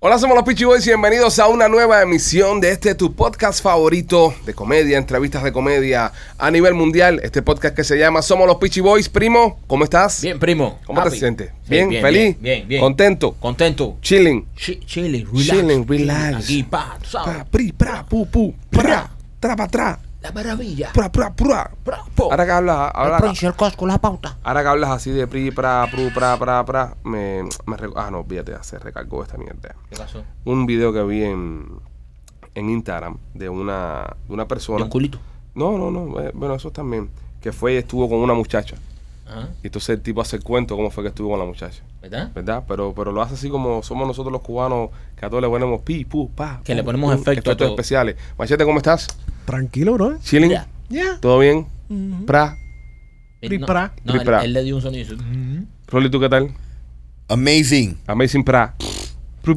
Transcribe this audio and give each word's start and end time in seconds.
Hola, 0.00 0.16
somos 0.16 0.36
los 0.36 0.44
Peachy 0.44 0.62
Boys 0.64 0.86
y 0.86 0.90
bienvenidos 0.90 1.40
a 1.40 1.48
una 1.48 1.66
nueva 1.66 2.00
emisión 2.02 2.60
de 2.60 2.70
este 2.70 2.94
tu 2.94 3.14
podcast 3.14 3.60
favorito 3.60 4.32
de 4.46 4.54
comedia, 4.54 4.96
entrevistas 4.96 5.42
de 5.42 5.50
comedia 5.50 6.12
a 6.38 6.50
nivel 6.52 6.74
mundial. 6.74 7.18
Este 7.24 7.42
podcast 7.42 7.74
que 7.74 7.82
se 7.82 7.98
llama 7.98 8.22
Somos 8.22 8.46
los 8.46 8.58
Peachy 8.58 8.80
Boys. 8.80 9.08
Primo, 9.08 9.58
¿cómo 9.66 9.82
estás? 9.82 10.22
Bien, 10.22 10.38
primo. 10.38 10.78
¿Cómo 10.86 11.02
te 11.02 11.08
Happy. 11.08 11.18
sientes? 11.18 11.48
Sí, 11.48 11.70
¿Bien? 11.70 11.90
¿Feliz? 12.00 12.36
Bien, 12.40 12.68
bien. 12.68 12.80
¿Contento? 12.80 13.32
Contento. 13.40 13.96
Chilling. 14.00 14.46
Chi- 14.54 14.78
chilling, 14.86 15.26
relax. 15.32 15.46
Chilling, 15.48 15.86
relax. 15.88 16.44
Aquí, 16.44 16.62
pa, 16.62 16.96
tú 17.02 17.10
sabes. 17.10 17.36
Pa, 17.38 17.44
pri, 17.50 17.72
pra, 17.72 18.06
pu, 18.06 18.24
pu, 18.30 18.54
pra, 18.70 19.10
tra, 19.40 19.56
pa, 19.56 19.66
tra, 19.66 19.98
La 20.20 20.32
maravilla. 20.32 20.90
pra, 20.92 21.10
pra, 21.10 21.32
pra. 21.32 21.70
Ahora 22.18 22.44
que 22.44 22.50
hablas, 22.50 22.90
ahora, 22.92 23.18
el 23.40 23.54
Cosco, 23.54 23.86
la 23.86 23.98
pauta. 23.98 24.36
ahora 24.42 24.62
que 24.62 24.68
hablas 24.68 24.90
así 24.90 25.10
de 25.12 25.26
pri, 25.28 25.52
pra, 25.52 25.86
pru, 25.90 26.12
pra, 26.12 26.36
pra, 26.36 26.64
pra, 26.64 26.96
me, 27.04 27.44
me 27.44 27.76
ah, 27.94 28.10
no, 28.10 28.26
ya 28.26 28.62
se 28.62 28.78
recargó 28.80 29.22
esta 29.22 29.38
mierda. 29.38 29.76
¿Qué 29.88 29.96
pasó? 29.96 30.24
Un 30.44 30.66
video 30.66 30.92
que 30.92 31.04
vi 31.04 31.22
en, 31.22 31.68
en 32.54 32.68
Instagram 32.70 33.18
de 33.34 33.48
una, 33.48 34.16
de 34.26 34.34
una 34.34 34.42
¿De 34.42 34.48
persona. 34.48 34.84
un 34.84 34.90
culito? 34.90 35.20
No, 35.54 35.78
no, 35.78 35.90
no, 35.90 36.20
eh, 36.20 36.32
bueno, 36.34 36.54
eso 36.56 36.72
también. 36.72 37.10
Que 37.40 37.52
fue 37.52 37.74
y 37.74 37.76
estuvo 37.76 38.08
con 38.08 38.18
una 38.18 38.34
muchacha. 38.34 38.76
Ajá. 39.28 39.48
Y 39.62 39.66
entonces 39.66 39.90
el 39.90 40.00
tipo 40.00 40.20
hace 40.22 40.36
el 40.36 40.42
cuento 40.42 40.74
cómo 40.74 40.90
fue 40.90 41.04
que 41.04 41.08
estuvo 41.08 41.30
con 41.30 41.38
la 41.38 41.44
muchacha. 41.44 41.82
¿Verdad? 42.00 42.30
¿Verdad? 42.34 42.64
Pero, 42.66 42.94
pero 42.96 43.12
lo 43.12 43.20
hace 43.20 43.34
así 43.34 43.50
como 43.50 43.82
somos 43.82 44.06
nosotros 44.08 44.32
los 44.32 44.40
cubanos, 44.40 44.88
que 45.16 45.26
a 45.26 45.28
todos 45.28 45.42
le 45.42 45.48
ponemos 45.48 45.82
pi, 45.82 46.04
pu, 46.04 46.30
pa. 46.30 46.60
Que 46.64 46.74
le 46.74 46.82
ponemos 46.82 47.10
pum, 47.12 47.14
efecto 47.14 47.30
a 47.30 47.32
efectos 47.52 47.56
todo. 47.58 47.68
especiales. 47.70 48.16
Machete, 48.38 48.64
¿cómo 48.64 48.78
estás? 48.78 49.06
Tranquilo, 49.44 49.94
bro. 49.94 50.18
¿Chilling? 50.20 50.50
Ya. 50.88 51.18
¿Todo 51.20 51.38
bien? 51.40 51.66
Pra. 52.26 52.56
Eh, 53.40 53.48
No, 53.48 53.48
Pri-pra. 53.48 53.92
no, 54.04 54.14
él, 54.14 54.44
él 54.46 54.52
le 54.52 54.62
dio 54.64 54.76
un 54.76 54.82
sonido. 54.82 55.14
Rolly, 55.88 56.10
¿tú 56.10 56.18
qué 56.20 56.28
tal? 56.28 56.50
Amazing. 57.28 57.98
Amazing 58.06 58.42
Pra. 58.44 58.74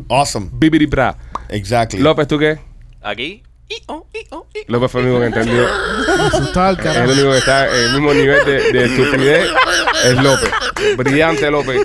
Awesome. 0.09 0.49
Bibiri 0.53 0.87
Pra. 0.87 1.17
Exactly. 1.49 1.99
López, 1.99 2.27
¿tú 2.27 2.37
qué? 2.37 2.59
Aquí. 3.01 3.43
López 4.67 4.91
fue 4.91 5.01
el 5.01 5.07
único 5.07 5.19
que 5.21 5.25
entendió. 5.27 5.67
Es 5.67 6.95
el 6.95 7.09
único 7.09 7.31
que 7.31 7.37
está 7.37 7.67
en 7.67 7.85
el 7.85 7.91
mismo 7.93 8.13
nivel 8.13 8.45
de, 8.45 8.71
de 8.71 8.85
estupidez. 8.85 9.49
Es 10.05 10.15
López. 10.15 10.51
Brillante 10.97 11.51
López. 11.51 11.81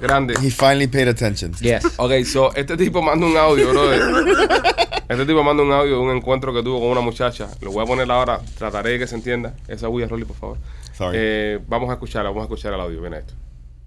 Grande. 0.00 0.34
He 0.34 0.50
finally 0.50 0.86
paid 0.86 1.08
attention. 1.08 1.52
Yes. 1.54 1.84
Ok, 1.96 2.24
so 2.24 2.54
este 2.54 2.76
tipo 2.76 3.02
manda 3.02 3.26
un 3.26 3.36
audio, 3.36 3.70
brother. 3.70 4.00
Este 5.08 5.24
tipo 5.26 5.42
manda 5.42 5.62
un 5.62 5.72
audio 5.72 5.96
de 5.96 6.00
un 6.00 6.16
encuentro 6.16 6.52
que 6.52 6.62
tuvo 6.62 6.80
con 6.80 6.90
una 6.90 7.00
muchacha. 7.00 7.48
Lo 7.60 7.72
voy 7.72 7.82
a 7.82 7.86
poner 7.86 8.10
ahora, 8.10 8.40
trataré 8.56 8.90
de 8.90 8.98
que 9.00 9.06
se 9.06 9.16
entienda. 9.16 9.54
Esa 9.66 9.88
bulla, 9.88 10.06
Rolly, 10.06 10.24
por 10.24 10.36
favor. 10.36 10.58
Sorry. 10.96 11.16
Eh, 11.18 11.58
vamos 11.66 11.90
a 11.90 11.94
escucharla, 11.94 12.30
vamos 12.30 12.42
a 12.42 12.44
escuchar 12.44 12.74
el 12.74 12.80
audio. 12.80 13.00
Ven 13.00 13.14
a 13.14 13.18
esto. 13.18 13.34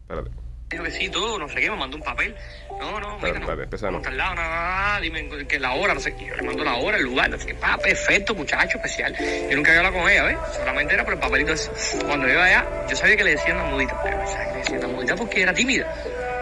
Espérate. 0.01 0.31
Dijo 0.71 0.83
que 0.83 0.91
sí, 0.91 1.09
todo, 1.09 1.37
no 1.37 1.49
sé 1.49 1.55
qué, 1.55 1.69
me 1.69 1.75
mandó 1.75 1.97
un 1.97 2.03
papel. 2.03 2.33
No, 2.79 2.99
no, 2.99 3.19
mira, 3.19 3.39
no. 3.39 3.51
Empezamos. 3.51 3.91
no, 3.91 3.97
está 3.97 4.09
al 4.09 4.17
lado, 4.17 4.35
nada, 4.35 4.49
nada, 4.49 4.99
dime 5.01 5.27
que 5.45 5.59
la 5.59 5.73
hora, 5.73 5.93
no 5.93 5.99
sé 5.99 6.15
qué. 6.15 6.27
Yo 6.27 6.35
le 6.35 6.43
mando 6.43 6.63
la 6.63 6.75
hora, 6.75 6.97
el 6.97 7.03
lugar, 7.03 7.29
no 7.29 7.37
sé 7.37 7.47
qué. 7.47 7.55
Pa, 7.55 7.77
perfecto, 7.77 8.33
muchacho, 8.33 8.77
especial. 8.77 9.13
Yo 9.17 9.55
nunca 9.57 9.71
había 9.71 9.79
hablado 9.79 9.97
con 9.97 10.09
ella, 10.09 10.23
¿ves? 10.23 10.37
Solamente 10.55 10.93
era 10.93 11.03
por 11.03 11.13
el 11.13 11.19
papelito 11.19 11.51
ese. 11.51 11.69
Cuando 12.05 12.25
yo 12.25 12.33
iba 12.33 12.45
allá, 12.45 12.65
yo 12.89 12.95
sabía 12.95 13.17
que 13.17 13.23
le 13.25 13.31
decían 13.31 13.57
la 13.57 13.65
mudita. 13.65 13.99
Pero 14.01 14.17
yo 14.17 14.31
sabía 14.31 14.45
que 14.47 14.53
le 14.53 14.59
decían 14.59 14.81
la 14.81 14.87
mudita 14.87 15.15
porque 15.15 15.41
era 15.41 15.53
tímida. 15.53 15.93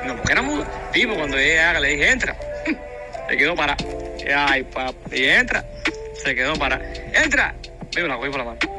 No, 0.05 0.15
porque 0.15 0.31
era 0.31 0.41
muda. 0.43 0.91
Tipo, 0.91 1.15
cuando 1.15 1.37
allá, 1.37 1.79
le 1.79 1.87
dije, 1.89 2.11
entra. 2.11 2.35
Se 3.29 3.37
quedó 3.37 3.55
para. 3.55 3.75
Ay, 4.35 4.63
papi, 4.63 5.15
y 5.15 5.25
entra. 5.25 5.65
Se 6.13 6.35
quedó 6.35 6.53
para. 6.53 6.79
¡Entra! 7.13 7.55
Me 7.95 8.03
la 8.03 8.17
cogí 8.17 8.29
por 8.29 8.39
la 8.39 8.45
mano. 8.45 8.78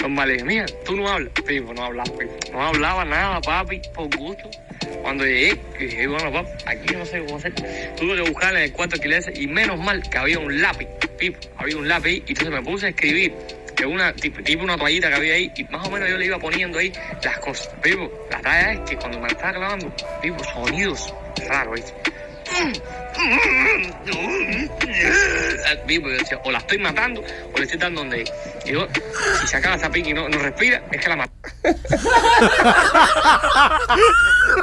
Normal, 0.00 0.28
le 0.28 0.34
dije, 0.34 0.44
mira, 0.44 0.66
tú 0.84 0.96
no 0.96 1.08
hablas. 1.08 1.32
Pipo, 1.46 1.74
no 1.74 1.84
hablaba, 1.84 2.10
pipo. 2.16 2.34
No 2.52 2.62
hablaba 2.62 3.04
nada, 3.04 3.40
papi, 3.40 3.80
por 3.94 4.14
gusto. 4.16 4.50
Cuando 5.02 5.24
llegué, 5.24 5.58
dije, 5.78 6.06
bueno, 6.06 6.32
papi, 6.32 6.50
aquí 6.66 6.94
no 6.94 7.04
sé 7.04 7.24
cómo 7.24 7.36
hacer. 7.36 7.54
Tuve 7.96 8.16
que 8.16 8.30
buscar 8.30 8.54
en 8.54 8.62
el 8.62 8.72
cuarto 8.72 8.96
alquiler 8.96 9.24
y 9.34 9.46
menos 9.46 9.78
mal 9.78 10.02
que 10.08 10.18
había 10.18 10.38
un 10.38 10.60
lápiz, 10.60 10.86
pipo, 11.18 11.38
había 11.56 11.76
un 11.76 11.88
lápiz 11.88 12.22
y 12.26 12.30
entonces 12.30 12.50
me 12.50 12.62
puse 12.62 12.86
a 12.86 12.88
escribir 12.90 13.34
que 13.76 13.86
una, 13.86 14.12
tipo, 14.12 14.42
tipo 14.42 14.64
una 14.64 14.76
toallita 14.76 15.08
que 15.08 15.14
había 15.14 15.34
ahí, 15.34 15.52
y 15.56 15.64
más 15.64 15.86
o 15.86 15.90
menos 15.90 16.08
yo 16.08 16.18
le 16.18 16.26
iba 16.26 16.38
poniendo 16.38 16.78
ahí 16.78 16.92
las 17.22 17.38
cosas. 17.38 17.68
Pipo, 17.80 18.10
la 18.30 18.40
talla 18.40 18.72
es 18.72 18.80
que 18.90 18.96
cuando 18.96 19.20
me 19.20 19.28
estaba 19.28 19.52
clavando, 19.52 19.92
pipo, 20.20 20.42
sonidos 20.44 21.14
raros, 21.48 21.74
¿viste? 21.74 21.92
Vivo, 25.86 26.08
yo 26.08 26.16
decía, 26.18 26.38
o 26.44 26.50
la 26.50 26.58
estoy 26.58 26.78
matando 26.78 27.22
o 27.54 27.58
le 27.58 27.64
estoy 27.64 27.78
dando 27.78 28.00
donde 28.02 28.24
yo, 28.66 28.86
si 29.40 29.46
se 29.46 29.56
acaba 29.56 29.76
esa 29.76 29.90
pica 29.90 30.10
y 30.10 30.12
no, 30.12 30.28
no 30.28 30.38
respira, 30.38 30.82
es 30.92 31.00
que 31.00 31.08
la 31.08 31.16
mato. 31.16 31.32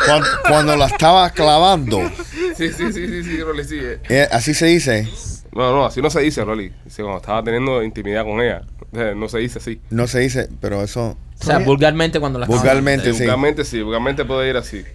Cuando, 0.06 0.28
cuando 0.48 0.76
la 0.76 0.86
estaba 0.88 1.30
clavando, 1.32 2.12
Sí, 2.56 2.72
sí, 2.72 2.92
sí, 2.94 3.08
sí, 3.08 3.24
sí, 3.24 3.42
Rolly, 3.42 3.64
sí. 3.64 3.80
eh. 3.80 4.00
eh, 4.10 4.28
así 4.32 4.54
se 4.54 4.68
dice, 4.68 5.08
No, 5.52 5.72
no, 5.72 5.86
así 5.86 6.02
no 6.02 6.10
se 6.10 6.22
dice, 6.22 6.44
Rolly. 6.44 6.72
Dice, 6.86 7.02
cuando 7.02 7.20
estaba 7.20 7.44
teniendo 7.44 7.84
intimidad 7.84 8.24
con 8.24 8.42
ella. 8.42 8.62
No 9.16 9.28
se 9.28 9.40
dice 9.40 9.60
así. 9.60 9.82
no 9.90 10.08
se 10.08 10.20
dice, 10.20 10.48
pero 10.62 10.82
eso 10.82 11.18
O 11.42 11.44
sea, 11.44 11.58
vulgarmente 11.60 12.20
cuando 12.22 12.40
la 12.40 12.46
vulgarmente 12.46 13.12
sí. 13.14 13.20
Vulgarmente 13.20 13.66
sí, 13.66 13.82
vulgarmente 13.82 14.24
puede 14.24 14.50
ir 14.50 14.56
así. 14.58 14.86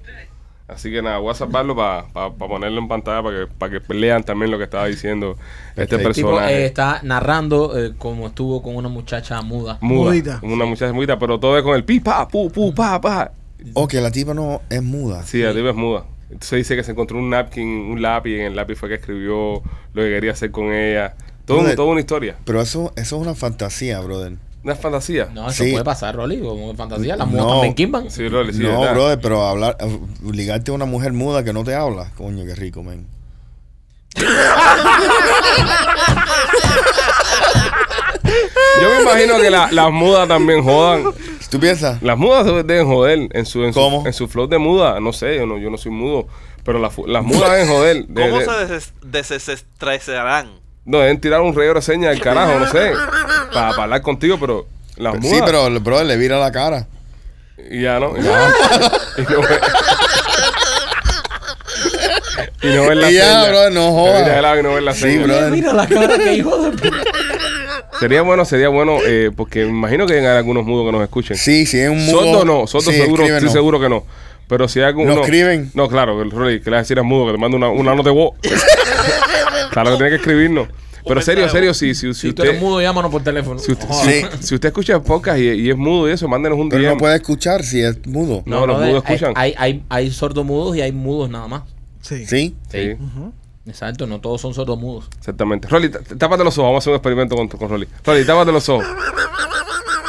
Así 0.72 0.90
que 0.90 1.02
nada, 1.02 1.18
voy 1.18 1.30
a 1.30 1.34
salvarlo 1.34 1.74
para 1.74 2.04
ponerlo 2.38 2.80
en 2.80 2.86
pantalla 2.88 3.22
para 3.22 3.40
que, 3.40 3.46
para 3.52 3.80
que 3.80 3.94
lean 3.94 4.22
también 4.22 4.50
lo 4.50 4.58
que 4.58 4.64
estaba 4.64 4.86
diciendo 4.86 5.36
este. 5.76 5.96
El 5.96 6.12
tipo 6.12 6.28
personaje. 6.30 6.62
eh, 6.62 6.66
está 6.66 7.00
narrando 7.02 7.76
eh, 7.78 7.92
cómo 7.98 8.28
estuvo 8.28 8.62
con 8.62 8.76
una 8.76 8.88
muchacha 8.88 9.42
muda. 9.42 9.78
Muda, 9.80 10.10
Mudita. 10.10 10.40
Una 10.42 10.64
muchacha 10.64 10.92
mudita, 10.92 11.18
pero 11.18 11.40
todo 11.40 11.56
es 11.58 11.64
con 11.64 11.74
el 11.74 11.84
pi, 11.84 12.00
pa, 12.00 12.28
pu, 12.28 12.50
pu, 12.50 12.72
pa, 12.74 13.00
pa. 13.00 13.32
O 13.74 13.86
que 13.88 14.00
la 14.00 14.10
tipa 14.10 14.32
no 14.32 14.62
es 14.70 14.82
muda. 14.82 15.22
Sí, 15.24 15.38
la 15.42 15.52
tipa 15.52 15.70
es 15.70 15.76
muda. 15.76 16.04
Entonces 16.30 16.58
dice 16.58 16.76
que 16.76 16.84
se 16.84 16.92
encontró 16.92 17.18
un 17.18 17.28
napkin, 17.30 17.66
un 17.68 18.00
lápiz, 18.00 18.30
y 18.30 18.34
en 18.36 18.46
el 18.46 18.56
lápiz 18.56 18.76
fue 18.76 18.88
que 18.88 18.94
escribió 18.94 19.54
lo 19.54 20.02
que 20.02 20.08
quería 20.08 20.30
hacer 20.32 20.50
con 20.52 20.72
ella. 20.72 21.14
Todo, 21.44 21.58
un- 21.60 21.74
toda 21.74 21.88
una 21.90 22.00
historia. 22.00 22.36
Pero 22.44 22.60
eso, 22.62 22.92
eso 22.94 23.16
es 23.16 23.22
una 23.22 23.34
fantasía, 23.34 23.98
brother. 24.00 24.34
Una 24.62 24.74
fantasía. 24.74 25.28
No, 25.32 25.48
eso 25.48 25.64
Sí. 25.64 25.70
puede 25.72 25.84
pasar, 25.84 26.14
Rolly, 26.16 26.38
como 26.40 26.74
fantasía. 26.74 27.16
Las 27.16 27.26
mudas 27.28 27.44
No. 27.46 27.52
también 27.52 27.74
quimban. 27.74 28.10
Sí, 28.10 28.28
Rolly, 28.28 28.52
sí, 28.52 28.62
no, 28.62 28.80
brother, 28.92 29.18
pero 29.20 29.44
hablar, 29.46 29.76
ligarte 30.22 30.70
a 30.70 30.74
una 30.74 30.84
mujer 30.84 31.12
muda 31.14 31.42
que 31.42 31.52
no 31.54 31.64
te 31.64 31.74
habla, 31.74 32.10
coño, 32.16 32.44
qué 32.44 32.54
rico, 32.54 32.82
men. 32.82 33.06
Yo 38.80 38.88
me 38.88 39.02
imagino 39.02 39.38
que 39.40 39.50
la- 39.50 39.70
las 39.72 39.90
mudas 39.90 40.28
también 40.28 40.62
jodan. 40.62 41.04
¿Tú 41.50 41.58
piensas? 41.58 42.00
Las 42.02 42.16
mudas 42.16 42.46
deben 42.46 42.86
joder 42.86 43.28
en 43.32 43.46
su, 43.46 43.64
en 43.64 43.72
su, 43.72 43.80
¿Cómo? 43.80 44.06
en 44.06 44.12
su 44.12 44.28
flow 44.28 44.46
de 44.46 44.58
muda. 44.58 45.00
No 45.00 45.12
sé, 45.12 45.36
yo 45.36 45.46
no, 45.46 45.58
yo 45.58 45.68
no 45.70 45.76
soy 45.76 45.90
mudo. 45.92 46.26
Pero 46.64 46.78
las, 46.78 46.96
las 47.06 47.24
mudas 47.24 47.50
deben 47.50 47.68
joder. 47.68 48.06
De- 48.06 48.22
¿Cómo 48.22 48.38
de- 48.38 48.44
se 48.46 48.72
des- 48.74 48.92
desestresarán? 49.02 50.50
No, 50.90 50.98
deben 50.98 51.20
tirar 51.20 51.40
un 51.40 51.54
reguero 51.54 51.74
de 51.76 51.82
señas 51.82 52.10
del 52.10 52.20
carajo, 52.20 52.58
no 52.58 52.66
sé. 52.70 52.90
Para, 53.52 53.68
hablar 53.70 54.02
contigo, 54.02 54.38
pero 54.40 54.66
las 54.96 55.14
mudas. 55.14 55.30
Sí, 55.38 55.42
pero 55.46 55.68
el 55.68 55.78
brother 55.78 56.04
le 56.06 56.16
vira 56.16 56.36
la 56.38 56.50
cara. 56.50 56.88
Y 57.70 57.82
ya 57.82 58.00
no. 58.00 58.16
Y, 58.18 58.22
ya. 58.22 58.52
y 59.18 59.22
no 59.22 59.40
ve- 59.40 59.60
y 62.62 62.66
no 62.74 62.82
ver 62.88 62.96
la 62.96 63.10
Y 63.10 63.14
ya, 63.14 63.24
seña. 63.24 63.48
brother, 63.50 63.72
no 63.72 63.90
jodas. 63.92 64.58
y 64.58 64.62
no 64.62 64.74
ver 64.74 64.82
la 64.82 64.94
Sí, 64.94 65.00
seña. 65.00 65.22
brother. 65.26 65.50
Mira 65.52 65.72
la 65.72 65.86
cara 65.86 66.18
que 66.18 66.34
hijo 66.34 66.58
de 66.58 66.70
puta. 66.72 66.96
Sería 68.00 68.22
bueno, 68.22 68.44
sería 68.44 68.68
bueno, 68.68 68.98
eh, 69.06 69.30
porque 69.36 69.64
me 69.64 69.70
imagino 69.70 70.06
que 70.06 70.14
hay 70.18 70.26
algunos 70.26 70.64
mudos 70.64 70.86
que 70.86 70.92
nos 70.92 71.02
escuchen. 71.02 71.36
Sí, 71.36 71.66
sí, 71.66 71.78
es 71.78 71.88
un 71.88 72.04
mudo. 72.04 72.20
Sordo 72.20 72.44
no, 72.44 72.66
Sí, 72.66 72.80
seguro, 72.92 73.24
no. 73.28 73.50
seguro 73.50 73.80
que 73.80 73.88
no. 73.88 74.04
Pero 74.48 74.66
si 74.66 74.80
hay 74.80 74.86
algún. 74.86 75.06
¿No 75.06 75.14
no, 75.14 75.20
escriben? 75.22 75.70
No, 75.74 75.88
claro, 75.88 76.18
que 76.20 76.28
que 76.28 76.34
le 76.36 76.70
vas 76.72 76.78
a 76.78 76.82
decir 76.82 76.98
a 76.98 77.02
mudo 77.04 77.26
que 77.26 77.32
te 77.32 77.38
manda 77.38 77.56
una, 77.56 77.68
una 77.68 77.94
nota 77.94 78.08
de 78.08 78.14
voz. 78.16 78.32
claro 79.72 79.90
que 79.92 79.96
tiene 79.96 80.10
que 80.10 80.16
escribirnos. 80.16 80.68
Pero 81.06 81.22
serio, 81.22 81.48
serio, 81.48 81.72
si, 81.72 81.94
si, 81.94 82.12
si 82.12 82.14
Si 82.14 82.32
tú 82.32 82.42
usted. 82.42 82.50
eres 82.50 82.60
mudo, 82.62 82.80
llámanos 82.82 83.10
por 83.10 83.22
teléfono. 83.22 83.58
Si 83.58 83.72
usted, 83.72 83.88
Sí. 83.90 84.26
si 84.46 84.54
usted 84.54 84.68
escucha 84.68 84.94
el 84.96 85.00
podcast 85.02 85.38
y, 85.38 85.48
y 85.48 85.70
es 85.70 85.76
mudo 85.76 86.08
y 86.08 86.12
eso, 86.12 86.28
mándenos 86.28 86.58
un 86.58 86.68
Pero 86.68 86.82
DM. 86.82 86.90
no 86.92 86.98
puede 86.98 87.16
escuchar 87.16 87.64
si 87.64 87.80
es 87.82 88.06
mudo. 88.06 88.42
No, 88.44 88.66
los 88.66 88.78
mudos 88.80 89.02
escuchan. 89.04 89.32
Hay, 89.34 89.54
hay, 89.56 89.82
hay 89.88 90.10
sordomudos 90.10 90.76
y 90.76 90.82
hay 90.82 90.92
mudos 90.92 91.30
nada 91.30 91.48
más. 91.48 91.62
Sí. 92.02 92.26
¿Sí? 92.26 92.54
Sí, 92.70 92.96
Exacto, 93.66 94.06
no 94.06 94.20
todos 94.20 94.40
son 94.40 94.52
sordomudos. 94.52 95.08
exactamente. 95.18 95.68
Rolly, 95.68 95.90
tápate 95.90 96.42
los 96.44 96.56
ojos. 96.58 96.68
Vamos 96.68 96.76
a 96.76 96.78
hacer 96.80 96.90
un 96.92 96.96
experimento 96.96 97.36
con, 97.36 97.48
con 97.48 97.68
Rolly. 97.68 97.86
Rolly, 98.04 98.24
tápate 98.26 98.52
los 98.52 98.68
ojos. 98.68 98.86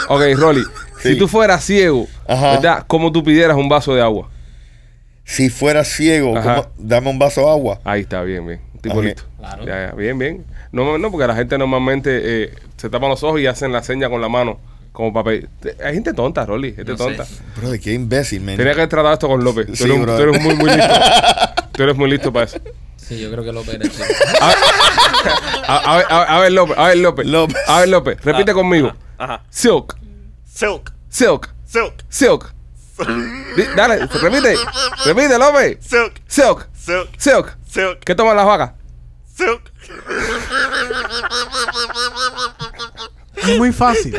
Ok, 0.10 0.22
Rolly. 0.36 0.64
Si 1.02 1.18
tú 1.18 1.28
fueras 1.28 1.64
ciego, 1.64 2.08
Ajá. 2.28 2.52
¿verdad? 2.54 2.84
¿Cómo 2.88 3.12
tú 3.12 3.24
pidieras 3.24 3.56
un 3.58 3.70
vaso 3.70 3.94
de 3.96 4.02
agua? 4.02 4.30
Si 5.24 5.50
fuera 5.50 5.84
ciego, 5.84 6.36
Ajá. 6.38 6.56
¿cómo? 6.56 6.70
dame 6.78 7.10
un 7.10 7.20
vaso 7.20 7.42
de 7.42 7.50
agua. 7.50 7.80
Ahí 7.84 8.02
está, 8.02 8.22
bien, 8.24 8.46
bien. 8.46 8.62
Tipo 8.82 9.02
listo. 9.02 9.24
Claro. 9.38 9.66
Ya, 9.66 9.88
ya, 9.90 9.92
bien, 9.94 10.18
bien. 10.18 10.46
No, 10.72 10.98
no, 10.98 11.12
porque 11.12 11.28
la 11.28 11.36
gente 11.36 11.58
normalmente 11.58 12.22
eh, 12.44 12.54
se 12.78 12.90
tapan 12.90 13.10
los 13.10 13.22
ojos 13.24 13.40
y 13.40 13.48
hacen 13.48 13.72
la 13.72 13.84
seña 13.84 14.10
con 14.10 14.22
la 14.22 14.30
mano, 14.30 14.60
como 14.92 15.14
papel. 15.14 15.50
Hay 15.84 15.94
gente 15.94 16.14
tonta, 16.14 16.46
Rolly, 16.46 16.74
gente 16.74 16.92
No 16.94 16.98
sé. 16.98 17.04
tonta. 17.04 17.26
Bro, 17.58 17.72
qué 17.84 17.94
imbécil, 17.94 18.42
man. 18.42 18.58
Tenía 18.58 18.74
que 18.74 18.80
haber 18.82 18.90
tratado 18.90 19.14
esto 19.14 19.28
con 19.28 19.44
López. 19.44 19.68
Tú, 19.68 19.76
Sí, 19.76 19.84
eres, 19.84 20.06
tú 20.06 20.12
eres 20.22 20.42
muy, 20.42 20.56
muy 20.56 20.70
listo. 20.70 20.94
tú 21.74 21.84
eres 21.84 21.96
muy 21.96 22.10
listo 22.10 22.34
para 22.34 22.46
eso. 22.46 22.58
Sí, 22.98 23.20
yo 23.20 23.30
creo 23.32 23.44
que 23.44 23.52
López 23.52 23.76
era 23.76 23.84
chico. 23.90 24.04
A, 25.68 25.78
a 25.94 25.98
ver, 25.98 26.06
a, 26.10 26.22
a 26.38 26.40
ver, 26.40 26.52
López, 26.54 26.78
a 26.78 26.88
ver, 26.88 26.98
López. 26.98 27.26
López. 27.28 27.58
A 27.68 27.80
ver, 27.82 27.90
López, 27.90 28.18
repite 28.24 28.54
conmigo. 28.54 28.94
Ajá. 29.18 29.44
Silk, 29.50 29.96
Silk. 30.46 30.92
silk, 31.10 31.50
Silk. 31.68 32.04
silk. 32.10 32.54
Di- 33.56 33.64
Dale, 33.76 34.06
repite, 34.08 34.56
repite, 35.06 35.38
López. 35.38 35.78
Silk. 35.82 36.22
Silk, 36.28 36.68
Silk. 36.74 37.10
silk. 37.18 37.58
Silk. 37.72 38.04
¿Qué 38.04 38.16
toman 38.16 38.36
las 38.36 38.46
vacas? 38.46 38.74
Silk. 39.34 39.72
Es 43.42 43.58
muy 43.58 43.72
fácil. 43.72 44.16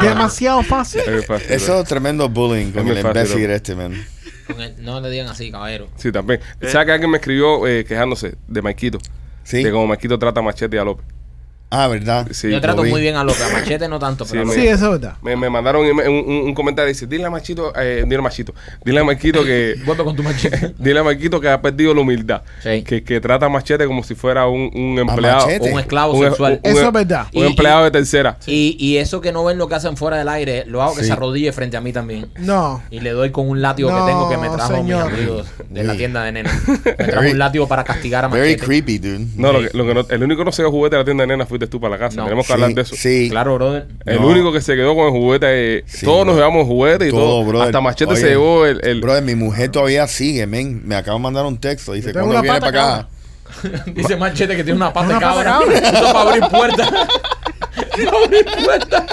Demasiado 0.00 0.62
fácil. 0.62 1.00
Es 1.00 1.10
muy 1.10 1.22
fácil, 1.22 1.52
Eso 1.52 1.80
es 1.80 1.88
tremendo 1.88 2.28
bullying 2.28 2.70
con 2.70 2.84
muy 2.84 2.96
el 2.96 3.04
imbécil 3.04 3.50
este, 3.50 3.74
man. 3.74 3.92
Con 4.46 4.56
no 4.84 5.00
le 5.00 5.10
digan 5.10 5.28
así, 5.28 5.50
caballero. 5.50 5.88
Sí, 5.96 6.10
también. 6.12 6.40
¿Sabes 6.62 6.86
que 6.86 6.92
alguien 6.92 7.10
me 7.10 7.18
escribió 7.18 7.66
eh, 7.66 7.84
quejándose 7.84 8.36
de 8.48 8.62
Maikito? 8.62 8.98
Sí. 9.44 9.62
De 9.62 9.70
cómo 9.70 9.86
Maikito 9.86 10.18
trata 10.18 10.40
a 10.40 10.42
Machete 10.42 10.76
y 10.76 10.78
a 10.78 10.84
López. 10.84 11.04
Ah, 11.74 11.88
¿verdad? 11.88 12.28
Sí, 12.32 12.50
yo 12.50 12.60
trato 12.60 12.84
muy 12.84 13.00
bien 13.00 13.16
a 13.16 13.24
López, 13.24 13.42
a 13.42 13.48
Machete 13.52 13.88
no 13.88 13.98
tanto, 13.98 14.26
pero 14.30 14.42
Sí, 14.44 14.48
a 14.50 14.54
me- 14.54 14.54
Sí, 14.62 14.68
eso 14.68 14.84
es 14.94 15.00
verdad. 15.00 15.16
Me, 15.22 15.34
me 15.36 15.48
mandaron 15.48 15.84
un, 15.86 15.98
un- 16.00 16.28
un 16.48 16.54
comentario 16.54 16.90
y 16.90 16.92
dice, 16.92 17.06
dile 17.06 17.24
a 17.24 17.30
Machito, 17.30 17.72
eh, 17.76 18.02
dile 18.04 18.16
a 18.18 18.22
Machito, 18.22 18.54
dile 18.84 19.00
a 19.00 19.04
Maikito 19.04 19.42
que... 19.44 19.76
Vuelve 19.86 20.04
con 20.04 20.14
tu 20.16 20.22
Machete. 20.22 20.74
Dile 20.78 21.00
a 21.00 21.02
Maikito 21.02 21.40
que 21.40 21.48
ha 21.48 21.60
perdido 21.62 21.94
la 21.94 22.00
humildad. 22.02 22.42
Sí. 22.62 22.82
Que, 22.82 23.02
que 23.02 23.20
trata 23.20 23.46
a 23.46 23.48
Machete 23.48 23.86
como 23.86 24.02
si 24.02 24.14
fuera 24.14 24.46
un, 24.46 24.70
un 24.74 24.98
empleado. 24.98 25.46
Un 25.46 25.78
esclavo 25.80 26.12
un- 26.14 26.24
sexual. 26.26 26.60
un- 26.62 26.70
Eso 26.70 26.86
es 26.88 26.92
verdad. 26.92 27.26
Un 27.32 27.44
Y- 27.44 27.46
empleado 27.46 27.84
de 27.84 27.90
tercera. 27.90 28.36
Y, 28.46 28.76
y 28.78 28.98
eso 28.98 29.20
que 29.20 29.32
no 29.32 29.44
ven 29.44 29.56
lo 29.58 29.66
que 29.68 29.74
hacen 29.74 29.96
fuera 29.96 30.18
del 30.18 30.28
aire, 30.28 30.64
lo 30.66 30.82
hago 30.82 30.94
que 30.94 31.04
se 31.04 31.12
arrodille 31.12 31.52
frente 31.52 31.76
a 31.76 31.80
mí 31.80 31.92
también. 31.92 32.26
No. 32.38 32.82
Y 32.90 33.00
le 33.00 33.10
doy 33.10 33.30
con 33.30 33.48
un 33.48 33.62
látigo 33.62 33.90
No, 33.90 34.04
que 34.04 34.10
tengo 34.12 34.28
que 34.28 34.36
me 34.36 34.48
trajo 34.50 34.74
señor. 34.76 35.10
mis 35.10 35.14
amigos 35.18 35.46
de 35.70 35.84
la 35.84 35.96
tienda 35.96 36.22
de 36.24 36.32
nena. 36.32 36.50
Me 36.84 36.92
trajo 37.06 37.20
Very- 37.22 37.32
un 37.32 37.38
látigo 37.38 37.66
para 37.68 37.84
castigar 37.84 38.24
a 38.24 38.28
Very 38.28 38.52
Machete. 38.52 38.66
creepy, 38.66 38.98
dude. 38.98 39.26
No, 39.36 39.52
lo 39.52 39.60
que, 39.60 39.76
lo 39.76 39.86
que 39.86 39.94
no- 39.94 40.06
el 40.08 40.22
único 40.22 40.40
que 40.40 40.44
no 40.44 40.52
se 40.52 40.62
dio 40.62 40.70
juguete 40.70 40.96
de 40.96 41.00
la 41.00 41.04
tienda 41.04 41.22
de 41.22 41.28
nena 41.28 41.46
fuiste 41.62 41.66
tú 41.70 41.80
para 41.80 41.92
la 41.94 41.98
casa. 41.98 42.16
No. 42.16 42.24
Tenemos 42.24 42.46
que 42.46 42.48
Sí, 42.48 42.52
hablar 42.54 42.74
de 42.74 42.82
eso. 42.82 42.96
Sí. 42.96 43.28
Claro, 43.30 43.54
brother. 43.54 43.86
El 44.04 44.20
No. 44.20 44.26
único 44.28 44.52
que 44.52 44.60
se 44.60 44.74
quedó 44.74 44.94
con 44.94 45.06
el 45.06 45.10
juguete, 45.12 45.78
eh, 45.78 45.84
Sí, 45.86 46.04
todos 46.04 46.26
nos 46.26 46.36
llevamos 46.36 46.66
juguete 46.66 47.08
y 47.08 47.10
todo. 47.10 47.20
Todo, 47.20 47.44
brother. 47.44 47.66
Hasta 47.68 47.80
Machete 47.80 48.12
Oye, 48.12 48.20
se 48.20 48.28
llevó 48.30 48.66
el... 48.66 48.80
el- 48.84 49.00
Brother, 49.00 49.22
mi 49.22 49.34
mujer 49.34 49.70
todavía 49.70 50.06
sigue, 50.06 50.46
men. 50.46 50.82
Me 50.86 50.96
acaba 50.96 51.16
de 51.16 51.22
mandar 51.22 51.44
un 51.46 51.58
texto. 51.58 51.92
Dice, 51.92 52.12
¿cuándo 52.12 52.40
viene 52.40 52.48
para 52.60 52.68
acá? 52.68 53.08
Dice 53.94 54.16
Machete 54.16 54.56
que 54.56 54.64
tiene 54.64 54.76
una 54.78 54.92
pata 54.92 55.14
de 55.14 55.20
cabra. 55.20 55.60
para 56.12 56.20
abrir 56.20 56.44
puertas. 56.48 56.90
para 58.04 58.18
abrir 58.24 58.46
puertas. 58.64 59.04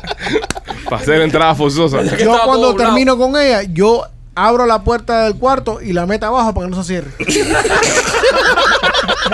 para 0.85 0.97
hacer 1.01 1.21
entrada 1.21 1.55
forzosa. 1.55 2.03
Que 2.15 2.23
Yo 2.23 2.37
cuando 2.45 2.75
termino 2.75 3.17
con 3.17 3.35
ella, 3.37 3.63
yo 3.63 4.05
abro 4.35 4.65
la 4.65 4.83
puerta 4.83 5.25
del 5.25 5.35
cuarto 5.35 5.81
y 5.81 5.91
la 5.93 6.05
meto 6.05 6.25
abajo 6.25 6.53
para 6.53 6.67
que 6.67 6.75
no 6.75 6.83
se 6.83 6.87
cierre. 6.93 7.11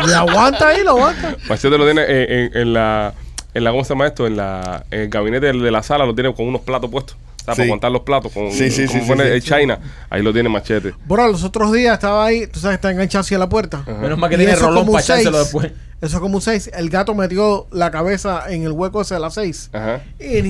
Y 0.07 0.11
aguanta 0.13 0.67
ahí, 0.69 0.83
lo 0.83 0.91
aguanta. 0.91 1.35
Machete 1.49 1.77
lo 1.77 1.85
tiene 1.85 2.01
en, 2.03 2.31
en- 2.31 2.57
en 2.57 2.73
la... 2.73 3.13
En 3.53 3.63
la, 3.63 3.71
¿cómo 3.71 3.85
se 3.85 3.93
llama 3.93 4.05
esto? 4.07 4.27
En, 4.27 4.35
la, 4.35 4.83
en 4.91 4.99
el 5.01 5.09
gabinete 5.09 5.45
de, 5.45 5.53
de 5.57 5.71
la 5.71 5.81
sala 5.81 6.05
lo 6.05 6.13
tiene 6.13 6.33
con 6.33 6.45
unos 6.45 6.59
platos 6.61 6.89
puestos. 6.91 7.15
Para 7.45 7.63
Sí. 7.63 7.69
contar 7.69 7.91
los 7.91 8.01
platos. 8.01 8.31
Con, 8.31 8.51
Sí, 8.51 8.71
sí, 8.71 8.87
como 8.87 9.05
pone 9.07 9.23
sí, 9.25 9.29
el 9.29 9.41
sí. 9.41 9.49
China. 9.51 9.79
Ahí 10.09 10.23
lo 10.23 10.33
tiene 10.33 10.49
Machete. 10.49 10.93
Bro, 11.05 11.27
los 11.27 11.43
otros 11.43 11.71
días 11.71 11.93
estaba 11.93 12.25
ahí, 12.25 12.47
tú 12.47 12.59
sabes, 12.59 12.75
está 12.75 12.91
enganchado 12.91 13.21
hacia 13.21 13.37
la 13.37 13.47
puerta. 13.49 13.83
Menos 14.01 14.17
mal 14.17 14.29
que 14.29 14.35
Y 14.35 14.39
tiene 14.39 14.55
rolón 14.55 14.85
para 14.87 15.03
echárselo 15.03 15.31
seis. 15.31 15.43
después. 15.43 15.71
Eso 16.01 16.17
es 16.17 16.21
como 16.21 16.35
un 16.35 16.41
6. 16.41 16.71
El 16.75 16.89
gato 16.89 17.15
metió 17.15 17.67
la 17.71 17.89
cabeza 17.89 18.43
en 18.49 18.63
el 18.63 18.73
hueco 18.73 19.01
ese 19.01 19.13
de 19.15 19.19
las 19.21 19.33
6. 19.35 19.69
Ajá. 19.73 20.01
Y 20.19 20.41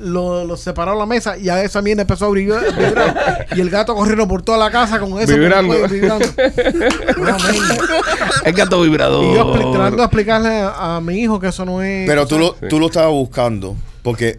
lo, 0.00 0.44
lo 0.44 0.56
separó 0.56 0.98
la 0.98 1.06
mesa 1.06 1.36
y 1.36 1.50
a 1.50 1.62
esa 1.62 1.82
mierda 1.82 2.02
empezó 2.02 2.26
a 2.26 2.30
vibrar. 2.30 2.64
vibrar. 2.74 3.46
y 3.54 3.60
el 3.60 3.70
gato 3.70 3.94
corriendo 3.94 4.26
por 4.26 4.42
toda 4.42 4.58
la 4.58 4.70
casa 4.70 4.98
con 4.98 5.20
eso. 5.20 5.32
Vibrando. 5.36 5.74
con 5.74 5.82
el 5.84 5.88
cuello 5.88 6.18
vibrando. 6.18 6.26
El 8.44 8.52
gato 8.54 8.80
vibrador. 8.80 9.24
y 9.24 9.34
yo 9.34 9.52
tratando 9.52 9.96
de 9.98 10.02
explicarle 10.04 10.48
a, 10.62 10.96
a 10.96 11.00
mi 11.00 11.18
hijo 11.20 11.38
que 11.38 11.48
eso 11.48 11.64
no 11.64 11.82
es. 11.82 12.08
Pero 12.08 12.26
tú 12.26 12.38
lo, 12.38 12.56
Sí. 12.60 12.66
tú 12.70 12.80
lo 12.80 12.86
estabas 12.86 13.10
buscando. 13.12 13.76
Porque 14.04 14.38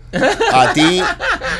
a 0.53 0.73
ti, 0.73 1.01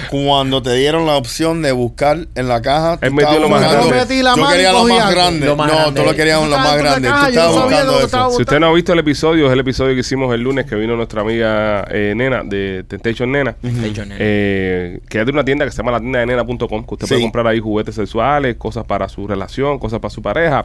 cuando 0.10 0.62
te 0.62 0.74
dieron 0.76 1.06
la 1.08 1.16
opción 1.18 1.62
de 1.64 1.72
buscar 1.72 2.28
en 2.36 2.48
la 2.48 2.62
caja, 2.62 2.98
tú 2.98 3.06
Él 3.08 3.14
metió 3.14 3.40
lo 3.40 3.50
más 3.50 3.62
buscando- 3.62 3.88
grande. 3.88 3.90
Yo 3.90 3.96
metí 4.06 4.22
la 4.24 4.30
Yo 4.36 4.38
mano 4.44 4.52
quería 4.52 4.72
lo 4.72 4.78
cogí 4.80 4.94
más 4.94 5.02
algo. 5.02 5.12
grande. 5.16 5.46
Lo 5.48 5.56
más 5.56 5.68
no, 5.68 5.74
grande. 5.74 6.00
tú 6.02 6.06
lo 6.08 6.16
querías 6.16 6.40
Tú 6.40 6.46
lo 6.46 6.52
estabas 6.56 6.72
más 6.72 6.78
grande. 6.84 7.10
Tú 7.10 7.16
estabas 7.16 7.34
sabía 7.56 7.64
buscando 7.84 8.00
eso. 8.00 8.30
Si 8.36 8.42
usted 8.44 8.60
no 8.60 8.68
ha 8.68 8.74
visto 8.74 8.94
el 8.94 9.00
episodio, 9.00 9.48
es 9.48 9.54
el 9.54 9.60
episodio 9.60 9.94
que 9.96 10.00
hicimos 10.02 10.34
el 10.36 10.42
lunes 10.42 10.66
que 10.68 10.76
vino 10.76 10.96
nuestra 10.96 11.22
amiga 11.22 11.86
eh, 11.90 12.14
Nena 12.16 12.44
de 12.44 12.86
Temptation 12.88 13.32
Nena. 13.32 13.56
De 13.62 13.88
hecho, 13.88 14.06
nene. 14.06 14.16
Eh, 14.20 15.00
que 15.10 15.20
es 15.22 15.26
de 15.26 15.32
una 15.32 15.44
tienda 15.44 15.66
que 15.66 15.72
se 15.72 15.78
llama 15.78 15.92
la 15.94 16.00
tienda 16.00 16.20
de 16.20 16.26
nena.com, 16.28 16.58
que 16.86 16.94
usted 16.94 17.08
puede 17.08 17.16
Sí. 17.18 17.22
comprar 17.24 17.48
ahí 17.48 17.60
juguetes 17.60 17.96
sexuales, 17.96 18.56
cosas 18.58 18.84
para 18.86 19.10
su 19.10 19.28
relación, 19.28 19.80
cosas 19.80 20.00
para 20.00 20.12
su 20.12 20.22
pareja. 20.22 20.64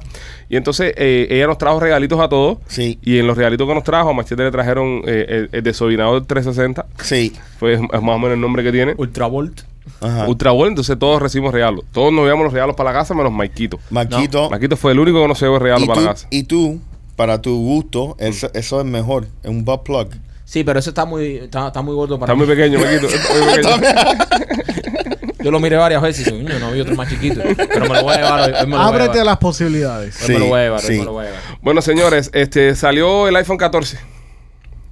Y 0.51 0.57
entonces 0.57 0.93
eh, 0.97 1.27
ella 1.31 1.47
nos 1.47 1.57
trajo 1.57 1.81
regalitos 1.81 2.21
a 2.21 2.29
todos. 2.29 2.59
Sí. 2.67 2.99
Y 3.03 3.19
en 3.19 3.27
los 3.27 3.37
regalitos 3.37 3.67
que 3.67 3.75
nos 3.75 3.85
trajo, 3.85 4.11
a 4.11 4.13
Machete 4.13 4.43
le 4.43 4.51
trajeron 4.51 5.03
eh, 5.07 5.25
el, 5.29 5.49
el 5.53 5.63
desobinador 5.63 6.27
360. 6.27 6.85
Sí. 7.03 7.30
Fue 7.59 7.75
es 7.75 7.81
más 7.81 7.91
o 7.93 8.19
menos 8.19 8.33
el 8.35 8.41
nombre 8.41 8.63
que 8.63 8.73
tiene. 8.73 8.95
Ultravolt. 8.97 9.63
Ajá. 10.01 10.27
Ultra 10.29 10.53
Ball, 10.53 10.69
entonces 10.69 10.99
todos 10.99 11.21
recibimos 11.21 11.53
regalos. 11.53 11.85
Todos 11.93 12.13
nos 12.13 12.25
llevamos 12.25 12.45
los 12.45 12.53
regalos 12.53 12.77
para 12.77 12.93
la 12.93 12.99
casa, 12.99 13.13
menos 13.15 13.33
Maikito. 13.33 13.79
Maquito. 13.91 14.49
Maikito 14.51 14.77
fue 14.77 14.93
el 14.93 14.99
único 15.01 15.21
que 15.21 15.29
no 15.29 15.35
se 15.35 15.45
llevó 15.47 15.57
el 15.57 15.63
regalo 15.63 15.87
para 15.87 16.01
tú, 16.01 16.07
la 16.07 16.13
casa. 16.13 16.27
y 16.31 16.45
tú, 16.45 16.81
para 17.17 17.43
tu 17.43 17.55
gusto, 17.57 18.17
eso, 18.19 18.51
eso 18.55 18.81
es 18.81 18.87
mejor. 18.87 19.27
Es 19.43 19.51
un 19.51 19.65
butt 19.65 19.83
plug. 19.83 20.09
Sí, 20.45 20.65
pero 20.65 20.79
eso 20.79 20.91
está 20.91 21.05
muy, 21.05 21.37
está, 21.37 21.69
está 21.69 21.83
muy 21.83 21.95
gordo 21.95 22.19
para 22.19 22.33
Está 22.33 22.37
muy 22.45 22.47
mí. 22.47 22.55
pequeño, 22.55 22.79
Maikito. 22.79 23.07
está 23.09 23.35
muy 23.35 23.55
pequeño. 23.57 25.35
Yo 25.43 25.51
lo 25.51 25.59
miré 25.61 25.77
varias 25.77 26.03
veces 26.03 26.27
y 26.27 26.31
dije, 26.33 26.45
"Coño, 26.45 26.59
no 26.59 26.67
había 26.69 26.83
otro 26.83 26.95
más 26.95 27.09
chiquito. 27.09 27.41
Pero 27.57 27.81
me 27.89 27.95
lo 27.95 28.03
voy 28.03 28.15
a 28.15 28.17
llevar 28.19 28.41
hoy. 28.41 28.55
hoy 28.61 28.67
me 28.67 28.71
lo 28.73 28.77
voy 28.77 28.85
a 28.85 28.89
Ábrete 28.89 29.11
llevar. 29.13 29.27
las 29.27 29.37
posibilidades. 29.39 30.23
Hoy 30.23 30.35
me 30.35 30.39
lo 30.39 30.47
voy 30.47 30.61
a 30.61 30.63
llevar, 30.65 30.81
Sí, 30.81 30.87
hoy 30.89 30.93
sí. 30.95 30.99
me 31.01 31.05
lo 31.07 31.13
voy 31.13 31.25
a 31.25 31.29
llevar. 31.29 31.43
Bueno, 31.63 31.83
señores, 31.83 32.31
este 32.35 32.75
salió 32.77 33.27
el 33.29 33.37
iPhone 33.37 33.57
14. 33.57 33.99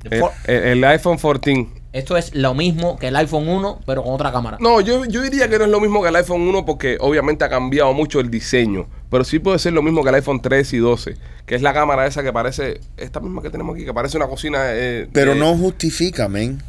El, 0.04 0.20
For- 0.20 0.32
el- 0.46 0.62
el 0.64 0.84
iPhone 0.84 1.16
14. 1.16 1.66
Esto 1.92 2.18
es 2.18 2.34
lo 2.34 2.52
mismo 2.54 2.98
que 2.98 3.08
el 3.08 3.16
iPhone 3.16 3.48
1, 3.48 3.80
pero 3.86 4.02
con 4.02 4.12
otra 4.12 4.30
cámara. 4.30 4.58
No, 4.60 4.80
yo, 4.82 5.06
yo 5.06 5.22
diría 5.22 5.48
que 5.48 5.58
no 5.58 5.64
es 5.64 5.70
lo 5.70 5.80
mismo 5.80 6.02
que 6.02 6.08
el 6.10 6.16
iPhone 6.16 6.42
1 6.42 6.66
porque 6.66 6.98
obviamente 7.00 7.44
ha 7.44 7.48
cambiado 7.48 7.94
mucho 7.94 8.20
el 8.20 8.30
diseño. 8.30 8.86
Pero 9.10 9.24
sí 9.24 9.38
puede 9.38 9.58
ser 9.58 9.72
lo 9.72 9.82
mismo 9.82 10.02
que 10.02 10.10
el 10.10 10.16
iPhone 10.16 10.40
3 10.42 10.70
y 10.74 10.78
12, 10.78 11.16
que 11.46 11.54
es 11.54 11.62
la 11.62 11.72
cámara 11.72 12.06
esa 12.06 12.22
que 12.22 12.30
parece, 12.32 12.80
esta 12.98 13.20
misma 13.20 13.40
que 13.40 13.48
tenemos 13.48 13.74
aquí, 13.74 13.86
que 13.86 13.94
parece 13.94 14.18
una 14.18 14.26
cocina. 14.26 14.58
eh, 14.74 15.08
Pero 15.12 15.34
no 15.34 15.56
justifica, 15.56 16.28
men. 16.28 16.62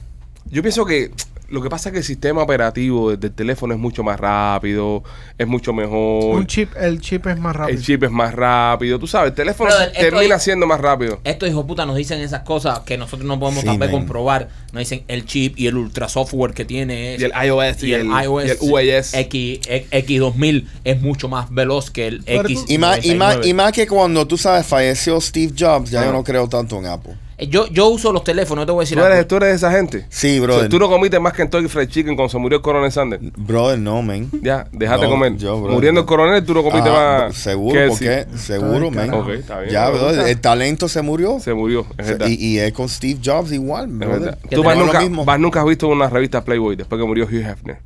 Yo 0.46 0.62
pienso 0.62 0.86
que 0.86 1.12
lo 1.52 1.62
que 1.62 1.70
pasa 1.70 1.90
es 1.90 1.94
que 1.94 2.00
el 2.00 2.04
sistema 2.06 2.42
operativo 2.42 3.16
del 3.16 3.32
teléfono 3.32 3.74
es 3.74 3.80
mucho 3.80 4.04
más 4.04 4.20
rápido, 4.20 5.04
es 5.38 5.48
mucho 5.48 5.74
mejor. 5.74 6.36
Un 6.38 6.48
chip, 6.48 6.72
el 6.78 7.00
chip 7.02 7.28
es 7.28 7.38
más 7.40 7.56
rápido. 7.56 7.78
El 7.78 7.84
chip 7.84 8.04
es 8.04 8.12
más 8.12 8.34
rápido, 8.34 9.00
tú 9.00 9.08
sabes, 9.08 9.30
el 9.32 9.36
teléfono 9.36 9.72
termina 9.98 10.40
siendo 10.40 10.66
más 10.68 10.80
rápido. 10.80 11.20
Estos 11.24 11.50
hijos 11.50 11.66
puta 11.66 11.86
nos 11.86 11.96
dicen 11.96 12.20
esas 12.20 12.42
cosas 12.44 12.80
que 12.80 12.98
nosotros 12.98 13.28
no 13.28 13.40
podemos 13.40 13.62
Sí, 13.62 13.68
tal 13.68 13.78
vez 13.78 13.92
man. 13.92 14.02
comprobar. 14.02 14.50
Nos 14.74 14.80
dicen 14.82 15.04
el 15.08 15.26
chip 15.26 15.58
y 15.60 15.68
el 15.68 15.76
ultra 15.78 16.08
software 16.10 16.54
que 16.54 16.66
tiene 16.66 17.16
es- 17.16 17.22
Y 17.22 17.26
el 17.26 17.32
iOS 17.46 17.84
y, 17.84 17.94
el, 17.94 18.08
iOS 18.08 18.46
y 18.46 18.50
el 18.52 18.58
UAS. 18.62 19.14
X, 19.14 19.60
X, 19.92 20.20
2000 20.20 20.68
es 20.84 21.02
mucho 21.02 21.28
más 21.30 21.52
veloz 21.54 21.90
que 21.92 22.08
el 22.08 22.24
Pero 22.24 22.42
X. 22.42 22.66
tú- 22.66 22.74
Y 22.74 22.78
más, 22.78 23.06
y, 23.06 23.16
más, 23.16 23.36
99. 23.36 23.48
y 23.50 23.54
más 23.54 23.72
que 23.72 23.88
cuando 23.88 24.28
tú 24.28 24.38
sabes, 24.38 24.66
falleció 24.66 25.20
Steve 25.20 25.54
Jobs, 25.58 25.90
ya 25.92 26.06
yo 26.06 26.12
no 26.12 26.24
creo 26.24 26.48
tanto 26.48 26.78
en 26.78 26.86
Apple. 26.86 27.16
Eh, 27.40 27.48
Yo, 27.48 27.68
yo 27.68 27.88
uso 27.88 28.12
los 28.12 28.24
teléfonos, 28.24 28.66
te 28.66 28.72
voy 28.72 28.82
a 28.82 28.84
decir 28.84 28.98
¿Tú 28.98 29.04
eres, 29.04 29.18
algo. 29.20 29.28
tú 29.28 29.36
eres 29.38 29.50
de 29.50 29.56
esa 29.56 29.72
gente. 29.72 30.06
Sí, 30.10 30.40
O 30.40 30.44
brother. 30.44 30.62
sea, 30.64 30.70
tú 30.70 30.78
no 30.80 30.90
comiste 30.90 31.20
más 31.20 31.34
Kentucky 31.34 31.68
Fried 31.68 31.88
Chicken 31.88 32.16
cuando 32.16 32.30
se 32.30 32.38
murió 32.38 32.58
el 32.58 32.62
coronel 32.62 32.92
Sanders. 32.92 33.22
Brother, 33.38 33.80
no, 33.80 34.02
men. 34.02 34.30
Ya, 34.42 34.68
déjate 34.72 35.04
No, 35.06 35.10
comer. 35.12 35.38
yo, 35.38 35.58
brother, 35.58 35.74
Muriendo 35.76 36.00
no. 36.02 36.04
el 36.04 36.06
coronel, 36.08 36.46
tú 36.46 36.54
no 36.54 36.64
comiste 36.64 36.90
Ajá, 36.90 37.26
más. 37.28 37.36
Seguro, 37.36 37.74
que 37.74 37.84
él 37.84 37.90
¿por 37.90 37.98
sí. 37.98 38.06
qué? 38.06 38.26
Seguro, 38.38 38.92
bien, 38.92 39.14
Ok, 39.14 39.30
está 39.30 39.60
bien. 39.62 39.72
Ya, 39.72 39.90
brother, 39.90 40.28
el 40.28 40.42
talento 40.42 40.88
se 40.90 41.02
murió. 41.02 41.40
Se 41.40 41.54
murió, 41.54 41.86
es 41.98 42.08
verdad. 42.08 42.28
y, 42.28 42.34
y 42.34 42.60
es 42.60 42.74
con 42.74 42.90
Steve 42.90 43.20
Jobs 43.24 43.52
igual, 43.54 43.88
brother. 43.88 44.20
verdad. 44.20 44.38
Que 44.50 44.56
Tú 44.56 44.64
más 44.64 44.78
nunca, 44.78 44.94
lo 44.94 45.02
mismo. 45.02 45.26
más 45.26 45.40
nunca 45.40 45.62
has 45.62 45.66
visto 45.66 45.88
una 45.88 46.10
revista 46.10 46.44
Playboy 46.44 46.76
después 46.76 47.00
que 47.02 47.08
murió 47.08 47.26
Hugh 47.26 47.46
Hefner. 47.46 47.78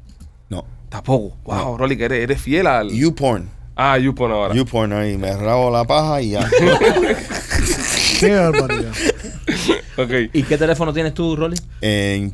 No. 0.50 0.66
Tampoco. 0.90 1.36
Wow, 1.46 1.78
Rolly, 1.78 1.96
que 1.98 2.06
eres, 2.06 2.24
eres 2.24 2.42
fiel 2.42 2.66
al. 2.68 2.90
YouPorn. 2.90 3.50
Ah, 3.76 3.98
YouPorn 3.98 4.32
ahora. 4.32 4.54
YouPorn 4.54 4.94
ahí, 4.94 5.18
me 5.18 5.36
rabo 5.36 5.72
la 5.72 5.84
paja 5.84 6.22
y 6.22 6.32
ya. 6.32 6.48
Qué 8.20 8.36
barbaridad. 8.36 8.92
¿Y 10.34 10.44
qué 10.44 10.58
teléfono 10.58 10.94
tienes 10.94 11.14
tú, 11.14 11.36
Rolly? 11.36 11.58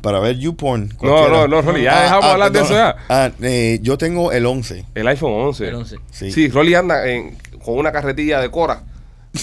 Para 0.02 0.20
ver 0.20 0.38
YouPorn. 0.38 0.94
No, 1.02 1.28
no, 1.28 1.46
no, 1.48 1.62
Rolly, 1.62 1.82
ya 1.84 2.02
dejamos 2.02 2.24
hablar 2.26 2.52
de 2.52 2.60
eso 2.60 2.72
ya. 2.74 2.96
Ah, 3.08 3.30
eh, 3.42 3.78
yo 3.82 3.98
tengo 3.98 4.32
el 4.32 4.46
11. 4.46 4.84
El 4.94 5.08
iPhone 5.08 5.32
11. 5.32 5.68
El 5.68 5.74
11. 5.74 5.96
Sí. 6.10 6.32
Sí, 6.32 6.48
Rolly 6.48 6.74
anda 6.74 7.06
en- 7.08 7.36
con 7.64 7.76
una 7.78 7.92
carretilla 7.92 8.40
de 8.40 8.50
Cora. 8.50 8.82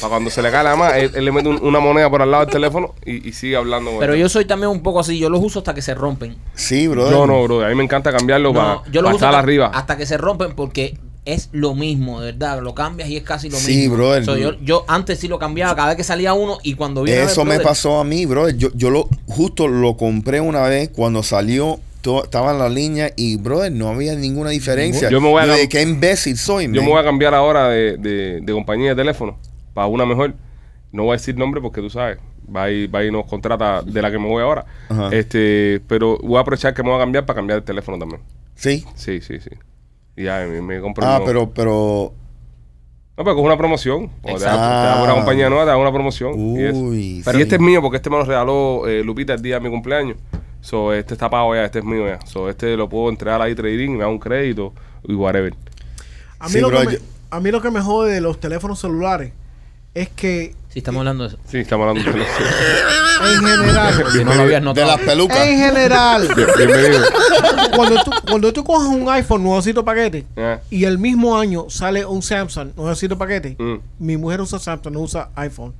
Para 0.01 0.09
cuando 0.09 0.29
se 0.29 0.41
le 0.41 0.51
cae 0.51 0.65
la 0.65 0.75
más, 0.75 0.95
él, 0.97 1.11
él 1.15 1.23
le 1.23 1.31
mete 1.31 1.47
un- 1.47 1.63
una 1.63 1.79
moneda 1.79 2.09
por 2.09 2.21
al 2.21 2.29
lado 2.29 2.43
del 2.45 2.51
teléfono 2.53 2.93
y, 3.05 3.29
y 3.29 3.31
sigue 3.31 3.55
hablando. 3.55 3.91
con 3.91 3.99
Pero 4.01 4.15
él. 4.15 4.19
yo 4.19 4.27
soy 4.27 4.43
también 4.43 4.69
un 4.69 4.81
poco 4.83 4.99
así, 4.99 5.17
yo 5.17 5.29
los 5.29 5.41
uso 5.41 5.59
hasta 5.59 5.73
que 5.73 5.81
se 5.81 5.93
rompen. 5.95 6.35
Sí, 6.55 6.87
brother. 6.87 7.13
No, 7.13 7.25
no, 7.25 7.41
bro. 7.43 7.63
A 7.65 7.69
mí 7.69 7.75
me 7.75 7.85
encanta 7.85 8.11
cambiarlo 8.11 8.53
para, 8.53 8.81
yo 8.91 9.01
los 9.01 9.11
uso 9.11 9.15
estar 9.17 9.29
hasta, 9.29 9.39
arriba. 9.39 9.67
hasta 9.73 9.95
que 9.95 10.05
se 10.05 10.17
rompen 10.17 10.55
porque 10.55 10.97
es 11.33 11.49
lo 11.51 11.75
mismo, 11.75 12.19
de 12.21 12.31
verdad. 12.31 12.61
Lo 12.61 12.73
cambias 12.73 13.09
y 13.09 13.17
es 13.17 13.23
casi 13.23 13.49
lo 13.49 13.57
Sí, 13.57 13.75
mismo. 13.81 13.95
brother. 13.97 14.25
So, 14.25 14.37
yo, 14.37 14.53
yo 14.61 14.83
antes 14.87 15.19
sí 15.19 15.27
lo 15.27 15.37
cambiaba 15.39 15.75
cada 15.75 15.89
vez 15.89 15.97
que 15.97 16.03
salía 16.03 16.33
uno 16.33 16.57
y 16.63 16.73
cuando 16.75 17.03
viene 17.03 17.23
Eso 17.23 17.43
me 17.43 17.51
brother, 17.55 17.63
pasó 17.67 17.99
a 17.99 18.03
mí, 18.03 18.25
brother. 18.25 18.55
Yo, 18.57 18.69
yo 18.73 18.89
lo, 18.89 19.07
justo 19.27 19.67
lo 19.67 19.97
compré 19.97 20.41
una 20.41 20.61
vez 20.63 20.89
cuando 20.89 21.21
salió. 21.23 21.79
Estaba 22.23 22.53
en 22.53 22.59
la 22.59 22.69
línea 22.69 23.11
y, 23.17 23.35
brother, 23.35 23.69
no 23.69 23.89
había 23.89 24.15
ninguna 24.15 24.51
diferencia. 24.51 25.09
Yo 25.09 25.19
me 25.19 25.27
voy 25.29 25.43
a 25.43 25.45
de 25.45 25.67
qué 25.67 25.81
imbécil 25.81 26.37
soy, 26.37 26.63
Yo 26.67 26.69
man. 26.69 26.85
me 26.85 26.89
voy 26.91 27.01
a 27.01 27.03
cambiar 27.03 27.33
ahora 27.33 27.67
de, 27.67 27.97
de, 27.97 28.39
de 28.41 28.53
compañía 28.53 28.91
de 28.91 28.95
teléfono 28.95 29.37
para 29.73 29.87
una 29.87 30.05
mejor. 30.05 30.33
no 30.93 31.03
voy 31.03 31.15
a 31.15 31.17
decir 31.17 31.35
nombre 31.35 31.59
porque 31.59 31.81
tú 31.81 31.89
sabes, 31.89 32.17
va 32.55 32.71
y, 32.71 32.87
va 32.87 33.03
y 33.03 33.11
nos 33.11 33.25
contrata 33.25 33.81
de 33.81 34.01
la 34.01 34.09
que 34.09 34.17
me 34.19 34.27
voy 34.29 34.41
ahora. 34.41 34.65
Ajá. 34.87 35.09
Este, 35.11 35.81
pero 35.89 36.17
voy 36.19 36.37
a 36.37 36.41
aprovechar 36.41 36.73
que 36.73 36.81
me 36.81 36.87
voy 36.89 36.97
a 36.97 37.01
cambiar 37.01 37.25
para 37.25 37.35
cambiar 37.35 37.59
el 37.59 37.65
teléfono 37.65 37.97
también. 37.99 38.21
Sí. 38.55 38.85
Sí, 38.95 39.19
sí, 39.19 39.39
sí. 39.41 39.49
Y 40.17 40.23
ya 40.25 40.45
me, 40.49 40.61
me 40.61 40.81
compro 40.81 41.05
Ah, 41.05 41.17
uno. 41.17 41.25
pero, 41.25 41.49
pero. 41.51 42.13
No, 43.17 43.23
pero 43.23 43.37
es 43.39 43.43
una 43.45 43.57
promoción. 43.57 44.09
Cuando 44.21 44.39
te 44.39 44.45
da, 44.45 44.51
Exacto. 44.53 44.81
te 44.81 44.97
da 44.97 45.03
una 45.03 45.13
compañía 45.13 45.49
nueva, 45.49 45.63
te 45.65 45.69
da 45.71 45.77
una 45.77 45.91
promoción. 45.93 46.33
y, 46.57 46.63
eso. 46.63 46.77
Uy. 46.77 47.23
y 47.25 47.41
este 47.41 47.55
es 47.55 47.61
mío 47.61 47.81
porque 47.81 47.97
este 47.97 48.09
me 48.09 48.17
lo 48.17 48.25
regaló 48.25 48.87
eh, 48.87 49.03
Lupita 49.03 49.33
el 49.33 49.41
día 49.41 49.55
de 49.55 49.61
mi 49.61 49.69
cumpleaños. 49.69 50.17
So, 50.61 50.91
este 50.93 51.13
está 51.13 51.29
pago 51.29 51.55
ya, 51.55 51.63
este 51.65 51.79
es 51.79 51.85
mío 51.85 52.07
ya. 52.07 52.19
So, 52.25 52.49
este 52.49 52.75
lo 52.75 52.89
puedo 52.89 53.09
entregar 53.09 53.41
ahí 53.41 53.55
trading 53.55 53.91
y 53.91 53.93
me 53.93 53.99
da 53.99 54.07
un 54.09 54.19
crédito 54.19 54.73
y 55.07 55.13
whatever. 55.13 55.53
A 56.39 56.45
mí, 56.47 56.51
Sí, 56.51 56.59
lo 56.59 56.69
que 56.69 56.85
me, 56.85 56.93
yo- 56.93 56.99
a 57.29 57.39
mí 57.39 57.51
lo 57.51 57.61
que 57.61 57.71
me 57.71 57.79
jode 57.81 58.11
de 58.13 58.21
los 58.21 58.39
teléfonos 58.39 58.79
celulares 58.79 59.31
es 59.93 60.09
que 60.09 60.53
Sí, 60.77 60.79
estamos 60.79 60.99
hablando 60.99 61.23
de 61.23 61.29
eso. 61.29 61.37
Sí, 61.47 61.57
estamos 61.57 61.87
hablando 61.89 62.11
de 62.11 62.19
en 63.33 63.41
general, 63.41 64.03
Si 64.11 64.23
no 64.23 64.35
lo 64.35 64.41
habías 64.43 64.61
De 64.61 64.65
notado. 64.65 64.87
las 64.87 64.99
pelucas. 65.01 65.37
en 65.47 65.57
general, 65.57 66.27
Bien- 66.35 66.47
Bienvenido. 66.55 67.03
cuando 67.75 68.03
tú, 68.03 68.11
cuando 68.29 68.53
tú 68.53 68.63
coges 68.63 68.87
un 68.87 69.09
iPhone 69.09 69.43
nuevecito 69.43 69.83
paquete 69.83 70.25
Ah, 70.37 70.59
y 70.69 70.83
el 70.83 70.99
mismo 70.99 71.35
año 71.35 71.65
sale 71.69 72.05
un 72.05 72.21
Samsung 72.21 72.69
nuevecito 72.75 73.17
paquete, 73.17 73.55
mm. 73.57 73.75
mi 73.99 74.17
mujer 74.17 74.41
usa 74.41 74.59
Samsung, 74.59 74.93
no 74.93 74.99
usa 74.99 75.29
iPhone. 75.35 75.73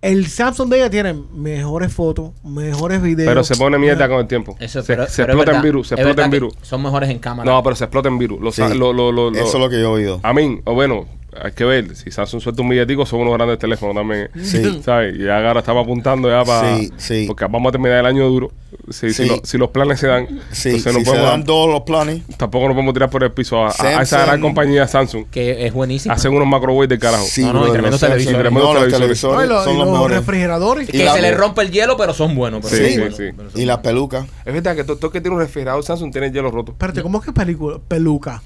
El 0.00 0.26
Samsung 0.26 0.70
de 0.70 0.76
ella 0.78 0.90
tiene 0.90 1.12
mejores 1.34 1.92
fotos, 1.92 2.30
mejores 2.44 3.02
videos. 3.02 3.28
Pero 3.28 3.44
se 3.44 3.56
pone 3.56 3.76
mierda 3.78 4.08
con 4.08 4.18
el 4.20 4.26
tiempo. 4.26 4.56
Eso, 4.60 4.80
se 4.82 4.86
pero, 4.86 5.06
se 5.08 5.22
pero 5.24 5.32
es 5.32 5.38
explota 5.38 5.56
en 5.58 5.62
virus. 5.62 5.88
Se 5.88 5.94
Es 5.94 6.00
explota 6.00 6.24
en 6.24 6.30
virus. 6.30 6.54
Son 6.62 6.82
mejores 6.82 7.10
en 7.10 7.18
cámara. 7.18 7.50
No, 7.50 7.62
pero 7.62 7.76
se 7.76 7.84
explota 7.84 8.08
en 8.08 8.16
virus. 8.18 8.40
Lo, 8.40 8.52
sa- 8.52 8.68
Sí. 8.70 8.78
lo, 8.78 8.92
lo, 8.92 9.10
lo, 9.12 9.30
lo- 9.30 9.36
Eso 9.38 9.48
es 9.48 9.54
lo 9.54 9.68
que 9.68 9.76
yo 9.80 9.82
he 9.82 9.86
oído. 9.86 10.20
A 10.22 10.32
mí, 10.32 10.60
o 10.64 10.74
bueno, 10.74 11.06
hay 11.42 11.52
que 11.52 11.64
ver. 11.64 11.94
Si 11.96 12.10
Samsung 12.10 12.40
suelta 12.40 12.62
un 12.62 12.68
billetico, 12.68 13.04
son 13.06 13.20
unos 13.20 13.34
grandes 13.34 13.58
teléfonos 13.58 13.94
también. 13.94 14.30
Sí. 14.42 14.80
¿Sabes? 14.84 15.16
Y 15.16 15.24
ya 15.24 15.46
ahora 15.46 15.60
estamos 15.60 15.84
apuntando 15.84 16.28
ya 16.28 16.44
para. 16.44 16.76
Sí, 16.78 16.92
sí. 16.96 17.24
Porque 17.26 17.44
vamos 17.46 17.68
a 17.68 17.72
terminar 17.72 17.98
el 18.00 18.06
año 18.06 18.28
duro. 18.28 18.50
Si, 18.90 19.12
si 19.12 19.24
Sí. 19.24 19.28
lo- 19.28 19.40
si 19.42 19.58
los 19.58 19.70
planes 19.70 19.98
se 19.98 20.06
dan, 20.06 20.26
Sí, 20.52 20.68
entonces 20.70 20.92
no 20.92 20.98
si 21.00 21.04
se 21.04 21.10
podemos- 21.10 21.30
dan 21.30 21.44
todos 21.44 21.68
los 21.70 21.80
planes. 21.82 22.22
tampoco 22.36 22.66
nos 22.66 22.74
podemos 22.74 22.94
tirar 22.94 23.10
por 23.10 23.24
el 23.24 23.32
piso 23.32 23.64
a, 23.64 23.68
a- 23.68 23.70
a 23.70 23.70
esa 23.70 24.04
Samsung. 24.04 24.26
gran 24.26 24.40
compañía 24.40 24.86
Samsung. 24.86 25.24
Que 25.30 25.66
es 25.66 25.72
buenísimo. 25.72 26.14
Hacen 26.14 26.32
unos 26.34 26.46
microwaves 26.46 26.88
del 26.88 26.98
carajo. 26.98 27.24
Sí, 27.24 27.42
No, 27.42 27.52
no, 27.52 27.58
y 27.58 27.62
brother, 27.62 27.72
tremendos 27.72 27.92
los 27.92 28.00
Samsung. 28.00 28.18
televisores. 28.18 28.52
No, 28.52 28.60
los 28.74 28.92
televisores. 28.92 29.22
No, 29.38 29.44
y 29.44 29.46
televisores 29.46 29.48
los, 29.48 29.64
son 29.64 29.74
y 29.74 29.78
los 29.78 29.86
los 29.86 29.92
mejores. 29.94 30.16
refrigeradores. 30.18 30.88
que 30.90 30.96
y 30.96 31.02
la- 31.02 31.14
se 31.14 31.22
le 31.22 31.30
rompe 31.34 31.62
el 31.62 31.70
hielo, 31.70 31.96
pero 31.96 32.14
son 32.14 32.34
buenos. 32.36 32.60
Pero 32.62 32.76
Sí, 32.76 32.82
son 32.82 32.90
sí, 32.92 32.98
buenos, 32.98 33.16
sí. 33.16 33.24
pero 33.36 33.50
son 33.50 33.60
Y 33.60 33.64
las 33.64 33.78
pelucas. 33.78 34.26
Es 34.44 34.52
verdad 34.54 34.76
que 34.76 34.84
todo, 34.84 34.96
todo 34.98 35.10
que 35.10 35.20
tiene 35.20 35.34
un 35.36 35.40
refrigerador 35.42 35.82
Samsung 35.82 36.12
tiene 36.12 36.28
el 36.28 36.32
hielo 36.32 36.50
roto. 36.50 36.72
Espérate, 36.72 37.02
¿cómo 37.02 37.18
es 37.18 37.24
que 37.24 37.32
película? 37.32 37.78
Peluca. 37.88 38.42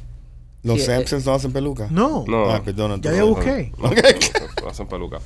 Los 0.62 0.80
Sí, 0.80 0.86
Samsung 0.86 1.24
no 1.24 1.32
hacen 1.32 1.52
pelucas. 1.52 1.90
No. 1.90 2.24
No. 2.26 2.50
Ah, 2.50 2.60
perdón. 2.62 3.00
Ya 3.00 3.14
ya 3.14 3.24
busqué. 3.24 3.72
No 4.62 4.68
hacen 4.68 4.86
peluca. 4.86 5.18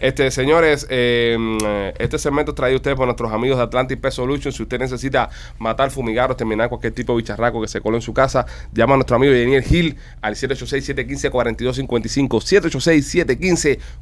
Este, 0.00 0.30
señores, 0.30 0.86
eh, 0.90 1.94
este 1.98 2.18
segmento 2.18 2.54
traído 2.54 2.76
a 2.76 2.76
ustedes 2.76 2.96
por 2.96 3.06
nuestros 3.06 3.32
amigos 3.32 3.56
de 3.56 3.64
Atlantic 3.64 4.00
Pest 4.00 4.16
Solution. 4.16 4.52
Si 4.52 4.62
usted 4.62 4.78
necesita 4.78 5.30
matar, 5.58 5.90
fumigar 5.90 6.30
o 6.30 6.36
terminar 6.36 6.68
cualquier 6.68 6.92
tipo 6.92 7.14
de 7.14 7.22
bicharraco 7.22 7.60
que 7.62 7.68
se 7.68 7.80
coló 7.80 7.96
en 7.96 8.02
su 8.02 8.12
casa, 8.12 8.44
llama 8.72 8.94
a 8.94 8.96
nuestro 8.98 9.16
amigo 9.16 9.32
Daniel 9.32 9.64
Hill 9.68 9.96
al 10.20 10.34
786-715-4255. 10.34 12.42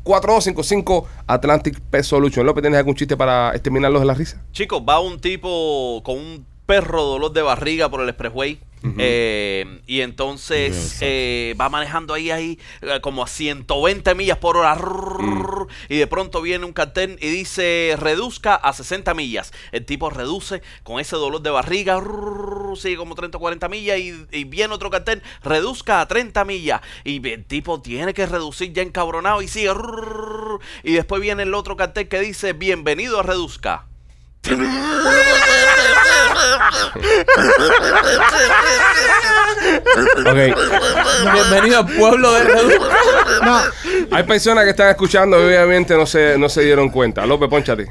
786-715-4255 0.05 1.05
Atlantic 1.29 1.81
Pest 1.81 2.11
Solution. 2.11 2.45
López, 2.45 2.63
¿tienes 2.63 2.79
algún 2.79 2.97
chiste 2.97 3.17
para 3.17 3.53
exterminarlos 3.53 4.01
de 4.03 4.07
la 4.07 4.15
risa? 4.15 4.43
Chicos, 4.53 4.83
va 4.89 4.99
un 4.99 5.21
tipo 5.21 6.03
con 6.03 6.19
un 6.19 6.45
perro 6.71 7.03
dolor 7.03 7.33
de 7.33 7.43
barriga 7.43 7.89
por 7.89 8.01
el 8.01 8.09
expressway. 8.09 8.61
eh, 8.97 9.81
y 9.89 10.03
entonces 10.03 10.99
eh, 11.01 11.57
va 11.61 11.69
manejando 11.69 12.15
ahí, 12.15 12.31
ahí, 12.31 12.61
eh, 12.81 13.01
como 13.03 13.25
a 13.25 13.27
120 13.27 14.15
millas 14.15 14.39
por 14.39 14.57
hora. 14.57 14.77
rrrr, 14.77 15.67
Y 15.89 15.97
de 15.97 16.07
pronto 16.07 16.41
viene 16.41 16.65
un 16.65 16.73
cartel 16.73 17.19
y 17.21 17.29
dice: 17.29 17.97
reduzca 17.99 18.55
a 18.55 18.73
60 18.73 19.15
millas. 19.15 19.53
El 19.73 19.85
tipo 19.85 20.11
reduce 20.11 20.63
con 20.85 21.01
ese 21.01 21.17
dolor 21.17 21.43
de 21.43 21.51
barriga. 21.51 22.01
sigue 22.77 22.97
como 22.97 23.17
30 23.17 23.37
o 23.37 23.41
40 23.41 23.69
millas. 23.69 23.99
Y, 23.99 24.27
y 24.31 24.45
viene 24.45 24.73
otro 24.73 24.91
cartel: 24.91 25.25
reduzca 25.43 26.01
a 26.01 26.07
30 26.07 26.45
millas. 26.45 26.83
Y 27.03 27.27
el 27.29 27.45
tipo 27.45 27.83
tiene 27.83 28.15
que 28.15 28.27
reducir 28.27 28.73
ya 28.73 28.83
encabronado 28.83 29.43
y 29.43 29.49
sigue. 29.49 29.73
y 30.85 30.93
después 30.93 31.21
viene 31.21 31.43
el 31.43 31.53
otro 31.53 31.77
cartel 31.77 32.07
que 32.07 32.21
dice: 32.21 32.53
bienvenido 32.53 33.19
a 33.19 33.25
reduzca. 33.25 33.90
Ok. 40.21 40.37
Bienvenido 41.33 41.79
al 41.81 41.87
pueblo 41.87 42.33
de 42.33 42.45
Redu. 42.45 42.71
No, 43.45 43.61
Hay 44.17 44.23
personas 44.25 44.65
que 44.65 44.71
están 44.71 44.89
escuchando 44.91 45.39
y 45.41 45.45
obviamente 45.47 45.95
no 45.97 46.07
se, 46.07 46.39
no 46.39 46.49
se 46.49 46.63
dieron 46.63 46.89
cuenta. 46.91 47.27
López, 47.27 47.49
ponchate. 47.49 47.89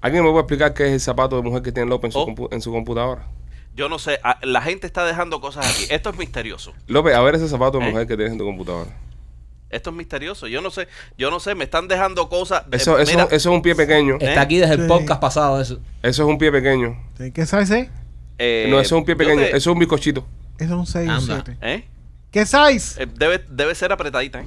¿Alguien 0.00 0.24
me 0.24 0.30
puede 0.30 0.42
explicar 0.42 0.74
qué 0.74 0.86
es 0.88 0.92
el 0.92 1.00
zapato 1.00 1.36
de 1.36 1.42
mujer 1.42 1.62
que 1.62 1.72
tiene 1.72 1.88
López 1.88 2.08
en 2.08 2.12
su, 2.12 2.18
Oh. 2.20 2.26
compu- 2.26 2.48
en 2.50 2.60
su 2.60 2.72
computadora? 2.72 3.26
Yo 3.74 3.88
no 3.88 3.98
sé, 3.98 4.18
a- 4.22 4.38
la 4.42 4.60
gente 4.60 4.86
está 4.86 5.04
dejando 5.04 5.40
cosas 5.40 5.66
aquí. 5.66 5.86
Esto 5.90 6.10
es 6.10 6.16
misterioso. 6.16 6.74
López, 6.88 7.14
a 7.14 7.20
ver 7.22 7.36
ese 7.36 7.48
zapato 7.48 7.78
de 7.78 7.84
¿Eh? 7.86 7.90
mujer 7.90 8.06
que 8.06 8.16
tienes 8.16 8.32
en 8.32 8.38
tu 8.38 8.44
computadora. 8.44 8.90
Esto 9.72 9.90
es 9.90 9.96
misterioso. 9.96 10.46
Yo 10.46 10.60
no 10.60 10.70
sé, 10.70 10.86
yo 11.18 11.30
no 11.30 11.40
sé, 11.40 11.54
me 11.56 11.64
están 11.64 11.88
dejando 11.88 12.28
cosas. 12.28 12.62
eh, 12.70 12.76
Eso, 12.76 12.98
eso, 12.98 13.10
mira, 13.12 13.24
eso 13.24 13.34
es 13.34 13.46
un 13.46 13.62
pie 13.62 13.74
pequeño. 13.74 14.16
Está 14.20 14.42
aquí 14.42 14.58
desde 14.58 14.74
el 14.74 14.82
Sí. 14.82 14.86
podcast 14.88 15.20
pasado 15.20 15.60
eso. 15.60 15.80
Eso 16.02 16.22
es 16.22 16.28
un 16.28 16.38
pie 16.38 16.52
pequeño. 16.52 16.96
¿qué 17.34 17.44
size 17.46 17.80
es? 17.80 17.88
eh, 18.38 18.66
no, 18.68 18.78
eso 18.80 18.94
es 18.96 18.98
un 19.00 19.04
pie 19.04 19.14
yo 19.14 19.18
pequeño. 19.18 19.40
te- 19.40 19.48
Eso 19.48 19.56
es 19.56 19.66
un 19.66 19.78
bizcochito. 19.78 20.26
Eso 20.58 20.64
es 20.74 20.78
un 20.78 20.86
6 20.86 21.08
o 21.08 21.12
Anda. 21.12 21.42
7. 21.44 21.56
¿eh? 21.62 21.84
¿Qué 22.30 22.46
size? 22.46 23.02
Eh, 23.02 23.06
debe, 23.18 23.44
debe 23.50 23.74
ser 23.74 23.92
apretadita. 23.92 24.40
¿eh? 24.40 24.46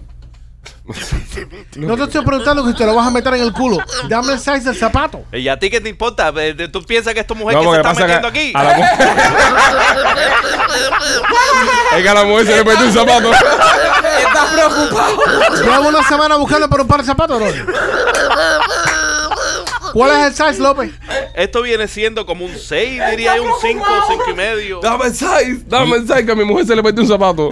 No 1.76 1.98
te 1.98 2.04
estoy 2.04 2.24
preguntando 2.24 2.66
que 2.66 2.74
te 2.74 2.86
lo 2.86 2.96
vas 2.96 3.08
a 3.08 3.12
meter 3.12 3.34
en 3.34 3.42
el 3.42 3.52
culo. 3.54 3.78
Dame 4.08 4.34
el 4.34 4.40
size 4.40 4.62
del 4.62 4.76
zapato. 4.76 5.24
¿Y 5.34 5.48
a 5.48 5.58
ti 5.60 5.70
qué 5.70 5.82
te 5.82 5.90
importa? 5.90 6.32
Eh, 6.38 6.70
¿Tú 6.72 6.84
piensas 6.84 7.14
que 7.14 7.20
esta 7.20 7.34
mujer 7.34 7.58
No, 7.58 7.64
que 7.64 7.70
se 7.70 7.76
está 7.78 7.94
metiendo 7.94 8.32
que 8.32 8.40
aquí? 8.40 8.52
a 8.56 8.64
la 8.64 8.74
mujer. 8.78 9.08
es 11.98 12.04
que 12.04 12.10
a 12.10 12.14
la 12.14 12.24
mujer 12.24 12.46
se 12.48 12.56
le 12.56 12.64
metió 12.64 12.86
un 12.86 12.94
zapato. 12.94 13.32
Estás 13.34 14.50
preocupado. 14.54 15.18
Llevo 15.64 15.90
una 15.90 16.04
semana 16.08 16.36
buscando 16.38 16.70
por 16.70 16.82
un 16.82 16.88
par 16.88 17.02
de 17.02 17.06
zapatos. 17.06 17.42
¿Cuál 19.94 20.12
es 20.12 20.28
el 20.28 20.34
size, 20.34 20.62
López? 20.62 20.92
Esto 21.36 21.62
viene 21.62 21.88
siendo 21.88 22.26
como 22.26 22.46
un 22.46 22.58
6, 22.58 23.02
diría 23.12 23.38
yo, 23.38 23.44
un 23.44 23.52
5, 23.62 23.86
5 24.08 24.24
y 24.30 24.34
medio. 24.34 24.80
Dame 24.82 25.06
el 25.06 25.14
size. 25.16 25.64
Dame 25.68 25.96
el 25.98 26.08
size 26.08 26.26
que 26.26 26.32
a 26.32 26.36
mi 26.36 26.44
mujer 26.44 26.66
se 26.66 26.76
le 26.76 26.84
metió 26.84 27.02
un 27.02 27.08
zapato. 27.08 27.50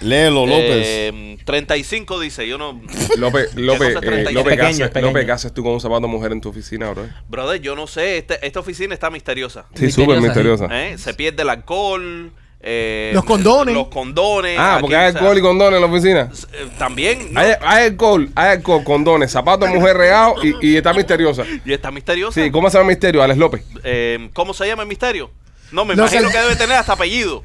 Léelo, 0.00 0.46
López. 0.46 0.86
Eh, 0.86 1.38
35 1.44 2.20
dice, 2.20 2.46
yo 2.46 2.56
no... 2.58 2.80
López, 3.16 3.52
López, 3.56 3.96
eh, 3.96 4.00
30? 4.00 4.30
López, 4.30 4.34
¿qué 4.52 4.56
Pequeño, 4.56 4.68
haces, 4.68 4.80
es 4.80 4.88
pequeño. 4.88 5.06
López, 5.08 5.26
¿qué 5.26 5.32
haces 5.32 5.52
tú 5.54 5.62
con 5.64 5.72
un 5.72 5.80
zapato 5.80 6.06
mujer 6.06 6.32
en 6.32 6.40
tu 6.40 6.48
oficina, 6.50 6.90
bro? 6.90 7.06
Brother, 7.28 7.60
yo 7.60 7.74
no 7.74 7.86
sé, 7.86 8.18
este- 8.18 8.44
esta 8.46 8.60
oficina 8.60 8.94
está 8.94 9.10
misteriosa. 9.10 9.66
Sí, 9.74 9.90
súper 9.90 10.20
Misteriosa, 10.20 10.64
misteriosa. 10.68 10.88
¿eh? 10.94 10.98
Se 10.98 11.14
pierde 11.14 11.42
el 11.42 11.50
alcohol. 11.50 12.30
eh, 12.60 13.10
Los 13.14 13.24
condones. 13.24 13.74
Los 13.74 13.88
condones. 13.88 14.56
Ah, 14.58 14.74
aquí, 14.74 14.80
porque 14.82 14.96
hay 14.96 15.08
o 15.08 15.12
sea, 15.12 15.20
alcohol 15.20 15.38
y 15.38 15.40
condones 15.40 15.76
en 15.76 15.80
la 15.80 15.86
oficina. 15.96 16.30
eh, 16.52 16.68
También, 16.78 17.32
¿no? 17.32 17.40
Hay, 17.40 17.52
hay 17.60 17.86
alcohol, 17.86 18.30
hay 18.34 18.50
alcohol, 18.56 18.82
condones, 18.84 19.30
zapatos 19.32 19.68
mujer 19.70 19.96
regado 19.96 20.34
y, 20.44 20.54
y 20.72 20.76
está 20.76 20.92
misteriosa. 20.92 21.44
Y 21.64 21.72
está 21.72 21.90
misteriosa. 21.90 22.40
Sí, 22.40 22.50
¿cómo 22.50 22.68
se 22.70 22.78
llama 22.78 22.90
el 22.90 22.96
misterio? 22.96 23.22
Alex 23.22 23.38
López. 23.38 23.62
Eh, 23.84 24.28
¿Cómo 24.32 24.54
se 24.54 24.66
llama 24.66 24.82
el 24.82 24.88
misterio? 24.88 25.30
No, 25.72 25.84
me 25.84 25.94
No 25.96 26.02
imagino 26.02 26.30
que 26.30 26.38
debe 26.38 26.56
tener 26.56 26.76
hasta 26.76 26.94
apellido. 26.94 27.42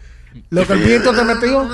Lo 0.49 0.65
que 0.67 0.73
el 0.73 0.79
viento 0.79 1.13
te 1.13 1.23
metió. 1.23 1.67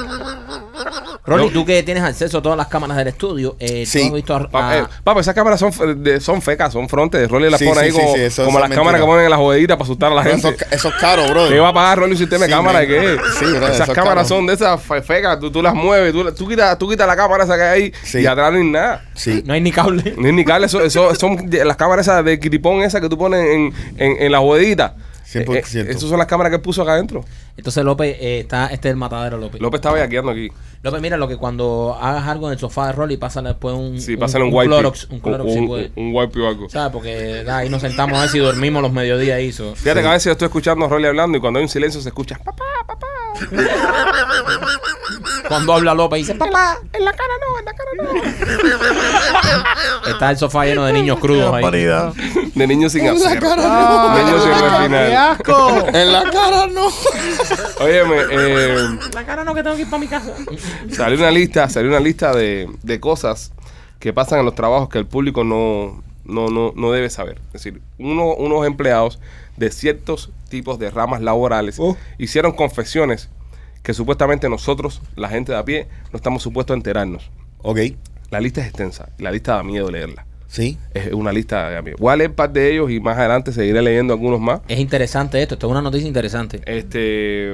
Rolly, 1.26 1.46
No. 1.48 1.52
tú 1.52 1.66
que 1.66 1.84
tienes 1.84 2.04
acceso 2.04 2.40
a 2.40 2.42
todas 2.42 2.58
las 2.58 2.68
cámaras 2.68 2.98
del 2.98 3.10
estudio, 3.10 3.56
eh, 3.60 3.86
Sí. 3.86 4.00
¿tú 4.02 4.06
has 4.08 4.14
visto 4.14 4.36
a, 4.36 4.50
a- 4.54 4.78
eh, 4.80 4.84
papi, 5.04 5.20
esas 5.20 5.36
cámaras 5.36 5.60
son, 5.60 6.04
de- 6.04 6.20
son 6.20 6.42
fecas, 6.42 6.74
son 6.74 6.90
frontes. 6.90 7.30
Rolly 7.30 7.50
las 7.52 7.60
Sí, 7.60 7.66
pone 7.66 7.80
sí, 7.82 7.86
ahí 7.86 7.92
sí, 7.92 7.98
como, 8.00 8.16
sí, 8.16 8.22
eso- 8.22 8.46
como 8.46 8.58
eso 8.58 8.62
las 8.62 8.72
es 8.72 8.78
cámaras 8.78 9.02
que 9.02 9.06
ponen 9.08 9.24
en 9.26 9.30
las 9.30 9.40
jodeditas 9.40 9.78
para 9.78 9.84
asustar 9.86 10.12
a 10.12 10.16
la 10.16 10.24
gente. 10.24 10.48
Eso, 10.50 10.58
eso 10.72 10.88
es 10.90 10.96
caro, 10.96 11.28
bro. 11.30 11.50
¿Qué 11.50 11.60
va 11.60 11.70
a 11.70 11.74
pagar 11.74 12.00
Rolly 12.00 12.18
si 12.18 12.24
usted 12.24 12.40
me 12.40 12.46
Sí, 12.48 12.52
cámara? 12.52 12.80
man. 12.80 12.88
¿Qué? 12.88 13.18
Sí, 13.40 13.46
bro, 13.46 13.68
Esas 13.68 13.90
cámaras 13.90 14.28
caro. 14.28 14.28
son 14.28 14.48
de 14.48 14.54
esas 14.54 14.82
fe- 14.82 15.02
fecas, 15.02 15.40
tú, 15.40 15.52
tú 15.52 15.62
las 15.62 15.74
mueves, 15.76 16.12
tú, 16.14 16.32
tú, 16.34 16.48
quitas, 16.48 16.78
tú 16.80 16.90
quitas 16.90 17.06
la 17.06 17.16
cámara 17.16 17.44
esa 17.44 17.56
que 17.58 17.64
hay 17.64 17.82
ahí 17.84 17.94
Sí. 18.04 18.20
y 18.20 18.26
atrás 18.26 18.52
no 18.52 18.58
hay 18.58 18.64
nada. 18.64 19.06
Sí. 19.14 19.44
no 19.46 19.54
hay 19.54 19.62
ni 19.62 19.72
cable? 19.72 20.16
Ni 20.18 20.32
ni 20.32 20.46
cable, 20.46 20.66
eso, 20.66 20.82
eso 20.82 21.14
son 21.16 21.50
de- 21.50 21.64
las 21.66 21.76
cámaras 21.78 22.08
esas 22.08 22.24
de 22.26 22.40
kiripón 22.40 22.82
esas 22.82 23.02
que 23.02 23.10
tú 23.10 23.18
pones 23.18 23.42
en, 23.46 23.74
en, 23.98 24.22
en 24.24 24.32
las 24.32 24.42
jodeditas. 24.42 24.94
100%. 25.32 25.76
Eh, 25.76 25.92
esas 25.92 26.02
son 26.02 26.18
las 26.18 26.28
cámaras 26.28 26.52
que 26.52 26.60
puso 26.60 26.82
acá 26.82 26.94
adentro. 26.94 27.24
Entonces 27.56 27.84
López, 27.84 28.18
eh, 28.20 28.40
está, 28.40 28.68
este 28.68 28.88
es 28.88 28.94
el 28.94 28.98
matadero 28.98 29.38
López. 29.38 29.62
López 29.62 29.80
estaba 29.80 30.00
yaqueando 30.00 30.32
aquí. 30.32 30.50
López, 30.82 31.02
mira, 31.02 31.18
lo 31.18 31.28
que 31.28 31.38
cuando 31.38 31.98
hagas 32.00 32.28
algo 32.28 32.48
en 32.48 32.54
el 32.54 32.60
sofá 32.60 32.88
de 32.88 32.94
Rolly, 32.94 33.18
pásale 33.18 33.50
después 33.50 33.76
un, 33.76 34.00
Sí, 34.00 34.14
un, 34.14 34.20
pásale 34.20 34.46
un, 34.46 34.52
un 34.52 34.56
wipe. 34.56 34.68
Clorox, 34.68 35.08
un 35.10 35.20
Clorox 35.20 35.54
si 35.54 35.60
un, 35.60 35.92
un 35.96 36.16
wipe 36.16 36.40
o 36.40 36.48
algo. 36.48 36.70
¿Sabes? 36.70 36.92
Porque 36.92 37.44
da, 37.44 37.58
ahí 37.58 37.70
nos 37.70 37.82
sentamos 37.82 38.18
a 38.18 38.22
ver 38.22 38.30
si 38.30 38.40
dormimos 38.40 38.82
los 38.82 38.92
mediodías. 38.92 39.40
Fíjate 39.76 40.02
que 40.02 40.08
a 40.08 40.12
veces 40.12 40.26
yo 40.26 40.32
estoy 40.32 40.48
escuchando 40.48 40.86
a 40.86 40.90
Rolly 40.90 41.08
hablando 41.08 41.38
y 41.38 41.42
cuando 41.42 41.60
hay 41.60 41.64
un 41.64 41.70
silencio 41.70 42.02
se 42.02 42.10
escucha 42.10 42.38
papá, 42.38 42.64
papá. 42.88 43.09
Cuando 45.48 45.74
habla 45.74 45.94
López 45.94 46.20
dice, 46.20 46.36
papá, 46.36 46.78
en 46.94 47.06
la 47.06 47.12
cara 47.14 47.34
no, 47.42 47.60
en 47.60 47.66
la 47.66 47.74
cara 47.74 47.90
no. 50.04 50.12
Está 50.12 50.32
el 50.32 50.38
sofá 50.38 50.66
lleno 50.66 50.86
de 50.86 50.94
niños 50.94 51.20
crudos 51.20 51.54
ahí. 51.54 51.64
De 52.56 52.68
niños 52.68 52.92
sin 52.92 53.08
hacer. 53.08 53.40
Ah, 53.44 54.24
Niños 54.24 54.44
sin 54.44 54.54
¡Qué 54.54 54.62
refinar. 54.70 55.12
asco! 55.32 55.88
En 55.94 56.12
la 56.14 56.24
cara 56.30 56.68
no. 56.68 56.88
Óyeme, 57.84 58.18
eh, 58.32 58.90
La 59.14 59.26
cara 59.26 59.44
no, 59.44 59.54
que 59.56 59.64
tengo 59.64 59.76
que 59.76 59.82
ir 59.84 59.90
para 59.90 60.00
mi 60.02 60.08
casa. 60.08 60.34
salió 60.92 61.18
una 61.18 61.32
lista, 61.32 61.68
salió 61.70 61.90
una 61.90 62.00
lista 62.00 62.34
de, 62.34 62.70
de 62.84 63.00
cosas 63.00 63.52
que 64.00 64.14
pasan 64.14 64.40
en 64.40 64.46
los 64.46 64.56
trabajos 64.56 64.90
que 64.90 64.98
el 64.98 65.06
público 65.08 65.44
no, 65.44 66.02
no, 66.26 66.48
no, 66.50 66.74
no 66.76 66.92
debe 66.92 67.10
saber. 67.10 67.40
Es 67.48 67.54
decir, 67.64 67.82
uno- 67.98 68.36
unos 68.36 68.66
empleados 68.66 69.20
de 69.60 69.70
ciertos 69.72 70.32
tipos 70.50 70.80
de 70.80 70.90
ramas 70.90 71.22
laborales 71.22 71.76
Oh. 71.80 71.96
hicieron 72.18 72.54
confesiones 72.54 73.30
que 73.84 73.94
supuestamente 73.94 74.50
nosotros, 74.50 75.02
la 75.16 75.30
gente 75.30 75.52
de 75.52 75.58
a 75.58 75.64
pie, 75.66 75.88
no 76.12 76.18
estamos 76.18 76.42
supuestos 76.44 76.74
a 76.74 76.78
enterarnos. 76.78 77.30
Ok, 77.62 77.80
La 78.32 78.40
lista 78.40 78.62
es 78.62 78.68
extensa, 78.68 79.10
la 79.18 79.32
lista 79.32 79.56
da 79.56 79.64
miedo 79.64 79.90
leerla. 79.92 80.26
sí. 80.48 80.78
Es 80.94 81.12
una 81.14 81.32
lista 81.32 81.70
de 81.70 81.82
miedo. 81.82 81.98
Voy 82.00 82.12
a 82.14 82.16
leer 82.16 82.34
parte 82.34 82.60
de 82.60 82.72
ellos 82.74 82.90
y 82.92 83.00
más 83.00 83.18
adelante 83.18 83.52
seguiré 83.52 83.82
leyendo 83.82 84.14
algunos 84.14 84.40
más. 84.40 84.62
Es 84.68 84.80
interesante 84.80 85.42
esto, 85.42 85.56
esto 85.56 85.68
es 85.68 85.72
una 85.72 85.82
noticia 85.82 86.08
interesante. 86.08 86.62
Este, 86.66 87.54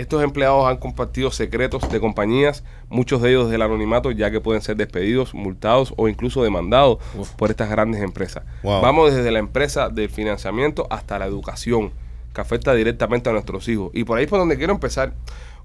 estos 0.00 0.22
empleados 0.22 0.64
han 0.68 0.76
compartido 0.76 1.32
secretos 1.32 1.90
de 1.90 1.98
compañías, 1.98 2.62
muchos 2.88 3.20
de 3.20 3.30
ellos 3.30 3.44
desde 3.46 3.56
el 3.56 3.62
anonimato, 3.62 4.12
ya 4.12 4.30
que 4.30 4.40
pueden 4.40 4.62
ser 4.62 4.76
despedidos, 4.76 5.34
multados 5.34 5.92
o 5.96 6.08
incluso 6.08 6.44
demandados 6.44 6.98
Uf. 7.16 7.30
por 7.32 7.50
estas 7.50 7.68
grandes 7.68 8.00
empresas. 8.00 8.44
Wow. 8.62 8.80
Vamos 8.80 9.12
desde 9.12 9.32
la 9.32 9.40
empresa 9.40 9.88
del 9.88 10.08
financiamiento 10.08 10.86
hasta 10.88 11.18
la 11.18 11.26
educación, 11.26 11.90
que 12.32 12.40
afecta 12.40 12.74
directamente 12.74 13.28
a 13.28 13.32
nuestros 13.32 13.66
hijos. 13.66 13.90
Y 13.92 14.04
por 14.04 14.18
ahí 14.18 14.28
por 14.28 14.38
donde 14.38 14.56
quiero 14.56 14.72
empezar, 14.72 15.14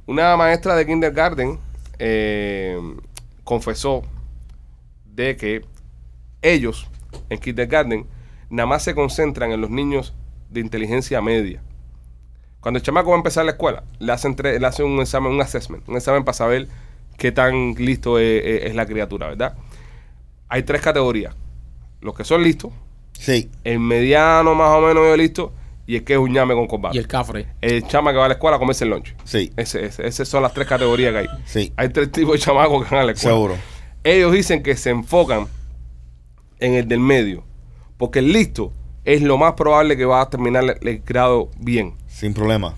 una 0.08 0.36
maestra 0.36 0.75
de 0.75 0.88
kindergarten 0.88 1.60
eh, 2.00 2.75
confesó 3.44 4.02
de 5.06 5.38
que 5.38 5.62
ellos 6.42 6.90
en 7.30 7.38
kindergarten 7.38 8.08
nada 8.50 8.66
más 8.66 8.82
se 8.82 8.96
concentran 8.96 9.52
en 9.52 9.62
los 9.62 9.70
niños 9.70 10.16
de 10.50 10.60
inteligencia 10.60 11.22
media. 11.22 11.62
Cuando 12.63 12.77
el 12.79 12.84
chamaco 12.84 13.10
va 13.12 13.15
a 13.15 13.20
empezar 13.20 13.46
la 13.46 13.51
escuela, 13.51 13.84
le 14.00 14.12
hacen, 14.12 14.36
tre- 14.36 14.58
le 14.60 14.65
hacen 14.65 14.86
un 14.88 15.00
examen, 15.01 15.32
un 15.34 15.41
assessment, 15.41 15.88
un 15.88 15.98
examen 15.98 16.24
para 16.24 16.34
saber 16.34 16.67
qué 17.17 17.32
tan 17.32 17.74
listo 17.75 18.17
es, 18.17 18.43
es- 18.43 18.63
es 18.72 18.75
la 18.75 18.86
criatura, 18.88 19.27
¿verdad? 19.27 19.55
Hay 20.50 20.63
tres 20.63 20.82
categorías. 20.82 21.36
Los 22.01 22.15
que 22.15 22.24
son 22.24 22.41
listos, 22.43 22.72
Sí, 23.20 23.50
el 23.63 23.79
mediano 23.79 24.55
más 24.55 24.70
o 24.75 24.82
menos 24.82 25.03
medio 25.03 25.15
listo 25.15 25.53
y 25.86 25.98
el 25.98 26.03
que 26.03 26.13
es 26.13 26.20
un 26.20 26.32
ñame 26.34 26.53
con 26.55 26.65
combate. 26.67 26.96
Y 26.98 27.00
el 27.00 27.08
cafre. 27.08 27.48
El 27.62 27.86
chama 27.88 28.12
que 28.12 28.17
va 28.17 28.25
a 28.25 28.27
la 28.29 28.34
escuela 28.36 28.55
a 28.55 28.60
comerse 28.60 28.86
el 28.86 28.89
lunch. 28.89 29.13
sí, 29.24 29.51
Ese, 29.55 29.86
ese- 29.86 30.08
esas 30.08 30.27
son 30.27 30.41
las 30.41 30.53
tres 30.53 30.67
categorías 30.67 31.12
que 31.12 31.17
hay. 31.20 31.27
sí. 31.46 31.74
Hay 31.77 31.89
tres 31.89 32.12
tipos 32.12 32.34
de 32.34 32.39
chamacos 32.39 32.84
que 32.88 32.96
van 32.96 33.03
a 33.03 33.08
la 33.08 33.12
escuela. 33.12 33.36
Seguro. 33.36 33.55
Ellos 34.03 34.32
dicen 34.32 34.63
que 34.63 34.75
se 34.75 34.89
enfocan 34.89 35.48
en 36.60 36.74
el 36.74 36.88
del 36.88 37.00
medio. 37.00 37.43
Porque 37.98 38.20
el 38.20 38.32
listo 38.34 38.74
es 39.05 39.22
lo 39.22 39.38
más 39.38 39.53
probable 39.53 39.96
que 39.98 40.05
va 40.05 40.22
a 40.22 40.29
terminar 40.29 40.63
el, 40.63 40.88
el 40.88 41.00
grado 41.05 41.50
bien. 41.58 41.93
Sin 42.24 42.34
problema. 42.34 42.74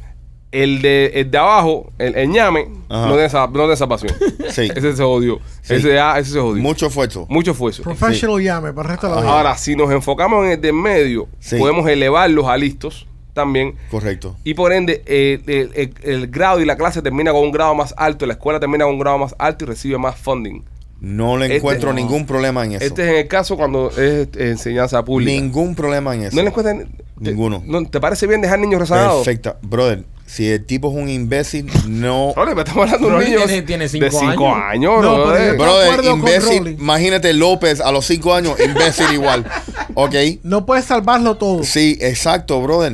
El 0.52 0.82
de, 0.82 1.12
el 1.14 1.30
de 1.30 1.38
abajo, 1.38 1.92
el, 2.00 2.16
el 2.16 2.30
ñame, 2.30 2.68
Ajá. 2.90 3.02
no 3.06 3.12
tiene, 3.12 3.26
esa, 3.26 3.46
no 3.46 3.52
tiene 3.54 3.74
esa 3.74 3.88
pasión. 3.88 4.12
Sí. 4.50 4.70
Ese 4.76 4.96
se 4.96 5.04
jodió. 5.04 5.40
Sí. 5.62 5.76
Ese, 5.76 6.00
ah, 6.00 6.18
ese 6.18 6.32
se 6.32 6.40
jodió. 6.40 6.64
Mucho 6.64 6.88
esfuerzo. 6.88 7.26
Mucho 7.30 7.52
esfuerzo. 7.52 7.84
Professional 7.84 8.42
llame 8.42 8.74
para 8.74 8.88
el 8.90 8.92
resto 8.94 9.08
de 9.10 9.16
la 9.16 9.22
vida. 9.22 9.32
Ahora, 9.38 9.56
si 9.58 9.76
nos 9.76 9.92
enfocamos 9.92 10.46
en 10.46 10.52
el 10.54 10.62
del 10.62 10.74
medio, 10.74 11.28
Sí. 11.40 11.58
podemos 11.58 11.88
elevarlos 11.88 12.48
a 12.48 12.58
listos 12.58 13.06
también. 13.34 13.76
Correcto. 13.92 14.36
Y 14.44 14.54
por 14.56 14.72
ende, 14.74 15.04
eh, 15.06 15.42
el, 15.46 15.72
el- 15.76 15.94
el 16.04 16.28
grado 16.28 16.60
y 16.62 16.66
la 16.66 16.76
clase 16.78 17.02
termina 17.04 17.32
con 17.34 17.42
un 17.44 17.52
grado 17.52 17.76
más 17.76 17.94
alto, 17.98 18.26
la 18.26 18.34
escuela 18.34 18.60
termina 18.60 18.86
con 18.86 18.94
un 18.96 19.00
grado 19.00 19.18
más 19.20 19.36
alto 19.38 19.66
y 19.66 19.68
recibe 19.68 19.98
más 20.00 20.16
funding. 20.16 20.62
No 21.02 21.38
le 21.38 21.46
Este- 21.46 21.58
encuentro 21.58 21.90
no. 21.90 21.96
ningún 21.96 22.26
problema 22.26 22.64
en 22.66 22.74
eso. 22.74 22.86
Este 22.86 23.04
es 23.04 23.10
en 23.10 23.16
el 23.16 23.28
caso 23.28 23.58
cuando 23.58 23.90
es 23.92 23.98
eh, 24.00 24.28
enseñanza 24.38 25.04
pública. 25.04 25.32
Ningún 25.32 25.76
problema 25.76 26.16
en 26.16 26.24
eso. 26.24 26.36
¿No 26.36 26.42
le 26.42 26.48
encuentras? 26.50 26.78
te- 27.24 27.30
Ninguno. 27.32 27.62
no- 27.66 27.86
¿Te 27.86 28.00
parece 28.00 28.28
bien 28.28 28.42
dejar 28.42 28.60
niños 28.60 28.80
rezagados? 28.80 29.24
Perfecta. 29.26 29.58
Brother, 29.62 30.04
si 30.26 30.50
el 30.50 30.66
tipo 30.66 30.90
es 30.90 30.96
un 30.96 31.10
imbécil, 31.10 31.70
no. 31.88 32.30
Oye, 32.30 32.48
pero 32.56 32.62
estamos 32.62 32.86
hablando 32.86 33.10
de 33.10 33.16
un 33.16 33.24
niño 33.24 33.38
tiene- 33.46 33.62
tiene 33.62 33.84
de 33.86 33.90
cinco 33.90 34.08
5 34.20 34.56
años. 34.56 34.64
años, 34.72 35.02
No, 35.02 35.16
brother. 35.26 35.58
Brother, 35.58 36.06
imbécil. 36.06 36.68
Imagínate 36.80 37.34
López 37.34 37.82
a 37.82 37.92
los 37.92 38.06
5 38.06 38.34
años, 38.34 38.56
imbécil 38.60 39.06
igual. 39.14 39.46
¿Ok? 39.96 40.16
No 40.44 40.66
puedes 40.66 40.86
salvarlo 40.86 41.36
todo. 41.36 41.64
Sí, 41.64 41.98
exacto, 42.02 42.62
brother. 42.62 42.94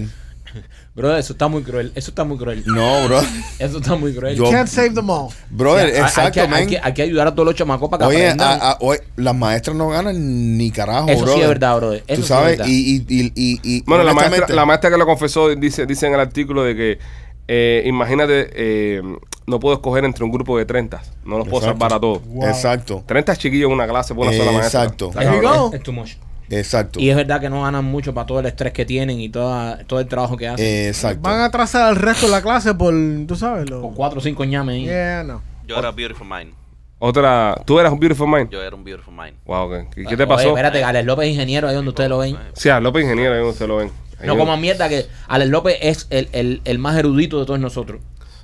Bro, 0.93 1.15
eso 1.15 1.31
está 1.33 1.47
muy 1.47 1.63
cruel. 1.63 1.93
Eso 1.95 2.11
está 2.11 2.25
muy 2.25 2.37
cruel. 2.37 2.63
No, 2.65 3.05
bro. 3.07 3.21
Eso 3.59 3.77
está 3.77 3.95
muy 3.95 4.13
cruel. 4.13 4.35
Yo- 4.35 4.51
Can't 4.51 4.67
save 4.67 4.89
them 4.89 5.09
all. 5.09 5.29
Brother, 5.49 5.87
O 5.87 5.91
sea, 5.93 6.01
exacto, 6.01 6.21
hay, 6.21 6.31
que, 6.31 6.39
hay, 6.41 6.47
man. 6.49 6.67
que, 6.67 6.79
hay 6.83 6.93
que 6.93 7.01
ayudar 7.03 7.27
a 7.27 7.31
todos 7.33 7.45
los 7.45 7.55
chamacos 7.55 7.89
para 7.89 8.05
que 8.09 8.09
Oye, 8.15 8.25
aprendan. 8.25 8.59
a- 8.61 8.71
a- 8.71 8.77
oye, 8.81 8.99
las 9.15 9.33
maestras 9.33 9.75
no 9.77 9.87
ganan 9.87 10.57
ni 10.57 10.69
carajo, 10.69 11.07
Eso 11.07 11.19
sí 11.19 11.23
brother. 11.23 11.41
es 11.43 11.47
verdad, 11.47 11.77
brother. 11.77 12.03
Eso 12.07 12.15
Tú 12.17 12.21
sí 12.23 12.27
sabes, 12.27 12.51
es 12.53 12.57
verdad. 12.57 12.71
y, 12.71 12.95
y, 12.97 13.05
y, 13.07 13.31
y, 13.35 13.59
y 13.77 13.81
Bueno, 13.83 14.03
la 14.03 14.13
maestra, 14.13 14.47
la 14.53 14.65
maestra 14.65 14.89
que 14.91 14.97
lo 14.97 15.05
confesó 15.05 15.47
dice, 15.55 15.85
dice 15.85 16.07
en 16.07 16.13
el 16.13 16.19
artículo 16.19 16.63
de 16.63 16.75
que, 16.75 16.99
eh, 17.47 17.83
imagínate, 17.85 18.49
eh, 18.53 19.01
no 19.47 19.59
puedo 19.61 19.75
escoger 19.75 20.03
entre 20.03 20.25
un 20.25 20.31
grupo 20.31 20.57
de 20.57 20.65
30. 20.65 21.01
No 21.23 21.37
los 21.37 21.47
puedo 21.47 21.63
Exacto. 21.63 21.79
salvar 21.85 21.93
a 21.97 22.01
todos. 22.01 22.25
Wow. 22.25 22.47
Exacto, 22.49 23.03
30 23.07 23.37
chiquillos 23.37 23.67
en 23.67 23.73
una 23.75 23.87
clase 23.87 24.13
por 24.13 24.27
una 24.27 24.35
sola 24.35 24.51
maestra. 24.51 24.83
Exacto. 24.83 25.11
You 25.13 25.41
go. 25.41 25.69
Es, 25.69 25.75
es 25.75 25.83
too 25.83 25.93
much. 25.93 26.11
Exacto. 26.51 26.99
Y 26.99 27.09
es 27.09 27.15
verdad 27.15 27.39
que 27.41 27.49
no 27.49 27.63
ganan 27.63 27.85
mucho 27.85 28.13
para 28.13 28.25
todo 28.27 28.39
el 28.39 28.45
estrés 28.45 28.73
que 28.73 28.85
tienen 28.85 29.19
y 29.19 29.29
toda, 29.29 29.79
todo 29.85 29.99
el 29.99 30.07
trabajo 30.07 30.37
que 30.37 30.47
hacen. 30.47 30.87
Exacto. 30.87 31.21
Van 31.21 31.39
a 31.41 31.45
atrasar 31.45 31.83
al 31.83 31.95
resto 31.95 32.25
de 32.27 32.31
la 32.33 32.41
clase 32.41 32.73
por, 32.75 32.93
tú 33.27 33.35
sabes, 33.35 33.69
lo... 33.69 33.81
Con 33.81 33.93
cuatro 33.95 34.19
o 34.19 34.21
cinco 34.21 34.43
ñames 34.45 34.75
ahí. 34.75 34.83
Yeah, 34.85 35.23
no. 35.23 35.41
Yo 35.67 35.77
era 35.77 35.91
Beautiful 35.91 36.27
Mind. 36.27 36.53
Otra, 36.99 37.59
tú 37.65 37.79
eras 37.79 37.91
un 37.91 37.99
Beautiful 37.99 38.27
Mind. 38.27 38.49
Yo 38.51 38.61
era 38.61 38.75
un 38.75 38.83
Beautiful 38.83 39.13
Mind. 39.15 39.33
Wow, 39.45 39.69
¿qué, 39.71 39.87
qué- 39.95 40.01
qué 40.03 40.07
Oye, 40.09 40.17
te 40.17 40.27
pasó? 40.27 40.49
espérate, 40.49 40.83
Alex 40.83 41.05
López 41.05 41.25
es 41.27 41.33
ingeniero, 41.33 41.67
ahí 41.67 41.73
donde 41.73 41.89
ustedes 41.89 42.09
lo 42.11 42.19
ven. 42.19 42.37
Sí, 42.53 42.69
a 42.69 42.79
López 42.79 43.03
Ingeniero, 43.03 43.31
ahí 43.33 43.37
donde 43.39 43.51
ustedes 43.53 43.69
lo 43.69 43.77
ven. 43.77 43.91
Ahí 44.19 44.27
No 44.27 44.33
yo- 44.35 44.39
como 44.39 44.55
mierda 44.57 44.87
que 44.87 45.07
Alex 45.27 45.49
López 45.49 45.77
es 45.81 46.05
el, 46.11 46.29
el, 46.31 46.61
el 46.63 46.77
más 46.77 46.95
erudito 46.97 47.39
de 47.39 47.45
todos 47.47 47.59
nosotros. 47.59 48.01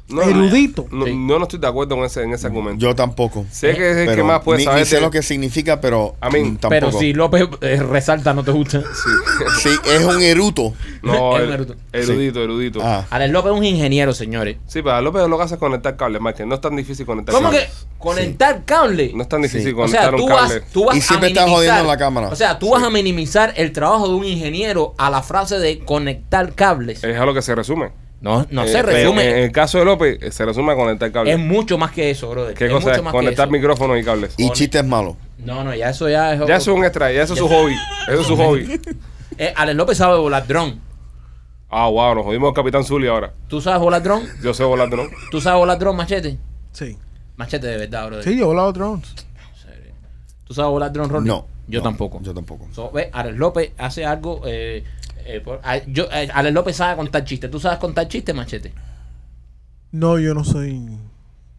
No, 0.09 0.21
Erudito. 0.21 0.85
No, 0.89 1.05
Sí. 1.05 1.13
no 1.15 1.41
estoy 1.43 1.59
de 1.59 1.67
acuerdo 1.67 1.95
con 1.97 2.05
ese, 2.05 2.23
en 2.23 2.31
ese 2.33 2.47
argumento. 2.47 2.79
Yo 2.79 2.95
tampoco. 2.95 3.45
sé 3.51 3.75
que 3.75 3.91
es 3.91 3.97
el 4.09 4.15
que 4.15 4.23
más 4.23 4.41
puede 4.41 4.59
ni, 4.59 4.63
saber. 4.63 4.79
ni 4.79 4.85
sé 4.85 5.01
lo 5.01 5.11
que 5.11 5.21
significa, 5.21 5.81
pero 5.81 6.15
A 6.21 6.29
mí, 6.29 6.39
mm, 6.39 6.57
tampoco. 6.57 6.69
Pero 6.69 6.91
si 6.93 7.11
López 7.13 7.47
eh, 7.59 7.83
resalta, 7.83 8.33
no 8.33 8.41
te 8.43 8.51
gusta. 8.51 8.81
Sí, 9.61 9.69
es 9.85 10.05
un 10.05 10.21
eruto. 10.21 10.73
No, 11.01 11.37
Es 11.37 11.43
un 11.43 11.49
er- 11.49 11.53
eruto. 11.55 11.75
erudito, 11.91 12.41
erudito. 12.43 12.79
Ah, 12.81 13.05
Alex 13.09 13.31
López 13.33 13.51
es 13.51 13.57
un 13.57 13.65
ingeniero, 13.65 14.13
señores. 14.13 14.55
Sí, 14.65 14.81
pero 14.81 14.93
a 14.95 15.01
López 15.01 15.27
lo 15.27 15.37
que 15.37 15.43
hace 15.43 15.55
es 15.55 15.59
conectar 15.59 15.97
cables, 15.97 16.21
Mike. 16.21 16.45
No 16.45 16.55
es 16.55 16.61
tan 16.61 16.75
difícil 16.77 17.05
conectar 17.05 17.35
¿Cómo 17.35 17.49
que 17.51 17.57
cables. 17.57 17.87
conectar 17.97 18.63
cable? 18.63 19.11
No 19.13 19.23
es 19.23 19.29
tan 19.29 19.41
difícil 19.41 19.73
Sí. 19.73 19.75
o 19.77 19.87
sea, 19.89 20.09
conectar 20.09 20.15
tú 20.15 20.23
un 20.23 20.29
vas, 20.31 20.41
cable. 20.53 20.63
tú 20.71 20.85
vas 20.85 20.95
Y 20.95 21.01
siempre 21.01 21.29
estás 21.29 21.49
jodiendo 21.49 21.83
la 21.83 21.97
cámara. 21.97 22.29
O 22.29 22.35
sea, 22.37 22.57
tú 22.59 22.69
vas 22.69 22.81
a 22.83 22.89
minimizar 22.89 23.53
el 23.57 23.73
trabajo 23.73 24.07
de 24.07 24.13
un 24.15 24.23
ingeniero 24.23 24.95
a 24.97 25.09
la 25.09 25.21
frase 25.21 25.59
de 25.59 25.79
conectar 25.79 26.53
cables. 26.53 27.03
Es 27.03 27.19
a 27.19 27.25
lo 27.25 27.33
que 27.33 27.41
se 27.41 27.53
resume. 27.53 27.91
No 28.21 28.45
no 28.49 28.63
Eh, 28.63 28.67
se 28.67 28.81
resume. 28.81 29.29
En 29.29 29.37
el 29.45 29.51
caso 29.51 29.77
de 29.79 29.85
López, 29.85 30.17
eh, 30.21 30.31
se 30.31 30.45
resume 30.45 30.73
a 30.73 30.75
conectar 30.75 31.11
cables. 31.11 31.35
es 31.35 31.39
mucho 31.39 31.77
más 31.77 31.91
que 31.91 32.09
eso, 32.09 32.29
brother. 32.29 32.53
¿Qué 32.55 32.65
es 32.65 32.71
cosa 32.71 32.87
mucho 32.87 32.97
es? 32.97 33.03
más 33.03 33.11
Conectar 33.13 33.49
micrófonos 33.49 33.99
y 33.99 34.03
cables. 34.03 34.33
y 34.37 34.49
chistes 34.51 34.83
malos. 34.85 35.15
No, 35.37 35.63
no, 35.63 35.73
ya 35.75 35.89
eso 35.89 36.09
ya 36.09 36.33
es. 36.33 36.39
Ya 36.47 36.55
eso 36.57 36.71
es 36.71 36.77
un 36.77 36.83
extra, 36.83 37.11
ya 37.11 37.23
eso 37.23 37.33
es 37.33 37.39
su 37.39 37.47
hobby. 37.47 37.75
Eso 38.07 38.21
es 38.21 38.27
su 38.27 38.35
hobby. 38.37 38.79
Eh, 39.39 39.53
Alex 39.55 39.75
López 39.77 39.97
sabe 39.99 40.17
volar 40.17 40.47
dron. 40.47 40.79
Ah, 41.69 41.87
wow, 41.89 42.15
nos 42.15 42.23
jodimos 42.25 42.47
al 42.47 42.53
Capitán 42.55 42.83
Zully 42.83 43.07
ahora. 43.07 43.33
¿Tú 43.47 43.61
sabes 43.61 43.79
volar 43.79 44.01
dron? 44.01 44.23
Yo 44.41 44.51
sé 44.51 44.63
volar 44.63 44.89
dron. 44.89 45.09
¿Tú 45.29 45.39
sabes 45.41 45.59
volar 45.59 45.77
dron, 45.77 45.95
machete? 45.95 46.39
Sí. 46.71 46.97
Machete 47.35 47.67
de 47.67 47.77
verdad, 47.77 48.07
brother. 48.07 48.23
Sí, 48.23 48.35
yo 48.35 48.45
he 48.45 48.47
volado 48.47 48.73
drones. 48.73 49.13
¿Tú 50.45 50.53
sabes 50.55 50.71
volar 50.71 50.91
dron, 50.91 51.09
Rolly? 51.09 51.27
No. 51.27 51.45
Yo 51.67 51.79
no, 51.79 51.83
tampoco. 51.83 52.19
Yo 52.23 52.33
tampoco. 52.33 52.67
So, 52.73 52.89
ve, 52.91 53.09
Alex 53.13 53.37
López 53.37 53.71
hace 53.77 54.05
algo. 54.05 54.41
Eh, 54.45 54.83
eh, 55.27 55.41
por- 55.41 55.59
a- 55.63 55.83
yo, 55.85 56.05
eh, 56.11 56.27
Alex 56.33 56.53
López 56.53 56.75
sabe 56.75 56.95
contar 56.95 57.23
chistes. 57.23 57.49
¿Tú 57.51 57.59
sabes 57.59 57.77
contar 57.79 58.07
chistes, 58.07 58.33
machete? 58.35 58.73
No, 59.91 60.19
yo 60.19 60.33
no 60.33 60.43
soy... 60.43 60.97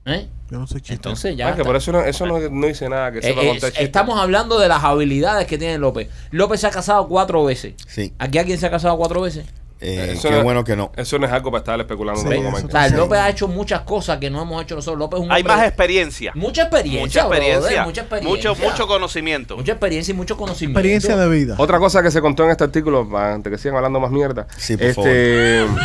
¿Eh? 0.05 0.27
Yo 0.51 0.59
no 0.59 0.67
soy 0.67 0.81
chiste. 0.81 0.95
Entonces 0.95 1.37
ya. 1.37 1.49
Ah, 1.49 1.55
que 1.55 1.61
está. 1.61 1.69
por 1.69 1.77
eso 1.77 1.93
no, 1.93 2.01
eso 2.01 2.25
no, 2.27 2.39
no 2.39 2.67
dice 2.67 2.89
nada 2.89 3.13
que 3.13 3.19
Eh, 3.19 3.23
sepa 3.23 3.43
eh, 3.43 3.49
contar 3.49 3.71
chistes. 3.71 3.85
estamos 3.87 4.19
hablando 4.19 4.59
de 4.59 4.69
las 4.69 4.83
habilidades 4.83 5.47
que 5.47 5.59
tiene 5.59 5.77
López. 5.77 6.09
López 6.31 6.61
se 6.61 6.67
ha 6.67 6.71
casado 6.71 7.07
cuatro 7.09 7.45
veces. 7.45 7.75
Sí. 7.87 8.15
¿Aquí 8.19 8.39
alguien 8.39 8.59
se 8.59 8.67
ha 8.67 8.71
casado 8.71 8.97
cuatro 8.97 9.21
veces? 9.21 9.45
Eh, 9.81 10.15
Eso 10.15 10.29
qué 10.29 10.35
no- 10.37 10.43
bueno 10.43 10.65
que 10.65 10.75
no. 10.75 10.91
Eso 10.97 11.19
no 11.21 11.27
es 11.27 11.33
algo 11.33 11.53
para 11.53 11.61
estar 11.61 11.79
especulando 11.81 12.21
Sí. 12.21 12.27
O 12.27 12.69
sea, 12.69 12.89
Sí. 12.89 12.95
López 12.97 13.19
ha 13.21 13.29
hecho 13.29 13.47
muchas 13.47 13.83
cosas 13.83 14.19
que 14.19 14.29
no 14.29 14.43
hemos 14.43 14.61
hecho 14.63 14.75
nosotros. 14.75 14.99
López 14.99 15.21
es 15.21 15.27
un 15.27 15.31
Hay 15.33 15.43
hombre- 15.43 15.57
más 15.57 15.67
experiencia. 15.67 16.33
Mucha 16.35 16.63
experiencia. 16.63 17.01
Mucha 17.03 17.21
experiencia. 17.21 17.61
brother, 17.61 17.85
mucha 17.87 18.01
experiencia. 18.01 18.51
Mucho, 18.51 18.63
mucho 18.71 18.87
conocimiento. 18.89 19.57
Mucha 19.57 19.73
experiencia 19.73 20.13
y 20.13 20.15
mucho 20.17 20.37
conocimiento. 20.37 20.81
Experiencia 20.81 21.17
de 21.17 21.29
vida. 21.29 21.55
Otra 21.59 21.79
cosa 21.79 22.03
que 22.03 22.11
se 22.11 22.21
contó 22.21 22.45
en 22.45 22.51
este 22.51 22.65
artículo, 22.65 23.09
antes 23.17 23.51
que 23.53 23.59
sigan 23.59 23.77
hablando 23.77 24.01
más 24.01 24.11
mierda. 24.11 24.47
Sí, 24.57 24.77
por 24.77 24.87
este... 24.87 25.65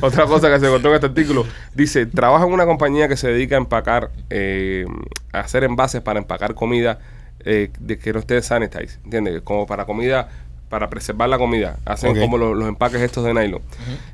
Otra 0.00 0.26
cosa 0.26 0.48
que 0.48 0.60
se 0.60 0.68
contó 0.68 0.88
en 0.90 0.94
este 0.94 1.06
artículo, 1.06 1.44
dice, 1.74 2.06
trabaja 2.06 2.46
en 2.46 2.52
una 2.52 2.66
compañía 2.66 3.08
que 3.08 3.16
se 3.16 3.28
dedica 3.28 3.56
a 3.56 3.58
empacar, 3.58 4.10
eh, 4.30 4.86
a 5.32 5.40
hacer 5.40 5.64
envases 5.64 6.00
para 6.02 6.20
empacar 6.20 6.54
comida 6.54 7.00
eh, 7.40 7.70
de 7.80 7.98
que 7.98 8.12
no 8.12 8.20
esté 8.20 8.40
sanitized, 8.42 8.98
¿entiendes? 9.04 9.42
Como 9.42 9.66
para 9.66 9.86
comida, 9.86 10.28
para 10.68 10.90
preservar 10.90 11.28
la 11.28 11.38
comida. 11.38 11.78
Hacen 11.84 12.18
como 12.18 12.38
los, 12.38 12.56
los 12.56 12.68
empaques 12.68 13.00
estos 13.00 13.24
de 13.24 13.34
nylon. 13.34 13.62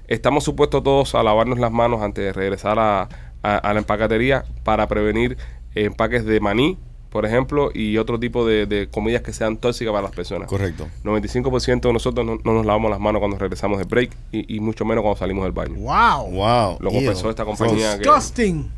Estamos 0.09 0.45
supuestos 0.45 0.83
todos 0.83 1.15
a 1.15 1.23
lavarnos 1.23 1.59
las 1.59 1.73
manos 1.73 2.03
antes 2.03 2.25
de 2.25 2.33
regresar 2.33 2.79
a, 2.79 3.09
a- 3.43 3.57
a 3.59 3.73
la 3.75 3.79
empacatería 3.81 4.45
para 4.63 4.87
prevenir 4.89 5.37
empaques 5.75 6.25
de 6.25 6.41
maní, 6.41 6.79
por 7.11 7.27
ejemplo, 7.27 7.71
y 7.73 7.97
otro 7.99 8.19
tipo 8.19 8.45
de, 8.47 8.67
de 8.67 8.89
comidas 8.89 9.23
que 9.23 9.33
sean 9.33 9.57
tóxicas 9.57 9.93
para 9.93 10.03
las 10.03 10.13
personas. 10.13 10.49
Correcto. 10.49 10.89
95% 11.05 11.81
de 11.81 11.93
nosotros 11.93 12.27
no, 12.27 12.39
no 12.45 12.53
nos 12.55 12.67
lavamos 12.67 12.91
las 12.91 12.99
manos 13.01 13.21
cuando 13.21 13.39
regresamos 13.39 13.79
del 13.79 13.87
break 13.87 14.11
y, 14.33 14.57
y 14.57 14.61
mucho 14.61 14.85
menos 14.85 15.03
cuando 15.03 15.19
salimos 15.19 15.45
del 15.45 15.53
baño. 15.53 15.75
Wow. 15.77 16.31
Wow. 16.31 16.77
Lo 16.81 16.91
confesó 16.91 17.31
esta 17.31 17.45
compañía 17.45 17.93
que, 17.99 18.05
Disgusting. 18.05 18.71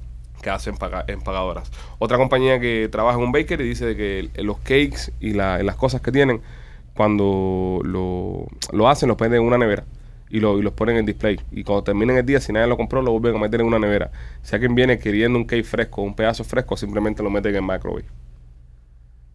que 0.42 0.50
hace 0.50 0.70
empaca- 0.70 1.04
empagadoras. 1.08 1.70
Otra 1.98 2.18
compañía 2.18 2.60
que 2.60 2.88
trabaja 2.92 3.18
en 3.18 3.24
un 3.24 3.32
bakery 3.32 3.64
dice 3.68 3.86
de 3.86 3.96
que 3.96 4.42
los 4.42 4.58
cakes 4.58 5.12
y, 5.20 5.30
la- 5.32 5.58
y 5.60 5.64
las 5.64 5.76
cosas 5.76 6.02
que 6.02 6.12
tienen, 6.12 6.42
cuando 6.96 7.80
lo, 7.85 8.46
lo 8.72 8.88
hacen, 8.88 9.09
los 9.09 9.16
ponen 9.16 9.35
en 9.35 9.42
una 9.42 9.59
nevera 9.59 9.85
y, 10.28 10.40
lo, 10.40 10.59
y 10.59 10.62
los 10.62 10.72
ponen 10.72 10.96
en 10.96 11.06
display. 11.06 11.38
Y 11.52 11.62
cuando 11.64 11.85
terminen 11.85 12.16
el 12.16 12.26
día, 12.26 12.40
si 12.40 12.52
nadie 12.52 12.66
lo 12.66 12.76
compró, 12.76 13.02
lo 13.02 13.12
vuelven 13.12 13.37
a 13.37 13.38
meter 13.38 13.61
en 13.61 13.66
una 13.66 13.78
nevera. 13.78 14.11
Si 14.42 14.54
alguien 14.54 14.74
viene 14.74 14.98
queriendo 14.98 15.38
un 15.38 15.44
cake 15.44 15.64
fresco, 15.64 16.02
un 16.02 16.14
pedazo 16.14 16.44
fresco, 16.44 16.76
simplemente 16.76 17.22
lo 17.22 17.30
meten 17.30 17.54
en 17.54 17.66
microwave. 17.66 18.04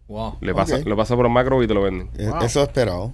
Wow. 0.08 0.36
Le 0.40 0.54
pasa, 0.54 0.78
lo 0.84 0.96
pasa 0.96 1.16
por 1.16 1.26
el 1.26 1.32
microwave 1.32 1.64
y 1.64 1.68
te 1.68 1.74
lo 1.74 1.82
venden. 1.82 2.10
Eh, 2.18 2.30
Eso 2.42 2.62
es 2.62 2.68
esperado. 2.68 3.12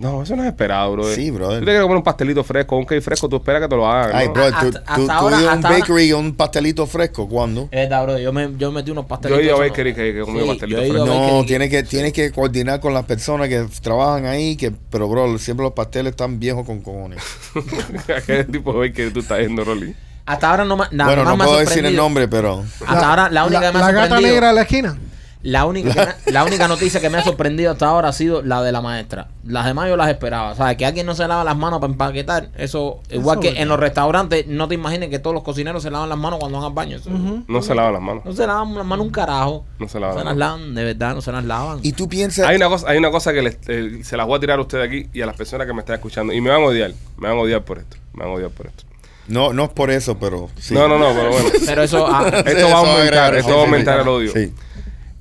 No, 0.00 0.22
eso 0.22 0.34
no 0.34 0.42
es 0.42 0.48
esperado, 0.48 0.92
bro. 0.92 1.04
Sí, 1.14 1.30
brother. 1.30 1.58
Tú 1.58 1.66
te 1.66 1.72
quieres 1.72 1.82
comer 1.82 1.96
un 1.98 2.02
pastelito 2.02 2.42
fresco, 2.42 2.74
un 2.78 2.86
cake 2.86 3.02
fresco, 3.02 3.28
tú 3.28 3.36
esperas 3.36 3.60
que 3.60 3.68
te 3.68 3.76
lo 3.76 3.86
hagan. 3.86 4.12
Ay, 4.16 4.28
¿no? 4.28 4.32
bro, 4.32 4.48
tú, 4.48 4.54
Hasta- 4.56 4.70
tú, 4.70 5.00
hasta 5.02 5.14
ahora- 5.14 5.36
un 5.36 5.44
ahora- 5.48 5.68
bakery 5.78 6.04
y 6.04 6.12
un 6.14 6.34
pastelito 6.34 6.86
fresco, 6.86 7.28
¿cuándo? 7.28 7.64
Es 7.64 7.70
verdad, 7.88 8.04
bro. 8.04 8.18
Yo, 8.18 8.32
me, 8.32 8.48
yo 8.56 8.72
metí 8.72 8.90
unos 8.90 9.04
pastelitos. 9.04 9.38
Yo 9.38 9.42
he 9.42 9.46
ido 9.48 9.56
a 9.56 9.58
no- 9.64 9.68
bakery 9.68 9.94
que- 9.94 10.14
que 10.14 10.20
comido 10.22 10.44
Sí, 10.46 10.50
a 10.52 10.66
frescos. 10.66 11.06
No, 11.06 11.44
tienes 11.44 11.68
que, 11.68 11.82
tienes 11.82 12.12
que 12.14 12.32
coordinar 12.32 12.80
con 12.80 12.94
las 12.94 13.04
personas 13.04 13.48
que 13.50 13.66
trabajan 13.82 14.24
ahí, 14.24 14.56
que, 14.56 14.72
pero 14.90 15.06
bro, 15.06 15.36
siempre 15.38 15.64
los 15.64 15.74
pasteles 15.74 16.12
están 16.12 16.40
viejos 16.40 16.64
con 16.64 16.80
cojones. 16.80 17.22
¿A 18.16 18.20
qué 18.22 18.44
tipo 18.44 18.72
de 18.72 18.88
bakery 18.88 19.10
tú 19.12 19.20
estás 19.20 19.40
yendo, 19.40 19.64
Rolly? 19.64 19.94
Hasta 20.24 20.50
ahora 20.50 20.64
no 20.64 20.76
me, 20.78 20.84
nada 20.92 21.10
bueno, 21.10 21.24
más 21.24 21.30
no 21.32 21.36
me 21.36 21.44
ha 21.44 21.46
puedo 21.46 21.60
decir 21.60 21.84
el 21.84 21.96
nombre, 21.96 22.26
pero 22.28 22.64
Hasta 22.86 23.10
ahora 23.10 23.28
la 23.30 23.44
única 23.44 23.60
la, 23.60 23.66
que 23.72 23.78
me 23.78 23.84
ha 23.84 23.86
la 23.86 23.92
gata 23.92 24.20
negra 24.20 24.48
de 24.48 24.54
la 24.54 24.62
esquina. 24.62 24.96
La 25.42 25.64
única, 25.64 25.92
que 25.94 26.00
me- 26.00 26.14
la 26.32 26.44
única 26.44 26.68
noticia 26.68 27.00
que 27.00 27.08
me 27.08 27.16
ha 27.18 27.24
sorprendido 27.24 27.72
hasta 27.72 27.86
ahora 27.86 28.08
ha 28.08 28.12
sido 28.12 28.42
la 28.42 28.62
de 28.62 28.72
la 28.72 28.80
maestra. 28.82 29.28
Las 29.44 29.64
demás 29.64 29.88
yo 29.88 29.96
las 29.96 30.08
esperaba. 30.10 30.52
O 30.52 30.54
sea, 30.54 30.76
que 30.76 30.84
alguien 30.84 31.06
no 31.06 31.14
se 31.14 31.26
lava 31.26 31.44
las 31.44 31.56
manos 31.56 31.80
para 31.80 31.90
empaquetar. 31.92 32.50
Eso, 32.56 33.00
igual 33.10 33.38
Eso 33.40 33.54
que 33.54 33.60
en 33.62 33.68
los 33.68 33.80
restaurantes, 33.80 34.46
no 34.46 34.68
te 34.68 34.74
imagines 34.74 35.08
que 35.08 35.18
todos 35.18 35.32
los 35.32 35.42
cocineros 35.42 35.82
se 35.82 35.90
lavan 35.90 36.08
las 36.10 36.18
manos 36.18 36.38
cuando 36.40 36.58
van 36.58 36.66
al 36.66 36.72
baño. 36.74 36.96
Eso- 36.98 37.10
No 37.48 37.62
se 37.62 37.74
lavan 37.74 37.94
las 37.94 38.02
manos. 38.02 38.24
No 38.24 38.32
se 38.34 38.46
lavan 38.46 38.74
las 38.74 38.84
manos 38.86 39.06
un 39.06 39.12
carajo. 39.12 39.64
No 39.78 39.88
se 39.88 39.98
lavan 39.98 40.18
se 40.18 40.24
las 40.24 40.36
lavan, 40.36 40.74
de 40.74 40.84
verdad, 40.84 41.14
no 41.14 41.22
se 41.22 41.32
las 41.32 41.44
lavan. 41.44 41.78
y 41.82 41.92
tú 41.92 42.08
piensas, 42.08 42.46
Hay 42.46 42.56
una 42.56 42.68
cosa, 42.68 42.90
hay 42.90 42.98
una 42.98 43.10
cosa 43.10 43.32
que 43.32 43.42
les- 43.42 43.58
eh, 43.68 44.00
se 44.04 44.16
las 44.16 44.26
voy 44.26 44.36
a 44.36 44.40
tirar 44.40 44.58
a 44.58 44.62
ustedes 44.62 44.86
aquí 44.86 45.08
y 45.12 45.22
a 45.22 45.26
las 45.26 45.36
personas 45.36 45.66
que 45.66 45.72
me 45.72 45.80
están 45.80 45.94
escuchando. 45.94 46.32
Y 46.32 46.40
me 46.40 46.50
van 46.50 46.62
a 46.62 46.66
odiar. 46.66 46.92
Me 47.16 47.28
van 47.28 47.38
a 47.38 47.40
odiar 47.40 47.62
por 47.64 47.78
esto. 47.78 47.96
Me 48.12 48.24
van 48.24 48.32
a 48.32 48.36
odiar 48.36 48.50
por 48.50 48.66
esto. 48.66 48.84
no, 49.28 49.52
no 49.52 49.64
es 49.64 49.70
por 49.70 49.90
eso, 49.90 50.18
pero 50.18 50.50
sí. 50.58 50.74
No, 50.74 50.86
no, 50.88 50.98
no, 50.98 51.14
pero 51.14 51.30
bueno. 51.30 51.48
Pero 51.64 51.82
eso, 51.82 52.06
ah, 52.10 52.24
Esto 52.26 52.42
va 52.44 52.50
a 52.50 52.52
eso 52.52 52.76
aumentar, 52.76 53.00
agregar, 53.00 53.34
esto 53.36 53.48
sí, 53.48 53.54
va 53.54 53.60
a 53.60 53.64
aumentar 53.64 53.94
sí. 53.96 54.02
el 54.02 54.08
odio. 54.08 54.32
Sí. 54.32 54.54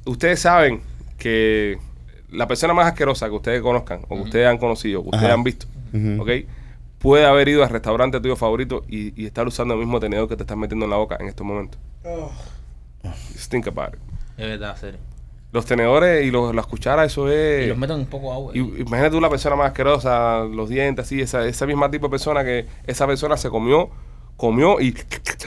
Ustedes 0.06 0.40
saben 0.40 0.82
que 1.18 1.78
la 2.32 2.48
persona 2.48 2.74
más 2.74 2.88
asquerosa 2.88 3.28
que 3.28 3.36
ustedes 3.36 3.62
conozcan 3.62 4.02
o 4.08 4.16
que 4.16 4.22
ustedes 4.22 4.48
han 4.48 4.58
conocido, 4.58 5.02
que 5.04 5.10
ustedes 5.10 5.26
Ajá. 5.26 5.34
han 5.34 5.44
visto. 5.44 5.66
¿ok? 6.20 6.30
Puede 7.00 7.26
haber 7.26 7.48
ido 7.48 7.64
al 7.64 7.70
restaurante 7.70 8.20
tuyo 8.20 8.36
favorito 8.36 8.84
y, 8.88 9.20
y 9.22 9.26
estar 9.26 9.48
usando 9.48 9.74
el 9.74 9.80
mismo 9.80 10.00
tenedor 10.00 10.28
que 10.28 10.36
te 10.36 10.44
estás 10.44 10.58
metiendo 10.58 10.86
en 10.86 10.92
la 10.92 10.98
boca 10.98 11.18
en 11.20 11.28
estos 11.28 11.46
momentos. 11.46 11.80
Just 13.34 13.50
think 13.52 13.68
about 13.68 13.94
it. 13.96 14.00
es 14.38 14.48
verdad, 14.48 14.76
serio. 14.78 15.00
Los 15.52 15.66
tenedores 15.66 16.26
y 16.26 16.30
los, 16.32 16.54
las 16.54 16.68
cucharas, 16.68 17.12
eso 17.12 17.32
es... 17.32 17.66
Y 17.66 17.70
los 17.70 17.78
meten 17.78 17.96
un 17.98 18.06
poco 18.06 18.28
de 18.28 18.34
agua. 18.34 18.52
Y- 18.54 18.82
imagínate 18.82 19.10
tú 19.12 19.20
la 19.22 19.30
persona 19.30 19.56
más 19.56 19.68
asquerosa, 19.68 20.42
los 20.44 20.70
dientes, 20.70 21.06
así, 21.06 21.22
esa, 21.22 21.46
esa 21.48 21.66
misma 21.66 21.90
tipo 21.90 22.06
de 22.08 22.12
persona 22.12 22.44
que 22.44 22.68
esa 22.86 23.08
persona 23.08 23.36
se 23.36 23.50
comió, 23.50 23.90
comió 24.40 24.80
y 24.80 24.96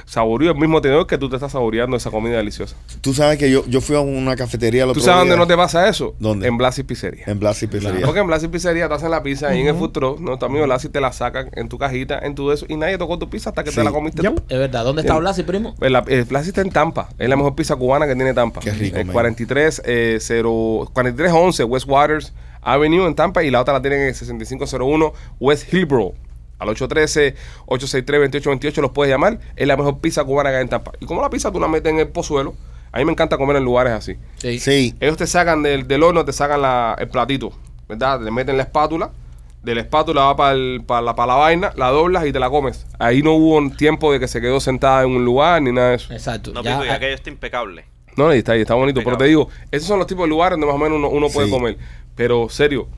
saboreó 0.04 0.50
el 0.52 0.56
mismo 0.58 0.80
tenedor 0.80 1.06
que 1.06 1.18
tú 1.18 1.28
te 1.28 1.36
estás 1.36 1.52
saboreando 1.52 1.96
esa 1.96 2.10
comida 2.10 2.36
deliciosa. 2.36 2.76
Tú 3.00 3.14
sabes 3.14 3.38
que 3.38 3.50
yo, 3.50 3.64
yo 3.66 3.80
fui 3.80 3.96
a 3.96 4.00
una 4.00 4.36
cafetería 4.36 4.82
el 4.82 4.88
¿Tú 4.88 4.90
otro 4.92 5.02
sabes 5.02 5.20
dónde 5.20 5.36
no 5.36 5.46
te 5.46 5.56
pasa 5.56 5.88
eso? 5.88 6.14
¿Dónde? 6.18 6.46
En 6.46 6.56
Blas 6.58 6.78
y 6.78 6.82
Pizzería. 6.82 7.24
En 7.26 7.40
Blas 7.40 7.62
y 7.62 7.66
Pizzería. 7.66 8.04
Porque 8.04 8.20
en 8.20 8.26
Blas 8.26 8.44
y 8.44 8.48
Pizzería 8.48 8.88
te 8.88 8.94
hacen 8.94 9.10
la 9.10 9.22
pizza 9.22 9.54
y 9.54 9.60
en 9.62 9.68
el 9.68 9.92
truck, 9.92 10.20
no, 10.20 10.38
tu 10.38 10.44
amigo 10.46 10.64
Blas 10.64 10.84
y 10.84 10.88
te 10.90 11.00
la 11.00 11.12
sacan 11.12 11.48
en 11.54 11.68
tu 11.68 11.78
cajita, 11.78 12.18
en 12.20 12.34
tu 12.34 12.52
eso, 12.52 12.66
y 12.68 12.76
nadie 12.76 12.98
tocó 12.98 13.18
tu 13.18 13.28
pizza 13.30 13.50
hasta 13.50 13.64
que 13.64 13.70
Sí. 13.70 13.76
te 13.76 13.84
la 13.84 13.90
comiste 13.90 14.22
Yep. 14.22 14.34
tú. 14.34 14.42
Es 14.48 14.58
verdad. 14.58 14.84
¿Dónde 14.84 15.02
está. 15.02 15.18
Blasi, 15.18 15.42
primo? 15.42 15.74
El, 15.80 15.96
el 16.08 16.24
Blas 16.24 16.46
está 16.46 16.60
en 16.60 16.70
Tampa. 16.70 17.08
Es 17.18 17.28
la 17.28 17.36
mejor 17.36 17.54
pizza 17.54 17.74
cubana 17.76 18.06
que 18.06 18.14
tiene 18.14 18.34
Tampa. 18.34 18.60
Qué 18.60 18.72
rico, 18.72 18.98
El 18.98 19.06
man. 19.06 19.12
43, 19.14 19.82
eh, 19.84 20.18
0, 20.20 20.88
4311 20.92 21.64
West 21.64 21.86
Waters 21.88 22.32
Avenue 22.60 23.06
en 23.06 23.14
Tampa 23.14 23.42
y 23.42 23.50
la 23.50 23.60
otra 23.60 23.74
la 23.74 23.82
tienen 23.82 24.00
en 24.02 24.08
el 24.08 24.14
6501 24.14 25.12
West 25.40 25.72
Hillborough. 25.72 26.14
Al 26.62 26.68
813-863-2828 27.66 28.80
los 28.80 28.90
puedes 28.92 29.12
llamar. 29.12 29.38
Es 29.56 29.66
la 29.66 29.76
mejor 29.76 29.98
pizza 30.00 30.24
cubana 30.24 30.50
que 30.50 30.56
hay 30.56 30.62
en 30.62 30.68
Tampa. 30.68 30.92
Y 31.00 31.06
como 31.06 31.20
la 31.22 31.30
pizza 31.30 31.50
tú 31.52 31.60
la 31.60 31.68
metes 31.68 31.92
en 31.92 31.98
el 31.98 32.08
pozuelo, 32.08 32.54
a 32.92 32.98
mí 32.98 33.04
me 33.04 33.12
encanta 33.12 33.36
comer 33.38 33.56
en 33.56 33.64
lugares 33.64 33.92
así. 33.92 34.16
Sí. 34.36 34.58
Sí, 34.58 34.94
Ellos 35.00 35.16
te 35.16 35.26
sacan 35.26 35.62
del, 35.62 35.86
del 35.88 36.02
horno, 36.02 36.24
te 36.24 36.32
sacan 36.32 36.62
la- 36.62 36.96
el 36.98 37.08
platito, 37.08 37.52
¿verdad? 37.88 38.20
Le 38.20 38.30
meten 38.30 38.56
la 38.56 38.64
espátula, 38.64 39.10
de 39.62 39.74
la 39.74 39.80
espátula 39.82 40.22
va 40.24 40.36
para 40.36 40.54
la, 41.02 41.14
pa 41.14 41.26
la 41.26 41.34
vaina, 41.34 41.72
la 41.76 41.88
doblas 41.90 42.26
y 42.26 42.32
te 42.32 42.38
la 42.40 42.50
comes. 42.50 42.86
Ahí 42.98 43.22
no 43.22 43.32
hubo 43.34 43.56
un 43.56 43.76
tiempo 43.76 44.12
de 44.12 44.18
que 44.20 44.28
se 44.28 44.40
quedó 44.40 44.60
sentada 44.60 45.02
en 45.04 45.10
un 45.10 45.24
lugar 45.24 45.62
ni 45.62 45.72
nada 45.72 45.90
de 45.90 45.94
eso. 45.96 46.12
Exacto. 46.12 46.52
No, 46.52 46.62
Ya, 46.62 46.72
Pico, 46.78 46.86
y 46.86 46.88
aquello 46.88 47.14
está 47.14 47.30
impecable. 47.30 47.84
No, 48.16 48.34
y 48.34 48.38
está, 48.38 48.56
y 48.56 48.60
está 48.60 48.74
bonito. 48.74 49.00
Pero 49.04 49.16
te 49.16 49.24
digo, 49.24 49.48
esos 49.70 49.88
son 49.88 49.98
los 49.98 50.06
tipos 50.06 50.24
de 50.24 50.28
lugares 50.28 50.52
donde 50.58 50.66
más 50.66 50.74
o 50.74 50.78
menos 50.78 50.98
uno, 50.98 51.08
uno 51.08 51.28
puede 51.30 51.46
Sí. 51.46 51.52
comer. 51.52 51.78
Pero, 52.14 52.48
serio, 52.50 52.88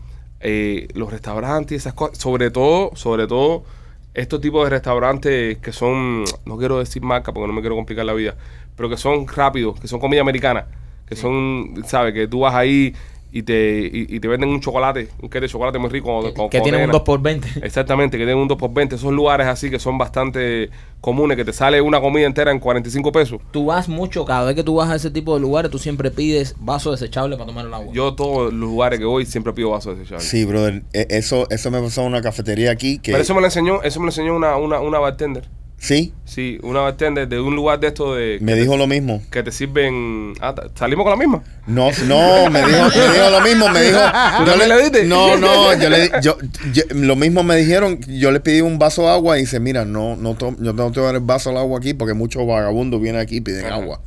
eh, 0.47 0.89
los 0.95 1.11
restaurantes 1.11 1.73
y 1.73 1.77
esas 1.77 1.95
cosas, 1.95 2.19
sobre 2.19 2.51
todo, 2.51 2.91
sobre 2.95 3.27
todo, 3.27 3.65
estos 4.13 4.43
tipos 4.43 4.65
de 4.65 4.71
restaurantes 4.71 5.57
que 5.57 5.73
son, 5.73 6.25
no 6.45 6.59
quiero 6.59 6.79
decir 6.79 7.03
marca 7.03 7.33
porque 7.33 7.47
no 7.47 7.55
me 7.55 7.63
quiero 7.63 7.77
complicar 7.77 8.05
la 8.05 8.13
vida, 8.13 8.37
pero 8.77 8.91
que 8.91 8.99
son 8.99 9.27
rápidos, 9.27 9.81
que 9.81 9.89
son 9.89 10.01
comida 10.01 10.21
americana, 10.21 10.67
que 11.07 11.17
son, 11.17 11.83
¿sabes? 11.87 12.13
Que 12.13 12.29
tú 12.29 12.41
vas 12.41 12.55
ahí 12.55 12.95
y 13.37 13.43
te, 13.43 13.81
y, 13.93 14.07
y 14.17 14.21
te 14.21 14.29
venden 14.29 14.49
un 14.49 14.61
chocolate, 14.61 15.09
un 15.21 15.29
que 15.29 15.41
de 15.41 15.49
chocolate 15.49 15.77
muy 15.81 15.91
rico. 15.91 16.23
con- 16.23 16.33
con 16.35 16.49
que 16.51 16.61
tienen 16.61 16.75
un 16.83 16.85
avena. 16.85 16.93
2 16.93 17.03
por 17.03 17.21
20 17.21 17.49
Exactamente, 17.67 18.17
que 18.17 18.25
tienen 18.25 18.41
un 18.41 18.47
2 18.47 18.57
por 18.57 18.73
20 18.73 18.95
Esos 18.95 19.13
lugares 19.13 19.49
así 19.49 19.71
que 19.71 19.81
son 19.81 19.99
bastante 19.99 20.71
comunes, 21.01 21.37
que 21.37 21.45
te 21.45 21.53
sale 21.53 21.81
una 21.81 22.01
comida 22.01 22.27
entera 22.27 22.53
en 22.53 22.61
45 22.61 23.11
pesos. 23.13 23.41
Tú 23.51 23.67
vas 23.67 23.89
mucho, 23.89 24.25
cada 24.25 24.45
vez 24.47 24.55
que 24.55 24.63
tú 24.63 24.77
vas 24.77 24.89
a 24.89 24.95
ese 24.95 25.11
tipo 25.11 25.35
de 25.35 25.41
lugares, 25.41 25.71
tú 25.71 25.79
siempre 25.81 26.11
pides 26.13 26.55
vaso 26.61 26.93
desechable 26.93 27.35
para 27.37 27.47
tomar 27.49 27.67
el 27.67 27.75
agua. 27.75 27.93
Yo 27.93 28.15
todos 28.15 28.53
los 28.53 28.71
lugares 28.71 29.01
que 29.01 29.05
voy 29.05 29.27
siempre 29.27 29.53
pido 29.53 29.71
vasos 29.71 29.99
desechables. 29.99 30.27
sí, 30.29 30.45
brother. 30.45 30.85
E- 30.93 31.09
Eso, 31.11 31.47
eso 31.51 31.71
me 31.73 31.81
pasó 31.81 32.03
en 32.03 32.07
una 32.07 32.23
cafetería 32.23 32.71
aquí 32.71 32.99
que... 33.01 33.11
Pero 33.11 33.23
eso 33.23 33.35
me 33.35 33.41
lo 33.41 33.49
enseñó, 33.49 33.83
eso 33.83 33.99
me 34.01 34.07
lo 34.07 34.11
enseñó 34.11 34.37
una, 34.37 34.57
una, 34.57 34.79
una 34.81 34.99
bartender. 35.01 35.49
Sí, 35.85 36.15
Sí, 36.25 36.59
una 36.63 36.81
bartender 36.81 37.29
de 37.29 37.39
un 37.39 37.55
lugar 37.55 37.79
de 37.79 37.89
esto 37.89 38.15
de 38.15 38.39
me 38.41 38.55
dijo 38.55 38.75
lo 38.79 38.87
mismo. 38.87 39.21
que 39.31 39.43
te 39.43 39.53
sirven. 39.53 40.33
Ah, 40.41 40.55
salimos 40.75 41.05
con 41.05 41.11
la 41.11 41.17
misma. 41.19 41.43
No, 41.67 41.91
no, 42.07 42.49
me 42.51 42.61
dijo, 42.65 42.79
me 42.85 43.13
dijo 43.13 43.31
lo 43.31 43.41
mismo, 43.43 43.69
me 43.69 43.83
dijo. 43.83 43.99
¿Tú 44.39 44.45
yo 44.45 44.51
también 44.51 44.69
le 44.71 44.83
diste? 44.83 45.05
No, 45.05 45.37
no, 45.37 45.79
yo 45.79 45.91
le, 45.91 46.11
yo, 46.23 46.39
yo- 46.73 46.85
lo 46.95 47.17
mismo 47.17 47.43
me 47.43 47.57
dijeron. 47.57 48.01
Yo 48.09 48.31
le 48.31 48.41
pedí 48.41 48.63
un 48.63 48.79
vaso 48.79 49.03
de 49.03 49.09
agua 49.11 49.37
y 49.37 49.43
dice, 49.43 49.61
mira, 49.61 49.85
no, 49.85 50.17
no, 50.17 50.35
to- 50.35 50.57
yo 50.59 50.73
no 50.73 50.91
te 50.91 51.01
voy 51.01 51.05
a 51.05 51.13
dar 51.13 51.15
el 51.17 51.21
vaso 51.21 51.51
de 51.51 51.59
agua 51.59 51.79
aquí 51.79 51.93
porque 51.93 52.15
muchos 52.15 52.47
vagabundos 52.47 52.99
vienen 53.03 53.21
aquí 53.21 53.37
y 53.37 53.41
piden 53.43 53.67
agua. 53.67 54.01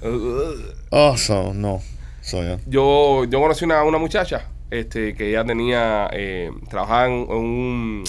Oh, 0.90 1.16
so, 1.16 1.54
no, 1.54 1.82
so, 2.22 2.42
ya. 2.42 2.58
Yo, 2.66 3.26
yo 3.26 3.40
conocí 3.40 3.66
una, 3.66 3.84
una 3.84 4.00
muchacha 4.00 4.48
este, 4.72 5.14
que 5.14 5.32
ya 5.32 5.46
tenía, 5.46 6.10
eh, 6.12 6.50
trabajaba 6.72 7.06
en, 7.06 7.14
en 7.14 7.30
un, 7.38 8.04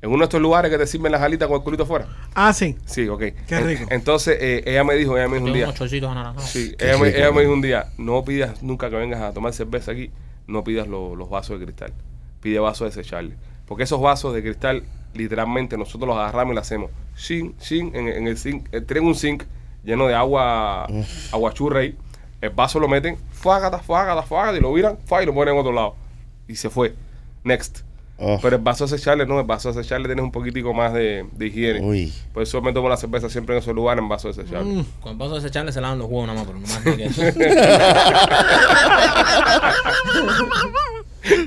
en 0.00 0.10
uno 0.10 0.18
de 0.18 0.24
estos 0.24 0.40
lugares 0.40 0.70
que 0.70 0.78
te 0.78 0.86
sirven 0.86 1.10
las 1.12 1.22
alitas 1.22 1.48
con 1.48 1.56
el 1.58 1.62
culito 1.62 1.84
fuera. 1.86 2.06
Ah, 2.34 2.52
sí. 2.52 2.76
Sí, 2.86 3.08
ok. 3.08 3.18
Qué 3.20 3.34
En- 3.56 3.66
rico. 3.66 3.84
entonces, 3.90 4.38
eh, 4.40 4.62
ella 4.66 4.84
me 4.84 4.94
dijo, 4.94 5.16
ella 5.16 5.26
me 5.28 5.34
dijo 5.34 5.44
un 5.46 5.46
Tengo 5.46 5.56
día. 5.56 5.64
unos 5.66 5.76
chorcitos 5.76 6.10
anaranjados. 6.10 6.48
Sí, 6.50 6.74
Qué 6.78 6.84
ella, 6.90 6.98
me, 6.98 7.04
rico, 7.06 7.18
ella 7.18 7.32
me 7.32 7.40
dijo 7.40 7.52
un 7.52 7.60
día, 7.62 7.92
no 7.98 8.24
pidas 8.24 8.62
nunca 8.62 8.88
que 8.90 8.96
vengas 8.96 9.20
a 9.20 9.32
tomar 9.32 9.52
cerveza 9.52 9.92
aquí, 9.92 10.10
no 10.46 10.62
pidas 10.64 10.86
lo- 10.86 11.16
los 11.16 11.28
vasos 11.28 11.58
de 11.58 11.64
cristal, 11.66 11.92
pide 12.40 12.58
vasos 12.60 12.94
desechables. 12.94 13.36
Porque 13.66 13.82
esos 13.84 14.00
vasos 14.00 14.32
de 14.34 14.42
cristal, 14.42 14.84
literalmente, 15.14 15.76
nosotros 15.76 16.06
los 16.08 16.16
agarramos 16.16 16.52
y 16.52 16.54
los 16.56 16.62
hacemos 16.66 16.90
sin, 17.16 17.54
sin, 17.58 17.94
en, 17.96 18.08
en 18.08 18.26
el 18.28 18.38
zinc, 18.38 18.68
eh, 18.72 18.80
tienen 18.80 19.04
un 19.06 19.14
zinc 19.14 19.42
lleno 19.84 20.06
de 20.06 20.14
agua, 20.14 20.86
agua 21.32 21.52
churra 21.54 21.80
ahí, 21.80 21.96
el 22.40 22.50
vaso 22.50 22.78
lo 22.78 22.86
meten, 22.88 23.16
fuágata, 23.32 23.78
fuágata, 23.80 24.22
fuágata, 24.22 24.56
y 24.56 24.60
lo 24.60 24.72
viran, 24.72 24.96
fuá, 25.06 25.22
y 25.22 25.26
lo 25.26 25.34
ponen 25.34 25.54
en 25.54 25.60
otro 25.60 25.72
lado. 25.72 25.96
Y 26.46 26.54
se 26.54 26.70
fue. 26.70 26.94
Next. 27.42 27.80
Oh, 28.20 28.38
Pero 28.42 28.56
el 28.56 28.62
vaso 28.62 28.84
desechable 28.86 29.24
no, 29.26 29.38
el 29.38 29.46
vaso 29.46 29.72
desechable 29.72 30.06
tienes 30.08 30.24
un 30.24 30.32
poquitico 30.32 30.74
más 30.74 30.92
de, 30.92 31.24
de 31.32 31.46
higiene. 31.46 31.80
uy. 31.80 32.12
Por 32.34 32.42
eso 32.42 32.60
me 32.60 32.72
tomo 32.72 32.88
la 32.88 32.96
cerveza 32.96 33.30
siempre 33.30 33.54
en 33.54 33.62
esos 33.62 33.72
lugares 33.74 34.02
en 34.02 34.08
vaso 34.08 34.26
desechable. 34.26 34.64
Mm. 34.72 34.84
Con 35.00 35.12
el 35.12 35.18
vaso 35.18 35.36
desechable 35.36 35.70
se 35.70 35.80
lavan 35.80 35.98
los 35.98 36.08
huevos 36.08 36.26
nada 36.26 36.40
más, 36.40 36.46
pero 36.48 36.58
no 36.58 36.66
más 36.66 36.84
ni 36.84 36.96
que 36.96 37.04
eso. 37.04 37.22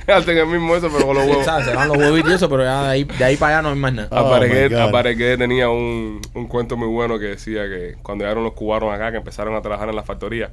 Hacen 0.08 0.38
el 0.38 0.46
mismo 0.48 0.76
eso, 0.76 0.90
pero 0.94 1.08
con 1.08 1.16
los 1.18 1.26
huevos. 1.28 1.46
¿Sabes? 1.46 1.66
Se 1.66 1.74
lavan 1.74 1.88
los 1.88 1.98
huevitos 1.98 2.32
y 2.32 2.36
eso, 2.36 2.50
pero 2.50 2.64
ya 2.64 2.84
de 2.84 2.90
ahí, 2.90 3.04
de 3.04 3.24
ahí 3.24 3.36
para 3.38 3.58
allá 3.58 3.62
no 3.64 3.70
hay 3.70 3.76
más 3.80 3.94
nada. 3.94 4.08
Oh. 4.12 4.34
Aparegué 4.88 5.38
tenía 5.38 5.70
un, 5.70 6.22
un 6.36 6.48
cuento 6.48 6.78
muy 6.78 6.88
bueno 6.88 7.18
que 7.20 7.26
decía 7.26 7.64
que 7.68 7.96
cuando 8.04 8.24
llegaron 8.24 8.44
los 8.44 8.54
cubanos 8.54 8.94
acá, 8.94 9.12
que 9.12 9.18
empezaron 9.18 9.56
a 9.56 9.62
trabajar 9.62 9.90
en 9.90 9.96
la 9.96 10.04
factoría, 10.04 10.52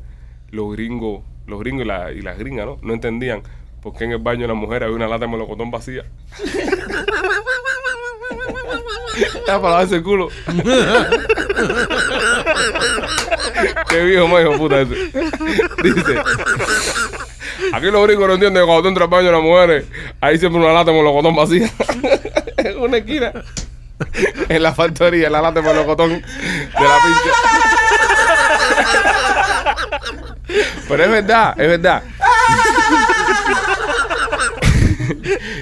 los 0.50 0.72
gringos, 0.72 1.22
los 1.46 1.60
gringos 1.60 1.84
y, 1.84 1.88
la- 1.88 2.12
y 2.12 2.22
las 2.22 2.38
gringas, 2.38 2.66
¿no? 2.66 2.78
No 2.82 2.94
entendían 2.94 3.42
por 3.82 3.94
qué 3.96 4.04
en 4.04 4.12
el 4.12 4.18
baño 4.18 4.42
de 4.42 4.48
la 4.48 4.54
mujer 4.54 4.84
había 4.84 4.96
una 4.96 5.08
lata 5.08 5.26
de 5.26 5.30
melocotón 5.30 5.70
vacía. 5.70 6.04
Era 9.46 9.60
para 9.60 9.70
lavarse 9.70 9.96
el 9.96 10.02
culo. 10.02 10.28
qué 13.88 14.04
viejo 14.04 14.28
más 14.28 14.42
hijo 14.42 14.56
puta 14.58 14.80
ese. 14.80 14.94
Dice, 15.82 16.22
aquí 17.72 17.86
los 17.90 18.06
gringos 18.06 18.28
no 18.28 18.34
entienden 18.34 18.62
que 18.62 18.66
cuando 18.66 18.82
tú 18.82 18.88
entras 18.88 19.04
al 19.06 19.10
baño 19.10 19.26
de 19.26 19.32
las 19.32 19.42
mujeres, 19.42 19.86
hay 20.20 20.38
siempre 20.38 20.60
una 20.60 20.72
lata 20.72 20.90
de 20.90 20.98
melocotón 20.98 21.34
vacía. 21.34 21.70
en 22.58 22.78
una 22.78 22.98
esquina. 22.98 23.32
En 24.48 24.62
la 24.62 24.72
factoría, 24.74 25.28
la 25.30 25.42
lata 25.42 25.60
de 25.60 25.68
melocotón 25.68 26.10
de 26.10 26.20
la 26.80 26.98
pinche. 27.02 27.30
Pero 30.88 31.04
es 31.04 31.10
verdad, 31.10 31.60
es 31.60 31.68
verdad. 31.68 32.02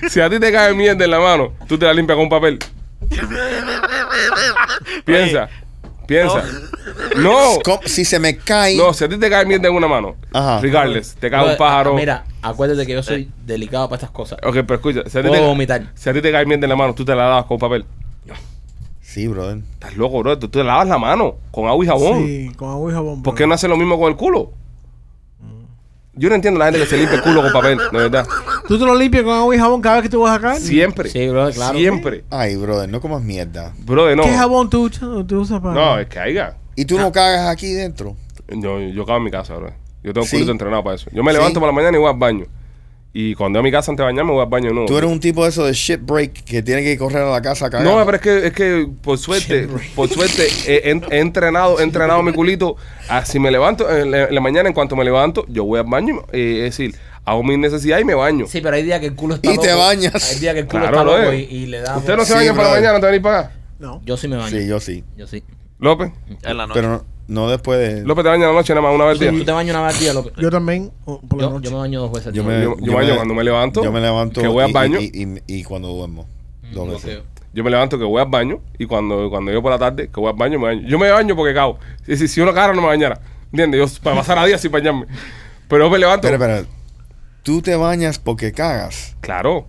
Si 0.08 0.20
a 0.20 0.28
ti 0.30 0.38
te 0.40 0.52
cae 0.52 0.74
mierda 0.74 1.04
en 1.04 1.10
la 1.10 1.20
mano, 1.20 1.52
tú 1.66 1.78
te 1.78 1.86
la 1.86 1.92
limpias 1.94 2.16
con 2.16 2.24
un 2.24 2.30
papel. 2.30 2.58
Piensa, 5.04 5.48
piensa. 6.06 6.44
No. 7.16 7.58
Si 7.84 8.04
se 8.04 8.18
me 8.18 8.36
cae. 8.36 8.76
no, 8.76 8.92
si 8.92 9.04
a 9.04 9.08
ti 9.08 9.16
te 9.18 9.28
cae 9.30 9.44
mierda 9.46 9.68
en 9.68 9.74
una 9.74 9.88
mano, 9.88 10.16
Ajá. 10.32 10.60
regardless, 10.60 11.14
te 11.16 11.30
cae 11.30 11.50
un 11.50 11.56
pájaro. 11.56 11.94
Mira, 11.94 12.24
acuérdate 12.42 12.86
que 12.86 12.92
yo 12.92 13.02
soy 13.02 13.30
delicado 13.44 13.88
para 13.88 13.96
estas 13.96 14.10
cosas. 14.10 14.38
Ok, 14.42 14.54
pero 14.66 14.74
escucha, 14.74 15.02
si 15.08 15.18
a, 15.18 15.22
ti 15.22 15.28
Puedo 15.28 15.42
te, 15.42 15.46
vomitar. 15.48 15.86
si 15.94 16.08
a 16.08 16.12
ti 16.12 16.20
te 16.22 16.32
cae 16.32 16.46
mierda 16.46 16.64
en 16.66 16.70
la 16.70 16.76
mano, 16.76 16.94
tú 16.94 17.04
te 17.04 17.14
la 17.14 17.28
lavas 17.28 17.44
con 17.46 17.58
papel. 17.58 17.84
Sí, 19.00 19.28
brother. 19.28 19.58
Estás 19.72 19.96
loco, 19.96 20.18
bro. 20.18 20.38
Tú 20.38 20.48
te 20.48 20.62
lavas 20.62 20.86
la 20.88 20.98
mano 20.98 21.36
con 21.50 21.66
agua 21.68 21.82
y 21.82 21.88
jabón. 21.88 22.26
Sí, 22.26 22.52
con 22.54 22.68
agua 22.68 22.90
y 22.90 22.94
jabón. 22.94 23.22
¿Por 23.22 23.32
bro. 23.32 23.38
qué 23.38 23.46
no 23.46 23.54
hace 23.54 23.66
lo 23.66 23.78
mismo 23.78 23.98
con 23.98 24.10
el 24.10 24.16
culo? 24.16 24.52
Yo 26.18 26.28
no 26.30 26.34
entiendo 26.34 26.58
la 26.58 26.66
gente 26.66 26.80
que 26.80 26.86
se 26.86 26.96
limpia 26.96 27.16
el 27.16 27.22
culo 27.22 27.42
con 27.42 27.52
papel, 27.52 27.78
de 27.92 27.98
verdad. 27.98 28.26
¿Tú 28.66 28.78
te 28.78 28.84
lo 28.86 28.94
limpias 28.94 29.22
con 29.22 29.34
agua 29.34 29.54
y 29.54 29.58
jabón 29.58 29.82
cada 29.82 29.96
vez 29.96 30.04
que 30.04 30.08
tú 30.08 30.20
vas 30.22 30.38
acá? 30.38 30.56
Siempre. 30.56 31.10
Sí, 31.10 31.28
bro, 31.28 31.50
claro. 31.50 31.76
Siempre. 31.78 32.24
Ay, 32.30 32.56
brother, 32.56 32.88
no 32.88 33.00
comas 33.02 33.22
mierda. 33.22 33.74
Brother, 33.78 34.16
no. 34.16 34.22
¿Qué 34.22 34.30
jabón 34.32 34.70
tú, 34.70 34.88
tú 34.90 35.40
usas 35.40 35.60
para...? 35.60 35.74
No, 35.74 35.98
es 35.98 36.06
que 36.06 36.18
haya. 36.18 36.56
¿Y 36.74 36.84
tú 36.86 36.98
no 36.98 37.12
cagas 37.12 37.48
aquí 37.48 37.72
dentro? 37.72 38.16
Yo, 38.48 38.80
yo 38.80 39.04
cago 39.04 39.18
en 39.18 39.24
mi 39.24 39.30
casa, 39.30 39.54
bro. 39.56 39.72
Yo 40.02 40.12
tengo 40.12 40.24
un 40.24 40.28
Sí. 40.28 40.36
culito 40.36 40.52
entrenado 40.52 40.82
para 40.84 40.96
eso. 40.96 41.10
Yo 41.12 41.22
me 41.22 41.32
Sí. 41.32 41.36
levanto 41.38 41.60
por 41.60 41.68
la 41.68 41.72
mañana 41.74 41.96
y 41.96 42.00
voy 42.00 42.10
al 42.10 42.18
baño. 42.18 42.46
Y 43.18 43.34
cuando 43.34 43.58
voy 43.58 43.68
a 43.68 43.70
mi 43.70 43.72
casa 43.72 43.90
antes 43.90 44.02
de 44.02 44.12
bañarme, 44.12 44.32
voy 44.32 44.42
al 44.42 44.48
baño 44.50 44.70
nuevo. 44.72 44.86
Tú 44.86 44.98
eres 44.98 45.10
un 45.10 45.18
tipo 45.20 45.42
de 45.42 45.48
eso 45.48 45.64
de 45.64 45.72
shit 45.72 46.00
break 46.02 46.44
que 46.44 46.62
tiene 46.62 46.82
que 46.82 46.98
correr 46.98 47.22
a 47.22 47.30
la 47.30 47.40
casa 47.40 47.64
a 47.66 47.70
cagar. 47.70 47.86
No, 47.86 48.04
pero 48.04 48.16
es 48.16 48.22
que, 48.22 48.46
es 48.48 48.52
que 48.52 48.88
por 49.02 49.16
suerte, 49.16 49.66
por 49.94 50.08
suerte, 50.10 50.46
he, 50.66 50.90
entrenado, 51.18 51.80
he 51.80 51.82
entrenado 51.82 52.22
mi 52.22 52.32
culito. 52.34 52.76
a- 53.08 53.24
si 53.24 53.38
me 53.38 53.50
levanto 53.50 53.88
en 53.90 54.10
la, 54.10 54.24
en 54.24 54.34
la 54.34 54.40
mañana, 54.42 54.68
en 54.68 54.74
cuanto 54.74 54.96
me 54.96 55.04
levanto, 55.04 55.46
yo 55.48 55.64
voy 55.64 55.78
al 55.80 55.86
baño. 55.86 56.24
eh, 56.32 56.66
es 56.66 56.76
decir, 56.76 56.94
hago 57.24 57.42
mis 57.42 57.56
necesidades 57.58 58.02
y 58.02 58.04
me 58.04 58.14
baño. 58.14 58.44
Sí, 58.48 58.60
pero 58.60 58.76
hay 58.76 58.82
días 58.82 59.00
que 59.00 59.06
el 59.06 59.14
culo 59.14 59.36
está 59.36 59.48
Y 59.50 59.54
loco. 59.54 59.66
te 59.66 59.72
bañas. 59.72 60.32
Hay 60.32 60.38
días 60.38 60.52
que 60.52 60.60
el 60.60 60.66
culo 60.66 60.82
Claro, 60.82 60.96
está 60.98 61.04
loco 61.04 61.18
brother. 61.22 61.40
y, 61.40 61.42
y 61.56 61.66
le 61.66 61.80
da... 61.80 61.96
¿Usted 61.96 62.16
no 62.16 62.24
se 62.26 62.32
Sí, 62.32 62.38
baña 62.38 62.54
por 62.54 62.64
la 62.64 62.70
mañana 62.70 62.90
antes 62.96 63.02
de 63.02 63.06
venir 63.12 63.22
para 63.22 63.38
acá? 63.38 63.52
No. 63.78 64.02
Yo 64.04 64.16
sí 64.18 64.28
me 64.28 64.36
baño. 64.36 64.50
Sí, 64.58 64.66
yo 64.68 64.78
sí. 64.78 65.04
Yo 65.16 65.26
sí. 65.26 65.42
López. 65.78 66.12
En 66.42 66.56
la 66.58 66.66
noche. 66.66 66.80
Pero 66.80 66.92
no, 66.92 67.04
no 67.28 67.48
después 67.50 67.78
de. 67.78 68.04
López 68.04 68.22
te 68.24 68.28
baña 68.30 68.46
la 68.46 68.52
noche 68.52 68.74
nada 68.74 68.86
más 68.86 68.94
una 68.94 69.04
vez 69.06 69.20
al 69.20 69.28
¿Tú 69.28 69.34
día. 69.36 69.44
te 69.44 69.52
bañas 69.52 69.74
una 69.76 69.86
vez 69.86 69.94
al 69.94 70.00
día, 70.00 70.12
López? 70.14 70.32
Yo 70.36 70.50
también, 70.50 70.92
o 71.04 71.20
por 71.20 71.38
la 71.40 71.44
Yo, 71.46 71.50
noche. 71.50 71.64
yo 71.64 71.70
me 71.72 71.76
baño 71.78 72.00
dos 72.00 72.12
veces 72.12 72.26
al 72.28 72.32
Yo 72.34 72.42
día. 72.42 72.52
me, 72.52 72.64
Yo- 72.64 72.76
yo 72.80 72.92
baño 72.94 73.14
cuando 73.16 73.34
me 73.34 73.44
levanto, 73.44 73.82
Yo 73.84 73.92
me 73.92 74.00
levanto. 74.00 74.40
que 74.40 74.48
voy 74.48 74.64
al 74.64 74.70
y- 74.70 74.72
baño. 74.72 75.00
Y, 75.00 75.04
y- 75.46 75.58
y 75.58 75.62
cuando 75.64 75.88
duermo. 75.88 76.26
Dos 76.72 76.86
Mm, 76.86 76.90
veces. 76.92 77.18
ok. 77.18 77.24
Yo 77.54 77.64
me 77.64 77.70
levanto 77.70 77.98
que 77.98 78.04
voy 78.04 78.20
al 78.20 78.28
baño 78.28 78.60
y 78.78 78.84
cuando, 78.86 79.30
cuando 79.30 79.50
yo 79.50 79.62
por 79.62 79.70
la 79.72 79.78
tarde 79.78 80.08
que 80.08 80.20
voy 80.20 80.30
al 80.30 80.36
baño 80.36 80.58
me 80.58 80.66
baño. 80.66 80.88
Yo 80.88 80.98
me 80.98 81.10
baño 81.10 81.34
porque 81.34 81.54
cago. 81.54 81.78
Si, 82.04 82.16
si, 82.16 82.28
si 82.28 82.40
uno 82.42 82.52
caga 82.52 82.74
no 82.74 82.82
me 82.82 82.88
bañara. 82.88 83.18
¿Entiendes? 83.50 83.92
Yo 83.94 84.02
para 84.02 84.16
pasar 84.16 84.38
a 84.38 84.44
día 84.44 84.58
sin 84.58 84.70
bañarme. 84.70 85.06
Pero 85.68 85.84
yo 85.84 85.90
me 85.90 85.98
levanto. 85.98 86.28
Espera, 86.28 86.56
espera. 86.58 86.68
Tú 87.42 87.62
te 87.62 87.74
bañas 87.76 88.18
porque 88.18 88.52
cagas. 88.52 89.16
Claro. 89.20 89.66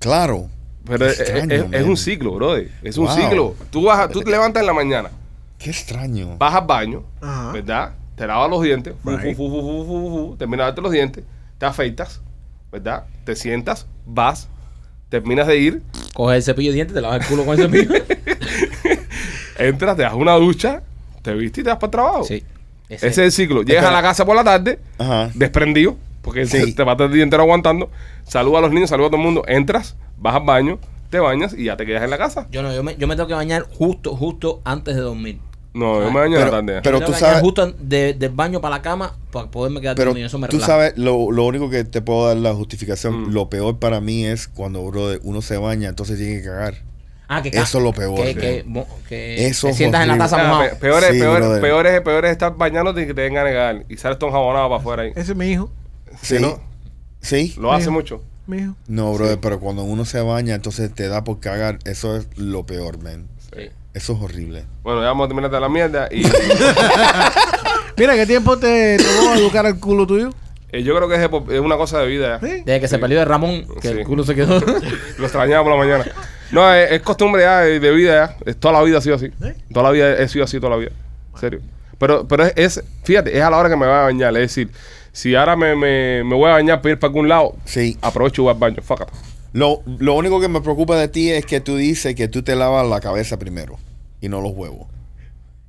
Claro. 0.00 0.48
Pero 0.84 1.06
es, 1.06 1.20
Extraño, 1.20 1.54
es- 1.54 1.62
es 1.62 1.70
man. 1.70 1.84
un 1.90 1.96
ciclo, 1.96 2.32
brother. 2.32 2.70
Es 2.82 2.96
un 2.98 3.06
Wow. 3.06 3.16
ciclo. 3.16 3.54
Tú, 3.70 3.84
vas 3.84 4.00
a- 4.00 4.08
tú 4.08 4.22
te 4.22 4.30
levantas 4.30 4.60
en 4.62 4.66
la 4.66 4.72
mañana, 4.72 5.10
Qué 5.62 5.70
extraño. 5.70 6.36
vas 6.38 6.54
al 6.54 6.66
baño, 6.66 7.04
Ajá. 7.20 7.52
¿verdad? 7.52 7.92
Te 8.16 8.26
lavas 8.26 8.50
los 8.50 8.62
dientes, 8.62 8.94
fu, 9.02 9.10
Right. 9.10 9.36
fu, 9.36 9.48
fu, 9.48 9.60
fu, 9.60 9.84
fu, 9.84 9.84
fu, 9.86 10.28
fu, 10.30 10.36
terminas 10.36 10.64
de 10.64 10.68
darte 10.68 10.80
los 10.82 10.92
dientes, 10.92 11.24
te 11.58 11.66
afeitas, 11.66 12.20
¿verdad? 12.70 13.04
Te 13.24 13.34
sientas, 13.36 13.86
vas, 14.06 14.48
terminas 15.08 15.46
de 15.46 15.58
ir, 15.58 15.82
Coges 16.14 16.36
el 16.36 16.42
cepillo 16.42 16.70
de 16.70 16.74
dientes, 16.74 16.94
te 16.94 17.00
lavas 17.00 17.20
el 17.22 17.26
culo 17.26 17.44
con 17.46 17.58
el 17.58 17.64
cepillo. 17.64 17.90
entras, 19.58 19.96
te 19.96 20.02
das 20.02 20.14
una 20.14 20.34
ducha, 20.34 20.82
te 21.22 21.32
vistes 21.34 21.60
y 21.62 21.64
te 21.64 21.70
vas 21.70 21.78
para 21.78 21.86
el 21.86 21.90
trabajo. 21.90 22.24
sí. 22.24 22.42
Ese 22.88 23.06
es 23.08 23.16
el 23.18 23.32
ciclo. 23.32 23.62
Llegas 23.62 23.86
a 23.86 23.90
la 23.90 24.02
casa 24.02 24.26
por 24.26 24.36
la 24.36 24.44
tarde, 24.44 24.78
Ajá. 24.98 25.30
desprendido, 25.34 25.96
porque 26.20 26.44
Sí. 26.44 26.74
te 26.74 26.82
vas 26.82 27.00
el 27.00 27.10
día 27.10 27.22
entero 27.22 27.42
aguantando, 27.42 27.90
saluda 28.24 28.58
a 28.58 28.60
los 28.60 28.70
niños, 28.72 28.90
saluda 28.90 29.06
a 29.06 29.10
todo 29.10 29.16
el 29.20 29.24
mundo, 29.24 29.44
entras, 29.48 29.96
vas 30.18 30.34
al 30.34 30.44
baño, 30.44 30.78
te 31.08 31.18
bañas 31.18 31.54
y 31.56 31.64
ya 31.64 31.76
te 31.78 31.86
quedas 31.86 32.02
en 32.02 32.10
la 32.10 32.18
casa. 32.18 32.48
Yo 32.50 32.62
no, 32.62 32.74
yo 32.74 32.82
me, 32.82 32.94
yo 32.96 33.06
me 33.06 33.16
tengo 33.16 33.28
que 33.28 33.32
bañar 33.34 33.62
justo, 33.62 34.14
justo 34.14 34.60
antes 34.64 34.94
de 34.94 35.00
dormir. 35.00 35.38
No, 35.74 36.02
yo 36.02 36.10
me 36.12 36.20
baño 36.20 36.34
en 36.36 36.40
la 36.40 36.46
Pero- 36.46 36.50
tarde. 36.50 36.80
pero- 36.82 37.00
Me 37.00 37.06
tú 37.06 37.12
sabes- 37.14 37.40
justo 37.40 37.72
de- 37.78 38.12
del 38.14 38.30
baño 38.30 38.60
para 38.60 38.76
la 38.76 38.82
cama 38.82 39.16
para 39.30 39.50
poderme 39.50 39.80
quedar 39.80 39.96
Pero 39.96 40.10
dormido. 40.10 40.26
Eso 40.26 40.38
me 40.38 40.46
tú 40.48 40.56
relaja. 40.58 40.72
sabes, 40.72 40.98
lo, 40.98 41.30
lo 41.30 41.44
único 41.46 41.70
que 41.70 41.84
te 41.84 42.02
puedo 42.02 42.26
dar 42.28 42.36
la 42.36 42.52
justificación, 42.54 43.28
Mm. 43.28 43.32
lo 43.32 43.48
peor 43.48 43.78
para 43.78 44.00
mí 44.00 44.26
es 44.26 44.48
cuando 44.48 44.84
brother, 44.84 45.20
uno 45.22 45.40
se 45.40 45.56
baña, 45.56 45.88
entonces 45.88 46.18
tiene 46.18 46.36
que 46.40 46.44
cagar. 46.44 46.74
Ah, 47.28 47.40
que 47.42 47.48
Eso 47.48 47.78
es 47.78 47.84
lo 47.84 47.92
peor, 47.94 48.14
Que, 48.20 48.28
sí. 48.28 48.34
que, 48.34 48.64
mo- 48.66 48.86
que 49.08 49.46
Eso 49.46 49.68
te 49.68 49.70
es 49.70 49.76
sientas 49.78 50.02
en 50.02 50.08
la 50.08 50.14
horrible. 50.14 50.30
taza 50.30 50.42
Ah, 50.44 50.48
mojado. 50.52 50.78
peor, 50.78 51.02
es, 51.04 51.10
Sí, 51.12 51.18
peor, 51.20 51.38
brother. 51.38 51.60
peor, 51.62 51.86
es, 51.86 52.00
peor 52.02 52.24
es 52.26 52.32
estar 52.32 52.54
bañándote 52.58 53.02
y 53.02 53.06
que 53.06 53.14
te 53.14 53.22
vengan 53.22 53.46
a 53.46 53.48
negar 53.48 53.84
y 53.88 53.96
sales 53.96 54.18
todo 54.18 54.28
enjabonado 54.28 54.68
para 54.68 54.80
afuera 54.80 55.02
ahí. 55.04 55.12
Ese 55.16 55.32
es 55.32 55.36
mi 55.36 55.46
hijo. 55.50 55.70
Sí, 56.20 56.36
Sí. 56.36 56.42
¿no? 56.42 56.60
¿Sí? 57.22 57.54
Lo 57.56 57.72
hace 57.72 57.88
mucho. 57.88 58.22
Mi 58.46 58.58
hijo. 58.58 58.74
No, 58.88 59.14
brother, 59.14 59.38
pero 59.40 59.60
cuando 59.60 59.84
uno 59.84 60.04
se 60.04 60.20
baña, 60.20 60.54
entonces 60.54 60.92
te 60.92 61.08
da 61.08 61.24
por 61.24 61.40
cagar. 61.40 61.78
Eso 61.86 62.16
es 62.16 62.26
lo 62.36 62.66
peor, 62.66 63.02
man. 63.02 63.28
Sí. 63.56 63.70
Eso 63.94 64.14
es 64.14 64.22
horrible. 64.22 64.64
Bueno, 64.82 65.00
ya 65.02 65.08
vamos 65.08 65.26
a 65.26 65.28
terminar 65.28 65.50
de 65.50 65.60
la 65.60 65.68
mierda 65.68 66.08
y 66.10 66.24
Mira, 67.96 68.14
¿qué 68.14 68.26
tiempo 68.26 68.56
te 68.58 68.96
tomó 68.98 69.34
educar 69.34 69.66
el 69.66 69.78
culo 69.78 70.06
tuyo? 70.06 70.30
eh, 70.70 70.82
yo 70.82 70.96
creo 70.96 71.08
que 71.08 71.16
es, 71.16 71.54
es 71.54 71.60
una 71.60 71.76
cosa 71.76 71.98
de 71.98 72.06
vida. 72.06 72.40
ya. 72.40 72.48
¿Sí? 72.48 72.62
Desde 72.64 72.80
que 72.80 72.88
se 72.88 72.98
peleó 72.98 73.18
de 73.18 73.24
Ramón, 73.26 73.66
que 73.82 73.88
Sí. 73.88 73.98
el 73.98 74.04
culo 74.04 74.24
se 74.24 74.34
quedó. 74.34 74.58
Lo 75.18 75.24
extrañaba 75.24 75.62
por 75.62 75.72
la 75.72 75.78
mañana. 75.78 76.06
No, 76.50 76.72
es, 76.72 76.90
es 76.92 77.02
costumbre 77.02 77.42
ya 77.42 77.60
de, 77.60 77.78
de 77.80 77.90
vida 77.92 78.26
ya. 78.26 78.36
Es, 78.50 78.56
toda 78.58 78.72
la 78.74 78.82
vida 78.82 78.98
ha 78.98 79.00
sido 79.02 79.16
así. 79.16 79.28
¿Sí? 79.28 79.48
Toda 79.72 79.84
la 79.84 79.90
vida 79.90 80.14
he 80.16 80.28
sido 80.28 80.44
así, 80.44 80.58
toda 80.58 80.70
la 80.70 80.76
vida. 80.76 80.90
En 81.34 81.40
serio. 81.40 81.60
Pero, 81.98 82.26
pero 82.26 82.44
es, 82.44 82.52
es- 82.56 82.84
fíjate, 83.04 83.36
es 83.36 83.42
a 83.44 83.50
la 83.50 83.58
hora 83.58 83.68
que 83.68 83.76
me 83.76 83.84
voy 83.86 83.94
a 83.94 84.00
bañar. 84.00 84.34
Es 84.36 84.54
decir, 84.54 84.70
si 85.12 85.34
ahora 85.34 85.54
me, 85.56 85.76
me, 85.76 86.24
me 86.24 86.34
voy 86.34 86.48
a 86.48 86.54
bañar 86.54 86.80
para 86.80 86.92
ir 86.94 86.98
para 86.98 87.08
algún 87.10 87.28
lado, 87.28 87.54
Sí. 87.66 87.98
aprovecho 88.00 88.40
y 88.40 88.44
voy 88.44 88.54
al 88.54 88.58
baño. 88.58 88.78
Fuck. 88.82 89.02
Lo, 89.52 89.82
lo 89.98 90.14
único 90.14 90.40
que 90.40 90.48
me 90.48 90.60
preocupa 90.60 90.96
de 90.96 91.08
ti 91.08 91.30
es 91.30 91.44
que 91.46 91.60
tú 91.60 91.76
dices 91.76 92.14
que 92.14 92.28
tú 92.28 92.42
te 92.42 92.56
lavas 92.56 92.86
la 92.86 93.00
cabeza 93.00 93.38
primero 93.38 93.76
y 94.20 94.28
no 94.28 94.40
los 94.40 94.52
huevos. 94.52 94.86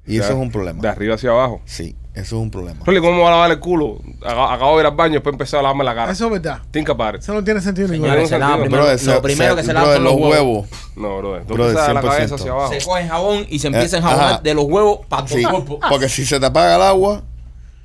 Y 0.05 0.17
eso 0.17 0.29
es 0.33 0.35
un 0.37 0.51
problema. 0.51 0.81
De 0.81 0.87
arriba 0.89 1.15
hacia 1.15 1.29
abajo. 1.29 1.61
Sí, 1.65 1.95
eso 2.13 2.35
es 2.35 2.41
un 2.41 2.51
problema. 2.51 2.81
Rolly, 2.85 2.99
¿cómo 2.99 3.13
me 3.13 3.19
voy 3.19 3.27
a 3.27 3.31
lavar 3.31 3.51
el 3.51 3.59
culo? 3.59 3.99
Acabo, 4.25 4.75
de 4.77 4.81
ir 4.83 4.87
al 4.87 4.95
baño 4.95 5.11
y 5.11 5.13
después 5.15 5.33
empecé 5.33 5.57
a 5.57 5.61
lavarme 5.61 5.85
la 5.85 5.95
cara. 5.95 6.11
Eso 6.11 6.25
es 6.25 6.31
verdad. 6.31 6.59
Think 6.71 6.89
about 6.89 7.15
it. 7.15 7.21
Eso 7.21 7.33
no 7.33 7.41
tiene 7.43 7.61
sentido 7.61 7.87
ninguno. 7.87 8.09
Señores, 8.11 8.29
se 8.29 8.37
lava 8.39 8.51
sentido. 8.55 8.65
primero, 8.69 8.83
Brother, 8.83 9.05
lo 9.07 9.13
se- 9.15 9.21
primero 9.21 9.51
se- 9.55 9.61
que 9.61 9.65
se 9.67 9.73
lava 9.73 9.93
son 9.95 10.03
los 10.03 10.13
huevos. 10.15 10.67
No, 10.97 11.17
bro. 11.19 11.41
Tú 11.45 11.55
de 11.55 11.73
la 11.73 11.85
100%. 11.87 12.01
cabeza 12.01 12.35
hacia 12.35 12.51
abajo. 12.51 12.73
Se 12.73 12.85
coge 12.85 13.07
jabón 13.07 13.45
y 13.49 13.59
se 13.59 13.67
empieza 13.67 13.95
a 13.95 13.99
Eh, 13.99 14.01
enjabonar 14.01 14.31
ajá. 14.33 14.41
de 14.41 14.53
los 14.53 14.65
huevos 14.65 14.99
para 15.07 15.25
todo 15.25 15.37
Sí, 15.37 15.43
el 15.43 15.49
cuerpo. 15.49 15.79
porque 15.89 16.09
si 16.09 16.25
se 16.25 16.37
te 16.39 16.45
apaga 16.45 16.75
el 16.75 16.81
agua, 16.81 17.23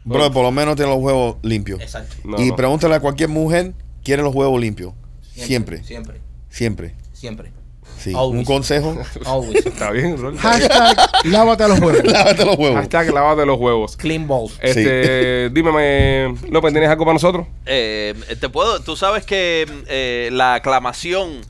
brother, 0.04 0.32
por 0.32 0.42
lo 0.42 0.50
menos 0.50 0.74
tiene 0.74 0.90
los 0.90 1.00
huevos 1.00 1.37
limpios. 1.42 1.80
Exacto. 1.80 2.16
No, 2.24 2.40
y 2.40 2.48
no. 2.50 2.56
pregúntale 2.56 2.96
a 2.96 3.00
cualquier 3.00 3.28
mujer, 3.28 3.74
quiere 4.02 4.22
los 4.22 4.34
huevos 4.34 4.61
limpios. 4.61 4.92
Siempre, 5.46 5.83
Siempre. 5.85 6.20
siempre. 6.48 6.94
Siempre. 7.12 7.53
Sí. 7.98 8.12
Always. 8.14 8.38
Un 8.40 8.44
consejo, 8.44 8.96
Always. 9.24 9.66
Está 9.66 9.90
bien, 9.90 10.16
bro. 10.16 10.37
Hashtag, 10.37 10.96
lávate 11.24 11.66
los 11.66 11.81
huevos. 11.81 12.05
lávate 12.12 12.44
los 12.44 12.57
huevos. 12.57 12.77
Hashtag 12.77 13.11
lávate 13.12 13.44
los 13.46 13.59
huevos. 13.59 13.96
Clean 13.96 14.27
balls. 14.29 14.57
Este, 14.62 15.51
dime, 15.53 15.72
me- 15.72 16.51
López, 16.51 16.72
¿tienes 16.72 16.88
algo 16.90 17.05
para 17.05 17.14
nosotros? 17.14 17.46
Eh, 17.66 18.14
te 18.40 18.48
puedo, 18.48 18.81
tú 18.81 18.94
sabes 18.94 19.24
que 19.27 19.66
eh, 19.88 20.29
la 20.33 20.55
aclamación 20.55 21.40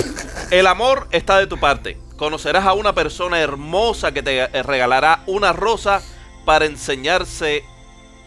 el 0.50 0.66
amor 0.68 1.08
está 1.12 1.38
de 1.38 1.48
tu 1.48 1.60
parte. 1.60 1.98
Conocerás 2.18 2.66
a 2.66 2.74
una 2.74 2.94
persona 2.94 3.40
hermosa 3.40 4.12
que 4.12 4.24
te 4.24 4.40
eh, 4.40 4.64
regalará 4.64 5.22
una 5.28 5.54
rosa 5.54 6.02
para 6.46 6.66
enseñarse 6.66 7.64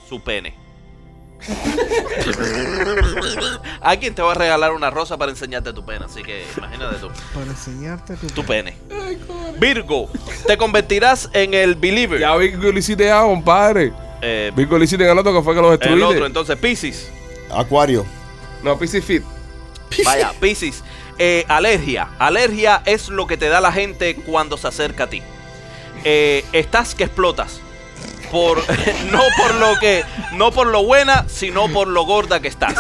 su 0.09 0.23
pene. 0.23 0.55
Alguien 3.81 4.15
te 4.15 4.23
va 4.23 4.33
a 4.33 4.35
regalar 4.35 4.73
una 4.73 4.91
rosa 4.91 5.17
para 5.19 5.31
enseñarte 5.31 5.73
tu 5.73 5.85
pene, 5.85 6.05
así 6.07 6.23
que 6.23 6.45
imagínate 6.57 6.97
tú. 6.97 7.11
Para 7.35 7.47
enseñarte 7.47 8.17
tu, 8.17 8.27
Tu 8.29 8.45
pene. 8.45 8.77
Virgo, 9.59 10.09
te 10.47 10.57
convertirás 10.57 11.29
en 11.33 11.55
el 11.55 11.75
believer. 11.75 12.21
Ya 12.21 12.35
vi 12.37 12.51
que 12.53 12.57
lo 12.57 12.79
hiciste 12.79 13.05
ya, 13.05 13.23
compadre. 13.23 13.93
Eh, 14.23 14.51
Vi 14.57 14.67
que 14.67 14.79
lo 14.79 14.83
hiciste 14.83 15.05
en 15.05 15.11
el 15.11 15.19
otro 15.19 15.35
que 15.35 15.43
fue 15.43 15.55
que 15.55 15.61
lo 15.61 15.73
el 15.73 15.79
destruiste. 15.79 16.05
otro, 16.07 16.27
entonces, 16.27 16.57
Pisces. 16.57 17.11
Acuario. 17.51 18.07
No, 18.63 18.79
PC 18.79 19.03
Fit. 19.03 19.23
Vaya, 20.05 20.33
Piscis. 20.41 20.83
Eh, 21.19 21.45
alergia. 21.49 22.09
Alergia 22.19 22.83
es 22.87 23.09
lo 23.11 23.27
que 23.27 23.37
te 23.37 23.49
da 23.49 23.61
la 23.61 23.71
gente 23.71 24.17
cuando 24.17 24.57
se 24.57 24.67
acerca 24.67 25.05
a 25.05 25.11
ti. 25.11 25.23
Eh, 26.05 26.45
estás 26.53 26.95
que 26.95 27.05
explotas. 27.05 27.61
Por, 28.35 28.59
no 29.13 29.23
por 29.37 29.55
lo 29.55 29.79
que. 29.79 30.05
No 30.33 30.51
por 30.51 30.67
lo 30.67 30.83
buena, 30.83 31.25
sino 31.29 31.69
por 31.69 31.87
lo 31.87 32.05
gorda 32.05 32.41
que 32.41 32.49
estás. 32.49 32.75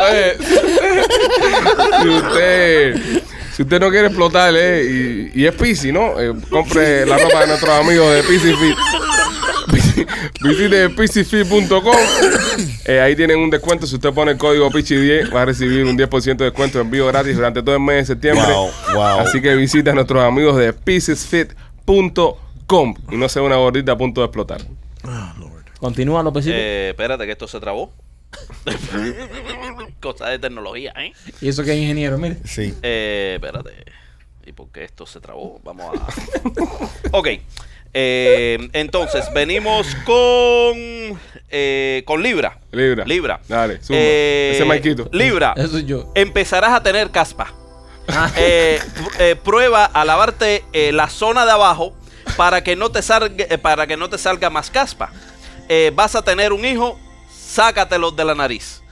Oye, 0.00 0.38
si 2.00 2.08
usted, 2.08 3.22
si 3.54 3.62
usted 3.62 3.78
no 3.78 3.90
quiere 3.90 4.06
explotar 4.06 4.54
eh, 4.56 5.30
y, 5.34 5.44
es 5.44 5.54
Pisi, 5.54 5.92
¿no? 5.92 6.18
Eh, 6.18 6.32
compre 6.48 7.04
la 7.04 7.18
ropa 7.18 7.40
de 7.40 7.48
nuestros 7.48 7.78
amigos 7.78 8.10
de 8.10 8.22
Pisi 8.22 8.54
Fit. 8.54 8.76
Visite 10.42 10.90
pisifit.com. 10.90 11.96
Eh, 12.84 13.00
ahí 13.00 13.16
tienen 13.16 13.38
un 13.38 13.50
descuento. 13.50 13.86
Si 13.86 13.94
usted 13.94 14.12
pone 14.12 14.32
el 14.32 14.38
código 14.38 14.70
PICHI10, 14.70 15.34
va 15.34 15.42
a 15.42 15.44
recibir 15.44 15.84
un 15.84 15.96
10% 15.96 16.36
de 16.36 16.44
descuento 16.46 16.78
de 16.78 16.84
envío 16.84 17.06
gratis 17.06 17.36
durante 17.36 17.62
todo 17.62 17.74
el 17.74 17.82
mes 17.82 17.96
de 17.96 18.14
septiembre. 18.14 18.52
Wow, 18.52 18.70
wow. 18.94 19.20
Así 19.20 19.40
que 19.40 19.54
visita 19.56 19.90
a 19.90 19.94
nuestros 19.94 20.22
amigos 20.22 20.56
de 20.56 20.72
pisisfit.com 20.72 22.94
y 23.10 23.16
no 23.16 23.28
sea 23.28 23.42
una 23.42 23.56
gordita 23.56 23.92
a 23.92 23.98
punto 23.98 24.20
de 24.20 24.26
explotar. 24.26 24.60
Continúa, 25.78 26.22
Lópezito. 26.22 26.56
Eh, 26.56 26.90
espérate 26.90 27.24
que 27.24 27.32
esto 27.32 27.46
se 27.46 27.60
trabó. 27.60 27.92
Cosa 30.00 30.28
de 30.28 30.38
tecnología, 30.38 30.92
¿eh? 30.96 31.12
y 31.40 31.48
eso 31.48 31.64
que 31.64 31.72
es 31.72 31.78
ingeniero, 31.78 32.18
mire. 32.18 32.36
Sí. 32.44 32.74
Eh, 32.82 33.32
espérate. 33.36 33.84
¿Y 34.44 34.52
por 34.52 34.70
qué 34.70 34.84
esto 34.84 35.06
se 35.06 35.20
trabó? 35.20 35.60
Vamos 35.64 35.94
a. 35.94 36.08
ok. 37.16 37.28
Eh, 37.94 38.68
entonces, 38.74 39.24
venimos 39.34 39.86
con. 40.04 41.18
eh, 41.50 42.02
con 42.06 42.22
Libra. 42.22 42.58
Libra. 42.72 43.04
Libra. 43.04 43.40
Dale, 43.48 43.78
zumba. 43.82 44.00
Eh, 44.00 44.52
Ese 44.54 44.64
Maikito. 44.64 45.08
Libra. 45.12 45.54
Eso 45.56 45.78
yo. 45.78 46.12
Empezarás 46.14 46.72
a 46.72 46.82
tener 46.82 47.10
caspa. 47.10 47.52
Ah. 48.08 48.30
Eh, 48.36 48.80
pr- 48.96 49.10
eh, 49.20 49.36
prueba 49.36 49.84
a 49.84 50.04
lavarte 50.04 50.64
eh, 50.72 50.92
la 50.92 51.08
zona 51.08 51.44
de 51.44 51.52
abajo 51.52 51.94
para 52.36 52.62
que 52.62 52.74
no 52.76 52.90
te 52.90 53.02
salga, 53.02 53.44
eh, 53.48 53.58
para 53.58 53.86
que 53.86 53.96
no 53.96 54.08
te 54.08 54.16
salga 54.18 54.48
más 54.50 54.70
caspa. 54.70 55.10
Eh, 55.68 55.92
vas 55.94 56.14
a 56.14 56.22
tener 56.22 56.52
un 56.52 56.64
hijo, 56.64 56.98
sácatelo 57.30 58.10
de 58.10 58.24
la 58.24 58.34
nariz. 58.34 58.82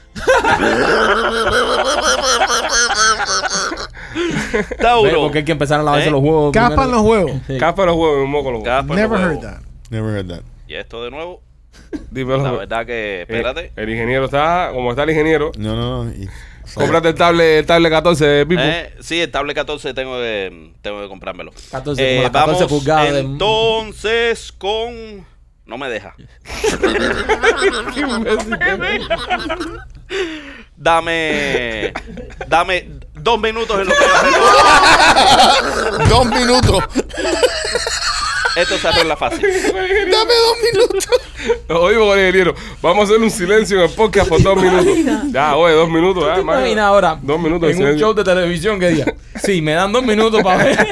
Tauro. 4.80 5.20
Porque 5.22 5.38
hay 5.38 5.44
que 5.44 5.52
empezar 5.52 5.80
a 5.80 5.82
lavarse 5.82 6.08
¿Eh? 6.08 6.10
los 6.10 6.20
huevos. 6.22 6.52
Capan 6.52 6.90
los 6.90 7.02
huevos. 7.02 7.32
Sí. 7.46 7.58
Capa 7.58 7.84
los 7.86 7.96
huevos, 7.96 8.24
un 8.24 8.30
moco 8.30 8.50
los 8.50 8.62
huevos. 8.62 8.86
Never 8.86 9.08
los 9.10 9.20
heard 9.20 9.38
huevos. 9.38 9.44
that. 9.44 9.60
Never 9.90 10.14
heard 10.16 10.28
that. 10.28 10.40
Y 10.68 10.74
esto 10.74 11.04
de 11.04 11.10
nuevo, 11.10 11.42
Dímelo. 12.10 12.42
la 12.42 12.50
verdad 12.52 12.86
que, 12.86 13.18
Eh, 13.20 13.22
espérate. 13.22 13.72
el 13.76 13.88
ingeniero 13.90 14.24
está, 14.24 14.70
como 14.72 14.90
está 14.90 15.04
el 15.04 15.10
ingeniero, 15.10 15.52
No, 15.58 15.76
no, 15.76 16.04
no. 16.04 16.10
y- 16.12 16.28
cómprate 16.74 17.08
el 17.10 17.14
tablet, 17.14 17.58
el 17.60 17.66
tablet 17.66 17.92
14 17.92 18.26
de 18.26 18.46
Pipo. 18.46 18.60
Eh, 18.64 18.94
sí, 19.00 19.20
el 19.20 19.30
tablet 19.30 19.54
14 19.54 19.94
tengo 19.94 20.16
que, 20.16 20.72
tengo 20.82 21.00
que 21.02 21.08
comprármelo. 21.08 21.52
14, 21.70 22.02
Eh, 22.02 22.16
como 22.16 22.22
las 22.24 22.32
14 22.32 22.64
vamos 22.64 22.78
pulgadas 22.78 23.12
de- 23.12 23.20
entonces 23.20 24.52
con... 24.52 25.24
No 25.66 25.78
me 25.78 25.88
deja. 25.88 26.14
Dame... 30.76 31.92
Dame 32.48 32.88
dos 33.14 33.40
minutos 33.40 33.80
en 33.80 33.88
lo 33.88 33.94
que. 33.94 34.04
Dos 36.08 36.26
minutos. 36.26 36.84
Esto 38.56 38.78
se 38.78 38.88
arregla 38.88 39.16
fácil. 39.16 39.42
Dame 39.72 40.32
dos 40.34 40.56
minutos. 40.72 41.08
Oímos 41.68 42.08
con 42.08 42.18
el 42.18 42.26
ingeniero. 42.26 42.54
Vamos 42.80 43.02
a 43.02 43.12
hacer 43.12 43.22
un 43.22 43.30
silencio 43.30 43.76
en 43.78 43.84
el 43.84 43.90
podcast 43.94 44.28
por 44.28 44.42
dos 44.42 44.56
minutos. 44.60 44.96
Ya, 45.30 45.54
oye, 45.56 45.74
dos 45.74 45.90
minutos. 45.90 46.24
¿Tú 46.26 46.34
te 46.34 46.40
imaginas 46.40 46.84
ahora? 46.86 47.18
Dos 47.22 47.38
minutos 47.38 47.62
de 47.62 47.68
En 47.68 47.76
un 47.76 47.82
silencio. 47.82 48.06
show 48.06 48.14
de 48.14 48.24
televisión 48.24 48.80
que 48.80 48.88
diga. 48.88 49.14
Sí, 49.42 49.60
me 49.60 49.72
dan 49.72 49.92
dos 49.92 50.02
minutos 50.02 50.42
para 50.42 50.64
ver. 50.64 50.86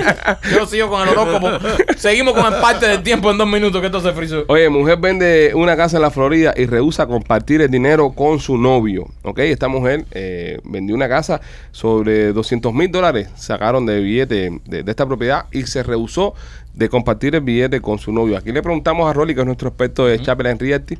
Yo 0.54 0.66
sigo 0.66 0.90
con 0.90 1.08
el 1.08 1.16
horóscopo. 1.16 1.48
Seguimos 1.96 2.34
con 2.34 2.52
el 2.52 2.60
parte 2.60 2.86
del 2.86 3.02
tiempo 3.02 3.30
en 3.30 3.38
dos 3.38 3.48
minutos 3.48 3.80
que 3.80 3.86
esto 3.86 4.00
se 4.00 4.12
frizó. 4.12 4.44
Oye, 4.48 4.68
mujer 4.68 4.98
vende 4.98 5.52
una 5.54 5.74
casa 5.76 5.96
en 5.96 6.02
la 6.02 6.10
Florida 6.10 6.52
y 6.56 6.66
rehúsa 6.66 7.06
compartir 7.06 7.62
el 7.62 7.70
dinero 7.70 8.12
con 8.12 8.38
su 8.40 8.58
novio. 8.58 9.06
¿Ok? 9.22 9.38
Esta 9.38 9.68
mujer 9.68 10.04
eh, 10.10 10.58
vendió 10.64 10.94
una 10.94 11.08
casa 11.08 11.40
sobre 11.72 12.32
200 12.34 12.74
mil 12.74 12.90
dólares. 12.90 13.28
Sacaron 13.36 13.86
de 13.86 14.00
billete 14.00 14.60
de, 14.66 14.82
de 14.82 14.90
esta 14.90 15.06
propiedad 15.06 15.46
y 15.50 15.62
se 15.62 15.82
rehusó 15.82 16.34
de 16.74 16.88
compartir 16.88 17.34
el 17.34 17.40
billete 17.42 17.80
con 17.80 17.98
su 17.98 18.12
novio. 18.12 18.36
Aquí 18.36 18.52
le 18.52 18.62
preguntamos 18.62 19.08
a 19.08 19.12
Rolly, 19.12 19.34
que 19.34 19.40
es 19.40 19.46
nuestro 19.46 19.68
experto 19.68 20.06
de 20.06 20.20
Chaplin 20.20 20.58
Realty, 20.58 20.98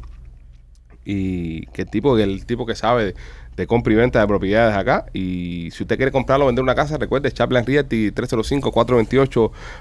y 1.04 1.66
que 1.66 1.82
el 1.82 1.90
tipo, 1.90 2.16
el 2.18 2.46
tipo 2.46 2.64
que 2.64 2.74
sabe 2.74 3.04
de, 3.06 3.14
de 3.56 3.66
compra 3.66 3.92
y 3.92 3.96
venta 3.96 4.20
de 4.20 4.26
propiedades 4.26 4.74
acá. 4.76 5.06
Y 5.12 5.68
si 5.72 5.82
usted 5.82 5.96
quiere 5.96 6.10
comprarlo 6.12 6.44
o 6.44 6.48
vender 6.48 6.62
una 6.62 6.74
casa, 6.74 6.96
recuerde 6.96 7.30
Chaplin 7.32 7.66
Realty 7.66 8.10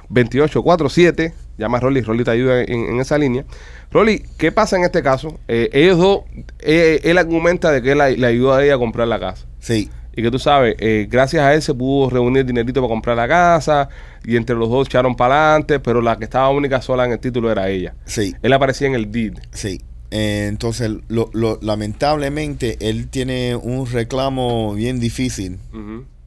305-428-2847. 0.09 1.33
Llama 1.57 1.77
a 1.77 1.81
Rolly, 1.81 2.01
Rolly 2.01 2.23
te 2.23 2.31
ayuda 2.31 2.61
en, 2.61 2.85
en 2.85 2.99
esa 2.99 3.17
línea. 3.17 3.45
Rolly, 3.91 4.23
¿qué 4.37 4.51
pasa 4.51 4.75
en 4.77 4.83
este 4.83 5.01
caso? 5.03 5.39
Eh, 5.47 5.69
ellos 5.73 5.97
dos, 5.97 6.21
eh, 6.59 6.99
él 7.03 7.17
argumenta 7.17 7.71
de 7.71 7.81
que 7.81 7.91
él 7.91 7.97
la- 7.99 8.09
le 8.09 8.25
ayudó 8.27 8.53
a 8.53 8.63
ella 8.63 8.75
a 8.75 8.77
comprar 8.79 9.07
la 9.07 9.19
casa. 9.19 9.45
Sí. 9.59 9.89
Y 10.15 10.21
que 10.21 10.29
tú 10.29 10.37
sabes, 10.39 10.75
eh, 10.79 11.07
gracias 11.09 11.43
a 11.43 11.53
él 11.55 11.61
se 11.61 11.73
pudo 11.73 12.09
reunir 12.09 12.45
dinerito 12.45 12.81
para 12.81 12.89
comprar 12.91 13.17
la 13.17 13.27
casa 13.27 13.89
y 14.23 14.35
entre 14.35 14.55
los 14.55 14.69
dos 14.69 14.87
echaron 14.87 15.15
para 15.15 15.49
adelante, 15.49 15.79
pero 15.79 16.01
la 16.01 16.17
que 16.17 16.25
estaba 16.25 16.49
única 16.51 16.81
sola 16.81 17.05
en 17.05 17.13
el 17.13 17.19
título 17.19 17.51
era 17.51 17.67
ella. 17.69 17.95
Sí. 18.05 18.33
Él 18.43 18.53
aparecía 18.53 18.87
en 18.87 18.93
el 18.95 19.11
deed. 19.11 19.33
Sí. 19.51 19.81
Eh, 20.11 20.45
entonces, 20.47 20.91
lo, 21.07 21.31
lo- 21.33 21.57
lamentablemente, 21.63 22.77
él 22.79 23.07
tiene 23.09 23.55
un 23.55 23.87
reclamo 23.91 24.75
bien 24.75 24.99
difícil 24.99 25.57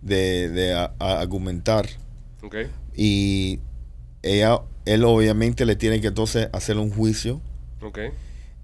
de, 0.03 0.49
de 0.49 0.75
a- 0.75 0.91
a- 0.99 1.21
argumentar. 1.21 1.87
Ok. 2.43 2.57
Y 2.97 3.61
ella, 4.23 4.61
él 4.85 5.05
obviamente 5.05 5.65
le 5.65 5.77
tiene 5.77 6.01
que 6.01 6.09
entonces 6.09 6.49
hacer 6.53 6.77
un 6.79 6.91
juicio. 6.91 7.41
Ok. 7.83 7.99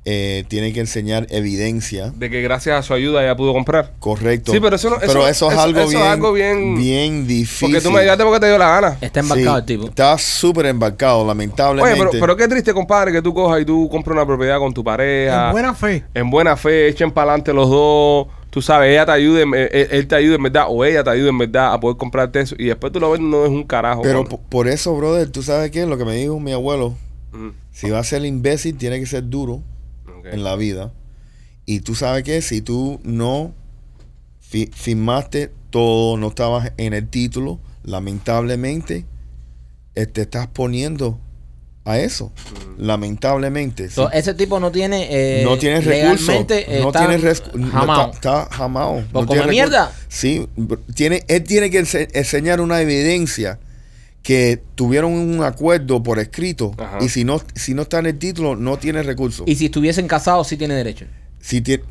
Eh, 0.05 0.45
tiene 0.49 0.73
que 0.73 0.81
enseñar 0.81 1.27
evidencia. 1.31 2.13
De 2.17 2.29
que 2.29 2.43
gracias 2.43 2.77
a 2.79 2.83
su 2.83 2.93
ayuda 2.93 3.23
ella 3.23 3.37
pudo 3.37 3.53
comprar. 3.53 3.93
Correcto. 4.01 4.51
Sí, 4.53 4.59
pero 4.61 4.75
eso 4.77 4.91
no- 4.91 4.97
eso- 4.97 5.05
eso 5.07 5.27
es 5.29 5.37
eso- 5.37 5.51
algo 5.61 5.79
eso 5.81 5.89
es 5.91 5.95
bien, 5.95 6.03
algo 6.07 6.33
bien- 6.33 6.75
bien 6.77 7.27
difícil. 7.27 7.69
Porque 7.69 7.81
tú 7.81 7.91
me 7.93 8.01
ayudaste 8.01 8.25
porque 8.25 8.41
te 8.41 8.47
dio 8.49 8.59
la 8.59 8.69
gana. 8.81 8.99
Está 9.01 9.21
embarcado 9.21 9.55
Sí, 9.57 9.61
el 9.61 9.65
tipo. 9.67 9.87
Está 9.89 10.19
súper 10.19 10.67
embarcado, 10.67 11.25
lamentablemente. 11.27 12.01
Oye, 12.01 12.11
pero, 12.11 12.21
pero 12.21 12.37
qué 12.37 12.49
triste, 12.49 12.75
compadre, 12.75 13.13
que 13.13 13.23
tú 13.23 13.33
cojas 13.33 13.61
y 13.61 13.65
tú 13.65 13.89
compras 13.89 14.17
una 14.17 14.27
propiedad 14.27 14.59
con 14.59 14.75
tu 14.75 14.83
pareja. 14.83 15.47
En 15.47 15.53
buena 15.53 15.75
fe. 15.75 16.05
en 16.15 16.31
buena 16.31 16.57
fe, 16.57 16.89
echen 16.89 17.11
para 17.13 17.31
adelante 17.31 17.53
los 17.53 17.71
dos. 17.71 18.27
Tú 18.51 18.61
sabes, 18.61 18.91
ella 18.91 19.07
te 19.07 19.13
ayude, 19.13 19.43
en- 19.43 19.55
él, 19.55 19.89
él 19.91 20.07
te 20.09 20.15
ayuda 20.17 20.35
en 20.37 20.43
verdad, 20.43 20.65
o 20.69 20.85
ella 20.85 21.03
te 21.03 21.09
ayuda 21.11 21.31
en 21.31 21.39
verdad 21.39 21.73
a 21.73 21.81
poder 21.81 21.97
comprarte 21.97 22.41
eso. 22.41 22.55
Y 22.59 22.67
después 22.67 22.93
tú 22.93 23.01
lo 23.01 23.11
ves, 23.13 23.21
no 23.21 23.45
es 23.45 23.51
un 23.51 23.65
carajo. 23.65 24.03
Pero 24.03 24.25
por 24.25 24.69
eso, 24.69 24.95
brother, 24.95 25.31
tú 25.31 25.43
sabes 25.43 25.71
qué, 25.71 25.87
lo 25.87 25.97
que 25.97 26.05
me 26.05 26.17
dijo 26.17 26.39
mi 26.39 26.53
abuelo, 26.53 26.95
Ujú. 27.33 27.53
si 27.73 27.89
va 27.89 28.01
a 28.01 28.05
ser 28.05 28.25
imbécil, 28.27 28.77
tiene 28.77 29.01
que 29.01 29.07
ser 29.07 29.27
duro 29.31 29.63
En 30.25 30.45
la 30.45 30.57
vida. 30.57 30.93
Y 31.67 31.81
tú 31.81 31.95
sabes 31.95 32.25
que 32.25 32.43
si 32.43 32.61
tú 32.61 33.01
no 33.05 33.55
fi- 34.41 34.71
firmaste 34.73 35.51
todo, 35.71 36.17
no 36.17 36.29
estabas 36.29 36.73
en 36.77 36.93
el 36.93 37.09
título, 37.09 37.59
lamentablemente 37.85 39.07
eh, 39.95 40.07
te 40.07 40.23
estás 40.23 40.47
poniendo 40.49 41.19
a 41.85 41.99
eso. 41.99 42.33
Lamentablemente. 42.79 43.89
sí. 43.89 43.95
So, 43.95 44.11
ese 44.11 44.35
tipo 44.35 44.61
no 44.61 44.71
tiene. 44.71 45.09
eh, 45.11 45.45
no 45.45 45.57
tienes 45.59 45.85
recursos. 45.85 46.29
eh, 46.51 46.81
No 46.81 46.93
no 46.93 47.71
jamao. 47.71 48.11
está, 48.13 48.43
está 48.45 48.55
jamao. 48.57 48.95
Pues 49.13 49.13
No 49.13 49.27
tiene 49.27 49.43
recursos. 49.43 49.51
mierda. 49.51 49.93
Sí, 50.09 50.49
tiene, 50.95 51.25
él 51.29 51.43
tiene 51.45 51.71
que 51.71 51.81
ense- 51.83 52.09
enseñar 52.13 52.61
una 52.61 52.81
evidencia 52.81 53.59
que 54.23 54.63
tuvieron 54.77 55.13
un 55.13 55.43
acuerdo 55.43 56.03
por 56.03 56.19
escrito 56.19 56.73
Ajá. 56.79 56.99
y 57.01 57.09
si 57.09 57.25
no, 57.25 57.41
si 57.55 57.75
no 57.75 57.83
está 57.83 57.99
en 57.99 58.07
el 58.07 58.19
título, 58.19 58.55
no 58.57 58.79
tiene 58.79 59.03
recursos. 59.03 59.47
Y 59.49 59.57
si 59.57 59.67
estuviesen 59.67 60.07
casados, 60.07 60.47
sí 60.49 60.57
tiene 60.57 60.75
derecho. 60.75 61.07
Si 61.41 61.61
tie- 61.61 61.83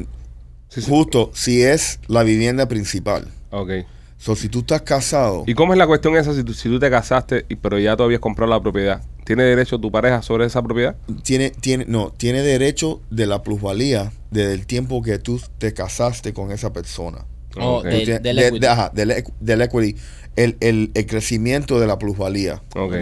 Sí, 0.70 0.82
sí. 0.82 0.90
Justo, 0.90 1.32
si 1.34 1.62
es 1.64 2.00
la 2.08 2.24
vivienda 2.24 2.68
principal. 2.70 3.28
Ok. 3.50 3.72
So, 4.18 4.38
si 4.38 4.48
tú 4.48 4.60
estás 4.60 4.84
casado, 4.84 5.44
¿Y 5.48 5.54
cómo 5.54 5.74
es 5.74 5.80
la 5.80 5.86
cuestión 5.88 6.16
esa 6.16 6.34
si 6.34 6.44
tú, 6.46 6.54
si 6.54 6.70
tú 6.70 6.80
te 6.80 6.90
casaste 6.90 7.46
y 7.50 7.56
pero 7.56 7.78
ya 7.80 7.98
tú 7.98 8.04
habías 8.04 8.22
comprado 8.22 8.52
la 8.52 8.62
propiedad? 8.62 9.02
¿Tiene 9.26 9.44
derecho 9.44 9.80
tu 9.80 9.92
pareja 9.92 10.22
sobre 10.22 10.46
esa 10.46 10.62
propiedad? 10.62 10.96
tiene, 11.24 11.50
tiene, 11.50 11.86
no, 11.88 12.12
tiene 12.16 12.42
derecho 12.42 13.02
de 13.10 13.26
la 13.28 13.44
plusvalía 13.44 14.14
desde 14.30 14.54
el 14.54 14.66
tiempo 14.66 15.02
que 15.02 15.18
tú 15.20 15.42
te 15.58 15.74
casaste 15.74 16.34
con 16.34 16.52
esa 16.52 16.72
persona. 16.72 17.26
Oh, 17.60 17.82
del- 17.84 18.22
del 18.22 18.36
de- 18.36 18.48
equity. 18.48 18.60
de- 18.60 18.68
ajá, 18.68 18.92
del, 18.94 19.24
del 19.40 19.62
equity. 19.62 19.96
El, 20.36 20.58
el- 20.62 20.92
el 20.94 21.06
crecimiento 21.06 21.80
de 21.80 21.88
la 21.88 21.98
plusvalía. 22.00 22.62
Ok, 22.76 22.94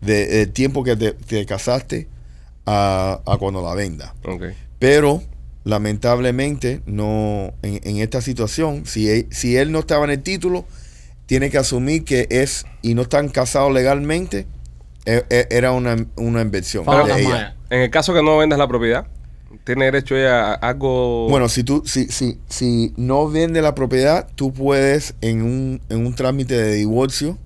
de- 0.00 0.26
del 0.26 0.52
tiempo 0.52 0.84
que 0.84 0.96
te, 0.96 1.12
te 1.12 1.44
casaste 1.46 2.08
a, 2.66 3.20
a 3.26 3.36
cuando 3.38 3.62
la 3.62 3.74
venda. 3.74 4.14
ok. 4.24 4.44
Pero, 4.78 5.22
lamentablemente, 5.64 6.82
no 6.86 7.52
en, 7.62 7.80
en 7.82 7.96
esta 7.98 8.20
situación, 8.20 8.84
si 8.86 9.08
él, 9.10 9.26
si 9.30 9.56
él 9.56 9.72
no 9.72 9.80
estaba 9.80 10.04
en 10.04 10.10
el 10.12 10.22
título, 10.22 10.64
tiene 11.26 11.50
que 11.50 11.58
asumir 11.58 12.04
que 12.04 12.26
es, 12.30 12.64
y 12.82 12.94
no 12.94 13.02
están 13.02 13.28
casados 13.28 13.72
legalmente, 13.72 14.46
e- 15.04 15.24
e- 15.30 15.46
era 15.50 15.72
una, 15.72 15.96
una 16.16 16.42
inversión 16.42 16.84
de 16.86 17.22
ella. 17.22 17.56
En 17.70 17.80
el 17.80 17.90
caso 17.90 18.14
que 18.14 18.22
no 18.22 18.36
vendas 18.38 18.58
la 18.58 18.68
propiedad, 18.68 19.06
¿tiene 19.64 19.86
derecho 19.86 20.16
ella 20.16 20.52
a 20.52 20.54
algo? 20.54 21.28
Bueno, 21.28 21.48
si 21.48 21.64
tú, 21.64 21.82
si, 21.86 22.06
si, 22.06 22.38
si 22.48 22.92
no 22.96 23.28
vende 23.28 23.62
la 23.62 23.74
propiedad, 23.74 24.28
tú 24.34 24.52
puedes 24.52 25.14
en 25.20 25.42
un, 25.42 25.80
en 25.88 26.06
un 26.06 26.14
trámite 26.14 26.54
de 26.56 26.74
divorcio 26.74 27.38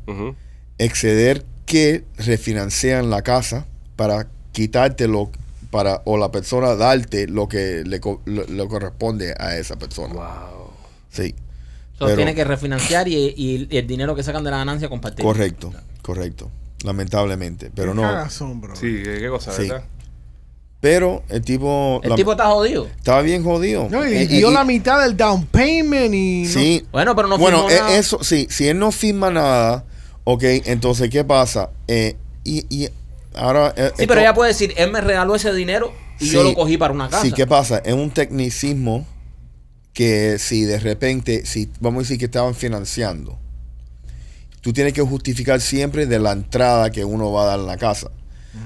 exceder 0.78 1.44
que 1.66 2.04
refinancian 2.18 3.10
la 3.10 3.22
casa 3.22 3.66
para 3.96 4.28
quitarte 4.52 5.08
lo 5.08 5.30
para 5.70 6.02
o 6.04 6.18
la 6.18 6.30
persona 6.30 6.74
darte 6.74 7.26
lo 7.26 7.48
que 7.48 7.82
le, 7.86 7.98
lo- 8.26 8.44
le 8.46 8.68
corresponde 8.68 9.34
a 9.38 9.56
esa 9.56 9.76
persona. 9.76 10.12
Wow. 10.12 10.70
Sí, 11.10 11.34
So, 11.98 12.06
Pero- 12.06 12.16
tiene 12.16 12.34
que 12.34 12.44
refinanciar 12.44 13.06
y, 13.06 13.14
y- 13.14 13.68
y 13.70 13.76
el 13.76 13.86
dinero 13.86 14.14
que 14.16 14.22
sacan 14.22 14.42
de 14.44 14.50
la 14.50 14.56
ganancia 14.58 14.88
compartir. 14.88 15.24
correcto, 15.24 15.72
correcto. 16.02 16.50
Lamentablemente, 16.84 17.70
pero 17.74 17.94
no. 17.94 18.02
Cagazón, 18.02 18.60
bro. 18.60 18.74
Sí, 18.74 19.02
qué, 19.04 19.18
qué 19.20 19.28
cosa, 19.28 19.52
Sí. 19.52 19.62
¿verdad? 19.68 19.84
Pero 20.82 21.22
el 21.28 21.42
tipo, 21.42 22.00
El 22.02 22.10
la- 22.10 22.16
tipo 22.16 22.32
está 22.32 22.46
jodido. 22.46 22.88
estaba 22.98 23.22
bien 23.22 23.44
jodido. 23.44 23.86
No, 23.88 24.04
y 24.06 24.14
Eh, 24.16 24.26
dio 24.26 24.50
y- 24.50 24.52
la 24.54 24.64
mitad 24.64 25.00
del 25.00 25.16
down 25.16 25.46
payment 25.46 26.12
y. 26.12 26.42
no- 26.42 26.50
Sí, 26.50 26.84
Bueno, 26.90 27.14
pero 27.14 27.28
no 27.28 27.38
bueno, 27.38 27.58
firmó 27.68 27.70
e- 27.70 27.78
nada. 27.78 27.96
eso 27.96 28.18
sí, 28.24 28.48
si 28.50 28.66
él 28.66 28.80
no 28.80 28.90
firma 28.90 29.30
nada, 29.30 29.84
ok, 30.24 30.42
entonces 30.64 31.08
¿qué 31.08 31.22
pasa? 31.22 31.70
Eh, 31.86 32.16
y, 32.42 32.66
y 32.68 32.88
ahora... 33.36 33.68
eh, 33.76 33.92
Sí, 33.94 34.02
esto- 34.02 34.04
pero 34.08 34.20
ella 34.22 34.34
puede 34.34 34.48
decir, 34.50 34.74
él 34.76 34.90
me 34.90 35.00
regaló 35.00 35.36
ese 35.36 35.54
dinero 35.54 35.92
y 36.18 36.26
yo 36.30 36.42
lo 36.42 36.52
cogí 36.52 36.76
para 36.76 36.92
una 36.92 37.08
casa. 37.08 37.22
Sí, 37.22 37.30
¿qué 37.30 37.46
pasa? 37.46 37.78
Es 37.84 37.94
un 37.94 38.10
tecnicismo 38.10 39.06
que 39.92 40.38
si 40.40 40.64
de 40.64 40.80
repente, 40.80 41.46
si 41.46 41.70
vamos 41.78 42.00
a 42.00 42.02
decir 42.02 42.18
que 42.18 42.24
estaban 42.24 42.56
financiando, 42.56 43.38
tú 44.60 44.72
tienes 44.72 44.94
que 44.94 45.02
justificar 45.02 45.60
siempre 45.60 46.06
de 46.06 46.18
la 46.18 46.32
entrada 46.32 46.90
que 46.90 47.04
uno 47.04 47.30
va 47.30 47.44
a 47.44 47.46
dar 47.46 47.60
en 47.60 47.66
la 47.66 47.76
casa. 47.76 48.10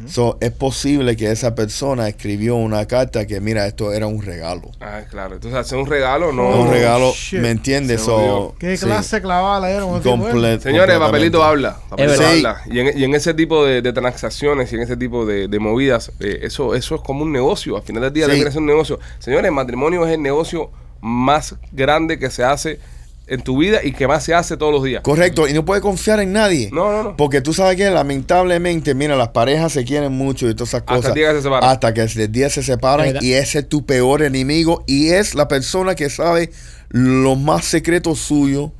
So, 0.08 0.36
es 0.40 0.50
posible 0.50 1.16
que 1.16 1.30
esa 1.30 1.54
persona 1.54 2.08
escribió 2.08 2.56
una 2.56 2.86
carta 2.86 3.24
que, 3.26 3.40
mira, 3.40 3.66
esto 3.66 3.92
era 3.92 4.06
un 4.08 4.20
regalo. 4.20 4.70
Ah, 4.80 5.02
claro. 5.08 5.34
Entonces, 5.36 5.58
hacer 5.60 5.78
un 5.78 5.86
regalo 5.86 6.32
no. 6.32 6.48
un 6.48 6.66
Oh, 6.68 6.70
regalo, 6.72 7.12
shit. 7.12 7.40
¿me 7.40 7.50
entiendes? 7.50 8.00
So. 8.02 8.54
¿Qué 8.58 8.76
sí, 8.76 8.84
clase 8.86 9.20
clavada 9.22 9.60
le 9.66 9.72
dieron? 9.72 9.94
al 9.94 10.02
tipo, 10.02 10.14
eh? 10.14 10.18
comple- 10.32 10.60
Señores, 10.60 10.98
papelito 10.98 11.42
habla. 11.44 11.76
Papelito 11.88 12.18
verdad. 12.18 12.30
habla. 12.32 12.60
Y, 12.68 12.80
en, 12.80 12.98
y 12.98 13.04
en 13.04 13.14
ese 13.14 13.32
tipo 13.34 13.64
de, 13.64 13.80
de 13.82 13.92
transacciones 13.92 14.72
y 14.72 14.76
en 14.76 14.82
ese 14.82 14.96
tipo 14.96 15.24
de, 15.24 15.46
de 15.46 15.58
movidas, 15.60 16.10
eh, 16.18 16.40
eso, 16.42 16.74
eso 16.74 16.96
es 16.96 17.00
como 17.02 17.22
un 17.22 17.32
negocio. 17.32 17.76
Al 17.76 17.82
final 17.82 18.02
del 18.02 18.12
día 18.12 18.24
Sí. 18.24 18.30
termina 18.32 18.50
siendo 18.50 18.72
un 18.72 18.76
negocio. 18.78 18.98
Señores, 19.20 19.46
el 19.46 19.52
matrimonio 19.52 20.04
es 20.04 20.12
el 20.14 20.22
negocio 20.22 20.70
más 21.00 21.54
grande 21.70 22.18
que 22.18 22.30
se 22.30 22.42
hace 22.42 22.80
en 23.28 23.40
tu 23.42 23.58
vida 23.58 23.80
y 23.82 23.92
que 23.92 24.06
más 24.06 24.22
se 24.24 24.34
hace 24.34 24.56
todos 24.56 24.72
los 24.72 24.84
días. 24.84 25.02
Correcto, 25.02 25.48
y 25.48 25.52
no 25.52 25.64
puedes 25.64 25.82
confiar 25.82 26.20
en 26.20 26.32
nadie. 26.32 26.70
No, 26.72 26.92
no, 26.92 27.02
no. 27.02 27.16
Porque 27.16 27.40
tú 27.40 27.52
sabes 27.52 27.76
que 27.76 27.90
lamentablemente, 27.90 28.94
mira, 28.94 29.16
las 29.16 29.28
parejas 29.28 29.72
se 29.72 29.84
quieren 29.84 30.12
mucho 30.12 30.48
y 30.48 30.54
todas 30.54 30.68
esas 30.68 30.80
Hasta 30.82 30.94
cosas. 30.94 31.08
el 31.10 31.14
día 31.14 31.28
que 31.30 31.36
se 31.36 31.42
separan. 31.42 31.68
Hasta 31.70 31.92
que 31.94 32.02
el 32.02 32.32
día 32.32 32.50
se 32.50 32.62
separan 32.62 33.06
¿Verdad? 33.06 33.22
y 33.22 33.32
ese 33.32 33.58
es 33.60 33.68
tu 33.68 33.84
peor 33.84 34.22
enemigo 34.22 34.84
y 34.86 35.08
es 35.10 35.34
la 35.34 35.48
persona 35.48 35.94
que 35.96 36.08
sabe 36.08 36.52
los 36.90 37.36
más 37.36 37.64
secretos 37.64 38.20
suyos, 38.20 38.70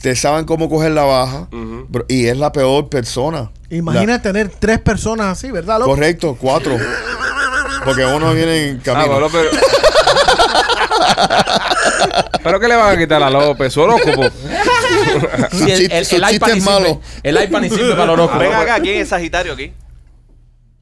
te 0.00 0.16
saben 0.16 0.46
cómo 0.46 0.68
coger 0.68 0.90
la 0.90 1.04
baja 1.04 1.48
y 2.08 2.26
es 2.26 2.36
la 2.36 2.50
peor 2.50 2.88
persona. 2.88 3.52
Imagina 3.70 4.20
tener 4.20 4.48
tres 4.48 4.80
personas 4.80 5.26
así, 5.28 5.50
¿verdad, 5.52 5.78
loco? 5.78 5.92
correcto, 5.92 6.36
cuatro. 6.40 6.76
Porque 7.84 8.04
uno 8.04 8.34
viene 8.34 8.68
en 8.70 8.76
Ah, 8.78 8.82
camino. 8.82 9.12
bueno, 9.12 9.28
pero. 9.32 9.48
¿Pero 12.42 12.60
qué 12.60 12.68
le 12.68 12.76
van 12.76 12.94
a 12.94 12.98
quitar 12.98 13.22
a 13.22 13.30
López? 13.30 13.72
Su 13.72 13.80
horóscopo. 13.82 14.22
Sí, 15.52 15.70
el, 15.70 15.80
el- 15.82 15.92
el 15.92 16.06
chiste 16.06 16.16
iPad 16.34 16.48
es 16.50 16.54
ni 16.56 16.60
malo. 16.60 17.00
El 17.22 17.42
iPad 17.42 17.60
ni 17.60 17.68
sirve 17.70 17.90
para 17.92 18.04
el 18.04 18.10
horóscopo. 18.10 18.38
Ven 18.40 18.52
acá, 18.52 18.80
¿quién 18.80 19.00
es 19.00 19.08
Sagitario 19.08 19.52
aquí? 19.54 19.72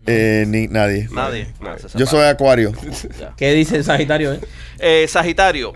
Eh, 0.06 0.44
ni 0.48 0.66
nadie. 0.68 1.08
Nadie. 1.10 1.52
Se 1.88 1.98
Yo 1.98 2.06
soy 2.06 2.24
acuario. 2.24 2.72
¿Qué 3.36 3.52
dice 3.52 3.76
el 3.76 3.84
Sagitario? 3.84 4.32
eh? 4.34 4.40
Eh, 4.78 5.06
Sagitario, 5.08 5.72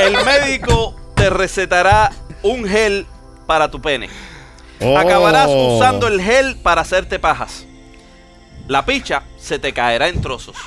el 0.00 0.12
médico 0.24 0.94
te 1.14 1.30
recetará 1.30 2.10
un 2.42 2.66
gel 2.66 3.06
para 3.46 3.70
tu 3.70 3.80
pene. 3.80 4.08
Oh. 4.80 4.98
Acabarás 4.98 5.48
usando 5.48 6.08
el 6.08 6.20
gel 6.20 6.56
para 6.56 6.80
hacerte 6.82 7.18
pajas. 7.18 7.64
La 8.68 8.84
picha 8.86 9.22
se 9.38 9.58
te 9.58 9.72
caerá 9.72 10.08
en 10.08 10.20
trozos. 10.22 10.56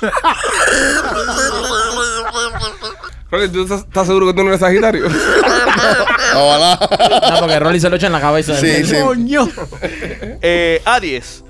Rolly, 3.30 3.48
¿tú 3.50 3.62
estás, 3.62 3.80
estás 3.80 4.06
seguro 4.06 4.26
que 4.26 4.32
tú 4.32 4.42
no 4.42 4.48
eres 4.48 4.60
Sagitario? 4.60 5.06
Ojalá. 6.34 6.78
No, 7.30 7.40
porque 7.40 7.58
Rolly 7.58 7.80
se 7.80 7.90
lo 7.90 7.96
echa 7.96 8.06
en 8.06 8.12
la 8.12 8.20
cabeza. 8.20 8.56
Sí, 8.56 8.84
sí. 8.84 8.96
Coño. 9.02 9.48
Eh, 10.40 10.80
Aries, 10.84 11.44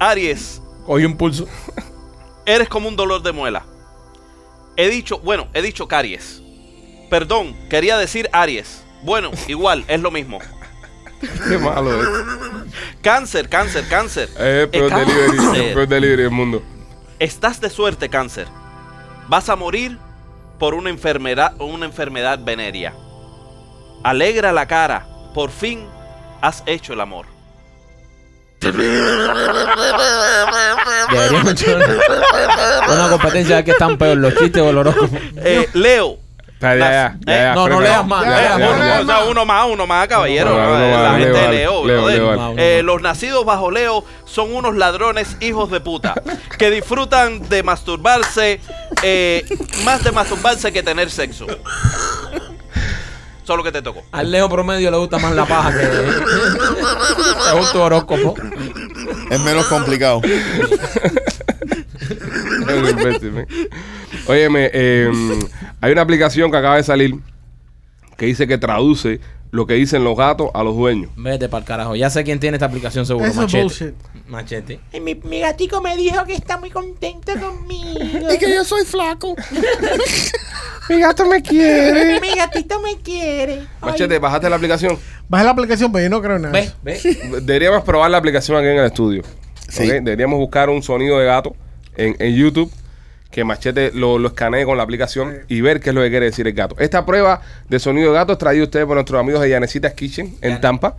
Aries, 0.00 0.62
Cogió 0.86 1.06
un 1.08 1.16
pulso. 1.16 1.46
eres 2.46 2.68
como 2.68 2.88
un 2.88 2.96
dolor 2.96 3.22
de 3.22 3.32
muela. 3.32 3.64
He 4.76 4.88
dicho, 4.88 5.18
bueno, 5.18 5.48
he 5.54 5.62
dicho 5.62 5.88
caries. 5.88 6.42
Perdón, 7.10 7.54
quería 7.68 7.96
decir 7.98 8.28
Aries. 8.32 8.82
Bueno, 9.02 9.30
igual, 9.48 9.84
es 9.88 10.00
lo 10.00 10.10
mismo. 10.10 10.38
Qué 11.48 11.58
malo 11.58 12.02
es. 12.02 12.08
Cáncer, 13.02 13.48
cáncer, 13.48 13.86
cáncer. 13.88 14.28
Eh, 14.38 14.68
peor 14.70 14.92
Eh, 14.92 14.96
delivery. 14.96 15.36
cáncer. 15.36 15.74
Peor 15.74 15.88
delivery 15.88 16.22
del 16.22 16.30
mundo. 16.30 16.62
Estás 17.18 17.60
de 17.60 17.70
suerte, 17.70 18.08
cáncer. 18.08 18.46
Vas 19.28 19.48
a 19.48 19.56
morir 19.56 19.98
por 20.58 20.74
una 20.74 20.90
enfermedad, 20.90 21.54
una 21.60 21.86
enfermedad 21.86 22.38
venérea. 22.42 22.94
Alegra 24.02 24.52
la 24.52 24.66
cara. 24.66 25.06
Por 25.34 25.50
fin 25.50 25.86
has 26.40 26.62
hecho 26.66 26.92
el 26.92 27.00
amor. 27.00 27.26
Deberíamos 28.60 29.24
una, 32.88 33.08
competencia 33.10 33.56
de 33.56 33.64
que 33.64 33.72
están 33.72 33.98
peor, 33.98 34.16
los 34.16 34.34
chistes 34.36 34.62
o. 34.62 34.70
Eh, 35.36 35.68
Leo. 35.74 36.23
Ya, 36.60 36.76
ya, 36.76 36.78
ya, 36.78 37.18
ya, 37.26 37.36
ya, 37.36 37.54
No, 37.54 37.68
no 37.68 37.80
leas 37.80 38.06
más. 38.06 38.22
O 38.22 39.06
sea, 39.06 39.24
uno 39.28 39.44
más, 39.44 39.66
uno 39.70 39.86
más, 39.86 40.08
caballero. 40.08 40.56
La 40.56 40.66
vale, 40.66 41.24
gente 41.24 41.38
de 41.38 41.48
Leo. 41.52 41.84
Leo, 41.84 42.00
brother. 42.02 42.18
Leo, 42.18 42.36
vale. 42.36 42.78
Eh, 42.78 42.82
los 42.82 43.02
nacidos 43.02 43.44
bajo 43.44 43.70
Leo 43.70 44.04
son 44.24 44.54
unos 44.54 44.74
ladrones 44.76 45.36
hijos 45.40 45.70
de 45.70 45.80
puta 45.80 46.14
que 46.58 46.70
disfrutan 46.70 47.48
de 47.48 47.62
masturbarse, 47.62 48.60
eh, 49.02 49.44
más 49.84 50.02
de 50.04 50.12
masturbarse 50.12 50.72
que 50.72 50.82
tener 50.82 51.10
sexo. 51.10 51.46
Solo 53.44 53.62
que 53.62 53.70
te 53.70 53.82
tocó. 53.82 54.02
Al 54.10 54.30
Leo 54.30 54.48
promedio 54.48 54.90
le 54.90 54.96
gusta 54.96 55.18
más 55.18 55.34
la 55.34 55.44
paja 55.44 55.70
que 55.70 55.86
según 57.44 57.72
tu 57.72 57.78
horóscopo. 57.78 58.34
Es 59.30 59.40
menos 59.40 59.66
complicado. 59.66 60.22
Óyeme, 64.26 64.70
eh, 64.72 65.10
hay 65.84 65.92
una 65.92 66.00
aplicación 66.00 66.50
que 66.50 66.56
acaba 66.56 66.76
de 66.76 66.82
salir 66.82 67.14
que 68.16 68.24
dice 68.24 68.46
que 68.46 68.56
traduce 68.56 69.20
lo 69.50 69.66
que 69.66 69.74
dicen 69.74 70.02
los 70.02 70.16
gatos 70.16 70.48
a 70.54 70.62
los 70.62 70.74
dueños. 70.74 71.10
Vete 71.14 71.50
para 71.50 71.58
el 71.60 71.66
carajo. 71.66 71.94
Ya 71.94 72.08
sé 72.08 72.24
quién 72.24 72.40
tiene 72.40 72.56
esta 72.56 72.64
aplicación 72.64 73.04
seguro. 73.04 73.26
Eso 73.26 73.32
es 73.42 73.52
Machete. 73.52 73.62
bullshit. 73.62 73.94
Machete. 74.26 74.80
Mi, 75.02 75.14
mi 75.14 75.40
gatico 75.40 75.82
me 75.82 75.94
dijo 75.94 76.24
que 76.24 76.32
está 76.32 76.56
muy 76.56 76.70
contento 76.70 77.32
conmigo. 77.38 78.00
Y 78.34 78.38
que 78.38 78.50
yo 78.50 78.64
soy 78.64 78.86
flaco. 78.86 79.36
Mi 80.88 81.00
gato 81.00 81.26
me 81.26 81.42
quiere. 81.42 82.18
Mi 82.18 82.34
gatito 82.34 82.80
me 82.80 82.96
quiere. 83.02 83.58
Ay, 83.82 83.90
Machete, 83.90 84.18
bajaste 84.18 84.48
la 84.48 84.56
aplicación. 84.56 84.98
Baja 85.28 85.44
la 85.44 85.50
aplicación, 85.50 85.92
pero 85.92 86.04
yo 86.04 86.08
no 86.10 86.22
creo 86.22 86.36
en 86.36 86.42
nada. 86.42 86.52
Ve, 86.52 86.72
ve. 86.82 87.00
Deberíamos 87.42 87.84
probar 87.84 88.10
la 88.10 88.16
aplicación 88.16 88.56
aquí 88.56 88.68
en 88.68 88.78
el 88.78 88.86
estudio. 88.86 89.22
Sí. 89.68 89.86
Deberíamos 89.86 90.38
buscar 90.38 90.70
un 90.70 90.82
sonido 90.82 91.18
de 91.18 91.26
gato 91.26 91.54
en, 91.94 92.16
en 92.18 92.34
YouTube 92.34 92.72
que 93.34 93.42
Machete 93.42 93.90
lo, 93.92 94.16
lo 94.16 94.28
escanee 94.28 94.64
con 94.64 94.76
la 94.76 94.84
aplicación 94.84 95.40
y 95.48 95.60
ver 95.60 95.80
qué 95.80 95.88
es 95.88 95.94
lo 95.94 96.02
que 96.02 96.10
quiere 96.10 96.26
decir 96.26 96.46
el 96.46 96.52
gato. 96.52 96.76
Esta 96.78 97.04
prueba 97.04 97.42
de 97.68 97.80
sonido 97.80 98.12
de 98.12 98.14
gato 98.14 98.34
es 98.34 98.38
traída 98.38 98.62
a 98.62 98.66
ustedes 98.66 98.86
por 98.86 98.94
nuestros 98.94 99.18
amigos 99.18 99.42
de 99.42 99.50
Yanecitas 99.50 99.92
Kitchen 99.94 100.36
en 100.40 100.60
Tampa. 100.60 100.94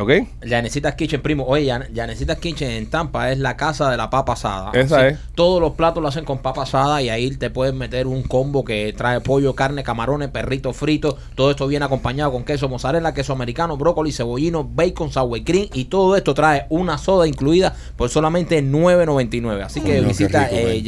¿Ok? 0.00 0.12
Yanecitas 0.46 0.94
Kitchen, 0.94 1.20
primo. 1.20 1.42
Oye, 1.44 1.64
Yan- 1.64 1.92
Yanecitas 1.92 2.38
Kitchen 2.38 2.70
en 2.70 2.88
Tampa 2.88 3.32
es 3.32 3.38
la 3.40 3.56
casa 3.56 3.90
de 3.90 3.96
la 3.96 4.08
papa 4.10 4.34
asada. 4.34 4.70
Esa 4.72 5.00
Así, 5.00 5.06
es. 5.14 5.18
Todos 5.34 5.60
los 5.60 5.72
platos 5.72 6.00
lo 6.00 6.08
hacen 6.08 6.24
con 6.24 6.38
papa 6.38 6.62
asada 6.62 7.02
y 7.02 7.08
ahí 7.08 7.34
te 7.36 7.50
puedes 7.50 7.74
meter 7.74 8.06
un 8.06 8.22
combo 8.22 8.64
que 8.64 8.94
trae 8.96 9.20
pollo, 9.20 9.56
carne, 9.56 9.82
camarones, 9.82 10.28
perritos 10.28 10.76
fritos. 10.76 11.16
Todo 11.34 11.50
esto 11.50 11.66
viene 11.66 11.84
acompañado 11.84 12.30
con 12.30 12.44
queso 12.44 12.68
mozzarella, 12.68 13.12
queso 13.12 13.32
americano, 13.32 13.76
brócoli, 13.76 14.12
cebollino, 14.12 14.62
bacon, 14.62 15.10
sour 15.10 15.42
cream 15.42 15.66
y 15.74 15.86
todo 15.86 16.14
esto 16.16 16.32
trae 16.32 16.66
una 16.68 16.96
soda 16.96 17.26
incluida 17.26 17.74
por 17.96 18.08
solamente 18.08 18.62
$9.99. 18.62 19.64
Así 19.64 19.80
que 19.80 19.96
Coño, 19.96 20.06
visita 20.06 20.44
rico, 20.46 20.60
eh, 20.60 20.80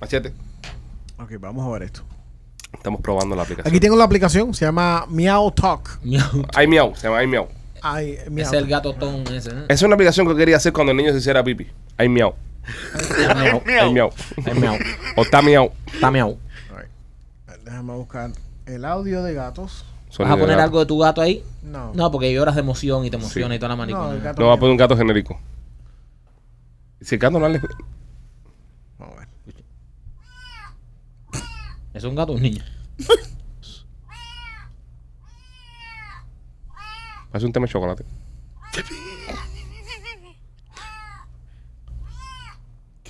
Machete, 0.00 0.32
Ok, 1.18 1.32
vamos 1.38 1.66
a 1.66 1.70
ver 1.70 1.82
esto. 1.84 2.02
estamos 2.72 3.00
probando 3.00 3.36
la 3.36 3.42
aplicación. 3.42 3.68
Aquí 3.70 3.80
tengo 3.80 3.96
la 3.96 4.04
aplicación, 4.04 4.54
se 4.54 4.64
llama 4.64 5.06
Meow 5.08 5.50
Talk. 5.52 6.00
Ay, 6.54 6.66
miau, 6.66 6.94
se 6.94 7.04
llama 7.08 7.18
Ay, 7.18 7.26
miau. 7.26 7.48
Ay, 7.82 8.18
Meow 8.30 8.46
es 8.46 8.52
el 8.52 8.66
gato 8.66 8.94
ton 8.94 9.26
ese. 9.32 9.50
¿eh? 9.50 9.64
Es 9.68 9.82
una 9.82 9.94
aplicación 9.94 10.28
que 10.28 10.36
quería 10.36 10.56
hacer 10.56 10.72
cuando 10.72 10.90
el 10.92 10.96
niño 10.96 11.12
se 11.12 11.18
hiciera 11.18 11.42
pipi. 11.42 11.66
Ay, 11.96 12.08
miau. 12.08 12.34
Miau. 13.36 13.62
Ay, 13.66 13.92
miau. 13.92 14.10
Es 14.36 14.54
miau. 14.56 14.76
O 15.16 15.22
está 15.22 15.42
miau. 15.42 15.72
Está 15.92 16.10
miau. 16.10 16.38
Déjame 17.64 17.92
buscar 17.94 18.30
el 18.66 18.84
audio 18.84 19.22
de 19.22 19.34
gatos. 19.34 19.84
¿Vas 20.18 20.30
a 20.30 20.36
poner 20.36 20.56
de 20.56 20.62
algo 20.62 20.80
de 20.80 20.86
tu 20.86 20.98
gato 20.98 21.20
ahí? 21.20 21.44
No. 21.62 21.92
No, 21.94 22.10
porque 22.10 22.32
lloras 22.32 22.56
de 22.56 22.62
emoción 22.62 23.04
y 23.04 23.10
te 23.10 23.16
emociona 23.16 23.54
y 23.54 23.58
toda 23.58 23.76
la 23.76 23.86
No, 23.86 24.12
el 24.12 24.20
gato 24.20 24.42
No, 24.42 24.48
va 24.48 24.54
a 24.54 24.56
poner 24.56 24.72
un 24.72 24.76
gato 24.76 24.96
genérico. 24.96 25.40
Si 27.00 27.14
el 27.14 27.20
gato 27.20 27.38
no 27.38 27.48
le... 27.48 27.60
Vamos 28.98 29.16
a 29.16 29.20
ver. 29.20 29.28
¿Es 31.94 32.04
un 32.04 32.14
gato 32.14 32.32
o 32.32 32.34
un 32.34 32.42
niño? 32.42 32.62
Hace 37.32 37.46
un 37.46 37.52
tema 37.52 37.66
de 37.66 37.72
chocolate. 37.72 38.04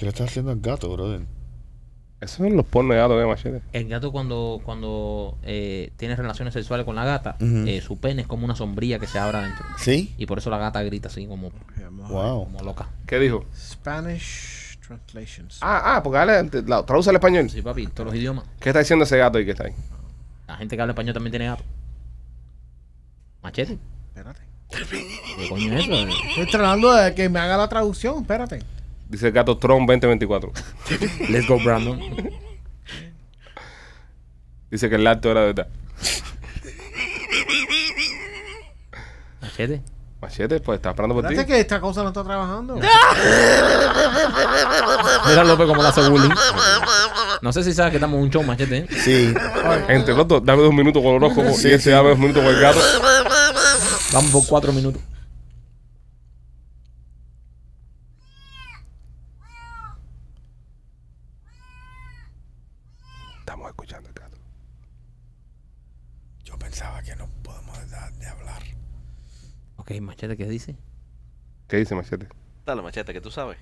¿Qué 0.01 0.07
le 0.07 0.13
estás 0.13 0.31
haciendo 0.31 0.51
al 0.51 0.61
gato, 0.61 0.91
brother? 0.91 1.21
Esos 2.23 2.39
son 2.39 2.57
los 2.57 2.65
pornos 2.65 2.95
de 2.95 3.03
gato 3.03 3.19
de 3.19 3.27
machete. 3.27 3.61
El 3.75 3.87
gato 3.87 4.11
cuando, 4.11 4.63
cuando 4.65 5.37
eh, 5.43 5.93
tiene 5.99 6.17
relaciones 6.17 6.55
sexuales 6.55 6.87
con 6.87 6.97
la 6.97 7.05
gata, 7.05 7.37
eh, 7.39 7.83
su 7.83 7.99
pene 7.99 8.23
es 8.23 8.27
como 8.27 8.47
una 8.47 8.57
sombría 8.57 8.99
que 8.99 9.07
se 9.07 9.19
abre 9.19 9.37
adentro. 9.37 9.67
¿Sí? 9.77 10.15
Y 10.17 10.25
por 10.25 10.39
eso 10.39 10.49
la 10.49 10.57
gata 10.57 10.83
grita 10.83 11.09
así 11.09 11.27
como. 11.27 11.53
Wow. 12.09 12.45
como 12.45 12.63
loca. 12.63 12.89
¿Qué 13.07 13.19
dijo? 13.19 13.45
Spanish 13.55 14.79
translations. 14.81 15.59
Ah, 15.61 15.97
ah, 15.97 16.03
porque 16.03 16.17
dale, 16.17 16.63
la, 16.67 16.83
traduce 16.87 17.11
al 17.11 17.17
español. 17.17 17.51
Sí, 17.51 17.61
papi, 17.61 17.87
todos 17.89 18.07
los 18.07 18.15
idiomas. 18.15 18.47
¿Qué 18.59 18.71
está 18.71 18.79
diciendo 18.79 19.05
ese 19.05 19.19
gato 19.19 19.37
ahí 19.37 19.45
que 19.45 19.51
está 19.51 19.65
ahí? 19.65 19.75
La 20.49 20.57
gente 20.57 20.77
que 20.77 20.81
habla 20.81 20.93
español 20.93 21.13
también 21.13 21.33
tiene 21.33 21.45
gato. 21.45 21.65
Machete. 23.43 23.79
Espérate. 24.09 24.41
¿Qué 24.71 25.47
coño 25.51 25.75
es 25.75 25.85
eso? 25.85 26.09
Estoy 26.31 26.47
tratando 26.47 26.91
de 26.91 27.15
que 27.15 27.29
me 27.29 27.39
haga 27.39 27.59
la 27.59 27.69
traducción. 27.69 28.23
Espérate. 28.23 28.61
Dice 29.11 29.27
el 29.27 29.33
gato 29.33 29.59
Tron 29.59 29.87
2024. 29.87 30.53
Let's 31.29 31.49
go, 31.49 31.59
Brandon. 31.59 32.01
Dice 34.71 34.89
que 34.89 34.95
el 34.95 35.07
acto 35.07 35.33
era 35.33 35.41
de 35.41 35.47
verdad. 35.49 35.67
Machete. 39.43 39.83
Machete, 40.21 40.61
pues 40.61 40.77
está 40.77 40.91
esperando 40.91 41.17
por 41.17 41.25
ti. 41.27 41.33
Espérate 41.33 41.53
que 41.53 41.61
esta 41.61 41.81
cosa 41.81 42.03
no 42.03 42.09
está 42.11 42.23
trabajando. 42.23 42.77
Mira 45.27 45.43
López 45.45 45.67
como 45.67 45.83
le 45.83 45.89
hace 45.89 46.09
bullying. 46.09 46.31
No 47.43 47.53
sé 47.53 47.65
si 47.65 47.73
sabes 47.73 47.91
que 47.91 47.97
estamos 47.97 48.19
en 48.19 48.25
un 48.25 48.31
show, 48.31 48.45
machete. 48.45 48.77
¿eh? 48.79 48.87
Sí. 49.03 49.35
Entre 49.89 50.15
los 50.15 50.29
dos, 50.29 50.45
dame 50.45 50.63
dos 50.63 50.73
minutos 50.73 51.03
con 51.03 51.13
el 51.13 51.17
horóscopo 51.17 51.53
Sí, 51.55 51.69
y 51.69 51.79
dame 51.91 52.11
dos 52.11 52.19
minutos 52.19 52.45
con 52.45 52.55
el 52.55 52.61
gato. 52.61 52.79
Vamos 54.13 54.31
por 54.31 54.47
cuatro 54.47 54.73
minutos. 54.73 55.03
Estamos 63.41 63.69
escuchando 63.69 64.09
el 64.09 64.15
gato. 64.15 64.37
Yo 66.45 66.59
pensaba 66.59 67.03
que 67.03 67.17
no 67.17 67.29
podemos 67.43 67.79
dejar 67.91 68.13
de 68.15 68.27
hablar. 68.29 68.63
Ok, 69.91 70.01
machete, 70.01 70.37
¿qué 70.37 70.47
dice? 70.47 70.77
¿Qué 71.67 71.79
dice 71.79 71.95
Machete? 71.95 72.29
Dale, 72.65 72.83
machete, 72.83 73.13
que 73.13 73.21
tú 73.21 73.31
sabes. 73.31 73.59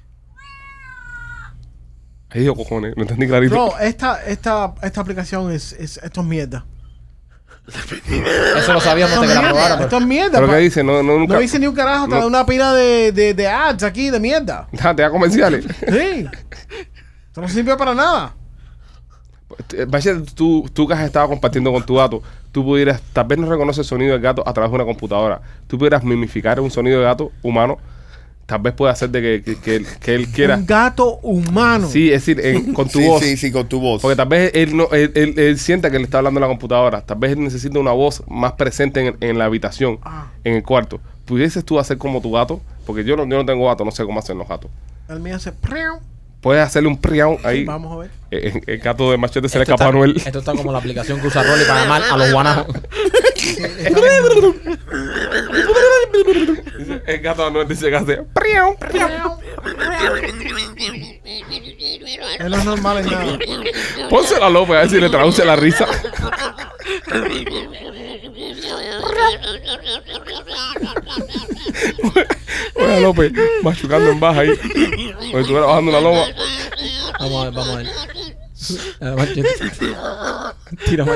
Ahí 2.30 2.42
dijo 2.42 2.54
cojones, 2.54 2.92
lo 2.96 3.02
entendí 3.02 3.26
clarito. 3.26 3.54
Bro, 3.54 3.78
esta, 3.78 4.22
esta, 4.26 4.74
esta 4.82 5.00
aplicación 5.00 5.50
es, 5.50 5.72
es 5.72 5.96
esto 5.96 6.20
es 6.20 6.26
mierda. 6.26 6.66
Eso 8.58 8.72
lo 8.74 8.80
sabíamos 8.80 9.20
de 9.22 9.26
que 9.28 9.34
la 9.34 9.40
probara. 9.42 9.82
Esto 9.84 9.96
es 9.98 10.06
mierda. 10.06 10.32
¿Pero 10.38 10.46
pa- 10.46 10.54
qué 10.56 10.60
dice? 10.60 10.84
No, 10.84 11.02
no, 11.02 11.18
nunca. 11.18 11.34
No 11.34 11.40
dice 11.40 11.58
ni 11.58 11.66
un 11.66 11.74
carajo, 11.74 12.04
te 12.06 12.14
No. 12.14 12.20
da 12.20 12.26
una 12.26 12.44
pila 12.46 12.72
de, 12.74 13.12
de, 13.12 13.32
de 13.34 13.46
ads 13.48 13.82
aquí 13.82 14.10
de 14.10 14.20
mierda. 14.20 14.68
Ah, 14.82 14.94
te 14.94 15.00
da 15.02 15.10
comerciales. 15.10 15.64
Sí. 15.64 16.26
Esto 17.28 17.40
no 17.40 17.48
sirve 17.48 17.74
para 17.76 17.94
nada. 17.94 18.34
Machete, 19.90 20.20
tú, 20.34 20.68
tú 20.72 20.86
que 20.86 20.94
has 20.94 21.00
estado 21.04 21.28
compartiendo 21.28 21.72
con 21.72 21.84
tu 21.84 21.94
gato, 21.96 22.22
tú 22.52 22.64
pudieras, 22.64 23.00
tal 23.12 23.26
vez 23.26 23.38
no 23.38 23.48
reconoce 23.48 23.80
el 23.80 23.86
sonido 23.86 24.12
del 24.12 24.20
gato 24.20 24.42
a 24.46 24.52
través 24.52 24.70
de 24.70 24.74
una 24.76 24.84
computadora. 24.84 25.40
Tú 25.66 25.78
pudieras 25.78 26.04
mimificar 26.04 26.60
un 26.60 26.70
sonido 26.70 26.98
de 26.98 27.04
gato 27.04 27.32
humano. 27.42 27.78
Tal 28.46 28.60
vez 28.62 28.72
puede 28.72 28.92
hacer 28.92 29.10
de 29.10 29.20
que, 29.20 29.42
que, 29.42 29.60
que 29.60 29.76
él, 29.76 29.86
que 30.00 30.14
él 30.14 30.28
quiera. 30.28 30.56
Un 30.56 30.64
gato 30.64 31.18
humano. 31.22 31.86
Sí, 31.86 32.10
es 32.10 32.24
decir, 32.24 32.40
en- 32.44 32.72
con 32.72 32.88
tu 32.88 32.98
sí, 32.98 33.06
voz. 33.06 33.22
sí, 33.22 33.36
sí, 33.36 33.52
con 33.52 33.68
tu 33.68 33.78
voz. 33.78 34.00
Porque 34.00 34.16
tal 34.16 34.28
vez 34.28 34.50
él, 34.54 34.74
no, 34.74 34.88
él, 34.92 35.12
él- 35.14 35.34
él 35.38 35.58
sienta 35.58 35.90
que 35.90 35.98
le 35.98 36.04
está 36.04 36.18
hablando 36.18 36.38
a 36.38 36.40
la 36.42 36.46
computadora. 36.46 37.02
Tal 37.02 37.18
vez 37.18 37.32
él 37.32 37.40
necesita 37.44 37.78
una 37.78 37.92
voz 37.92 38.22
más 38.26 38.52
presente 38.52 39.06
en, 39.06 39.16
en 39.20 39.36
la 39.36 39.44
habitación, 39.44 39.98
Ah. 40.02 40.28
en 40.44 40.54
el 40.54 40.62
cuarto. 40.62 40.98
¿Pudieses 41.26 41.62
tú 41.62 41.78
hacer 41.78 41.98
como 41.98 42.22
tu 42.22 42.32
gato? 42.32 42.62
Porque 42.86 43.04
yo 43.04 43.16
no, 43.16 43.24
yo 43.28 43.36
no 43.36 43.44
tengo 43.44 43.66
gato, 43.66 43.84
no 43.84 43.90
sé 43.90 44.02
cómo 44.06 44.18
hacen 44.18 44.38
los 44.38 44.48
gatos. 44.48 44.70
El 45.10 45.20
mío 45.20 45.36
hace. 45.36 45.52
Puedes 46.40 46.64
hacerle 46.64 46.88
un 46.88 47.00
priau 47.00 47.38
ahí. 47.42 47.64
Vamos 47.64 47.92
a 47.92 47.96
ver. 48.00 48.10
Eh, 48.30 48.60
El, 48.66 48.78
gato 48.78 49.10
de 49.10 49.16
machete 49.18 49.48
se 49.48 49.58
le 49.58 49.62
Esto 49.62 49.74
escapa 49.74 49.88
a 49.90 49.92
Noel. 49.92 50.16
esto 50.16 50.38
está 50.38 50.52
como 50.52 50.70
la 50.70 50.78
aplicación 50.78 51.20
que 51.20 51.26
usa 51.26 51.42
Rolly 51.42 51.64
para 51.64 51.82
llamar 51.82 52.02
a 52.10 52.16
los 52.16 52.32
guanajos. 52.32 52.66
El 57.06 57.20
gato 57.20 57.44
de 57.44 57.50
Noel 57.50 57.68
dice 57.68 57.90
que 57.90 57.96
hace 57.96 58.22
priau, 58.34 58.76
priau. 58.78 59.38
Él 62.38 62.50
no 62.50 62.56
es 62.58 62.64
normal 62.64 62.98
en 62.98 63.06
nada. 63.06 63.38
Pónsela 64.08 64.46
a 64.46 64.50
López 64.50 64.76
a 64.76 64.80
ver 64.80 64.90
si 64.90 65.00
le 65.00 65.08
traduce 65.08 65.44
la 65.44 65.56
risa. 65.56 65.86
Oye, 72.74 73.00
López, 73.00 73.32
machucando 73.62 74.10
en 74.10 74.20
baja 74.20 74.40
ahí. 74.40 74.56
Como 74.56 75.32
si 75.32 75.36
estuviera 75.38 75.66
bajando 75.66 75.90
una 75.90 76.00
loma. 76.00 76.24
Vamos 77.18 77.40
a 77.40 77.44
ver, 77.44 77.54
vamos 77.54 77.68
a 77.68 77.76
ver. 77.76 77.88
Tira. 80.84 81.06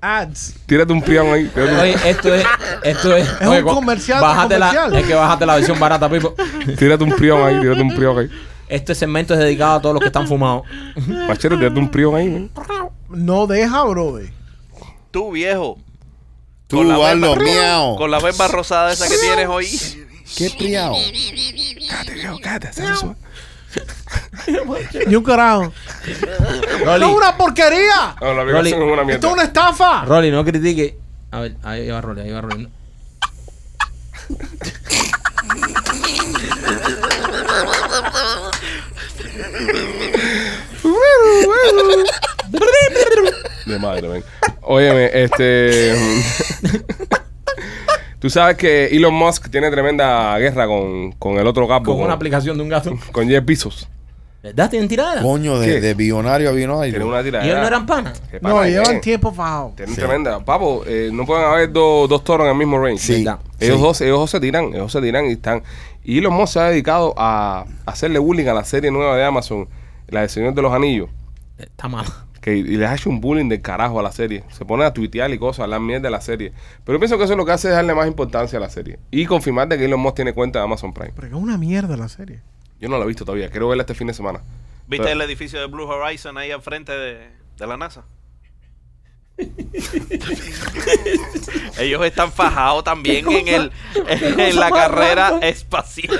Ads. 0.00 0.54
Tírate 0.66 0.92
un 0.92 1.02
priau 1.02 1.32
ahí. 1.32 1.48
tírate 1.48 1.80
Oye, 1.80 1.96
esto 2.04 2.34
es. 2.34 2.44
Esto 2.82 3.16
es. 3.16 3.28
Es 3.40 3.46
oye, 3.46 3.62
un 3.62 3.74
comercial, 3.74 4.20
Bájate 4.20 4.58
la, 4.58 4.88
es 4.94 5.06
que 5.06 5.14
bájate 5.14 5.46
la 5.46 5.56
versión 5.56 5.78
barata, 5.78 6.08
Pipo. 6.08 6.34
Tírate 6.78 7.04
un 7.04 7.12
prión 7.12 7.42
ahí, 7.42 7.60
tírate 7.60 7.82
un 7.82 7.94
prión 7.94 8.18
ahí. 8.18 8.30
Este 8.68 8.94
segmento 8.94 9.34
es 9.34 9.40
dedicado 9.40 9.78
a 9.78 9.80
todos 9.80 9.94
los 9.94 10.00
que 10.00 10.08
están 10.08 10.28
fumados. 10.28 10.62
Machete, 11.26 11.56
tírate 11.56 11.80
un 11.80 11.90
prión 11.90 12.14
ahí, 12.14 12.28
man. 12.28 12.50
No 13.08 13.46
deja, 13.46 13.82
bro. 13.84 14.20
Tú, 15.10 15.32
viejo. 15.32 15.78
Tú, 16.68 16.76
con 16.76 16.88
la 16.88 17.10
hazlo, 17.10 17.34
miau. 17.36 17.96
Con 17.96 18.10
la 18.10 18.20
verba 18.20 18.46
rosada 18.46 18.92
esa 18.92 19.08
que 19.08 19.16
tienes 19.16 19.48
hoy. 19.48 19.66
¿Qué 20.36 20.50
priao? 20.50 20.94
Cállate, 21.88 22.12
viejo, 22.12 22.38
cállate. 22.42 22.70
Ni 25.06 25.14
un 25.16 25.24
carajo. 25.24 25.72
¡Esto 26.06 26.94
es 26.96 27.02
una 27.02 27.36
porquería! 27.38 28.16
No, 28.20 28.44
Rolly. 28.44 28.70
es 28.70 28.76
una 28.76 29.02
mierda. 29.02 29.14
¡Esto 29.14 29.28
es 29.28 29.32
una 29.32 29.42
estafa! 29.44 30.04
Rolly, 30.04 30.30
no 30.30 30.44
critique. 30.44 30.98
A 31.30 31.40
ver, 31.40 31.56
ahí 31.62 31.88
va 31.88 32.02
Rolly, 32.02 32.20
ahí 32.20 32.32
va 32.32 32.40
Rolly. 32.42 32.68
De 43.68 43.78
madre, 43.78 44.08
ven. 44.08 44.24
Óyeme, 44.62 45.10
este. 45.12 45.94
Tú 48.18 48.28
sabes 48.30 48.56
que 48.56 48.86
Elon 48.86 49.14
Musk 49.14 49.48
tiene 49.48 49.70
tremenda 49.70 50.36
guerra 50.38 50.66
con, 50.66 51.12
con 51.12 51.38
el 51.38 51.46
otro 51.46 51.68
capo. 51.68 51.84
Con 51.84 51.96
Con, 51.96 52.04
una 52.06 52.14
aplicación 52.14 52.56
de 52.56 52.62
un 52.64 52.68
gato. 52.68 52.98
con 53.12 53.28
Jeff 53.28 53.44
Bezos. 53.44 53.88
¿Verdad? 54.42 54.70
¿Tienen 54.70 54.88
tiradera? 54.88 55.20
Coño, 55.22 55.60
¿Qué? 55.60 55.66
de, 55.66 55.80
de 55.80 55.94
billonario 55.94 56.48
a 56.48 56.52
billonario. 56.52 56.90
Tienen 56.92 57.08
una 57.08 57.20
¿Y 57.20 57.24
tiradera. 57.24 57.44
ellos 57.52 57.60
no 57.60 57.66
eran 57.66 57.86
panas? 57.86 58.22
¿Qué 58.30 58.38
No, 58.40 58.54
pana, 58.54 58.68
llevan 58.68 59.00
tiempo 59.00 59.32
fajados. 59.32 59.76
Tienen 59.76 59.94
Sí. 59.94 60.00
tremenda. 60.00 60.44
Papo, 60.44 60.82
eh, 60.86 61.10
no 61.12 61.26
pueden 61.26 61.44
haber 61.44 61.72
dos, 61.72 62.08
dos 62.08 62.24
toros 62.24 62.44
en 62.46 62.52
el 62.52 62.56
mismo 62.58 62.78
range. 62.80 62.98
Sí. 63.02 63.24
¿Verdad? 63.24 63.40
Ellos, 63.60 63.76
Sí. 63.76 63.82
dos, 63.82 64.00
ellos 64.00 64.18
dos 64.18 64.30
se 64.30 64.40
tiran, 64.40 64.64
ellos 64.74 64.90
se 64.92 65.00
tiran 65.00 65.26
y 65.26 65.32
están. 65.32 65.62
Y 66.04 66.18
Elon 66.18 66.32
Musk 66.34 66.52
se 66.54 66.60
ha 66.60 66.64
dedicado 66.70 67.14
a 67.16 67.66
hacerle 67.86 68.18
bullying 68.20 68.46
a 68.46 68.54
la 68.54 68.64
serie 68.64 68.90
nueva 68.90 69.16
de 69.16 69.24
Amazon, 69.24 69.68
la 70.08 70.22
de 70.22 70.28
Señor 70.28 70.54
de 70.54 70.62
los 70.62 70.72
Anillos. 70.72 71.08
Está 71.58 71.88
mal. 71.88 72.06
Que, 72.48 72.56
y 72.56 72.62
les 72.76 72.88
ha 72.88 72.94
hecho 72.94 73.10
un 73.10 73.20
bullying 73.20 73.48
del 73.48 73.60
carajo 73.60 74.00
a 74.00 74.02
la 74.02 74.12
serie. 74.12 74.44
Se 74.50 74.64
ponen 74.64 74.86
a 74.86 74.92
tuitear 74.92 75.30
y 75.30 75.38
cosas, 75.38 75.60
a 75.60 75.64
hablar 75.64 75.80
mierda 75.80 76.04
de 76.08 76.10
la 76.10 76.20
serie. 76.20 76.52
Pero 76.84 76.96
yo 76.96 77.00
pienso 77.00 77.18
que 77.18 77.24
eso 77.24 77.36
lo 77.36 77.44
que 77.44 77.52
hace 77.52 77.68
es 77.68 77.74
darle 77.74 77.94
más 77.94 78.06
importancia 78.06 78.58
a 78.58 78.60
la 78.60 78.70
serie. 78.70 78.98
Y 79.10 79.26
confirmar 79.26 79.68
de 79.68 79.76
que 79.78 79.84
Elon 79.84 80.00
Musk 80.00 80.16
tiene 80.16 80.32
cuenta 80.32 80.58
de 80.60 80.64
Amazon 80.64 80.92
Prime. 80.94 81.12
Pero 81.14 81.28
que 81.28 81.34
es 81.36 81.40
una 81.42 81.58
mierda 81.58 81.96
la 81.96 82.08
serie. 82.08 82.40
Yo 82.80 82.88
no 82.88 82.96
la 82.98 83.04
he 83.04 83.06
visto 83.08 83.24
todavía. 83.24 83.50
Quiero 83.50 83.68
verla 83.68 83.82
este 83.82 83.94
fin 83.94 84.06
de 84.06 84.14
semana. 84.14 84.40
¿Viste 84.86 85.04
Pero- 85.04 85.10
el 85.12 85.20
edificio 85.28 85.60
de 85.60 85.66
Blue 85.66 85.84
Horizon 85.86 86.38
ahí 86.38 86.50
al 86.50 86.62
frente 86.62 86.92
de, 86.92 87.28
de 87.58 87.66
la 87.66 87.76
NASA? 87.76 88.04
Ellos 91.78 92.04
están 92.04 92.32
fajados 92.32 92.82
también 92.84 93.26
en 93.30 93.48
el 93.48 93.72
en 94.08 94.56
la 94.56 94.70
carrera 94.70 95.38
espacial. 95.42 96.18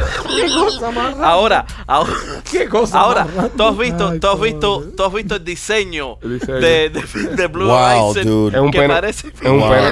Ahora, 1.23 1.67
ahora, 1.87 2.13
¿Qué 2.51 2.69
cosa? 2.69 3.01
ahora, 3.01 3.27
más 3.37 3.51
tú 3.57 3.63
has 3.65 3.77
visto, 3.77 4.09
Ay, 4.11 4.21
tú 4.21 4.29
has 4.29 4.41
visto, 4.41 4.85
tú 4.97 5.05
has 5.05 5.13
visto 5.13 5.35
el 5.37 5.45
diseño, 5.45 6.19
El 6.23 6.39
diseño. 6.39 6.59
De, 6.61 6.91
de, 6.91 7.03
de 7.37 7.47
Blue 7.49 7.67
Wow, 7.67 8.11
Horizon. 8.11 8.55
Es 8.55 8.61
un 8.61 8.71
que 8.71 8.79
pene. 8.81 8.95
parece 8.95 9.29
Es 9.29 9.51
un 9.51 9.61
Wow. 9.61 9.71
pene. 9.71 9.87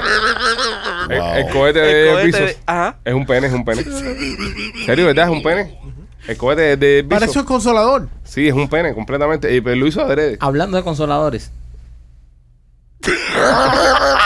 El, 1.11 1.21
Wow. 1.21 1.35
el 1.35 1.49
cohete 1.51 1.79
de 1.81 2.09
el 2.09 2.15
cohete 2.15 2.27
Bezos. 2.41 2.49
de- 2.49 2.57
ajá. 2.67 2.97
Es 3.05 3.15
un 3.15 3.27
pene, 3.27 3.47
es 3.49 3.53
un 3.53 3.65
pene. 3.65 3.85
¿Serio, 4.87 5.07
verdad? 5.07 5.25
Es 5.25 5.31
un 5.31 5.43
pene. 5.43 5.79
El 6.29 6.37
cohete 6.37 6.63
de, 6.63 6.77
de 6.77 7.03
Bezos. 7.03 7.09
Para 7.11 7.27
eso 7.27 7.41
es 7.41 7.47
consolador. 7.47 8.09
Sí, 8.25 8.47
es 8.49 8.55
un 8.55 8.69
pene 8.69 8.95
completamente. 8.95 9.53
Y 9.55 9.61
lo 9.61 9.87
hizo 9.87 10.01
adrede. 10.01 10.37
Hablando 10.41 10.77
de 10.77 10.83
consoladores. 10.85 11.51
¡Deeeeeeeee! 13.03 14.17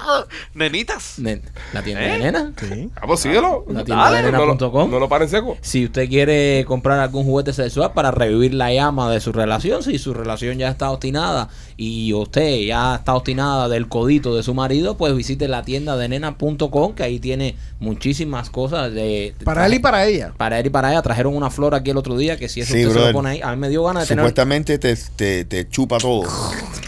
Nenitas. 0.54 1.18
Nen- 1.18 1.42
La 1.72 1.82
tienda 1.82 2.04
¿Eh? 2.06 2.12
de 2.12 2.18
nena. 2.18 2.52
Sí. 2.58 2.90
Ah, 2.96 3.06
pues 3.06 3.20
síguelo. 3.20 3.64
La 3.68 3.84
tienda 3.84 4.10
de 4.10 4.22
no, 4.32 4.38
lo- 4.46 4.54
nena.com. 4.54 4.90
no 4.90 4.98
lo 4.98 5.08
paren 5.08 5.28
seco. 5.28 5.56
Si 5.60 5.84
usted 5.84 6.08
quiere 6.08 6.64
comprar 6.66 6.98
algún 6.98 7.24
juguete 7.24 7.52
sexual 7.52 7.92
para 7.92 8.10
revivir 8.10 8.54
la 8.54 8.72
llama 8.72 9.10
de 9.10 9.20
su 9.20 9.32
relación, 9.32 9.82
si 9.82 9.98
su 9.98 10.14
relación 10.14 10.58
ya 10.58 10.68
está 10.68 10.90
obstinada 10.90 11.48
y 11.76 12.12
usted 12.12 12.60
ya 12.66 12.96
está 12.96 13.14
obstinada 13.14 13.68
del 13.68 13.88
codito 13.88 14.34
de 14.36 14.42
su 14.42 14.54
marido, 14.54 14.96
pues 14.96 15.14
visite 15.14 15.48
la 15.48 15.62
tienda 15.62 15.96
de 15.96 16.08
nena.com 16.08 16.94
que 16.94 17.02
ahí 17.02 17.18
tiene 17.18 17.56
muchísimas 17.78 18.50
cosas 18.50 18.92
de 18.92 19.34
Para 19.44 19.66
él 19.66 19.74
y 19.74 19.78
para 19.78 20.06
ella. 20.06 20.32
para 20.36 20.58
él 20.60 20.66
y 20.66 20.70
para 20.70 20.90
ella. 20.92 21.02
Trajeron 21.02 21.34
una 21.34 21.50
flor 21.50 21.74
aquí 21.74 21.90
el 21.90 21.96
otro 21.96 22.16
día 22.16 22.36
que 22.38 22.48
si 22.48 22.60
eso 22.60 22.72
Sí, 22.72 22.80
usted 22.80 22.88
se 22.88 22.94
brother. 22.94 23.12
lo 23.14 23.18
pone 23.18 23.30
ahí, 23.30 23.40
a 23.42 23.50
mí 23.50 23.56
me 23.56 23.68
dio 23.68 23.82
ganas 23.84 24.04
de 24.04 24.08
tener 24.08 24.22
Supuestamente 24.24 24.78
te, 24.78 24.94
te, 25.16 25.44
te 25.44 25.68
chupa 25.68 25.98
todo. 25.98 26.22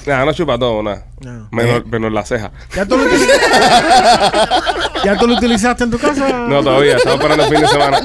Nada, 0.06 0.24
no 0.24 0.32
chupa 0.32 0.58
todo, 0.58 0.82
nada. 0.82 1.06
No. 1.24 1.48
Menos, 1.50 1.86
menos 1.86 2.12
la 2.12 2.24
ceja. 2.24 2.50
¿Ya 2.74 2.84
tú, 2.86 2.96
lo 2.96 3.04
utili- 3.04 3.28
¿Ya 5.04 5.16
tú 5.16 5.26
lo 5.26 5.34
utilizaste 5.36 5.84
en 5.84 5.90
tu 5.90 5.98
casa? 5.98 6.28
No, 6.48 6.62
todavía. 6.62 6.96
Estamos 6.96 7.18
esperando 7.20 7.44
el 7.44 7.50
fin 7.50 7.60
de 7.60 7.68
semana. 7.68 8.00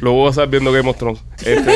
Lo 0.00 0.12
voy 0.12 0.26
a 0.26 0.30
estar 0.30 0.48
viendo 0.48 0.72
Game 0.72 0.88
of 0.90 0.96
Thrones. 0.96 1.20
Este, 1.44 1.72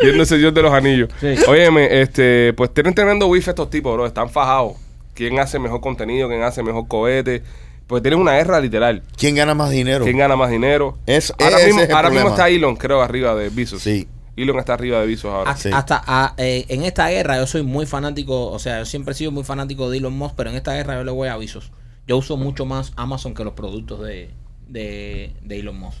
viendo 0.00 0.22
el 0.22 0.26
Señor 0.26 0.52
de 0.52 0.62
los 0.62 0.72
Anillos. 0.72 1.08
Sí. 1.20 1.34
Óyeme, 1.48 2.00
este, 2.00 2.52
pues 2.56 2.72
tienen 2.72 2.94
tremendo 2.94 3.26
wifi 3.26 3.50
estos 3.50 3.70
tipos, 3.70 3.94
bro. 3.94 4.06
Están 4.06 4.28
fajados. 4.30 4.72
¿Quién 5.14 5.38
hace 5.38 5.58
mejor 5.58 5.80
contenido? 5.80 6.28
¿Quién 6.28 6.42
hace 6.42 6.62
mejor 6.62 6.88
cohete? 6.88 7.42
Pues 7.86 8.02
tienen 8.02 8.18
una 8.20 8.32
guerra 8.32 8.60
literal. 8.60 9.02
¿Quién 9.16 9.34
gana 9.34 9.54
más 9.54 9.70
dinero? 9.70 10.04
¿Quién 10.04 10.16
gana 10.18 10.36
más 10.36 10.50
dinero? 10.50 10.98
Es- 11.06 11.32
ahora 11.38 11.56
ese 11.58 11.66
mismo, 11.66 11.80
es 11.82 11.88
el 11.90 11.94
ahora 11.94 12.08
mismo 12.10 12.22
problema. 12.28 12.44
está 12.46 12.48
Elon, 12.48 12.76
creo, 12.76 13.02
arriba 13.02 13.34
de 13.34 13.50
Bezos. 13.50 13.82
Sí. 13.82 14.08
Elon 14.36 14.58
está 14.58 14.74
arriba 14.74 15.00
de 15.00 15.06
Bezos 15.06 15.32
ahora. 15.32 15.50
Hasta, 15.52 15.62
Sí. 15.68 15.74
hasta, 15.74 16.02
ah, 16.06 16.34
eh, 16.38 16.64
en 16.68 16.82
esta 16.82 17.08
guerra 17.08 17.36
yo 17.38 17.46
soy 17.46 17.62
muy 17.62 17.86
fanático, 17.86 18.50
o 18.50 18.58
sea, 18.58 18.80
yo 18.80 18.84
siempre 18.86 19.12
he 19.12 19.14
sido 19.14 19.30
muy 19.30 19.44
fanático 19.44 19.90
de 19.90 19.98
Elon 19.98 20.12
Musk, 20.16 20.34
pero 20.36 20.50
en 20.50 20.56
esta 20.56 20.74
guerra 20.74 20.96
yo 20.96 21.04
le 21.04 21.10
voy 21.12 21.28
a 21.28 21.34
avisos. 21.34 21.70
Yo 22.06 22.18
uso 22.18 22.36
mucho 22.36 22.66
más 22.66 22.92
Amazon 22.96 23.32
que 23.34 23.44
los 23.44 23.54
productos 23.54 24.00
de, 24.00 24.30
de, 24.68 25.34
de 25.42 25.60
Elon 25.60 25.78
Musk. 25.78 25.98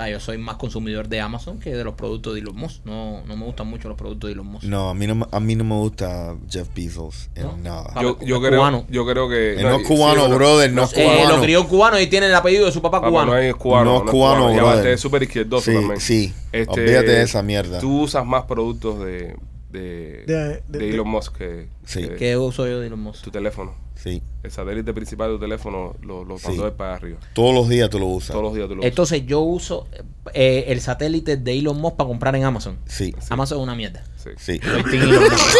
O 0.00 0.02
sea, 0.02 0.10
yo 0.12 0.18
soy 0.18 0.38
más 0.38 0.56
consumidor 0.56 1.08
de 1.08 1.20
Amazon 1.20 1.58
que 1.60 1.74
de 1.74 1.84
los 1.84 1.92
productos 1.92 2.32
de 2.32 2.40
Elon 2.40 2.56
Musk. 2.56 2.86
No, 2.86 3.22
no 3.26 3.36
me 3.36 3.44
gustan 3.44 3.66
mucho 3.66 3.86
los 3.88 3.98
productos 3.98 4.28
de 4.28 4.32
Elon 4.32 4.46
Musk. 4.46 4.64
No, 4.64 4.88
a 4.88 4.94
mí 4.94 5.06
no, 5.06 5.14
me- 5.14 5.26
a 5.30 5.40
mí 5.40 5.54
no 5.56 5.64
me 5.64 5.74
gusta 5.74 6.36
Jeff 6.48 6.68
Bezos 6.74 7.28
en 7.34 7.42
No. 7.42 7.56
nada. 7.58 7.90
Ah, 7.94 8.02
Yo, 8.02 8.18
yo, 8.24 8.40
creo, 8.40 8.60
cubano. 8.60 8.86
yo 8.88 9.04
creo 9.06 9.28
que. 9.28 9.56
Él 9.56 9.62
no 9.62 9.74
es 9.76 9.86
cubano, 9.86 10.20
bueno, 10.22 10.36
brother, 10.36 10.72
no 10.72 10.84
es 10.84 10.92
Eh, 10.96 11.04
cubano. 11.04 11.36
lo 11.36 11.42
crió 11.42 11.68
cubano 11.68 12.00
y 12.00 12.06
tiene 12.06 12.26
el 12.28 12.34
apellido 12.34 12.64
de 12.64 12.72
su 12.72 12.80
papá 12.80 13.02
Papá 13.02 13.10
cubano. 13.10 13.32
no 13.32 13.38
es 13.38 13.54
cubano. 13.56 13.84
No 13.98 14.04
es 14.06 14.10
cubano, 14.10 14.54
brother. 14.54 14.76
este 14.78 14.92
es 14.94 15.00
súper 15.02 15.22
izquierdoso 15.24 15.70
Sí, 15.70 15.76
también. 15.76 16.00
sí. 16.00 16.32
Este, 16.50 16.80
Olvídate 16.80 17.10
de 17.10 17.22
esa 17.22 17.42
mierda. 17.42 17.78
Tú 17.80 18.00
usas 18.00 18.24
más 18.24 18.44
productos 18.44 19.00
de, 19.04 19.36
de, 19.70 20.24
De- 20.26 20.62
de- 20.68 20.78
de 20.78 20.90
Elon 20.90 21.08
Musk 21.08 21.36
que, 21.36 21.68
Sí. 21.84 22.00
que 22.08 22.16
¿Qué 22.16 22.36
uso 22.36 22.66
yo 22.66 22.80
de 22.80 22.86
Elon 22.88 23.00
Musk? 23.00 23.22
tu 23.24 23.30
teléfono. 23.30 23.74
Sí. 23.94 24.22
El 24.42 24.50
satélite 24.50 24.94
principal 24.94 25.28
de 25.28 25.34
tu 25.34 25.40
teléfono 25.40 25.94
lo, 26.02 26.24
lo 26.24 26.38
Sí. 26.38 26.48
mandó 26.48 26.74
para 26.74 26.94
arriba. 26.94 27.18
Todos 27.34 27.54
los 27.54 27.68
días 27.68 27.90
tú 27.90 27.98
lo 27.98 28.06
usas. 28.06 28.30
Todos 28.30 28.42
los 28.44 28.54
días 28.54 28.66
tú 28.66 28.74
lo 28.76 28.80
usas. 28.80 28.88
Entonces 28.88 29.26
yo 29.26 29.40
uso 29.40 29.86
eh, 30.32 30.64
el 30.68 30.80
satélite 30.80 31.36
de 31.36 31.58
Elon 31.58 31.78
Musk 31.78 31.96
para 31.96 32.08
comprar 32.08 32.34
en 32.36 32.44
Amazon. 32.44 32.78
Sí. 32.86 33.14
Amazon 33.28 33.58
es 33.58 33.62
una 33.62 33.74
mierda. 33.74 34.02
Sí. 34.16 34.30
Sí. 34.38 34.60
Soy 34.62 34.82
Team 34.84 35.02
Elon 35.02 35.22
Musk. 35.24 35.56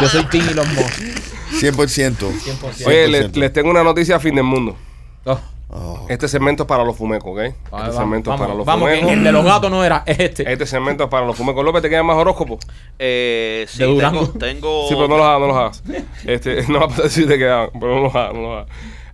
yo 0.00 0.08
soy 0.08 0.24
Team 0.26 0.48
Elon 0.48 0.74
Musk. 0.74 1.00
100%. 1.60 2.16
100%. 2.16 2.86
Oye, 2.86 3.08
le- 3.08 3.28
100%. 3.30 3.34
les 3.40 3.52
tengo 3.52 3.70
una 3.70 3.82
noticia 3.82 4.16
a 4.16 4.20
fin 4.20 4.34
del 4.34 4.44
mundo. 4.44 4.76
Oh. 5.24 5.40
Oh. 5.70 6.06
Este 6.08 6.28
segmento 6.28 6.62
es 6.62 6.66
para 6.66 6.82
los 6.82 6.96
fumecos, 6.96 7.30
¿ok? 7.32 7.40
Este 7.40 7.58
Vamos, 7.70 7.94
segmento 7.94 8.30
es 8.30 8.32
vamos, 8.32 8.40
para 8.46 8.54
los 8.56 8.66
vamos, 8.66 8.88
que 8.88 8.94
fumecos. 8.96 9.18
el 9.18 9.24
de 9.24 9.32
los 9.32 9.44
gatos 9.44 9.70
no 9.70 9.84
era 9.84 10.02
es 10.06 10.18
este. 10.18 10.50
Este 10.50 10.64
segmento 10.66 11.04
es 11.04 11.10
para 11.10 11.26
los 11.26 11.36
fumecos. 11.36 11.62
López, 11.64 11.82
¿te 11.82 11.90
queda 11.90 12.02
más 12.02 12.16
horóscopo? 12.16 12.58
Eh, 12.98 13.66
sí, 13.68 13.78
De 13.80 13.86
tengo, 14.00 14.28
tengo 14.30 14.88
Sí, 14.88 14.94
pero 14.94 15.08
no 15.08 15.18
los 15.18 15.26
hagas, 15.26 15.40
no 15.40 15.46
los 15.48 15.56
hagas. 15.56 15.82
Este, 16.24 16.66
no 16.68 16.78
va 16.80 16.86
a 16.86 16.88
pasar 16.88 17.10
si 17.10 17.26
te 17.26 17.36
quedaban, 17.36 17.70
pero 17.78 17.96
no 17.96 18.00
los 18.04 18.14
hagas, 18.14 18.34
no 18.34 18.40
los 18.40 18.52
hagas. 18.62 18.68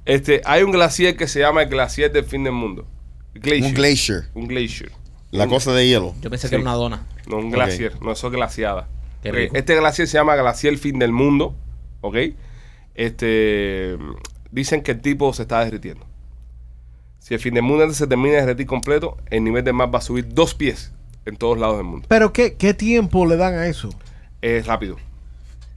Este, 0.04 0.42
hay 0.44 0.62
un 0.62 0.70
glaciar 0.70 1.16
que 1.16 1.26
se 1.26 1.40
llama 1.40 1.62
el 1.62 1.68
glaciar 1.70 2.12
del 2.12 2.24
fin 2.24 2.44
del 2.44 2.52
mundo. 2.52 2.86
Glacier. 3.34 3.64
Un 3.64 3.74
glacier. 3.74 4.24
Un 4.34 4.46
glacier. 4.46 4.92
La 5.32 5.48
cosa 5.48 5.72
de 5.72 5.88
hielo. 5.88 6.14
Yo 6.20 6.30
pensé 6.30 6.46
Sí. 6.46 6.50
que 6.50 6.56
era 6.56 6.62
una 6.62 6.74
dona. 6.74 7.04
No, 7.26 7.38
un 7.38 7.50
glaciar. 7.50 8.00
No, 8.00 8.12
eso 8.12 8.28
es 8.28 8.32
glaciada. 8.32 8.86
Este 9.24 9.74
glaciar 9.74 10.06
se 10.06 10.18
llama 10.18 10.36
glaciar 10.36 10.76
fin 10.76 11.00
del 11.00 11.10
mundo. 11.10 11.56
¿Ok? 12.00 12.16
Este. 12.94 13.98
Dicen 14.52 14.82
que 14.82 14.92
el 14.92 15.00
tipo 15.00 15.32
se 15.32 15.42
está 15.42 15.64
derritiendo. 15.64 16.06
Si 17.24 17.32
el 17.32 17.40
fin 17.40 17.54
del 17.54 17.62
mundo 17.62 17.84
antes 17.84 17.96
se 17.96 18.06
termina 18.06 18.34
de 18.34 18.40
derretir 18.42 18.66
completo, 18.66 19.16
el 19.30 19.42
nivel 19.44 19.64
del 19.64 19.72
mar 19.72 19.88
va 19.92 19.98
a 19.98 20.02
subir 20.02 20.28
dos 20.34 20.54
pies 20.54 20.92
en 21.24 21.36
todos 21.38 21.56
lados 21.56 21.78
del 21.78 21.86
mundo. 21.86 22.06
Pero 22.06 22.34
¿qué, 22.34 22.52
¿qué 22.56 22.74
tiempo 22.74 23.24
le 23.24 23.38
dan 23.38 23.54
a 23.54 23.66
eso? 23.66 23.88
Es 24.42 24.66
rápido. 24.66 24.98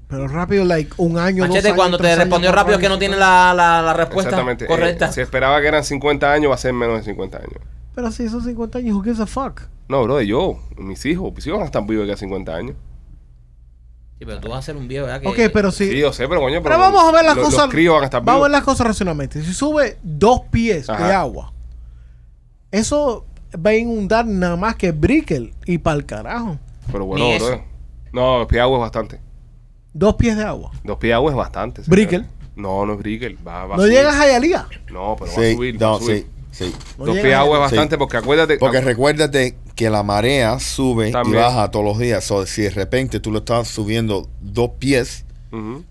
Pero 0.10 0.28
rápido, 0.28 0.66
like 0.66 0.91
un 0.98 1.18
año, 1.18 1.43
dos 1.43 1.48
Machete, 1.52 1.70
años, 1.70 1.78
cuando 1.78 1.98
te 2.00 2.04
tres 2.04 2.18
respondió 2.18 2.52
rápido 2.52 2.76
es 2.76 2.82
que 2.84 2.89
no 2.89 3.00
tiene 3.00 3.16
la, 3.16 3.54
la, 3.56 3.82
la 3.82 3.93
respuesta 3.93 4.32
Exactamente. 4.32 4.66
Eh, 4.66 4.68
correcta. 4.68 5.10
se 5.10 5.22
esperaba 5.22 5.62
que 5.62 5.68
eran 5.68 5.86
50 5.86 6.34
años, 6.34 6.52
va 6.52 6.56
a 6.56 6.58
ser 6.58 6.74
menos 6.74 6.98
de 6.98 7.04
50 7.04 7.38
años. 7.38 7.62
Pero 7.95 8.12
si 8.12 8.28
son 8.28 8.43
50 8.43 8.80
años, 8.80 8.93
who 8.98 9.02
gives 9.02 9.22
a 9.22 9.26
fuck? 9.26 9.62
No, 9.88 10.04
bro, 10.04 10.20
yo, 10.20 10.60
mis 10.76 11.06
hijos, 11.06 11.34
mis 11.34 11.48
hijos 11.48 11.60
no 11.60 11.66
están 11.66 11.88
vivos 11.88 12.08
que 12.08 12.12
a 12.12 12.18
50 12.18 12.54
años. 12.54 12.76
Sí, 14.20 14.26
pero 14.26 14.39
tú 14.39 14.49
vas 14.49 14.59
a 14.59 14.61
ser 14.63 14.78
un 14.78 14.88
viejo, 14.88 15.05
¿verdad? 15.05 15.22
Que, 15.22 15.28
Ok, 15.28 15.51
pero 15.53 15.72
si... 15.72 15.88
Sí, 15.89 15.99
yo 15.99 16.11
sé, 16.11 16.28
pero 16.28 16.41
coño, 16.41 16.63
Pero 16.63 16.80
vamos 16.80 17.03
a 17.07 17.11
ver 17.11 17.24
las 17.26 17.36
los- 17.36 17.45
cosas. 17.45 17.61
Los 17.65 17.70
críos 17.70 17.93
van 17.93 18.01
a 18.03 18.05
estar 18.05 18.24
vamos 18.24 18.39
a 18.41 18.43
ver 18.43 18.51
las 18.51 18.63
cosas 18.63 18.88
racionalmente. 18.88 19.43
Si 19.43 19.53
sube 19.53 19.97
dos 20.01 20.41
pies 20.51 20.88
de 20.88 20.93
agua, 21.13 21.53
eso 22.72 23.26
va 23.55 23.72
a 23.72 23.76
inundar 23.76 24.26
nada 24.26 24.55
más 24.55 24.76
que 24.76 24.91
Brickell 24.91 25.53
y 25.65 25.78
para 25.78 25.97
el 25.97 26.05
carajo. 26.05 26.57
Pero 26.91 27.05
bueno, 27.05 27.26
Ni 27.26 27.38
bro. 27.38 27.47
eso. 27.47 27.61
No, 28.11 28.38
dos 28.39 28.47
pies 28.47 28.57
de 28.57 28.61
agua 28.61 28.78
es 28.78 28.82
bastante. 28.82 29.20
Dos 29.93 30.15
pies 30.15 30.38
de 30.38 30.43
agua. 30.43 30.72
Dos 30.84 30.97
pies 30.97 31.09
de 31.11 31.13
agua 31.13 31.32
es 31.32 31.38
bastante. 31.38 31.84
señor. 31.84 31.95
Brickell. 31.95 32.26
No, 32.55 32.86
no 32.86 32.93
es 32.93 32.99
Brickell. 32.99 33.38
Va, 33.47 33.65
va 33.65 33.76
a 33.76 33.78
No 33.78 33.84
subir. 33.84 33.97
llegas 33.97 34.15
a 34.15 34.26
Hialeah. 34.28 34.68
No, 34.91 35.15
pero 35.20 35.32
va 35.32 35.38
a 35.38 35.45
Sí. 35.45 35.53
subir. 35.55 35.76
va 35.76 35.88
No, 35.88 35.95
a 35.95 35.99
subir. 35.99 36.28
sí. 36.51 36.65
Sí. 36.65 36.76
No 36.97 37.05
Dos 37.05 37.13
pies 37.13 37.24
de 37.26 37.36
agua 37.36 37.57
es 37.57 37.61
bastante 37.61 37.97
porque 37.99 38.18
acuérdate. 38.18 38.57
Porque 38.57 38.80
acu- 38.80 38.84
recuérdate 38.86 39.57
que 39.78 39.89
la 39.89 40.03
marea 40.03 40.59
sube 40.59 41.11
También. 41.11 41.39
y 41.39 41.41
baja 41.41 41.71
todos 41.71 41.86
los 41.86 41.97
días. 41.97 42.25
So, 42.25 42.45
si 42.45 42.63
de 42.63 42.71
repente 42.71 43.21
tú 43.21 43.32
lo 43.32 43.39
estás 43.39 43.69
subiendo 43.69 44.28
dos 44.41 44.71
pies 44.80 45.23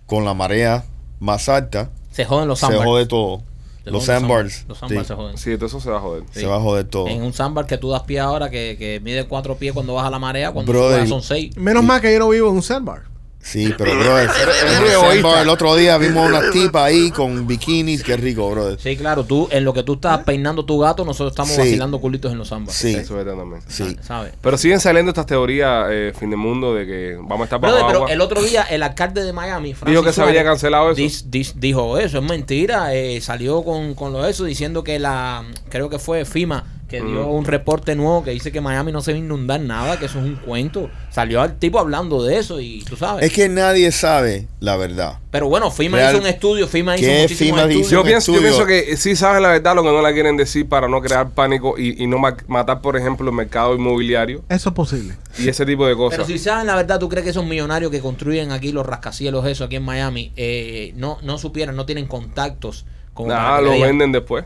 con 0.07 0.25
la 0.27 0.35
marea 0.35 0.85
más 1.19 1.49
alta, 1.49 1.91
se 2.11 2.25
joden 2.27 2.47
los 2.49 2.59
se 2.59 2.67
sandbars. 2.67 2.85
jode 2.85 3.07
todo. 3.07 3.43
Se 3.85 3.91
Los 3.93 4.05
sandbars. 4.05 4.65
Los 4.69 4.79
sandbars 4.79 5.03
sí, 5.07 5.09
se 5.09 5.15
joden. 5.15 5.39
Sí, 5.39 5.55
todo 5.57 5.67
eso 5.67 5.81
se 5.81 5.91
va 5.91 5.99
a 5.99 6.01
joder. 6.01 6.25
Sí. 6.33 6.41
Se 6.41 6.47
va 6.47 6.57
a 6.57 6.61
joder 6.61 6.85
todo. 6.87 7.07
En 7.09 7.23
un 7.23 7.33
sandbar 7.33 7.67
que 7.67 7.79
tú 7.79 7.89
das 7.91 8.03
pie 8.03 8.19
ahora 8.21 8.51
que, 8.51 8.77
que 8.79 9.01
mide 9.01 9.27
cuatro 9.27 9.57
pies 9.57 9.73
cuando 9.73 9.95
baja 9.95 10.11
la 10.11 10.19
marea, 10.19 10.51
cuando 10.53 10.73
Brother. 10.73 11.07
son 11.09 11.23
seis. 11.23 11.57
Menos 11.57 11.85
mal 11.85 12.01
que 12.01 12.13
yo 12.13 12.19
no 12.19 12.29
vivo 12.29 12.49
en 12.51 12.57
un 12.57 12.63
sandbar. 12.63 13.03
Sí, 13.47 13.73
pero 13.79 13.95
muy 13.95 15.33
el 15.41 15.49
otro 15.49 15.77
día 15.77 15.97
vimos 15.99 16.29
unas 16.29 16.51
tipas 16.51 16.83
ahí 16.85 17.11
con 17.11 17.47
bikinis, 17.47 18.03
qué 18.03 18.17
rico, 18.17 18.51
brother. 18.51 18.79
Sí, 18.81 18.97
claro, 18.97 19.25
tú, 19.25 19.49
en 19.53 19.65
lo 19.65 19.73
que 19.73 19.83
tú 19.85 19.95
estás 19.95 20.25
peinando 20.25 20.65
tu 20.65 20.79
gato, 20.81 21.05
nosotros 21.05 21.31
estamos 21.33 21.53
Sí. 21.53 21.59
vacilando 21.59 22.01
culitos 22.01 22.33
en 22.33 22.39
los 22.39 22.49
sandbars. 22.49 22.77
Sí, 22.77 22.89
Eso 22.95 23.19
es 23.19 23.25
verdad 23.25 23.37
también. 23.39 23.63
sí. 23.69 23.97
¿Sabes? 24.03 24.33
Pero 24.41 24.59
siguen 24.59 24.81
saliendo 24.81 25.11
estas 25.11 25.27
teorías, 25.27 25.87
eh, 25.91 26.13
fin 26.19 26.31
del 26.31 26.39
mundo, 26.39 26.75
de 26.75 26.87
que 26.87 27.17
vamos 27.21 27.43
a 27.43 27.45
estar 27.45 27.61
bajo 27.61 27.73
Brother, 27.75 27.87
pero 27.87 27.99
agua. 28.01 28.13
el 28.13 28.21
otro 28.21 28.43
día 28.43 28.63
el 28.63 28.83
alcalde 28.83 29.23
de 29.23 29.33
Miami, 29.33 29.75
Francis 29.75 29.93
Dijo 29.93 30.03
que 30.03 30.13
se 30.13 30.23
había 30.23 30.43
cancelado 30.45 30.91
eso. 30.91 31.01
dis- 31.01 31.25
dis- 31.31 31.55
dijo 31.55 31.99
eso, 31.99 32.19
es 32.19 32.25
mentira. 32.25 32.95
eh, 32.95 33.21
salió 33.21 33.63
con, 33.63 33.95
con 33.95 34.13
lo 34.13 34.27
eso 34.27 34.45
diciendo 34.45 34.83
que 34.83 34.99
la, 34.99 35.45
creo 35.69 35.89
que 35.89 35.99
fue 35.99 36.25
FIMA, 36.25 36.65
que 36.89 37.01
dio 37.01 37.27
un 37.27 37.45
reporte 37.45 37.97
nuevo 37.97 38.23
que 38.23 38.31
dice 38.31 38.53
que 38.53 38.61
Miami 38.61 38.93
no 38.93 39.03
se 39.03 39.11
va 39.13 39.17
a 39.17 39.19
inundar 39.19 39.61
nada, 39.61 39.99
que 39.99 40.07
eso 40.07 40.19
es 40.21 40.25
un 40.25 40.37
cuento. 40.37 40.89
Salió 41.11 41.43
el 41.45 41.57
tipo 41.59 41.79
hablando 41.81 42.23
de 42.23 42.39
eso 42.39 42.61
y 42.61 42.85
tú 42.89 42.97
sabes. 42.97 43.25
Es 43.25 43.33
que 43.33 43.49
nadie 43.49 43.91
sabe 43.91 44.47
la 44.61 44.77
verdad. 44.77 45.19
Pero 45.33 45.49
bueno, 45.49 45.71
FIMA 45.71 45.97
Real- 45.99 46.15
hizo 46.15 46.23
un 46.23 46.29
estudio, 46.29 46.69
FIMA 46.69 46.97
hizo 46.97 47.05
¿Qué 47.07 47.23
muchísimos 47.23 47.61
FIMA. 47.63 47.73
Yo 47.91 48.01
un 48.03 48.07
pienso, 48.07 48.33
yo 48.33 48.39
estudio. 48.39 48.41
pienso 48.41 48.67
que 48.67 48.97
sí 48.97 49.17
saben 49.17 49.43
la 49.43 49.49
verdad 49.51 49.75
lo 49.75 49.83
que 49.83 49.89
no 49.91 50.01
la 50.01 50.13
quieren 50.13 50.37
decir 50.37 50.69
para 50.69 50.87
no 50.89 51.01
crear 51.01 51.31
pánico 51.31 51.75
y, 51.79 52.03
y 52.03 52.07
no 52.07 52.19
ma- 52.19 52.37
matar, 52.47 52.81
por 52.81 52.97
ejemplo, 52.97 53.29
el 53.29 53.35
mercado 53.35 53.75
inmobiliario 53.75 54.43
Eso 54.49 54.69
es 54.69 54.75
posible. 54.75 55.15
y 55.39 55.49
ese 55.49 55.67
tipo 55.67 55.87
de 55.87 55.97
cosas. 55.97 56.19
Pero 56.19 56.27
si 56.29 56.39
saben 56.39 56.67
la 56.69 56.77
verdad, 56.77 56.99
¿tú 57.01 57.09
crees 57.09 57.25
que 57.25 57.31
esos 57.31 57.45
millonarios 57.45 57.91
que 57.91 58.01
construyen 58.01 58.53
aquí 58.53 58.71
los 58.71 58.87
rascacielos, 58.87 59.45
eso 59.47 59.65
aquí 59.65 59.77
en 59.77 59.83
Miami, 59.85 60.33
eh, 60.37 60.93
no, 60.97 61.19
no 61.23 61.37
supieran, 61.39 61.75
no 61.75 61.85
tienen 61.85 62.07
contactos 62.07 62.87
Nada, 63.19 63.63
lo 63.63 63.71
venden 63.71 64.13
después. 64.13 64.45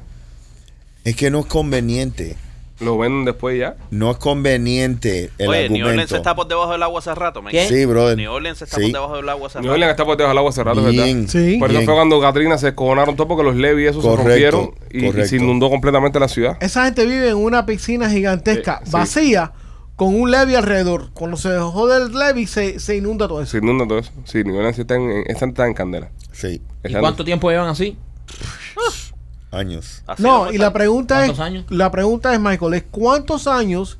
Es 1.05 1.16
que 1.16 1.30
no 1.30 1.40
es 1.40 1.46
conveniente. 1.46 2.36
Lo 2.80 2.96
venden 2.96 3.26
después 3.26 3.59
ya. 3.59 3.76
No 3.90 4.11
es 4.11 4.16
conveniente 4.16 5.30
el 5.36 5.48
Oye, 5.48 5.68
New 5.68 5.84
Orleans 5.86 6.11
argumento. 6.11 6.16
está 6.16 6.34
por 6.34 6.48
debajo 6.48 6.72
del 6.72 6.82
agua 6.82 6.98
hace 7.01 7.14
rato. 7.14 7.42
¿Qué? 7.51 7.68
Sí, 7.68 7.84
brother. 7.84 8.16
New 8.16 8.32
Orleans 8.32 8.62
está 8.62 8.76
Sí. 8.76 8.84
por 8.84 8.92
debajo 8.92 9.16
del 9.16 9.28
agua 9.28 9.46
hace 9.48 9.59
New 9.59 9.64
rato. 9.66 9.74
Orleans 9.74 9.90
está 9.90 10.05
por 10.07 10.16
debajo 10.16 10.30
del 10.30 10.38
agua 10.38 10.51
hace 10.51 10.64
rato, 10.64 10.82
¿verdad? 10.82 11.05
Sí. 11.28 11.57
Por 11.59 11.70
eso 11.70 11.82
fue 11.82 11.94
cuando 11.94 12.20
Katrina 12.22 12.57
se 12.57 12.66
descojonaron 12.66 13.16
todo 13.16 13.28
porque 13.28 13.42
los 13.44 13.55
levees 13.57 13.94
y 13.94 13.98
eso 13.98 14.01
Correcto, 14.01 14.32
se 14.32 14.51
rompieron 14.51 15.18
y- 15.20 15.28
se 15.28 15.36
inundó 15.36 15.68
completamente 15.68 16.18
la 16.18 16.28
ciudad. 16.28 16.57
Esa 16.61 16.86
gente 16.86 17.05
vive 17.05 17.28
en 17.28 17.36
una 17.36 17.66
piscina 17.66 18.09
gigantesca, 18.09 18.78
Eh, 18.82 18.86
sí. 18.86 18.90
vacía, 18.92 19.53
con 19.96 20.14
un 20.18 20.30
levee 20.30 20.57
alrededor. 20.57 21.11
Cuando 21.12 21.36
se 21.36 21.59
jode 21.59 21.98
el 22.03 22.12
levee, 22.18 22.46
se, 22.46 22.78
se 22.78 22.96
inunda 22.96 23.28
todo 23.28 23.42
eso. 23.42 23.51
Se 23.53 23.59
inunda 23.59 23.86
todo 23.86 23.98
eso. 23.98 24.11
Sí, 24.24 24.42
New 24.42 24.57
Orleans 24.57 24.78
está 24.78 24.94
en, 24.94 25.24
está, 25.26 25.44
está 25.44 25.66
en 25.66 25.74
candela. 25.74 26.11
Sí, 26.32 26.62
¿Y 26.82 26.94
cuánto 26.94 27.26
tiempo 27.26 27.51
llevan 27.51 27.68
así? 27.68 27.98
Años. 29.51 30.03
Así 30.07 30.22
No, 30.22 30.46
no 30.46 30.53
y 30.53 30.59
la 30.59 30.72
pregunta 30.72 31.20
es, 31.20 31.26
¿Cuántos 31.32 31.44
años? 31.44 31.64
la 31.70 31.90
pregunta 31.90 32.32
es, 32.34 32.40
Michael, 32.40 32.74
es 32.74 32.84
¿cuántos 32.90 33.46
años 33.46 33.98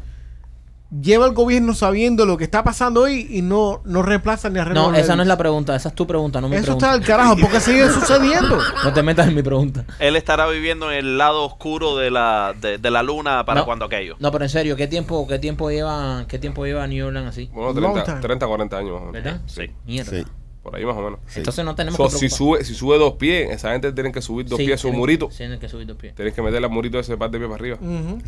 lleva 1.01 1.25
el 1.27 1.35
gobierno 1.35 1.73
sabiendo 1.73 2.27
lo 2.27 2.37
que 2.37 2.43
está 2.43 2.65
pasando 2.65 3.05
ahí 3.05 3.25
y 3.31 3.43
no, 3.43 3.81
no 3.85 4.03
reemplaza 4.03 4.51
ni 4.51 4.59
arregla 4.59 4.83
No, 4.83 4.95
esa 4.95 5.15
no 5.15 5.23
es 5.23 5.29
la 5.29 5.37
pregunta, 5.39 5.77
esa 5.77 5.91
es 5.91 5.95
tu 5.95 6.05
pregunta, 6.05 6.41
no 6.41 6.49
mi 6.49 6.57
Eso 6.57 6.65
pregunta. 6.65 6.87
está 6.87 6.99
del 6.99 7.07
carajo, 7.07 7.37
porque 7.41 7.61
sigue 7.61 7.89
sucediendo. 7.91 8.59
No 8.83 8.93
te 8.93 9.01
metas 9.05 9.29
en 9.29 9.37
mi 9.37 9.43
pregunta. 9.45 9.85
Él 10.01 10.17
estará 10.17 10.49
viviendo 10.49 10.91
en 10.91 10.99
el 10.99 11.17
lado 11.17 11.45
oscuro 11.45 11.97
de 11.97 12.11
la, 12.11 12.55
de, 12.61 12.79
de 12.79 12.91
la 12.91 13.05
luna 13.05 13.45
para 13.45 13.61
No. 13.61 13.67
cuando 13.67 13.85
aquello. 13.85 14.17
No, 14.19 14.33
pero 14.33 14.45
en 14.45 14.51
serio, 14.51 14.75
¿qué 14.75 14.89
tiempo, 14.89 15.29
qué 15.29 15.39
tiempo 15.39 15.71
lleva, 15.71 16.25
qué 16.27 16.41
tiempo 16.41 16.65
lleva 16.67 16.85
New 16.89 17.07
Orleans 17.07 17.29
así? 17.29 17.49
Bueno, 17.53 17.73
Long 17.81 17.93
30, 17.93 18.05
time. 18.05 18.21
30 18.21 18.47
40 18.49 18.77
años. 18.79 19.13
¿Verdad? 19.13 19.41
Sí. 19.47 19.63
Mierda. 19.87 20.11
Sí. 20.11 20.25
Por 20.63 20.77
ahí 20.77 20.85
más 20.85 20.95
o 20.97 21.01
menos. 21.03 21.21
Entonces 21.35 21.65
no 21.65 21.75
tenemos 21.75 21.97
So, 21.97 22.05
que 22.05 22.11
si, 22.17 22.29
sube, 22.29 22.65
si 22.65 22.75
sube 22.75 22.99
dos 22.99 23.15
pies, 23.15 23.51
esa 23.51 23.73
gente 23.73 23.93
tiene 23.93 24.13
que 24.13 24.21
subir 24.21 24.47
dos 24.47 24.59
Sí, 24.59 24.67
pies 24.67 24.79
su 24.81 24.89
tienen- 24.89 24.99
murito. 25.01 25.29
Tienen 25.29 25.59
que 25.59 25.69
subir 25.71 25.87
dos 25.87 25.97
pies. 25.97 26.15
Tienes 26.15 26.35
que 26.35 26.43
meterle 26.43 26.67
al 26.67 26.73
murito 26.73 26.99
ese 26.99 27.17
par 27.17 27.31
de 27.31 27.39
pies 27.39 27.51
para 27.51 27.61
arriba. 27.61 27.79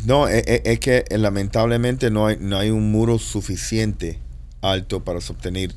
No, 0.05 0.27
es, 0.27 0.43
es- 0.47 0.61
es 0.65 0.79
que 0.79 1.05
eh, 1.09 1.17
lamentablemente 1.19 2.09
no 2.09 2.25
hay, 2.25 2.37
no 2.39 2.57
hay 2.57 2.71
un 2.71 2.91
muro 2.91 3.19
suficiente 3.19 4.19
alto 4.61 5.03
para 5.03 5.21
sostener 5.21 5.73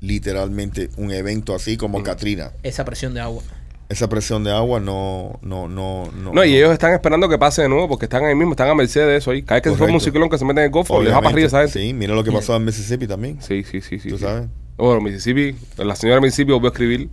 literalmente 0.00 0.90
un 0.96 1.10
evento 1.12 1.54
así 1.54 1.76
como 1.76 2.02
Katrina. 2.02 2.52
Esa 2.62 2.84
presión 2.84 3.14
de 3.14 3.20
agua. 3.20 3.42
Esa 3.88 4.08
presión 4.08 4.42
de 4.44 4.50
agua 4.50 4.80
no, 4.80 5.38
no, 5.42 5.68
no, 5.68 6.10
no. 6.12 6.32
No, 6.34 6.44
y 6.44 6.56
ellos 6.56 6.72
están 6.72 6.92
esperando 6.92 7.28
que 7.28 7.38
pase 7.38 7.62
de 7.62 7.68
nuevo 7.68 7.88
porque 7.88 8.06
están 8.06 8.24
ahí 8.24 8.34
mismo, 8.34 8.52
están 8.52 8.68
a 8.68 8.74
merced 8.74 9.06
de 9.06 9.16
eso 9.16 9.30
ahí. 9.30 9.42
Cada 9.42 9.54
vez 9.56 9.62
que 9.62 9.70
se 9.70 9.76
forma 9.76 9.94
un 9.94 10.00
ciclón 10.00 10.28
que 10.28 10.38
se 10.38 10.44
mete 10.44 10.60
en 10.60 10.66
el 10.66 10.70
golfo, 10.72 11.00
les 11.02 11.12
va 11.12 11.18
para 11.18 11.30
arriba 11.30 11.48
gente. 11.48 11.68
Sí, 11.80 11.92
mira 11.94 12.14
lo 12.14 12.24
que 12.24 12.32
pasó 12.32 12.56
en 12.56 12.64
Mississippi 12.64 13.06
también. 13.06 13.40
Sí, 13.40 13.62
sí, 13.62 13.80
sí, 13.80 13.98
sí. 14.00 14.08
¿Tú 14.10 14.18
sí. 14.18 14.24
sabes? 14.24 14.48
Bueno, 14.76 15.00
Mississippi, 15.00 15.54
la 15.78 15.96
señora 15.96 16.20
Mississippi 16.20 16.52
volvió 16.52 16.68
a 16.68 16.72
escribir, 16.72 17.08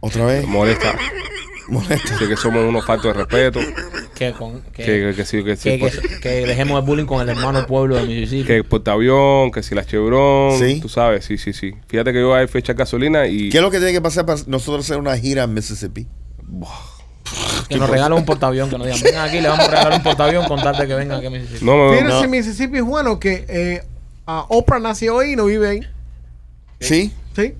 Otra 0.00 0.24
vez. 0.26 0.46
molesta, 0.46 0.94
Molesta. 1.68 2.12
dice 2.12 2.28
que 2.28 2.36
somos 2.36 2.64
unos 2.64 2.84
faltos 2.86 3.12
de 3.12 3.18
respeto, 3.24 3.60
Que, 4.14 4.32
con, 4.32 4.62
que, 4.72 4.84
que, 4.84 4.84
que, 4.84 5.12
que 5.16 5.24
sí, 5.24 5.42
que 5.44 5.56
sí, 5.56 5.70
que, 5.72 5.78
pues, 5.78 5.98
que- 5.98 6.20
que 6.20 6.28
dejemos 6.46 6.78
el 6.80 6.86
bullying 6.86 7.04
con 7.06 7.20
el 7.20 7.28
hermano 7.28 7.58
del 7.58 7.66
pueblo 7.66 7.96
de 7.96 8.02
Mississippi. 8.04 8.44
que 8.46 8.56
el 8.56 8.64
portaavión, 8.64 9.50
que 9.50 9.62
si 9.62 9.74
la 9.74 9.84
Chevron, 9.84 10.58
Sí. 10.58 10.80
tú 10.80 10.88
sabes, 10.88 11.24
sí, 11.24 11.38
sí, 11.38 11.52
sí. 11.52 11.74
Fíjate 11.88 12.12
que 12.12 12.20
yo 12.20 12.34
ahí 12.34 12.46
fui 12.46 12.58
a 12.58 12.60
echar 12.60 12.76
gasolina 12.76 13.26
y... 13.26 13.48
¿Qué 13.50 13.58
es 13.58 13.62
lo 13.62 13.70
que 13.70 13.78
tiene 13.78 13.92
que 13.92 14.00
pasar 14.00 14.24
para 14.24 14.38
nosotros 14.46 14.84
hacer 14.84 14.98
una 14.98 15.16
gira 15.18 15.42
en 15.44 15.54
Mississippi? 15.54 16.06
Que 17.68 17.76
nos 17.76 17.90
regala 17.90 18.14
un 18.14 18.24
portaavión, 18.24 18.70
que 18.70 18.78
nos 18.78 18.86
digan, 18.86 19.02
vengan 19.02 19.28
aquí, 19.28 19.40
le 19.40 19.48
vamos 19.48 19.66
a 19.66 19.70
regalar 19.70 19.92
un 19.92 20.02
portaavión 20.02 20.46
con 20.46 20.62
tal 20.62 20.76
de 20.78 20.86
que 20.86 20.94
vengan 20.94 21.18
aquí 21.18 21.26
a 21.26 21.30
Mississippi. 21.30 21.64
No, 21.64 21.90
Fíjense, 21.92 22.22
no. 22.22 22.28
Mississippi 22.28 22.78
es 22.78 22.84
bueno 22.84 23.20
que 23.20 23.44
eh, 23.48 23.82
a 24.26 24.46
Oprah 24.48 24.78
nació 24.78 25.18
ahí 25.18 25.32
y 25.32 25.36
no 25.36 25.44
vive 25.44 25.68
ahí. 25.68 25.80
Sí. 26.80 27.12
Sí, 27.34 27.54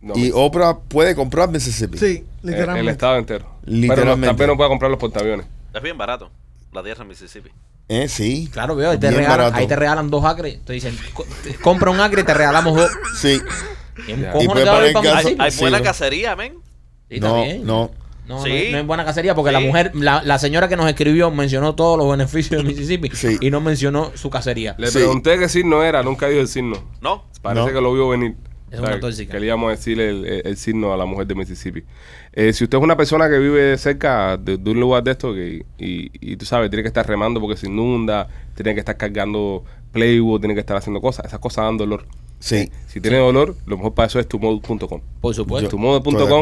no, 0.00 0.14
Y 0.16 0.24
me- 0.26 0.30
Oprah 0.34 0.78
puede 0.78 1.14
comprar 1.14 1.48
Mississippi. 1.48 1.98
sí, 1.98 2.04
el, 2.06 2.12
el 2.14 2.24
literalmente. 2.50 2.92
estado 2.92 3.16
entero. 3.16 3.46
Pero 3.64 3.76
Literalmente. 3.76 4.20
no, 4.20 4.26
también 4.32 4.48
no 4.50 4.56
puede 4.56 4.68
comprar 4.70 4.90
los 4.90 5.00
portaaviones. 5.00 5.46
Es 5.74 5.82
bien 5.82 5.98
barato. 5.98 6.30
La 6.72 6.82
tierra 6.82 7.02
en 7.02 7.08
Mississippi. 7.08 7.50
Eh, 7.88 8.08
sí. 8.08 8.48
Claro, 8.52 8.74
veo, 8.76 8.90
ahí 8.90 8.98
te, 8.98 9.10
regalan, 9.10 9.30
barato. 9.38 9.56
ahí 9.56 9.66
te 9.66 9.76
regalan 9.76 10.10
dos 10.10 10.24
acres. 10.24 10.58
Te 10.64 10.72
dicen, 10.72 10.96
"Co- 11.14 11.24
te- 11.44 11.54
compra 11.56 11.90
un 11.90 12.00
acre 12.00 12.22
y 12.22 12.24
te 12.24 12.34
regalamos 12.34 12.76
dos. 12.76 12.90
Sí. 13.20 13.40
Y 14.08 14.12
Y 14.12 14.14
puede 14.14 14.26
te 14.26 14.64
va 14.64 14.72
a 14.72 14.74
poner 14.76 14.86
ir 14.88 14.92
para 14.92 14.92
gas- 14.92 14.96
Hay, 14.96 15.14
Mississippi. 15.24 15.42
hay 15.44 15.50
Sí, 15.52 15.60
buena 15.60 15.80
cacería, 15.82 16.36
men. 16.36 16.54
Sí, 17.08 17.20
No, 17.20 17.44
no. 17.64 17.90
No, 18.26 18.42
Sí. 18.42 18.48
no, 18.50 18.54
es- 18.56 18.72
no 18.72 18.78
es 18.78 18.86
buena 18.86 19.04
cacería 19.04 19.34
porque 19.36 19.52
la 19.52 19.60
mujer, 19.60 19.92
la, 19.94 20.20
la 20.24 20.38
señora 20.40 20.68
que 20.68 20.76
nos 20.76 20.88
escribió 20.88 21.30
mencionó 21.30 21.76
todos 21.76 21.96
los 21.96 22.10
beneficios 22.10 22.60
de 22.60 22.68
Mississippi 22.68 23.10
Sí. 23.14 23.38
y 23.40 23.50
no 23.52 23.60
mencionó 23.60 24.10
su 24.16 24.30
cacería. 24.30 24.74
Le 24.78 24.88
Sí. 24.88 24.98
pregunté 24.98 25.38
qué 25.38 25.48
signo 25.48 25.84
era, 25.84 26.02
nunca 26.02 26.26
dijo 26.28 26.40
el 26.40 26.48
signo. 26.48 26.82
¿No? 27.00 27.24
Parece 27.40 27.66
No. 27.68 27.72
que 27.72 27.80
lo 27.80 27.94
vio 27.94 28.08
venir. 28.08 28.34
Es 28.70 28.80
una 28.80 28.98
tóxica. 29.00 29.32
Que 29.32 29.40
le 29.40 29.46
íbamos 29.46 29.68
a 29.68 29.70
decir 29.72 30.00
el, 30.00 30.26
el- 30.26 30.42
el 30.46 30.56
signo 30.56 30.92
a 30.92 30.96
la 30.96 31.04
mujer 31.04 31.26
de 31.26 31.34
Mississippi. 31.34 31.84
Eh, 32.32 32.52
si 32.52 32.64
usted 32.64 32.78
es 32.78 32.84
una 32.84 32.96
persona 32.96 33.28
que 33.28 33.38
vive 33.38 33.78
cerca 33.78 34.36
de, 34.36 34.58
de 34.58 34.70
un 34.70 34.80
lugar 34.80 35.02
de 35.04 35.12
esto 35.12 35.32
que, 35.32 35.64
y, 35.78 36.10
y 36.20 36.36
tú 36.36 36.44
sabes, 36.44 36.68
tiene 36.70 36.82
que 36.82 36.88
estar 36.88 37.06
remando 37.06 37.40
porque 37.40 37.56
se 37.56 37.66
inunda, 37.68 38.28
tiene 38.54 38.74
que 38.74 38.80
estar 38.80 38.96
cargando 38.96 39.64
playwood, 39.92 40.40
tiene 40.40 40.54
que 40.54 40.60
estar 40.60 40.76
haciendo 40.76 41.00
cosas, 41.00 41.26
esas 41.26 41.38
cosas 41.38 41.64
dan 41.64 41.76
dolor. 41.78 42.06
Sí. 42.38 42.70
Si 42.86 43.00
tiene 43.00 43.16
dolor, 43.16 43.56
lo 43.64 43.78
mejor 43.78 43.94
para 43.94 44.08
eso 44.08 44.20
es 44.20 44.28
tumode.com. 44.28 45.00
Por 45.22 45.34
supuesto. 45.70 45.70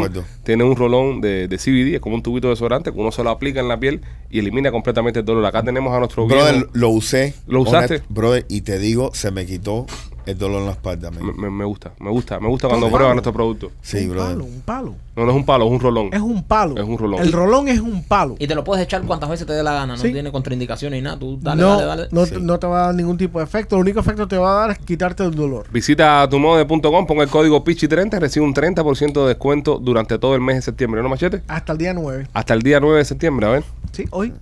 Acuerdo. 0.09 0.25
tiene 0.43 0.65
un 0.65 0.75
rolón 0.75 1.21
de, 1.21 1.47
de 1.47 1.57
CBD, 1.57 1.95
es 1.95 2.01
como 2.01 2.17
un 2.17 2.23
tubito 2.23 2.49
de 2.49 2.55
desodorante 2.55 2.91
que 2.93 2.99
uno 2.99 3.13
se 3.13 3.23
lo 3.23 3.31
aplica 3.31 3.61
en 3.61 3.69
la 3.69 3.79
piel 3.79 4.01
y 4.29 4.41
elimina 4.41 4.73
completamente 4.73 5.21
el 5.21 5.25
dolor. 5.25 5.47
Acá 5.47 5.63
tenemos 5.63 5.95
a 5.95 6.01
nuestro 6.01 6.27
Brother, 6.27 6.55
viejo- 6.55 6.71
lo 6.73 6.89
usé. 6.89 7.35
¿Lo 7.47 7.61
usaste? 7.61 7.99
Honest- 8.01 8.05
brother, 8.09 8.45
y 8.49 8.63
te 8.63 8.79
digo, 8.81 9.13
se 9.15 9.31
me 9.31 9.47
quitó 9.47 9.87
el 10.27 10.39
dolor 10.39 10.61
en 10.61 10.67
la 10.67 10.73
espalda. 10.73 11.11
me, 11.11 11.33
me- 11.33 11.51
me 11.51 11.65
gusta, 11.65 11.93
me 12.01 12.11
gusta, 12.11 12.41
me 12.41 12.49
gusta 12.49 12.69
cuando 12.69 12.91
prueban 12.91 13.13
nuestro 13.15 13.33
producto. 13.33 13.71
Sí, 13.83 14.05
un 14.07 14.11
brother. 14.11 14.33
palo, 14.37 14.45
un 14.45 14.61
palo. 14.63 14.95
No, 15.17 15.25
no 15.25 15.31
es 15.31 15.37
un 15.37 15.45
palo, 15.47 15.65
es 15.67 15.71
un 15.71 15.81
rolón. 15.81 16.09
Es 16.13 16.21
un 16.21 16.43
palo. 16.43 16.77
Es 16.77 16.83
un 16.89 16.99
rolón. 16.99 17.21
El 17.23 17.33
rolón 17.33 17.69
es 17.69 17.79
un 17.81 18.03
palo. 18.03 18.35
Y 18.39 18.47
te 18.49 18.55
lo 18.55 18.65
puedes 18.65 18.83
echar 18.85 19.03
cuantas 19.03 19.31
veces 19.31 19.47
te 19.47 19.53
dé 19.53 19.63
la 19.63 19.73
gana, 19.73 19.95
no 19.95 20.03
Sí. 20.03 20.13
tiene 20.13 20.33
contraindicaciones 20.33 20.99
ni 20.99 21.05
nada. 21.05 21.19
Tú 21.19 21.39
dale, 21.41 21.63
no, 21.63 21.69
dale, 21.71 21.85
dale. 21.87 22.09
No, 22.11 22.27
Sí. 22.27 22.35
no 22.41 22.59
te 22.59 22.67
va 22.67 22.83
a 22.83 22.87
dar 22.87 22.95
ningún 22.95 23.17
tipo 23.17 23.39
de 23.39 23.45
efecto. 23.45 23.77
El 23.77 23.83
único 23.83 24.01
efecto 24.01 24.25
que 24.27 24.31
te 24.31 24.39
va 24.39 24.51
a 24.51 24.61
dar 24.67 24.71
es 24.73 24.79
quitarte 24.79 25.23
el 25.25 25.35
dolor. 25.35 25.67
Visita 25.73 26.29
tumode.com, 26.29 27.07
ponga 27.07 27.23
el 27.23 27.31
código 27.31 27.63
PICHI30 27.63 28.17
y 28.17 28.21
recibe 28.21 28.45
un 28.47 28.55
30% 28.55 29.23
de 29.23 29.29
descuento 29.29 29.79
durante 29.79 30.19
todo 30.19 30.35
el 30.35 30.41
mes 30.41 30.57
de 30.57 30.63
septiembre, 30.63 31.03
¿no, 31.03 31.09
Machete? 31.09 31.43
Hasta 31.47 31.73
el 31.73 31.79
día 31.79 31.95
9. 31.95 32.27
Hasta 32.33 32.55
el 32.55 32.63
día 32.63 32.81
9 32.81 32.99
de 32.99 33.05
septiembre, 33.05 33.47
a 33.47 33.51
ver. 33.51 33.65
Sí, 33.93 34.07
hoy. 34.11 34.33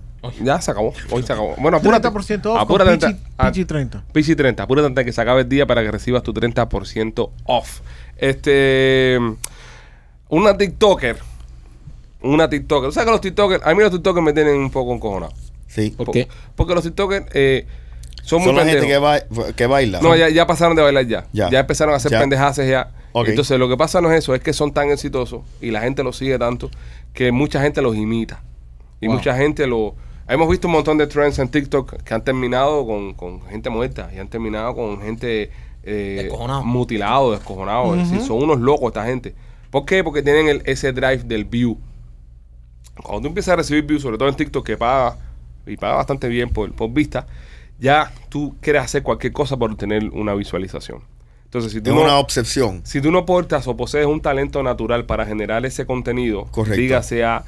Ya 0.41 0.61
se 0.61 0.71
acabó, 0.71 0.93
hoy 1.11 1.23
se 1.23 1.33
acabó. 1.33 1.55
Bueno, 1.57 1.77
apúrate. 1.77 2.07
30% 2.07 2.45
off 2.45 2.59
apúrate 2.61 2.89
con 2.97 2.99
Pichi, 3.11 3.21
a- 3.37 3.47
Pichi 3.51 3.65
30. 3.65 4.03
Pichi 4.13 4.35
30, 4.35 4.63
apúrate 4.63 4.87
antes 4.87 5.05
que 5.05 5.11
se 5.11 5.21
acabe 5.21 5.41
el 5.41 5.49
día 5.49 5.65
para 5.65 5.81
que 5.83 5.91
recibas 5.91 6.23
tu 6.23 6.33
30% 6.33 7.29
off. 7.45 7.81
Este. 8.17 9.19
Una 10.29 10.57
TikToker. 10.57 11.17
Una 12.21 12.49
TikToker. 12.49 12.87
¿Tú 12.89 12.93
sabes 12.93 13.05
que 13.05 13.11
los 13.11 13.21
TikTokers. 13.21 13.65
A 13.65 13.73
mí 13.73 13.81
los 13.81 13.91
TikTokers 13.91 14.23
me 14.25 14.33
tienen 14.33 14.55
un 14.55 14.69
poco 14.71 14.93
encojonado. 14.93 15.33
Sí. 15.67 15.89
¿Por 15.91 16.07
Po- 16.07 16.11
qué? 16.13 16.27
Porque 16.55 16.73
los 16.75 16.83
TikTokers 16.83 17.25
eh, 17.33 17.67
son 18.23 18.39
muy 18.39 18.47
Son 18.47 18.55
la 18.55 18.65
gente 18.65 18.87
que, 18.87 18.97
ba- 18.97 19.21
que 19.55 19.67
baila. 19.67 19.99
No, 20.01 20.15
ya, 20.15 20.29
ya 20.29 20.47
pasaron 20.47 20.75
de 20.75 20.81
bailar 20.83 21.05
ya. 21.05 21.25
Ya. 21.33 21.49
Ya, 21.49 21.59
empezaron 21.59 21.93
a 21.93 21.97
hacer 21.97 22.11
pendejaces 22.17 22.69
ya. 22.69 22.91
Entonces 23.13 23.59
lo 23.59 23.69
que 23.69 23.77
pasa 23.77 24.01
no 24.01 24.11
es 24.11 24.19
eso, 24.19 24.33
es 24.33 24.41
que 24.41 24.53
son 24.53 24.71
tan 24.73 24.89
exitosos 24.89 25.41
y 25.61 25.69
la 25.69 25.81
gente 25.81 26.01
los 26.03 26.17
sigue 26.17 26.39
tanto 26.39 26.71
que 27.13 27.31
mucha 27.31 27.61
gente 27.61 27.81
los 27.81 27.95
imita. 27.95 28.41
Y 29.01 29.07
Wow. 29.07 29.17
mucha 29.17 29.35
gente 29.35 29.67
lo... 29.67 29.95
Hemos 30.27 30.49
visto 30.49 30.67
un 30.67 30.73
montón 30.73 30.97
de 30.97 31.07
trends 31.07 31.37
en 31.39 31.49
TikTok 31.49 32.01
que 32.03 32.13
han 32.13 32.23
terminado 32.23 32.85
con, 32.85 33.13
con 33.13 33.41
gente 33.43 33.69
muerta 33.69 34.09
y 34.15 34.19
han 34.19 34.27
terminado 34.29 34.73
con 34.73 35.01
gente 35.01 35.51
eh, 35.83 36.19
Descojonado. 36.23 36.63
mutilado, 36.63 37.31
descojonado. 37.31 37.95
Es 37.95 38.09
decir, 38.09 38.25
son 38.25 38.41
unos 38.41 38.59
locos 38.59 38.87
esta 38.87 39.05
gente. 39.05 39.35
¿Por 39.69 39.85
qué? 39.85 40.03
Porque 40.03 40.21
tienen 40.23 40.47
el, 40.47 40.61
ese 40.65 40.93
drive 40.93 41.23
del 41.25 41.43
view. 41.45 41.77
Cuando 43.03 43.21
tú 43.21 43.27
empiezas 43.27 43.53
a 43.53 43.55
recibir 43.57 43.83
views, 43.83 44.01
sobre 44.01 44.17
todo 44.17 44.29
en 44.29 44.35
TikTok, 44.35 44.65
que 44.65 44.77
paga 44.77 45.17
y 45.65 45.75
paga 45.77 45.95
bastante 45.95 46.27
bien 46.29 46.49
por, 46.49 46.71
por 46.73 46.91
vista, 46.91 47.25
ya 47.79 48.11
tú 48.29 48.55
quieres 48.61 48.83
hacer 48.83 49.03
cualquier 49.03 49.33
cosa 49.33 49.57
por 49.57 49.71
obtener 49.71 50.05
una 50.11 50.33
visualización. 50.35 51.01
Entonces, 51.45 51.71
si 51.71 51.81
tú, 51.81 51.89
Es 51.89 51.95
no, 51.95 52.01
una 52.03 52.17
obsesión. 52.17 52.81
si 52.85 53.01
tú 53.01 53.11
no 53.11 53.25
portas 53.25 53.67
o 53.67 53.75
posees 53.75 54.05
un 54.05 54.21
talento 54.21 54.63
natural 54.63 55.05
para 55.05 55.25
generar 55.25 55.65
ese 55.65 55.85
contenido, 55.85 56.45
Correcto. 56.51 56.79
dígase 56.79 57.23
a 57.23 57.43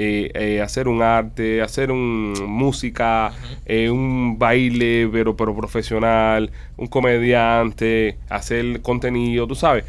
eh, 0.00 0.30
eh, 0.34 0.62
hacer 0.62 0.86
un 0.86 1.02
arte, 1.02 1.60
hacer 1.60 1.90
un 1.90 2.32
música, 2.46 3.32
eh, 3.66 3.90
un 3.90 4.38
baile, 4.38 5.08
pero, 5.10 5.36
pero 5.36 5.56
profesional, 5.56 6.52
un 6.76 6.86
comediante, 6.86 8.16
hacer 8.28 8.80
contenido, 8.80 9.48
tú 9.48 9.56
sabes. 9.56 9.84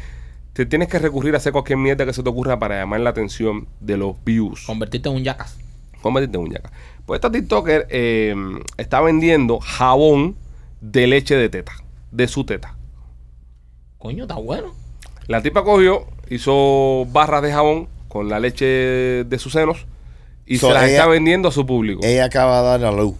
Te 0.52 0.66
tienes 0.66 0.88
que 0.88 0.98
recurrir 0.98 1.34
a 1.34 1.36
hacer 1.36 1.52
cualquier 1.52 1.78
mierda 1.78 2.04
que 2.04 2.12
se 2.12 2.24
te 2.24 2.28
ocurra 2.28 2.58
para 2.58 2.80
llamar 2.80 2.98
la 3.02 3.10
atención 3.10 3.68
de 3.78 3.96
los 3.98 4.16
views. 4.24 4.66
Convertirte 4.66 5.08
en 5.08 5.14
un 5.14 5.22
yacas. 5.22 5.56
Convertirte 6.02 6.38
en 6.38 6.42
muñeca. 6.42 6.72
Pues 7.06 7.18
esta 7.18 7.30
TikToker 7.30 7.86
está 8.78 9.00
vendiendo 9.02 9.60
jabón 9.60 10.34
de 10.80 11.06
leche 11.06 11.36
de 11.36 11.48
teta. 11.48 11.74
De 12.10 12.26
su 12.26 12.42
teta. 12.42 12.74
Coño, 13.98 14.24
está 14.24 14.34
bueno. 14.34 14.74
La 15.28 15.40
tipa 15.40 15.62
cogió, 15.62 16.08
hizo 16.28 17.06
barras 17.12 17.42
de 17.42 17.52
jabón 17.52 17.88
con 18.08 18.28
la 18.28 18.40
leche 18.40 18.66
de 18.66 19.38
sus 19.38 19.52
senos 19.52 19.86
y 20.46 20.58
So, 20.58 20.68
se 20.68 20.74
las 20.74 20.82
ella- 20.84 20.92
está 20.92 21.06
vendiendo 21.06 21.48
a 21.48 21.52
su 21.52 21.64
público. 21.66 22.00
Ella 22.04 22.24
acaba 22.24 22.60
de 22.62 22.68
dar 22.84 22.84
a 22.84 22.96
luz. 22.96 23.14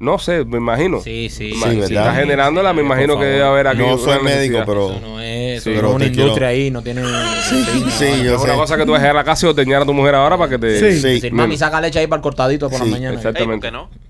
no 0.00 0.18
sé, 0.18 0.44
me 0.44 0.58
imagino. 0.58 1.00
Sí, 1.00 1.28
sí. 1.30 1.52
Sí, 1.54 1.80
está 1.80 2.14
generándola, 2.14 2.72
me 2.72 2.82
imagino 2.82 3.18
que 3.18 3.24
debe 3.26 3.42
haber 3.44 3.68
aquí. 3.68 3.78
No 3.78 3.94
una 3.94 4.02
soy 4.04 4.22
médico, 4.22 4.58
necesidad. 4.58 4.66
pero. 4.66 4.90
Eso 4.90 5.00
no 5.00 5.20
es, 5.20 5.62
Sí, 5.62 5.70
pero 5.70 5.82
no 5.82 5.88
es 5.90 5.94
una 5.94 6.04
te 6.04 6.10
quiero- 6.10 6.22
industria 6.24 6.48
ahí, 6.48 6.70
no 6.70 6.82
tiene... 6.82 7.02
Sí, 7.48 7.64
sí, 7.90 8.22
yo 8.24 8.34
Es 8.36 8.42
una 8.42 8.54
cosa 8.54 8.76
que 8.76 8.84
tú 8.84 8.90
vas 8.92 8.98
a 9.00 9.02
llegar 9.04 9.16
a 9.16 9.20
la 9.20 9.24
casa 9.24 9.46
y 9.46 9.48
ordeñar 9.50 9.82
a 9.82 9.86
tu 9.86 9.94
mujer 9.94 10.14
ahora 10.16 10.36
para 10.36 10.50
que 10.50 10.58
te. 10.58 10.78
Sí. 10.92 11.00
Sí. 11.00 11.08
Decir, 11.14 11.32
mami, 11.32 11.56
saca 11.56 11.80
leche 11.80 12.00
ahí 12.00 12.06
para 12.06 12.18
el 12.18 12.22
cortadito 12.22 12.68
por 12.68 12.78
Sí, 12.80 12.84
la 12.86 12.90
mañana. 12.90 13.10
Ey, 13.12 13.16
exactamente. 13.18 13.70
¿por 13.70 13.80
qué 13.88 13.98
no? 13.98 14.04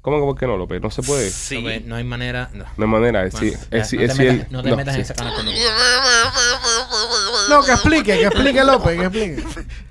¿Cómo 0.00 0.16
que 0.20 0.24
por 0.24 0.38
qué 0.38 0.46
no, 0.46 0.56
López? 0.56 0.80
No 0.80 0.90
se 0.90 1.02
puede. 1.02 1.28
Sí. 1.30 1.60
No, 1.60 1.70
no 1.88 1.96
hay 1.96 2.04
manera... 2.04 2.48
No. 2.54 2.64
No 2.76 2.84
hay 2.84 2.90
manera. 2.90 3.26
Es, 3.26 3.34
sí, 3.34 3.52
es, 3.70 3.88
sí, 3.88 3.96
no, 3.96 4.02
es 4.02 4.08
te 4.08 4.14
sí, 4.16 4.22
metas, 4.22 4.46
el- 4.46 4.46
no 4.50 4.62
te 4.62 4.70
no, 4.70 4.76
metas 4.76 4.94
sí. 4.94 5.00
en 5.00 5.04
ese 5.04 5.14
canal 5.14 5.34
conmigo. 5.34 5.58
No, 7.50 7.62
que 7.62 7.72
explique, 7.72 8.18
que 8.18 8.24
explique 8.26 8.64
López, 8.64 8.98
que 8.98 9.04
explique. 9.04 9.44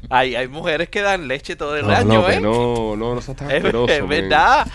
Hay, 0.09 0.35
hay 0.35 0.47
mujeres 0.47 0.87
que 0.89 1.01
dan 1.01 1.27
leche 1.27 1.55
todo 1.57 1.75
el 1.75 1.85
No, 1.85 1.93
año, 1.93 2.21
López, 2.21 2.37
¿eh? 2.37 2.41
no, 2.41 2.95
no, 2.95 3.15
no 3.15 3.21
seas 3.21 3.35
tan 3.37 3.49
Es, 3.51 3.57
asqueroso. 3.57 3.91
es 3.93 4.07
verdad. 4.07 4.65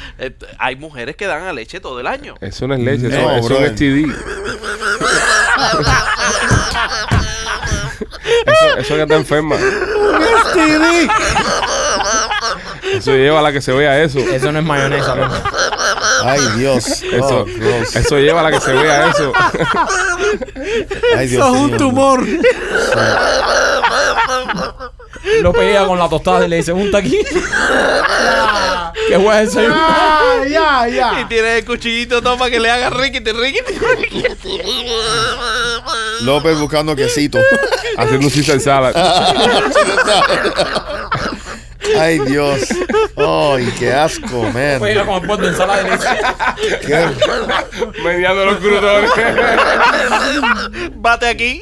Hay 0.58 0.76
mujeres 0.76 1.16
que 1.16 1.26
dan 1.26 1.42
a 1.44 1.52
leche 1.54 1.80
todo 1.80 1.98
el 2.00 2.06
año. 2.06 2.34
Eso 2.40 2.68
no 2.68 2.74
es 2.74 2.80
leche, 2.80 3.08
eso, 3.08 3.16
No, 3.20 3.36
eso 3.36 3.58
es 3.58 3.70
un 3.70 3.76
STD. 3.76 4.14
eso, 8.46 8.78
eso 8.78 8.94
que 8.94 9.02
está 9.02 9.14
enferma. 9.16 9.56
STD. 9.56 11.10
Eso 12.98 13.12
lleva 13.12 13.38
a 13.38 13.42
la 13.42 13.52
que 13.52 13.60
se 13.62 13.72
vea 13.72 14.02
eso. 14.02 14.18
Eso 14.18 14.52
no 14.52 14.58
es 14.58 14.64
mayonesa, 14.64 15.14
loco. 15.16 15.34
Ay, 16.24 16.40
Dios. 16.58 17.02
Eso, 17.02 17.44
Oh, 17.46 17.46
eso 17.98 18.18
lleva 18.18 18.40
a 18.40 18.44
la 18.44 18.50
que 18.52 18.60
se 18.60 18.72
vea 18.72 19.08
eso. 19.10 19.32
Ay, 21.16 21.28
Dios 21.28 21.42
Eso 21.46 21.54
es 21.54 21.60
un 21.62 21.76
tumor. 21.76 22.24
Lo 25.40 25.52
pega 25.52 25.86
con 25.86 25.98
la 25.98 26.08
tostada 26.08 26.46
y 26.46 26.48
le 26.48 26.56
dice, 26.56 26.72
unta 26.72 26.98
aquí. 26.98 27.18
¿Qué 29.08 29.14
es 29.14 29.48
eso? 29.48 29.60
Ah, 29.68 30.42
ya, 30.48 30.88
Y 30.88 30.94
ya. 30.94 31.26
tiene 31.28 31.58
el 31.58 31.64
cuchillito 31.64 32.22
todo 32.22 32.38
para 32.38 32.50
que 32.50 32.60
le 32.60 32.70
haga 32.70 32.90
riquiti, 32.90 33.32
riquiti, 33.32 33.72
riquiti. 33.98 34.60
López 36.22 36.58
buscando 36.58 36.94
quesito. 36.96 37.38
Haciendo 37.96 38.26
un 38.26 38.32
salad. 38.60 38.94
Ay, 41.98 42.18
Dios. 42.20 42.60
Ay, 43.16 43.72
qué 43.78 43.92
asco, 43.92 44.42
man. 44.44 44.80
Pega 44.80 45.04
con 45.06 45.30
el 45.30 45.40
de 45.40 45.48
ensalada 45.48 45.80
y 45.82 45.84
le 45.84 45.92
dice, 45.92 46.08
Qué- 46.86 48.02
Mediando 48.02 48.44
los 48.46 48.56
crutones. 48.58 49.10
Bate 50.96 51.26
aquí. 51.28 51.60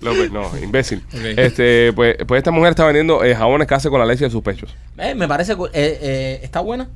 López, 0.00 0.30
no, 0.32 0.50
imbécil. 0.62 1.02
Este, 1.36 1.92
pues, 1.94 2.16
pues 2.26 2.38
esta 2.38 2.50
mujer 2.50 2.70
está 2.70 2.84
vendiendo 2.84 3.22
eh, 3.24 3.34
jabones 3.34 3.66
que 3.68 3.74
hace 3.74 3.88
con 3.90 3.98
la 4.00 4.06
leche 4.06 4.24
de 4.24 4.30
sus 4.30 4.42
pechos. 4.42 4.74
eh, 4.98 5.14
me 5.14 5.28
parece 5.28 5.56
que 5.56 5.62
eh, 5.64 5.68
eh, 5.74 6.40
está 6.42 6.60
buena. 6.60 6.88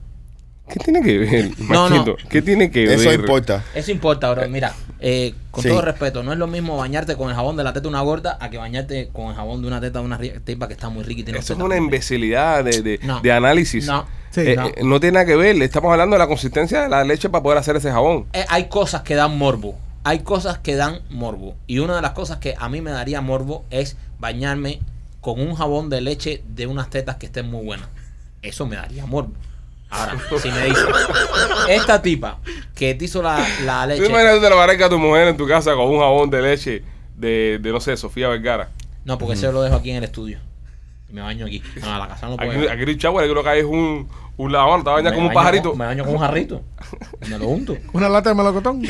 ¿Qué 0.73 0.79
tiene 0.81 1.03
que 1.03 1.19
ver, 1.19 1.51
No, 1.69 1.89
no. 1.91 2.17
¿Qué 2.29 2.43
tiene 2.43 2.71
que 2.71 2.87
ver? 2.87 2.99
Eso 2.99 3.13
importa. 3.13 3.65
Eso 3.75 3.91
importa, 3.91 4.31
bro. 4.31 4.49
Mira, 4.49 4.73
eh, 5.01 5.35
con 5.51 5.63
Sí. 5.63 5.69
todo 5.69 5.81
respeto, 5.83 6.23
no 6.23 6.33
es 6.33 6.39
lo 6.39 6.47
mismo 6.47 6.77
bañarte 6.77 7.17
con 7.17 7.29
el 7.29 7.35
jabón 7.35 7.57
de 7.57 7.65
la 7.65 7.73
teta 7.73 7.83
de 7.83 7.89
una 7.89 8.01
gorda 8.03 8.39
a 8.41 8.51
que 8.51 8.59
bañarte 8.59 9.09
con 9.13 9.29
el 9.31 9.35
jabón 9.35 9.63
de 9.63 9.69
una 9.69 9.81
teta 9.81 9.99
de 9.99 10.05
una 10.05 10.19
ri- 10.19 10.41
tipa 10.45 10.69
que 10.69 10.75
está 10.75 10.89
muy 10.89 11.03
rica 11.05 11.21
y 11.21 11.25
tiene 11.25 11.39
Eso 11.41 11.53
es 11.55 11.59
tetas 11.59 11.65
una 11.67 11.77
muy 11.77 11.85
imbecilidad 11.85 12.63
de, 12.65 12.83
de, 12.83 13.01
No. 13.03 13.21
de 13.21 13.33
análisis. 13.33 13.87
No. 13.87 14.07
Sí, 14.31 14.43
Eh, 14.43 14.57
no. 14.57 14.67
eh, 14.69 14.75
no 14.85 15.01
tiene 15.01 15.15
nada 15.15 15.27
que 15.27 15.35
ver. 15.37 15.57
Le 15.57 15.65
estamos 15.65 15.91
hablando 15.91 16.15
de 16.15 16.19
la 16.21 16.29
consistencia 16.29 16.83
de 16.83 16.89
la 16.89 17.03
leche 17.03 17.29
para 17.31 17.43
poder 17.43 17.59
hacer 17.59 17.75
ese 17.77 17.91
jabón. 17.91 18.27
Eh, 18.33 18.45
hay 18.49 18.69
cosas 18.69 19.03
que 19.03 19.15
dan 19.17 19.37
morbo. 19.37 19.77
Hay 20.05 20.21
cosas 20.21 20.59
que 20.59 20.77
dan 20.77 21.01
morbo. 21.11 21.57
Y 21.67 21.81
una 21.81 21.97
de 21.97 22.03
las 22.03 22.13
cosas 22.13 22.39
que 22.39 22.55
a 22.59 22.69
mí 22.69 22.81
me 22.81 22.91
daría 22.93 23.21
morbo 23.21 23.65
es 23.71 23.97
bañarme 24.21 24.81
con 25.21 25.41
un 25.41 25.55
jabón 25.57 25.91
de 25.91 26.01
leche 26.01 26.43
de 26.49 26.67
unas 26.67 26.89
tetas 26.91 27.17
que 27.17 27.27
estén 27.27 27.51
muy 27.51 27.65
buenas. 27.65 27.89
Eso 28.41 28.67
me 28.67 28.77
daría 28.77 29.05
morbo. 29.05 29.33
Ahora, 29.91 30.17
si 30.41 30.51
me 30.53 30.67
dice, 30.67 30.81
esta 31.69 32.01
tipa 32.01 32.39
que 32.75 32.95
te 32.95 33.05
hizo 33.07 33.23
la, 33.23 33.45
la 33.65 33.83
¿Tú 33.83 33.89
leche. 33.89 34.03
te 34.05 34.09
imaginas 34.09 34.35
que 34.37 34.41
te 34.41 34.51
lo 34.51 34.57
parezca 34.57 34.87
a 34.87 34.89
tu 34.89 34.99
mujer 34.99 35.29
en 35.29 35.37
tu 35.37 35.49
casa 35.49 35.75
con 35.75 35.87
un 35.89 35.99
jabón 35.99 36.31
de 36.31 36.41
leche 36.43 36.83
de, 37.17 37.59
de 37.61 37.73
no 37.73 37.81
sé, 37.81 37.97
Sofía 37.97 38.29
Vergara? 38.29 38.69
No, 39.05 39.19
porque 39.19 39.35
eso 39.35 39.51
lo 39.51 39.63
dejo 39.63 39.77
aquí 39.77 39.91
en 39.91 39.97
el 39.97 40.05
estudio. 40.05 40.39
Y 41.09 41.13
me 41.13 41.23
baño 41.23 41.47
aquí. 41.47 41.61
No, 41.81 41.93
a 41.93 41.99
la 41.99 42.07
casa 42.09 42.29
no 42.29 42.37
puedo. 42.37 42.51
Aquí, 42.53 42.69
aquí 42.69 42.83
el 42.83 42.97
shower, 42.97 43.29
creo 43.29 43.43
que 43.43 43.49
hay 43.49 43.63
un, 43.63 44.09
un 44.37 44.53
lavabo, 44.53 44.83
te 44.85 44.91
bañas 44.91 45.13
como 45.13 45.27
un 45.27 45.33
pajarito. 45.35 45.71
con- 45.71 45.79
me 45.79 45.87
baño 45.87 46.05
con 46.05 46.15
un 46.15 46.21
jarrito. 46.21 46.63
Me 47.29 47.37
lo 47.39 47.49
unto. 47.49 47.77
Una 47.93 48.09
lata 48.09 48.29
de 48.31 48.37
melocotón. 48.37 48.83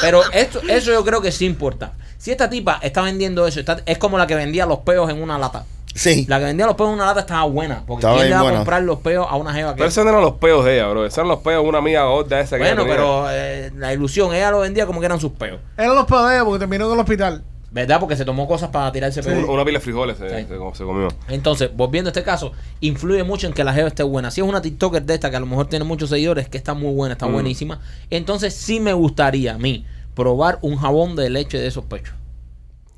Pero 0.00 0.22
esto, 0.32 0.60
eso 0.68 0.90
yo 0.92 1.04
creo 1.04 1.20
que 1.22 1.30
sí 1.32 1.46
importa. 1.46 1.92
Si 2.18 2.30
esta 2.30 2.48
tipa 2.50 2.78
está 2.82 3.02
vendiendo 3.02 3.46
eso, 3.46 3.60
está- 3.60 3.82
es 3.86 3.98
como 3.98 4.18
la 4.18 4.26
que 4.26 4.34
vendía 4.34 4.66
los 4.66 4.78
peos 4.80 5.08
en 5.10 5.22
una 5.22 5.38
lata. 5.38 5.64
Sí. 5.94 6.26
La 6.28 6.38
que 6.40 6.46
vendía 6.46 6.66
los 6.66 6.74
peos 6.74 6.88
en 6.88 6.94
una 6.96 7.06
lata 7.06 7.20
estaba 7.20 7.44
buena. 7.44 7.84
Porque 7.86 8.00
Estaba 8.00 8.16
¿quién 8.16 8.30
le 8.30 8.34
va 8.36 8.48
a 8.50 8.54
comprar 8.54 8.82
los 8.82 8.98
peos 8.98 9.26
a 9.30 9.36
una 9.36 9.52
jeva 9.54 9.70
que... 9.74 9.78
Pero 9.78 9.88
esos 9.88 10.04
no 10.04 10.10
eran 10.10 10.22
los 10.22 10.34
peos 10.34 10.64
de 10.64 10.74
ella, 10.76 10.88
bro. 10.88 11.06
Esos 11.06 11.18
eran 11.18 11.28
los 11.28 11.38
peos 11.38 11.62
de 11.62 11.68
una 11.68 11.78
amiga 11.78 12.04
gorda 12.04 12.40
esa 12.40 12.56
que 12.56 12.64
Bueno, 12.64 12.84
pero 12.86 13.26
eh, 13.30 13.70
la 13.76 13.92
ilusión, 13.92 14.34
ella 14.34 14.50
lo 14.50 14.60
vendía 14.60 14.86
como 14.86 14.98
que 15.00 15.06
eran 15.06 15.20
sus 15.20 15.32
peos. 15.32 15.60
Eran 15.76 15.94
los 15.94 16.04
pedos 16.06 16.28
de 16.28 16.34
ella 16.34 16.44
porque 16.44 16.58
terminó 16.58 16.86
en 16.86 16.92
el 16.94 16.98
hospital. 17.00 17.44
¿Verdad? 17.70 17.98
Porque 17.98 18.14
se 18.16 18.24
tomó 18.24 18.46
cosas 18.46 18.70
para 18.70 18.92
tirarse 18.92 19.18
Un- 19.20 19.26
peos. 19.26 19.48
Una 19.48 19.64
pila 19.64 19.78
de 19.78 19.84
frijoles 19.84 20.16
se, 20.16 20.28
Sí. 20.28 20.46
se- 20.48 20.76
se 20.78 20.84
comió. 20.84 21.08
Entonces, 21.28 21.70
volviendo 21.74 22.08
a 22.08 22.10
este 22.12 22.22
caso, 22.22 22.52
influye 22.80 23.24
mucho 23.24 23.48
en 23.48 23.52
que 23.52 23.64
la 23.64 23.72
jeva 23.72 23.88
esté 23.88 24.04
buena. 24.04 24.30
Si 24.30 24.40
es 24.40 24.46
una 24.46 24.62
TikToker 24.62 25.02
de 25.02 25.14
esta 25.14 25.28
que 25.30 25.36
a 25.36 25.40
lo 25.40 25.46
mejor 25.46 25.66
tiene 25.66 25.84
muchos 25.84 26.10
seguidores, 26.10 26.48
que 26.48 26.56
está 26.56 26.74
muy 26.74 26.94
buena, 26.94 27.14
está 27.14 27.26
Mm. 27.26 27.32
buenísima, 27.32 27.80
entonces 28.10 28.54
sí 28.54 28.78
me 28.78 28.92
gustaría 28.92 29.54
a 29.54 29.58
mí 29.58 29.84
probar 30.14 30.58
un 30.62 30.76
jabón 30.76 31.16
de 31.16 31.30
leche 31.30 31.58
de 31.58 31.66
esos 31.66 31.84
pechos. 31.84 32.14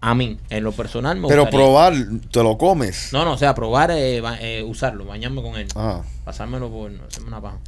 A 0.00 0.14
mí, 0.14 0.38
en 0.50 0.62
lo 0.62 0.72
personal 0.72 1.16
me 1.16 1.26
Pero 1.28 1.42
gustaría. 1.42 1.64
probar, 1.66 1.94
te 2.30 2.42
lo 2.42 2.58
comes. 2.58 3.12
No, 3.12 3.24
no, 3.24 3.32
o 3.32 3.38
sea, 3.38 3.54
probar, 3.54 3.90
eh, 3.92 4.20
ba- 4.20 4.36
eh, 4.40 4.62
usarlo, 4.62 5.04
bañarme 5.06 5.42
con 5.42 5.56
él. 5.56 5.66
Ah. 5.74 6.02
Pasármelo 6.24 6.68
por, 6.70 6.90
no, 6.90 7.02
hacerme 7.06 7.28
una 7.28 7.40
paja. 7.40 7.58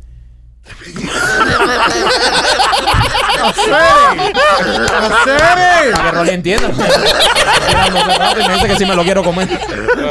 Para 5.09 6.03
que 6.05 6.11
Rolly 6.13 6.31
entienda. 6.31 6.69
Y 6.69 8.49
me 8.49 8.55
dice 8.55 8.67
que 8.69 8.77
sí 8.77 8.87
me 8.87 8.95
lo 8.95 9.03
quiero 9.05 9.23
comer. 9.23 9.49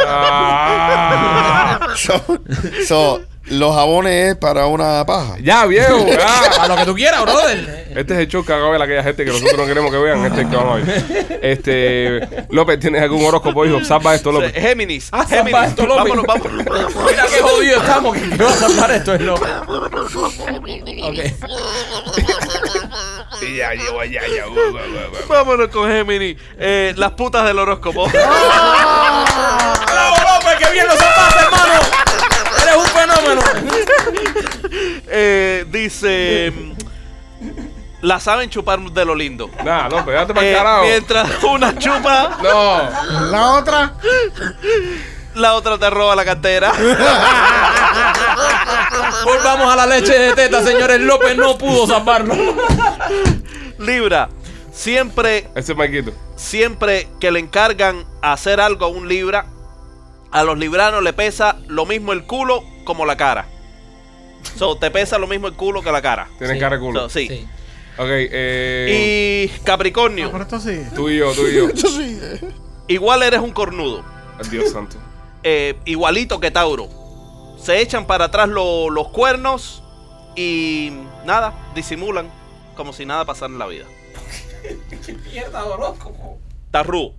Ah. 0.08 0.64
So, 1.98 2.22
so, 2.88 3.22
los 3.50 3.74
jabones 3.74 4.32
es 4.32 4.36
para 4.36 4.68
una 4.68 5.06
paja. 5.06 5.38
ya, 5.42 5.66
viejo. 5.66 6.06
ya. 6.08 6.64
A 6.64 6.68
lo 6.68 6.76
que 6.76 6.86
tú 6.86 6.96
quieras, 6.96 7.22
brother. 7.22 7.88
Este 7.96 8.14
es 8.14 8.20
el 8.20 8.28
show 8.28 8.46
que 8.46 8.54
haga 8.54 8.70
ver 8.70 8.82
a 8.82 8.84
aquella 8.86 9.04
gente 9.04 9.26
que 9.26 9.32
nosotros 9.32 9.58
no 9.58 9.66
queremos 9.66 9.92
que 9.92 9.98
vean. 9.98 10.26
Este 10.26 10.42
es 10.42 10.46
el 10.46 10.50
que 10.52 10.56
vamos 10.56 10.74
a 10.74 10.86
ver. 10.86 11.40
Este, 11.42 12.46
López, 12.50 12.80
¿tienes 12.80 13.02
algún 13.02 13.26
horóscopo, 13.26 13.66
hijo? 13.66 13.84
Salva 13.84 14.16
esto, 14.16 14.32
López. 14.32 14.54
Géminis. 14.54 15.10
Ah, 15.12 15.26
Géminis. 15.28 15.52
salva 15.52 15.68
esto, 15.68 15.86
López. 15.86 16.04
vámonos, 16.04 16.26
vámonos. 16.26 16.66
Mira 17.10 17.26
qué 17.28 17.42
jodido 17.42 17.78
estamos. 17.80 18.18
Que, 18.18 18.44
va 18.44 18.50
a 18.50 18.54
salvar 18.54 18.92
esto 18.92 19.14
es. 19.14 19.22
Ok. 19.28 19.40
Ya, 23.56 23.74
llevo, 23.74 24.04
ya, 24.04 24.22
ya. 24.28 24.48
uh, 24.48 24.52
uh, 24.52 24.76
uh. 24.76 25.28
Vámonos 25.30 25.70
con 25.70 25.90
Géminis. 25.90 26.38
Eh, 26.60 26.94
las 26.98 27.12
putas 27.12 27.46
del 27.46 27.58
horóscopo. 27.60 28.08
¡Bravo, 28.12 28.26
López! 30.34 30.56
¡Qué 30.60 30.72
bien 30.72 30.88
lo 30.88 30.96
salvaste, 30.96 31.44
hermano! 31.44 32.07
¡Eres 32.78 32.94
un 32.94 33.00
fenómeno! 33.00 33.42
Eh, 35.10 35.66
dice. 35.70 36.54
La 38.02 38.20
saben 38.20 38.50
chupar 38.50 38.80
de 38.80 39.06
lo 39.06 39.16
lindo. 39.16 39.50
Nah, 39.64 39.88
López, 39.90 40.14
date 40.14 40.34
para 40.34 40.46
el 40.48 40.54
Eh, 40.54 40.58
carajo. 40.58 40.84
mientras 40.84 41.44
una 41.44 41.78
chupa, 41.80 42.38
No. 42.44 42.90
La 43.32 43.52
otra. 43.54 43.94
la 45.36 45.54
otra 45.56 45.78
te 45.78 45.90
roba 45.90 46.16
la 46.16 46.26
cartera. 46.26 46.72
Volvamos 49.24 49.72
a 49.72 49.76
la 49.76 49.86
leche 49.86 50.18
de 50.18 50.34
teta, 50.34 50.64
señores. 50.64 51.00
López 51.02 51.36
no 51.38 51.58
pudo 51.58 51.88
salvarlo. 51.88 52.36
Libra. 53.80 54.30
Siempre, 54.72 55.50
Ese 55.56 55.72
es 55.72 55.78
Maquito. 55.78 56.12
siempre 56.36 57.08
que 57.20 57.32
le 57.32 57.40
encargan 57.40 58.06
hacer 58.22 58.62
algo 58.62 58.86
a 58.86 58.90
un 58.90 59.08
Libra, 59.08 59.48
a 60.40 60.44
los 60.44 60.58
libranos 60.58 61.04
le 61.04 61.14
pesa 61.14 61.58
lo 61.68 61.86
mismo 61.86 62.14
el 62.14 62.24
culo 62.24 62.64
como 62.84 63.06
la 63.06 63.18
cara. 63.18 63.48
So, 64.56 64.78
te 64.78 64.92
pesa 64.92 65.18
lo 65.18 65.28
mismo 65.28 65.48
el 65.48 65.54
culo 65.54 65.82
que 65.82 65.92
la 65.92 66.02
cara. 66.02 66.28
Tienes 66.38 66.56
Sí. 66.56 66.60
cara 66.60 66.76
de 66.78 66.82
culo. 66.82 67.02
So, 67.02 67.10
sí. 67.10 67.28
Sí. 67.28 67.48
Ok, 67.98 68.06
eh. 68.10 69.50
Y 69.50 69.60
Capricornio, 69.64 70.32
Pero 70.32 70.44
esto 70.44 70.60
sí. 70.60 70.80
Tú 70.96 71.10
y 71.10 71.18
yo, 71.18 71.34
tú 71.34 71.48
y 71.48 71.56
yo. 71.56 71.68
igual 72.88 73.24
eres 73.24 73.40
un 73.42 73.52
cornudo. 73.52 74.04
Dios 74.52 74.72
santo. 74.72 74.98
eh, 75.44 75.76
igualito 75.86 76.40
que 76.40 76.52
Tauro. 76.52 76.88
Se 77.60 77.82
echan 77.82 78.06
para 78.06 78.26
atrás 78.26 78.48
lo- 78.48 78.90
los 78.92 79.08
cuernos 79.10 79.84
y 80.36 80.92
nada, 81.26 81.72
disimulan 81.74 82.30
como 82.76 82.94
si 82.94 83.06
nada 83.06 83.26
pasara 83.26 83.52
en 83.52 83.58
la 83.60 83.66
vida. 83.66 83.86
Mierda 85.34 85.66
horóscopo. 85.66 86.38
Tarru. 86.72 87.14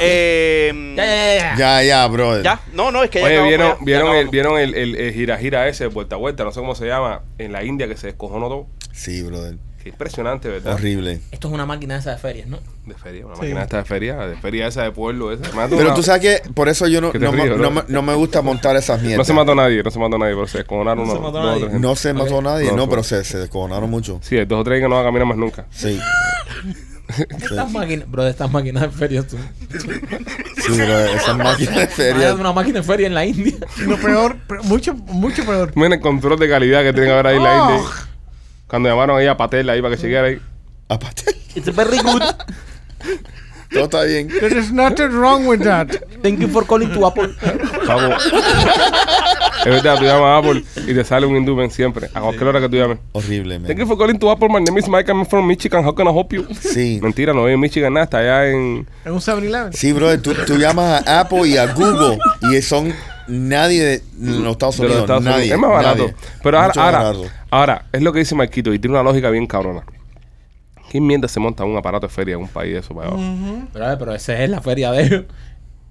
Eh, 0.00 0.72
Ya, 0.96 1.04
ya, 1.04 1.14
ya, 1.16 1.36
ya. 1.36 1.56
Ya, 1.56 1.82
ya, 1.82 2.06
brother. 2.08 2.42
ya. 2.44 2.60
No, 2.72 2.90
no, 2.90 3.02
es 3.04 3.10
que 3.10 3.20
ya 3.20 3.26
Oye, 3.26 3.42
¿vieron, 3.42 3.68
ya- 3.72 3.78
ya 3.78 3.84
vieron, 3.84 4.16
el, 4.16 4.28
vieron 4.28 4.58
el, 4.58 4.74
el, 4.74 4.94
el 4.96 5.12
gira 5.12 5.36
gira 5.38 5.68
ese, 5.68 5.86
vuelta 5.86 6.16
a 6.16 6.18
vuelta, 6.18 6.44
no 6.44 6.52
sé 6.52 6.60
cómo 6.60 6.74
se 6.74 6.86
llama, 6.86 7.22
en 7.38 7.52
la 7.52 7.64
India 7.64 7.86
que 7.88 7.96
se 7.96 8.08
descojonó 8.08 8.48
todo? 8.48 8.66
Sí, 8.92 9.22
brother. 9.22 9.56
Qué 9.82 9.90
impresionante, 9.90 10.48
¿verdad? 10.48 10.74
Horrible. 10.74 11.20
Esto 11.30 11.46
es 11.46 11.54
una 11.54 11.64
máquina 11.64 11.96
esa 11.98 12.10
de 12.12 12.18
ferias, 12.18 12.48
¿no? 12.48 12.58
De 12.86 12.94
feria, 12.94 13.24
una 13.24 13.36
Sí. 13.36 13.42
máquina 13.42 13.62
esta 13.62 13.76
de 13.78 13.84
feria, 13.84 14.16
de 14.16 14.34
feria 14.36 14.66
esa 14.66 14.82
de 14.82 14.90
pueblo 14.90 15.30
esa. 15.30 15.44
Pero 15.68 15.80
una- 15.82 15.94
tú 15.94 16.02
sabes 16.02 16.22
que 16.42 16.50
por 16.54 16.68
eso 16.68 16.88
yo 16.88 17.00
no, 17.00 17.12
no, 17.12 17.32
me- 17.32 17.44
ríes, 17.44 17.50
no 17.50 17.56
bro. 17.58 17.70
me, 17.70 17.82
no 17.86 18.02
me 18.02 18.14
gusta 18.14 18.42
montar 18.42 18.74
esas 18.76 19.00
mierdas. 19.00 19.18
No 19.18 19.24
se 19.24 19.32
mató 19.32 19.54
nadie, 19.54 19.82
no 19.84 19.90
se 19.92 19.98
mató 20.00 20.18
nadie, 20.18 20.34
pero 20.34 20.48
se 20.48 20.58
descojonaron 20.58 21.06
No 21.06 21.12
se 21.14 21.20
mató 21.20 21.38
dos 21.40 21.44
o 21.62 21.66
nadie. 21.66 21.78
No 21.78 21.94
se 21.94 22.12
mató 22.14 22.42
nadie, 22.42 22.72
No, 22.72 22.88
pero 22.88 23.04
se, 23.04 23.22
se 23.22 23.38
descojonaron 23.38 23.88
mucho. 23.88 24.18
Sí, 24.22 24.36
dos 24.44 24.60
o 24.60 24.64
tres 24.64 24.80
que 24.82 24.88
no 24.88 24.96
van 24.96 25.04
a 25.04 25.08
caminar 25.08 25.26
más 25.28 25.36
nunca. 25.36 25.66
Sí. 25.70 26.00
Estas 27.08 27.70
máquinas, 27.70 28.10
bro, 28.10 28.26
estas 28.26 28.50
máquinas 28.50 28.82
de 28.82 28.88
ferias. 28.90 29.26
Tú. 29.26 29.36
Sí, 29.70 30.72
brother. 30.72 31.16
Esas 31.16 31.36
máquinas 31.38 31.76
de 31.76 31.86
feria. 31.86 32.34
una 32.34 32.52
máquina 32.52 32.80
de 32.80 32.82
feria 32.86 33.06
en 33.06 33.14
la 33.14 33.24
India. 33.24 33.54
Lo 33.86 33.96
peor, 33.96 34.36
pe- 34.46 34.58
mucho, 34.64 34.94
mucho 34.94 35.44
peor. 35.44 35.72
Miren 35.76 35.94
el 35.94 36.00
control 36.00 36.38
de 36.38 36.48
calidad 36.48 36.82
que 36.82 36.92
tiene 36.92 37.06
que 37.08 37.12
haber 37.12 37.26
ahí 37.28 37.36
en 37.36 37.42
la 37.44 37.62
Oh. 37.62 37.70
India. 37.76 37.90
Cuando 38.66 38.88
llamaron 38.88 39.18
ahí 39.18 39.26
a 39.28 39.36
Patel 39.36 39.70
ahí 39.70 39.80
para 39.80 39.96
que 39.96 40.02
llegara 40.02 40.26
ahí. 40.28 40.40
Aparte, 40.88 41.24
It's 41.54 41.74
very 41.74 41.98
good. 41.98 42.22
todo 43.72 43.84
está 43.84 44.02
bien. 44.02 44.28
There 44.28 44.58
is 44.58 44.72
nothing 44.72 45.08
wrong 45.10 45.46
with 45.46 45.62
that. 45.62 45.88
Thank 46.22 46.40
you 46.40 46.48
for 46.48 46.66
calling 46.66 46.92
to 46.92 47.06
Apple. 47.06 47.28
Papo. 47.86 48.16
Es 49.66 49.82
verdad, 49.82 49.98
tú 49.98 50.04
llamas 50.04 50.22
a 50.22 50.36
Apple 50.38 50.64
y 50.86 50.94
te 50.94 51.04
sale 51.04 51.26
un 51.26 51.36
indumen 51.36 51.70
siempre, 51.70 52.08
a 52.14 52.20
cualquier 52.20 52.48
hora 52.48 52.60
que 52.60 52.68
tú 52.68 52.76
llames. 52.76 52.98
Horrible, 53.12 53.58
Thank 53.58 53.70
you 53.70 53.76
man. 53.78 53.88
for 53.88 53.98
calling 53.98 54.18
to 54.18 54.30
Apple. 54.30 54.48
My 54.48 54.60
name 54.60 54.78
is 54.78 54.88
Mike. 54.88 55.10
I'm 55.10 55.26
from 55.26 55.46
Michigan. 55.46 55.84
How 55.84 55.94
can 55.94 56.06
I 56.06 56.12
help 56.12 56.32
you? 56.32 56.46
Sí. 56.60 57.00
Mentira, 57.02 57.32
no 57.32 57.40
vive 57.42 57.54
en 57.54 57.60
Michigan 57.60 57.92
nada. 57.92 58.04
Está 58.04 58.18
allá 58.18 58.48
en... 58.50 58.86
En 59.04 59.12
un 59.12 59.20
7-Eleven. 59.20 59.72
Sí, 59.72 59.92
brother. 59.92 60.22
Tú, 60.22 60.34
tú 60.46 60.56
llamas 60.56 61.06
a 61.06 61.20
Apple 61.20 61.48
y 61.48 61.56
a 61.56 61.72
Google 61.74 62.18
y 62.52 62.62
son 62.62 62.92
nadie 63.28 63.82
de 63.82 64.02
los 64.20 64.52
Estados 64.52 64.76
de 64.78 64.82
los 64.84 64.92
Unidos. 64.92 65.00
Estados 65.00 65.22
nadie. 65.24 65.36
Unidos. 65.38 65.54
Es 65.54 65.58
más 65.60 65.70
barato. 65.70 66.02
nadie. 66.04 66.14
Pero 66.42 66.58
ahora, 66.60 66.72
ahora, 66.76 66.98
barato. 67.02 67.24
ahora, 67.50 67.84
es 67.92 68.02
lo 68.02 68.12
que 68.12 68.20
dice 68.20 68.34
Marquito 68.34 68.72
y 68.72 68.78
tiene 68.78 68.94
una 68.96 69.02
lógica 69.02 69.30
bien 69.30 69.46
cabrona. 69.46 69.82
¿Quién 70.90 71.04
mierda 71.04 71.26
se 71.26 71.40
monta 71.40 71.64
un 71.64 71.76
aparato 71.76 72.06
de 72.06 72.12
feria 72.12 72.34
en 72.36 72.42
un 72.42 72.48
país 72.48 72.72
de 72.72 72.78
eso 72.78 72.94
para 72.94 73.08
abajo? 73.08 73.22
Pero, 73.72 73.84
a 73.84 73.88
ver, 73.88 73.98
pero 73.98 74.14
esa 74.14 74.40
es 74.40 74.48
la 74.48 74.60
feria 74.62 74.92
de 74.92 75.02
ellos. 75.02 75.24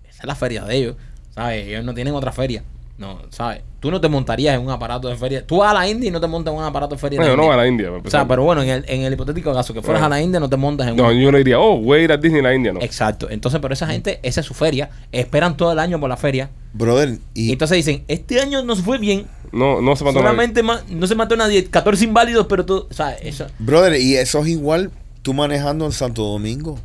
Esa 0.08 0.20
es 0.22 0.26
la 0.26 0.36
feria 0.36 0.64
de 0.64 0.76
ellos. 0.76 0.96
¿Sabes? 1.32 1.68
Ellos 1.68 1.84
no 1.84 1.94
tienen 1.94 2.14
otra 2.16 2.32
feria. 2.32 2.64
No, 2.98 3.20
¿sabes? 3.30 3.62
Tú 3.82 3.92
no 3.92 4.00
te 4.00 4.08
montarías 4.08 4.56
en 4.56 4.62
un 4.62 4.70
aparato 4.70 5.10
de 5.10 5.18
feria. 5.18 5.46
Tú 5.46 5.58
vas 5.58 5.72
a 5.72 5.74
la 5.74 5.88
India 5.90 6.08
y 6.08 6.12
no 6.12 6.22
te 6.22 6.28
montas 6.28 6.54
en 6.54 6.60
un 6.60 6.66
aparato 6.66 6.96
de 6.96 7.00
feria. 7.00 7.18
en 7.18 7.22
Bueno, 7.24 7.36
la 7.36 7.42
no 7.44 7.48
va 7.50 7.54
a 7.56 7.58
la 7.58 7.68
India. 7.68 7.92
O 7.92 8.10
sea, 8.10 8.26
pero 8.26 8.44
bueno, 8.44 8.64
en 8.64 8.70
el, 8.70 8.86
en 8.88 9.02
el 9.02 9.12
hipotético 9.14 9.54
caso 9.54 9.74
que 9.74 9.82
fueras 9.82 10.02
a 10.02 10.08
la 10.08 10.22
India, 10.22 10.40
no 10.40 10.50
te 10.50 10.56
montas 10.56 10.88
en 10.88 10.96
No, 10.96 11.10
un. 11.10 11.20
yo 11.20 11.30
no 11.30 11.38
diría, 11.38 11.60
oh, 11.60 11.78
voy 11.78 12.00
a 12.00 12.04
ir 12.04 12.12
a 12.14 12.18
Disney 12.18 12.40
a 12.40 12.44
la 12.44 12.56
India, 12.56 12.72
no. 12.72 12.82
Exacto. 12.82 13.30
Entonces, 13.30 13.60
pero 13.62 13.74
esa 13.74 13.86
gente, 13.88 14.20
esa 14.24 14.40
es 14.40 14.46
su 14.46 14.54
feria. 14.54 14.90
Esperan 15.12 15.58
todo 15.58 15.74
el 15.74 15.80
año 15.80 16.00
por 16.00 16.08
la 16.10 16.16
feria. 16.16 16.50
Brother, 16.72 17.20
Y 17.34 17.52
entonces 17.52 17.76
dicen, 17.76 18.06
este 18.08 18.40
año 18.40 18.64
nos 18.64 18.82
fue 18.82 18.98
bien. 18.98 19.26
No, 19.52 19.82
no 19.82 19.96
se 19.98 20.04
mató 20.06 20.20
nadie. 20.20 20.30
Solamente 20.30 20.64
ma- 20.64 20.82
no 20.90 21.06
se 21.06 21.16
mató 21.16 21.36
nadie. 21.36 21.66
14 21.66 22.06
inválidos, 22.06 22.48
pero 22.48 22.66
tú, 22.66 22.88
¿sabes? 22.92 23.18
Eso. 23.24 23.46
brother, 23.60 24.00
y 24.00 24.16
eso 24.16 24.40
es 24.40 24.48
igual 24.48 24.90
tú 25.22 25.34
manejando 25.34 25.86
en 25.86 25.92
Santo 25.92 26.24
Domingo. 26.24 26.80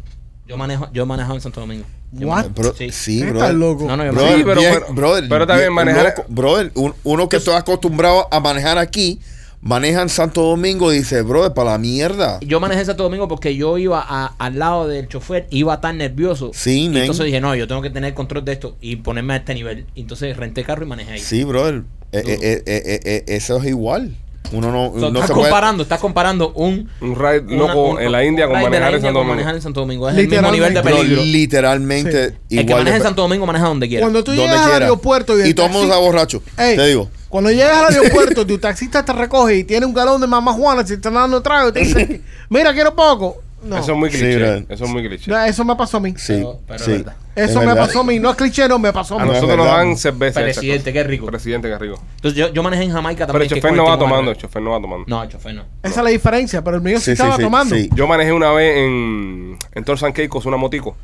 Yo 0.49 0.57
manejo, 0.57 0.89
yo 0.93 1.05
he 1.05 1.07
manejado 1.07 1.37
en 1.37 1.41
Santo 1.41 1.61
Domingo. 1.61 1.85
What? 2.13 2.47
Bro, 2.51 2.75
Sí. 2.77 2.91
sí, 2.91 3.23
brother. 3.23 3.55
loco. 3.55 3.87
No, 3.87 3.97
no, 3.97 4.05
yo 4.05 4.13
Brother, 4.13 4.37
Sí, 4.39 4.43
pero- 4.45 4.61
bien- 4.61 4.75
pero- 4.81 4.95
brother, 4.95 5.29
pero 5.29 5.47
también 5.47 5.69
bien 5.69 5.75
manejar- 5.75 6.05
loco. 6.17 6.25
brother, 6.29 6.73
un- 6.75 6.95
uno 7.05 7.29
que 7.29 7.37
está 7.37 7.57
acostumbrado 7.57 8.27
a 8.33 8.41
manejar 8.41 8.79
aquí, 8.79 9.21
maneja 9.63 10.03
en 10.03 10.09
Santo 10.09 10.43
Domingo 10.43 10.93
y 10.93 10.99
dice, 10.99 11.23
brother, 11.23 11.53
para 11.53 11.73
la 11.73 11.79
mierda. 11.79 12.41
Yo 12.41 12.59
manejé 12.61 12.81
en 12.81 12.87
Santo 12.87 13.03
Domingo 13.05 13.29
porque 13.29 13.55
yo 13.55 13.79
iba 13.79 14.01
a- 14.05 14.35
al 14.39 14.59
lado 14.59 14.89
del 14.89 15.07
chofer, 15.07 15.47
iba 15.51 15.81
tan 15.81 15.99
nervioso. 15.99 16.51
Sí, 16.55 16.91
Y 16.93 16.99
entonces 16.99 17.27
dije, 17.27 17.41
no, 17.41 17.55
yo 17.55 17.69
tengo 17.69 17.83
que 17.83 17.91
tener 17.91 18.13
control 18.15 18.45
de 18.45 18.53
esto 18.55 18.77
y 18.81 18.97
ponerme 18.97 19.35
a 19.35 19.37
este 19.37 19.55
nivel. 19.55 19.87
Entonces 19.95 20.37
renté 20.37 20.65
carro 20.65 20.85
y 20.85 20.89
manejé 20.89 21.13
ahí. 21.13 21.21
Sí, 21.21 21.45
brother. 21.45 21.83
Eh, 22.13 22.23
eh, 22.27 22.63
eh, 22.67 23.25
eso 23.29 23.59
es 23.59 23.67
igual. 23.67 24.17
Uno 24.53 24.71
no, 24.73 24.93
So, 24.93 24.99
no 24.99 25.07
estás 25.09 25.27
se 25.29 25.35
puede... 25.35 25.49
comparando, 25.49 25.83
estás 25.83 26.01
comparando 26.01 26.53
un 26.55 26.89
Un 27.01 27.15
ride 27.15 27.41
una- 27.41 27.57
loco 27.69 27.83
un- 27.91 28.01
en 28.01 28.13
la 28.13 28.25
India 28.25 28.47
con 28.49 28.61
manejar 28.61 28.95
en 28.95 29.01
Santo 29.03 29.19
Domingo. 29.19 29.35
manejar 29.35 29.55
en 29.55 29.63
Santo 29.63 29.81
Domingo. 29.81 30.09
Es 30.09 30.17
el 30.17 30.27
mismo 30.29 30.31
Literalmente. 30.51 30.69
nivel 30.71 30.75
de 30.75 30.83
peligro. 31.03 31.23
literalmente 31.25 32.25
el 32.25 32.35
que 32.49 32.55
igual. 32.57 32.79
maneja 32.79 32.91
de 32.91 32.97
en 32.97 33.03
Santo 33.03 33.23
Domingo 33.23 33.47
maneja 33.47 33.67
donde 33.67 33.89
quiera. 33.89 34.03
Cuando 34.05 34.25
tú 34.25 34.33
donde 34.33 34.47
llegas 34.47 34.67
al 34.67 34.83
aeropuerto 34.83 35.39
y, 35.39 35.49
Y 35.51 35.55
todo 35.55 35.67
el 35.67 35.73
mundo 35.73 35.89
está 35.89 35.99
borracho. 36.01 36.43
Ey, 36.57 36.77
Te 36.77 36.87
digo. 36.87 37.09
Cuando 37.29 37.51
llegas 37.51 37.77
al 37.77 37.95
aeropuerto, 37.95 38.45
tu 38.47 38.59
taxista 38.59 39.05
te 39.05 39.13
recoge 39.13 39.57
y 39.59 39.65
tiene 39.65 39.87
un 39.87 39.95
galón 39.95 40.21
de 40.21 40.27
mamá 40.27 40.53
Juana, 40.53 40.83
si 40.83 40.89
te 40.89 40.95
están 40.95 41.15
dando 41.15 41.41
trago, 41.43 41.69
y 41.69 41.73
te 41.73 41.81
dice, 41.81 42.21
mira, 42.49 42.73
quiero 42.75 42.95
poco. 42.97 43.37
No, 43.63 43.77
Eso 43.77 43.93
es 43.93 43.99
muy 43.99 44.09
cliché. 44.09 44.65
eso 44.69 44.85
es 44.85 44.91
muy 44.91 45.07
cliché. 45.07 45.31
No, 45.31 45.45
eso 45.45 45.65
me 45.65 45.77
pasó 45.77 45.99
a 45.99 46.01
mí. 46.01 46.15
Sí, 46.17 46.35
Pero- 46.37 46.61
pero 46.67 46.79
sí. 46.85 46.91
verdad. 46.93 47.17
Eso 47.37 47.61
Es 47.61 47.67
me 47.67 47.75
pasó 47.75 48.01
a 48.01 48.05
mí. 48.05 48.19
No 48.19 48.31
es 48.31 48.37
cliché, 48.37 48.67
no, 48.69 48.79
me 48.79 48.93
pasó 48.93 49.19
a 49.19 49.23
A 49.23 49.25
mí. 49.25 49.31
es 49.31 49.35
nosotros 49.37 49.59
nos 49.59 49.67
dan 49.67 49.97
cerveza. 49.97 50.41
Presidente, 50.41 50.93
qué 50.93 51.05
rico. 51.05 51.27
Presidente, 51.27 51.69
qué 51.69 51.79
rico. 51.79 52.03
Entonces 52.17 52.39
yo, 52.39 52.53
yo 52.53 52.63
manejé 52.63 52.85
en 52.85 52.93
Jamaica 52.93 53.27
Pero 53.27 53.33
también. 53.39 53.43
el 53.43 53.49
que 53.49 53.55
es 53.59 53.63
chofer 53.63 53.77
no 53.77 53.85
va 53.85 53.99
tomando, 53.99 54.31
el 54.31 54.37
chofer 54.39 54.63
no 54.63 54.71
va 54.71 54.81
tomando. 54.81 55.05
No, 55.07 55.23
el 55.23 55.29
chofer 55.29 55.55
no. 55.55 55.63
Esa 55.83 56.01
es 56.01 56.05
la 56.05 56.11
diferencia, 56.11 56.65
pero 56.65 56.77
el 56.77 56.83
mío 56.83 56.99
sí, 57.01 57.11
estaba 57.13 57.37
tomando. 57.39 57.77
Yo 57.95 58.07
manejé 58.07 58.33
una 58.33 58.51
vez 58.53 58.77
en, 58.79 59.57
en 59.75 59.85
Torres 59.85 60.01
San 60.01 60.13
Keiko, 60.13 60.41
una 60.47 60.57
motico. 60.57 60.97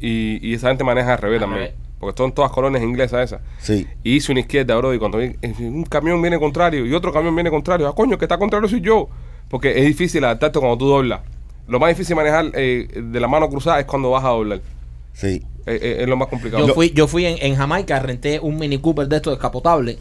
Y, 0.00 0.38
y 0.42 0.54
esa 0.54 0.68
gente 0.68 0.84
maneja 0.84 1.12
al 1.14 1.18
revés 1.18 1.40
también. 1.40 1.62
revés. 1.62 1.74
Porque 1.98 2.18
son 2.18 2.32
todas 2.32 2.50
colonias 2.50 2.82
inglesas 2.82 3.24
esas. 3.32 3.40
Sí. 3.60 3.86
Y 4.02 4.16
hice 4.16 4.30
una 4.32 4.40
izquierda, 4.40 4.76
bro. 4.76 4.92
Y 4.92 4.98
cuando 4.98 5.18
vi- 5.18 5.36
eh, 5.40 5.54
un 5.60 5.84
camión 5.84 6.20
viene 6.20 6.38
contrario 6.38 6.84
y 6.84 6.92
otro 6.92 7.12
camión 7.12 7.34
viene 7.34 7.50
contrario. 7.50 7.88
Ah, 7.88 7.94
coño, 7.94 8.18
que 8.18 8.26
está 8.26 8.36
contrario 8.36 8.68
soy 8.68 8.80
yo. 8.82 9.08
Porque 9.48 9.78
es 9.78 9.86
difícil 9.86 10.22
adaptarte 10.24 10.58
cuando 10.58 10.76
tú 10.76 10.86
doblas. 10.86 11.20
Lo 11.66 11.78
más 11.80 11.88
difícil 11.88 12.14
manejar 12.16 12.50
eh, 12.54 12.88
de 12.94 13.20
la 13.20 13.28
mano 13.28 13.48
cruzada 13.48 13.80
es 13.80 13.86
cuando 13.86 14.10
vas 14.10 14.24
a 14.24 14.28
doblar. 14.28 14.60
Sí. 15.12 15.42
Eh, 15.66 15.78
eh, 15.80 15.96
es 16.00 16.08
lo 16.08 16.16
más 16.16 16.28
complicado. 16.28 16.66
Yo 16.66 16.74
fui, 16.74 16.92
yo 16.92 17.06
fui 17.06 17.24
en, 17.24 17.38
en 17.40 17.56
Jamaica, 17.56 17.98
renté 18.00 18.38
un 18.40 18.58
Mini 18.58 18.78
Cooper 18.78 19.08
de 19.08 19.16
estos 19.16 19.32
descapotables 19.32 19.98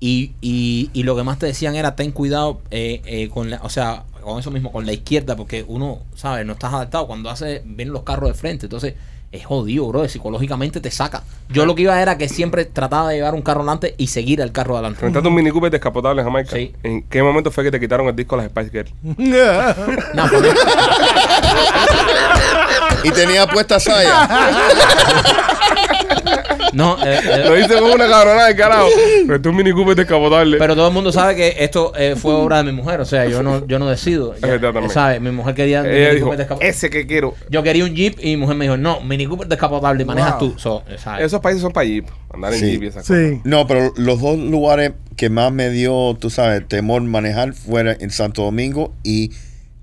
y, 0.00 0.32
y, 0.40 0.90
y 0.92 1.02
lo 1.02 1.14
que 1.14 1.22
más 1.22 1.38
te 1.38 1.46
decían 1.46 1.76
era 1.76 1.94
ten 1.94 2.12
cuidado 2.12 2.62
eh, 2.70 3.02
eh, 3.04 3.28
con 3.28 3.50
la, 3.50 3.60
o 3.62 3.68
sea, 3.68 4.04
con 4.22 4.40
eso 4.40 4.50
mismo, 4.50 4.72
con 4.72 4.86
la 4.86 4.92
izquierda, 4.92 5.36
porque 5.36 5.64
uno, 5.68 6.00
¿sabes? 6.14 6.46
No 6.46 6.54
estás 6.54 6.72
adaptado. 6.72 7.06
Cuando 7.06 7.28
hace, 7.28 7.62
vienen 7.64 7.92
los 7.92 8.02
carros 8.04 8.30
de 8.30 8.34
frente, 8.34 8.66
entonces 8.66 8.94
es 9.32 9.46
jodido, 9.46 9.88
bro. 9.88 10.06
Psicológicamente 10.08 10.80
te 10.80 10.90
saca. 10.90 11.22
Yo 11.48 11.66
lo 11.66 11.74
que 11.74 11.82
iba 11.82 12.00
era 12.00 12.18
que 12.18 12.28
siempre 12.28 12.64
trataba 12.66 13.08
de 13.08 13.16
llevar 13.16 13.34
un 13.34 13.42
carro 13.42 13.60
adelante 13.60 13.94
y 13.98 14.08
seguir 14.08 14.42
al 14.42 14.52
carro 14.52 14.74
adelante. 14.74 15.00
Rentaste 15.00 15.28
un 15.28 15.34
Mini 15.34 15.50
Cooper 15.50 15.70
descapotable 15.70 16.20
en 16.20 16.26
Jamaica. 16.26 16.54
Sí. 16.54 16.72
¿En 16.82 17.02
qué 17.04 17.22
momento 17.22 17.50
fue 17.50 17.64
que 17.64 17.70
te 17.70 17.80
quitaron 17.80 18.06
el 18.06 18.14
disco 18.14 18.34
a 18.34 18.38
las 18.38 18.46
Spice 18.48 18.70
Girls? 18.70 18.92
No, 20.14 20.24
Y 23.04 23.10
tenía 23.10 23.46
puesta 23.46 23.80
saya. 23.80 24.28
no, 26.72 26.96
eh, 27.06 27.18
eh, 27.22 27.44
Lo 27.46 27.58
hice 27.58 27.74
con 27.78 27.90
una 27.92 28.08
cabronada 28.08 28.48
de 28.48 28.56
carajo. 28.56 28.88
Renté 29.26 29.48
un 29.48 29.56
Mini 29.56 29.72
Cooper 29.72 29.94
descapotable. 29.96 30.58
Pero 30.58 30.74
todo 30.74 30.88
el 30.88 30.94
mundo 30.94 31.12
sabe 31.12 31.36
que 31.36 31.56
esto 31.58 31.92
eh, 31.96 32.14
fue 32.16 32.34
obra 32.34 32.58
de 32.58 32.64
mi 32.64 32.72
mujer, 32.72 33.00
o 33.00 33.04
sea, 33.04 33.26
yo 33.26 33.42
no, 33.42 33.66
yo 33.66 33.78
no 33.78 33.88
decido. 33.88 34.34
Ya. 34.42 34.88
¿sabes? 34.90 35.20
Mi 35.20 35.30
mujer 35.30 35.54
quería 35.54 35.80
un 35.80 35.86
Ella 35.86 36.08
Mini 36.08 36.14
dijo, 36.16 36.28
Cooper 36.30 36.66
ese 36.68 36.90
que 36.90 37.06
quiero. 37.06 37.34
Yo 37.50 37.62
quería 37.62 37.84
un 37.84 37.94
Jeep 37.94 38.18
y 38.20 38.30
mi 38.30 38.36
mujer 38.38 38.56
me 38.56 38.64
dijo, 38.66 38.76
no, 38.76 39.00
Mini 39.00 39.26
Cooper 39.26 39.48
descapotable 39.48 40.04
manejas 40.04 40.38
Wow. 40.38 40.52
tú. 40.52 40.58
So, 40.58 40.82
¿sabes? 40.98 41.26
Esos 41.26 41.40
países 41.40 41.62
son 41.62 41.72
para 41.72 41.86
Jeep. 41.86 42.06
Andar 42.32 42.52
en 42.54 42.60
Sí. 42.60 42.70
Jeep 42.72 42.82
y 42.84 42.86
esas 42.88 43.06
cosas. 43.06 43.16
sí. 43.30 43.40
No, 43.44 43.66
pero 43.66 43.92
los 43.96 44.20
dos 44.20 44.38
lugares 44.38 44.92
que 45.16 45.28
más 45.30 45.52
me 45.52 45.70
dio, 45.70 46.16
tú 46.18 46.30
sabes, 46.30 46.66
temor 46.68 47.02
manejar 47.02 47.52
fueron 47.54 47.96
en 48.00 48.10
Santo 48.10 48.42
Domingo 48.42 48.92
y 49.02 49.30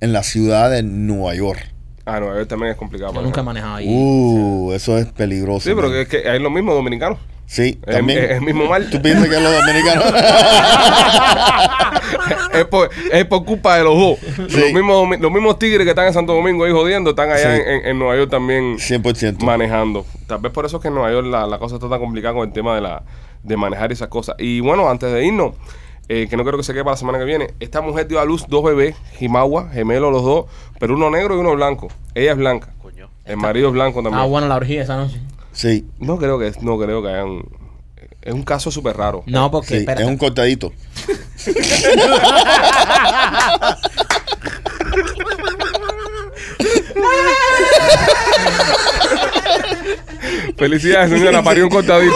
en 0.02 0.14
la 0.14 0.24
ciudad 0.24 0.70
de 0.72 0.82
Nueva 0.84 1.36
York. 1.36 1.74
Ah, 2.16 2.20
Nueva 2.20 2.36
York 2.38 2.48
también 2.48 2.72
es 2.72 2.78
complicado. 2.78 3.14
Yo 3.14 3.22
nunca 3.22 3.42
he 3.42 3.44
manejado 3.44 3.76
ahí. 3.76 3.88
Uh, 3.90 4.72
eso 4.74 4.98
es 4.98 5.06
peligroso. 5.08 5.68
Sí, 5.70 5.76
pero 5.76 5.90
man. 5.90 5.98
es 5.98 6.08
que 6.08 6.28
hay 6.30 6.40
lo 6.40 6.50
mismo 6.50 6.74
dominicanos. 6.74 7.20
Sí, 7.46 7.80
Es, 7.88 7.96
también. 7.96 8.20
es 8.26 8.32
el 8.32 8.42
mismo 8.42 8.66
mal. 8.68 8.88
¿Tú 8.92 9.02
piensas 9.02 9.28
que 9.28 9.36
es 9.36 9.42
los 9.42 9.52
dominicanos? 9.52 10.06
es, 12.54 12.66
por, 12.66 12.90
es 13.12 13.26
por 13.26 13.46
culpa 13.46 13.78
de 13.78 13.84
los 13.84 13.96
dos. 13.98 14.20
Los, 14.38 14.74
mismos, 14.74 15.20
los 15.20 15.32
mismos 15.32 15.60
tigres 15.60 15.84
que 15.86 15.92
están 15.92 16.08
en 16.08 16.14
Santo 16.14 16.34
Domingo 16.34 16.66
ahí 16.66 16.72
jodiendo, 16.72 17.12
están 17.12 17.32
allá 17.32 17.56
Sí. 17.56 17.62
en, 17.66 17.86
en 17.88 18.00
Nueva 18.00 18.16
York 18.18 18.30
también 18.30 18.78
100%. 18.78 19.40
manejando. 19.44 20.06
Tal 20.28 20.40
vez 20.40 20.52
por 20.52 20.66
eso 20.66 20.78
es 20.78 20.82
que 20.82 20.90
en 20.90 20.96
Nueva 20.96 21.12
York 21.12 21.28
la, 21.28 21.48
la 21.48 21.58
cosa 21.58 21.76
está 21.76 21.90
tan 21.90 22.00
complicada 22.00 22.34
con 22.36 22.48
el 22.48 22.54
tema 22.54 22.76
de, 22.76 22.82
la, 22.82 23.04
de 23.44 23.58
manejar 23.58 23.92
esas 23.92 24.10
cosas. 24.10 24.36
Y 24.38 24.60
bueno, 24.60 24.90
antes 24.90 25.12
de 25.12 25.26
irnos, 25.26 25.54
eh, 26.10 26.28
que 26.28 26.36
no 26.36 26.44
creo 26.44 26.58
que 26.58 26.64
se 26.64 26.74
quede 26.74 26.84
para 26.84 26.94
la 26.96 26.98
semana 26.98 27.20
que 27.20 27.26
viene, 27.26 27.54
esta 27.60 27.82
mujer 27.82 28.08
dio 28.08 28.20
a 28.20 28.26
luz 28.26 28.46
dos 28.48 28.64
bebés, 28.64 28.96
Jimagua, 29.18 29.70
gemelos 29.70 30.12
los 30.12 30.24
dos, 30.24 30.46
pero 30.80 30.96
uno 30.96 31.10
negro 31.12 31.36
y 31.36 31.40
uno 31.40 31.54
blanco. 31.56 31.88
Ella 32.16 32.32
es 32.32 32.38
blanca. 32.38 32.74
Coño. 32.82 33.10
El 33.26 33.38
marido 33.38 33.68
es 33.68 33.74
blanco 33.74 34.02
también. 34.02 34.22
Ah, 34.22 34.26
bueno, 34.26 34.48
la 34.48 34.56
orgía 34.56 34.82
esa 34.82 34.98
noche. 34.98 35.22
Sí, 35.52 35.86
No 36.00 36.18
creo 36.18 36.40
que 36.40 36.52
no 36.62 36.78
creo 36.80 37.02
que 37.04 37.10
hayan. 37.10 37.44
Es 38.22 38.34
un 38.34 38.44
caso 38.44 38.72
súper 38.72 38.98
raro. 38.98 39.24
No, 39.28 39.50
porque, 39.52 39.68
sí, 39.68 39.76
espérate. 39.78 40.02
es 40.04 40.10
un 40.10 40.18
cortadito. 40.18 40.74
Felicidades, 50.58 51.12
señora, 51.12 51.42
parió 51.42 51.64
un 51.66 51.70
cortadito. 51.70 52.14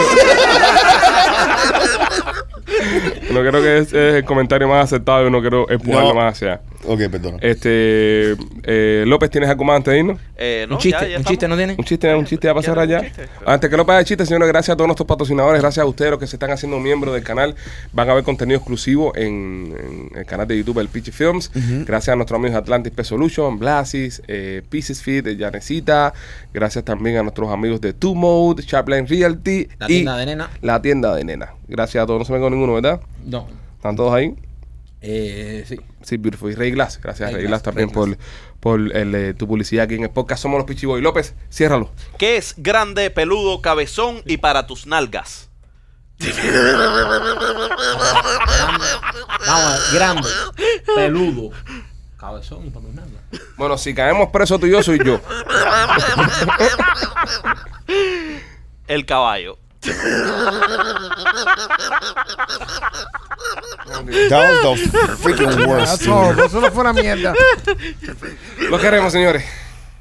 No 3.32 3.40
creo 3.42 3.62
que 3.62 3.78
es, 3.80 3.88
es 3.94 4.16
el 4.16 4.24
comentario 4.26 4.68
más 4.68 4.86
aceptado 4.86 5.28
y 5.28 5.32
no 5.32 5.42
quiero 5.42 5.70
empujarlo 5.70 6.10
No. 6.10 6.16
más 6.16 6.34
hacia. 6.36 6.62
Ok, 6.86 7.00
perdón. 7.10 7.38
Este, 7.42 8.36
eh, 8.64 9.04
López, 9.08 9.30
¿tienes 9.30 9.50
algo 9.50 9.64
más 9.64 9.78
antes 9.78 9.94
de 9.94 10.00
irnos? 10.00 10.20
Eh, 10.38 10.66
no, 10.68 10.76
un 10.76 10.82
chiste, 10.82 11.00
ya- 11.02 11.08
ya 11.10 11.18
un 11.20 11.24
chiste, 11.24 11.48
¿no 11.48 11.56
tiene? 11.58 11.76
Un 11.78 11.84
chiste, 11.86 12.14
un 12.16 12.26
chiste 12.26 12.48
ya 12.48 12.54
para 12.54 12.66
cerrar 12.66 12.88
ya. 12.88 13.00
¿Quieres 13.00 13.18
un 13.18 13.24
chiste? 13.26 13.40
Antes 13.46 13.70
que 13.70 13.78
López 13.78 13.90
haga 13.92 14.00
el 14.00 14.06
chiste, 14.06 14.26
señores, 14.26 14.48
gracias 14.50 14.74
a 14.74 14.78
todos 14.78 14.88
nuestros 14.88 15.08
patrocinadores, 15.08 15.62
gracias 15.62 15.84
a 15.84 15.88
ustedes 15.88 16.12
los 16.12 16.20
que 16.20 16.28
se 16.28 16.36
están 16.36 16.52
haciendo 16.52 16.80
miembros 16.80 17.14
del 17.14 17.24
canal. 17.24 17.56
Van 17.94 18.10
a 18.10 18.14
ver 18.14 18.24
contenido 18.24 18.58
exclusivo 18.58 19.16
en, 19.16 19.74
en 20.12 20.18
el 20.20 20.26
canal 20.26 20.48
de 20.48 20.58
YouTube 20.58 20.78
del 20.78 20.90
Pitchy 20.90 21.12
Films. 21.12 21.52
Gracias 21.86 22.14
a 22.14 22.16
nuestros 22.16 22.38
amigos 22.38 22.54
de 22.54 22.60
Atlantis 22.60 22.92
P 22.94 23.04
Solution, 23.04 23.58
Blasis, 23.60 24.22
eh, 24.28 24.62
Pieces 24.70 25.02
Fit, 25.02 25.24
de 25.24 25.38
Janecita. 25.38 26.14
Gracias 26.54 26.84
también 26.84 27.18
a 27.18 27.24
nuestros 27.24 27.50
amigos 27.50 27.80
de 27.82 27.94
Two 27.94 28.16
Mode, 28.16 28.64
Sharpline 28.64 29.08
Realty 29.08 29.68
La 29.80 29.86
y 29.86 29.88
tienda 29.88 30.18
de 30.18 30.26
nena. 30.26 30.50
la 30.62 30.82
tienda 30.82 31.16
de 31.16 31.24
nena. 31.24 31.54
Gracias 31.68 32.04
a 32.04 32.08
todos, 32.08 32.20
no 32.20 32.26
se 32.26 32.34
me 32.34 32.40
con 32.40 32.52
ninguno, 32.52 32.74
¿verdad? 32.74 33.00
No. 33.26 33.48
¿Están 33.78 33.96
todos 33.96 34.14
ahí? 34.14 34.34
Eh, 35.06 35.66
sí. 35.68 35.78
Sí, 36.02 36.18
Beautiful. 36.18 36.52
Y 36.52 36.56
Rey 36.56 36.72
Glass. 36.72 37.00
Gracias, 37.02 37.30
Rey 37.30 37.42
Rey 37.42 37.48
Glass, 37.48 37.62
Glass, 37.62 37.64
también 37.64 37.90
Rey 37.90 37.94
por, 37.94 38.08
Glass. 38.08 38.20
por 38.62 38.80
el, 38.80 39.16
eh, 39.16 39.34
tu 39.34 39.48
publicidad 39.48 39.84
aquí 39.84 39.96
en 39.96 40.04
el 40.04 40.10
podcast. 40.10 40.42
Somos 40.42 40.58
los 40.58 40.66
Pitchy 40.66 40.86
Boys. 40.86 41.04
López, 41.04 41.36
ciérralo. 41.52 41.92
Que 42.18 42.38
es 42.38 42.56
grande, 42.58 43.10
peludo, 43.12 43.62
cabezón 43.62 44.22
y 44.26 44.38
para 44.38 44.66
tus 44.66 44.88
nalgas. 44.88 45.50
Vamos, 49.46 49.94
grande, 49.94 50.30
peludo, 50.96 51.52
cabezón 52.18 52.66
y 52.68 52.70
para 52.70 52.86
tus 52.86 52.96
nalgas. 52.96 53.22
Bueno, 53.58 53.78
si 53.78 53.94
caemos 53.94 54.30
presos 54.30 54.60
tú 54.60 54.68
y 54.68 54.72
yo, 54.72 54.82
soy 54.84 55.00
yo. 55.04 55.20
El 58.88 59.06
caballo. 59.06 59.58
That 64.30 64.64
was 64.64 64.92
the 64.92 65.00
freaking 65.22 65.68
worst. 65.68 65.92
That's 65.92 66.08
all. 66.08 66.40
Eso 66.40 66.62
no 66.62 66.72
fue 66.72 66.82
una 66.82 66.94
mierda. 66.94 67.34
Lo 68.70 68.80
queremos, 68.80 69.12
señores. 69.12 69.44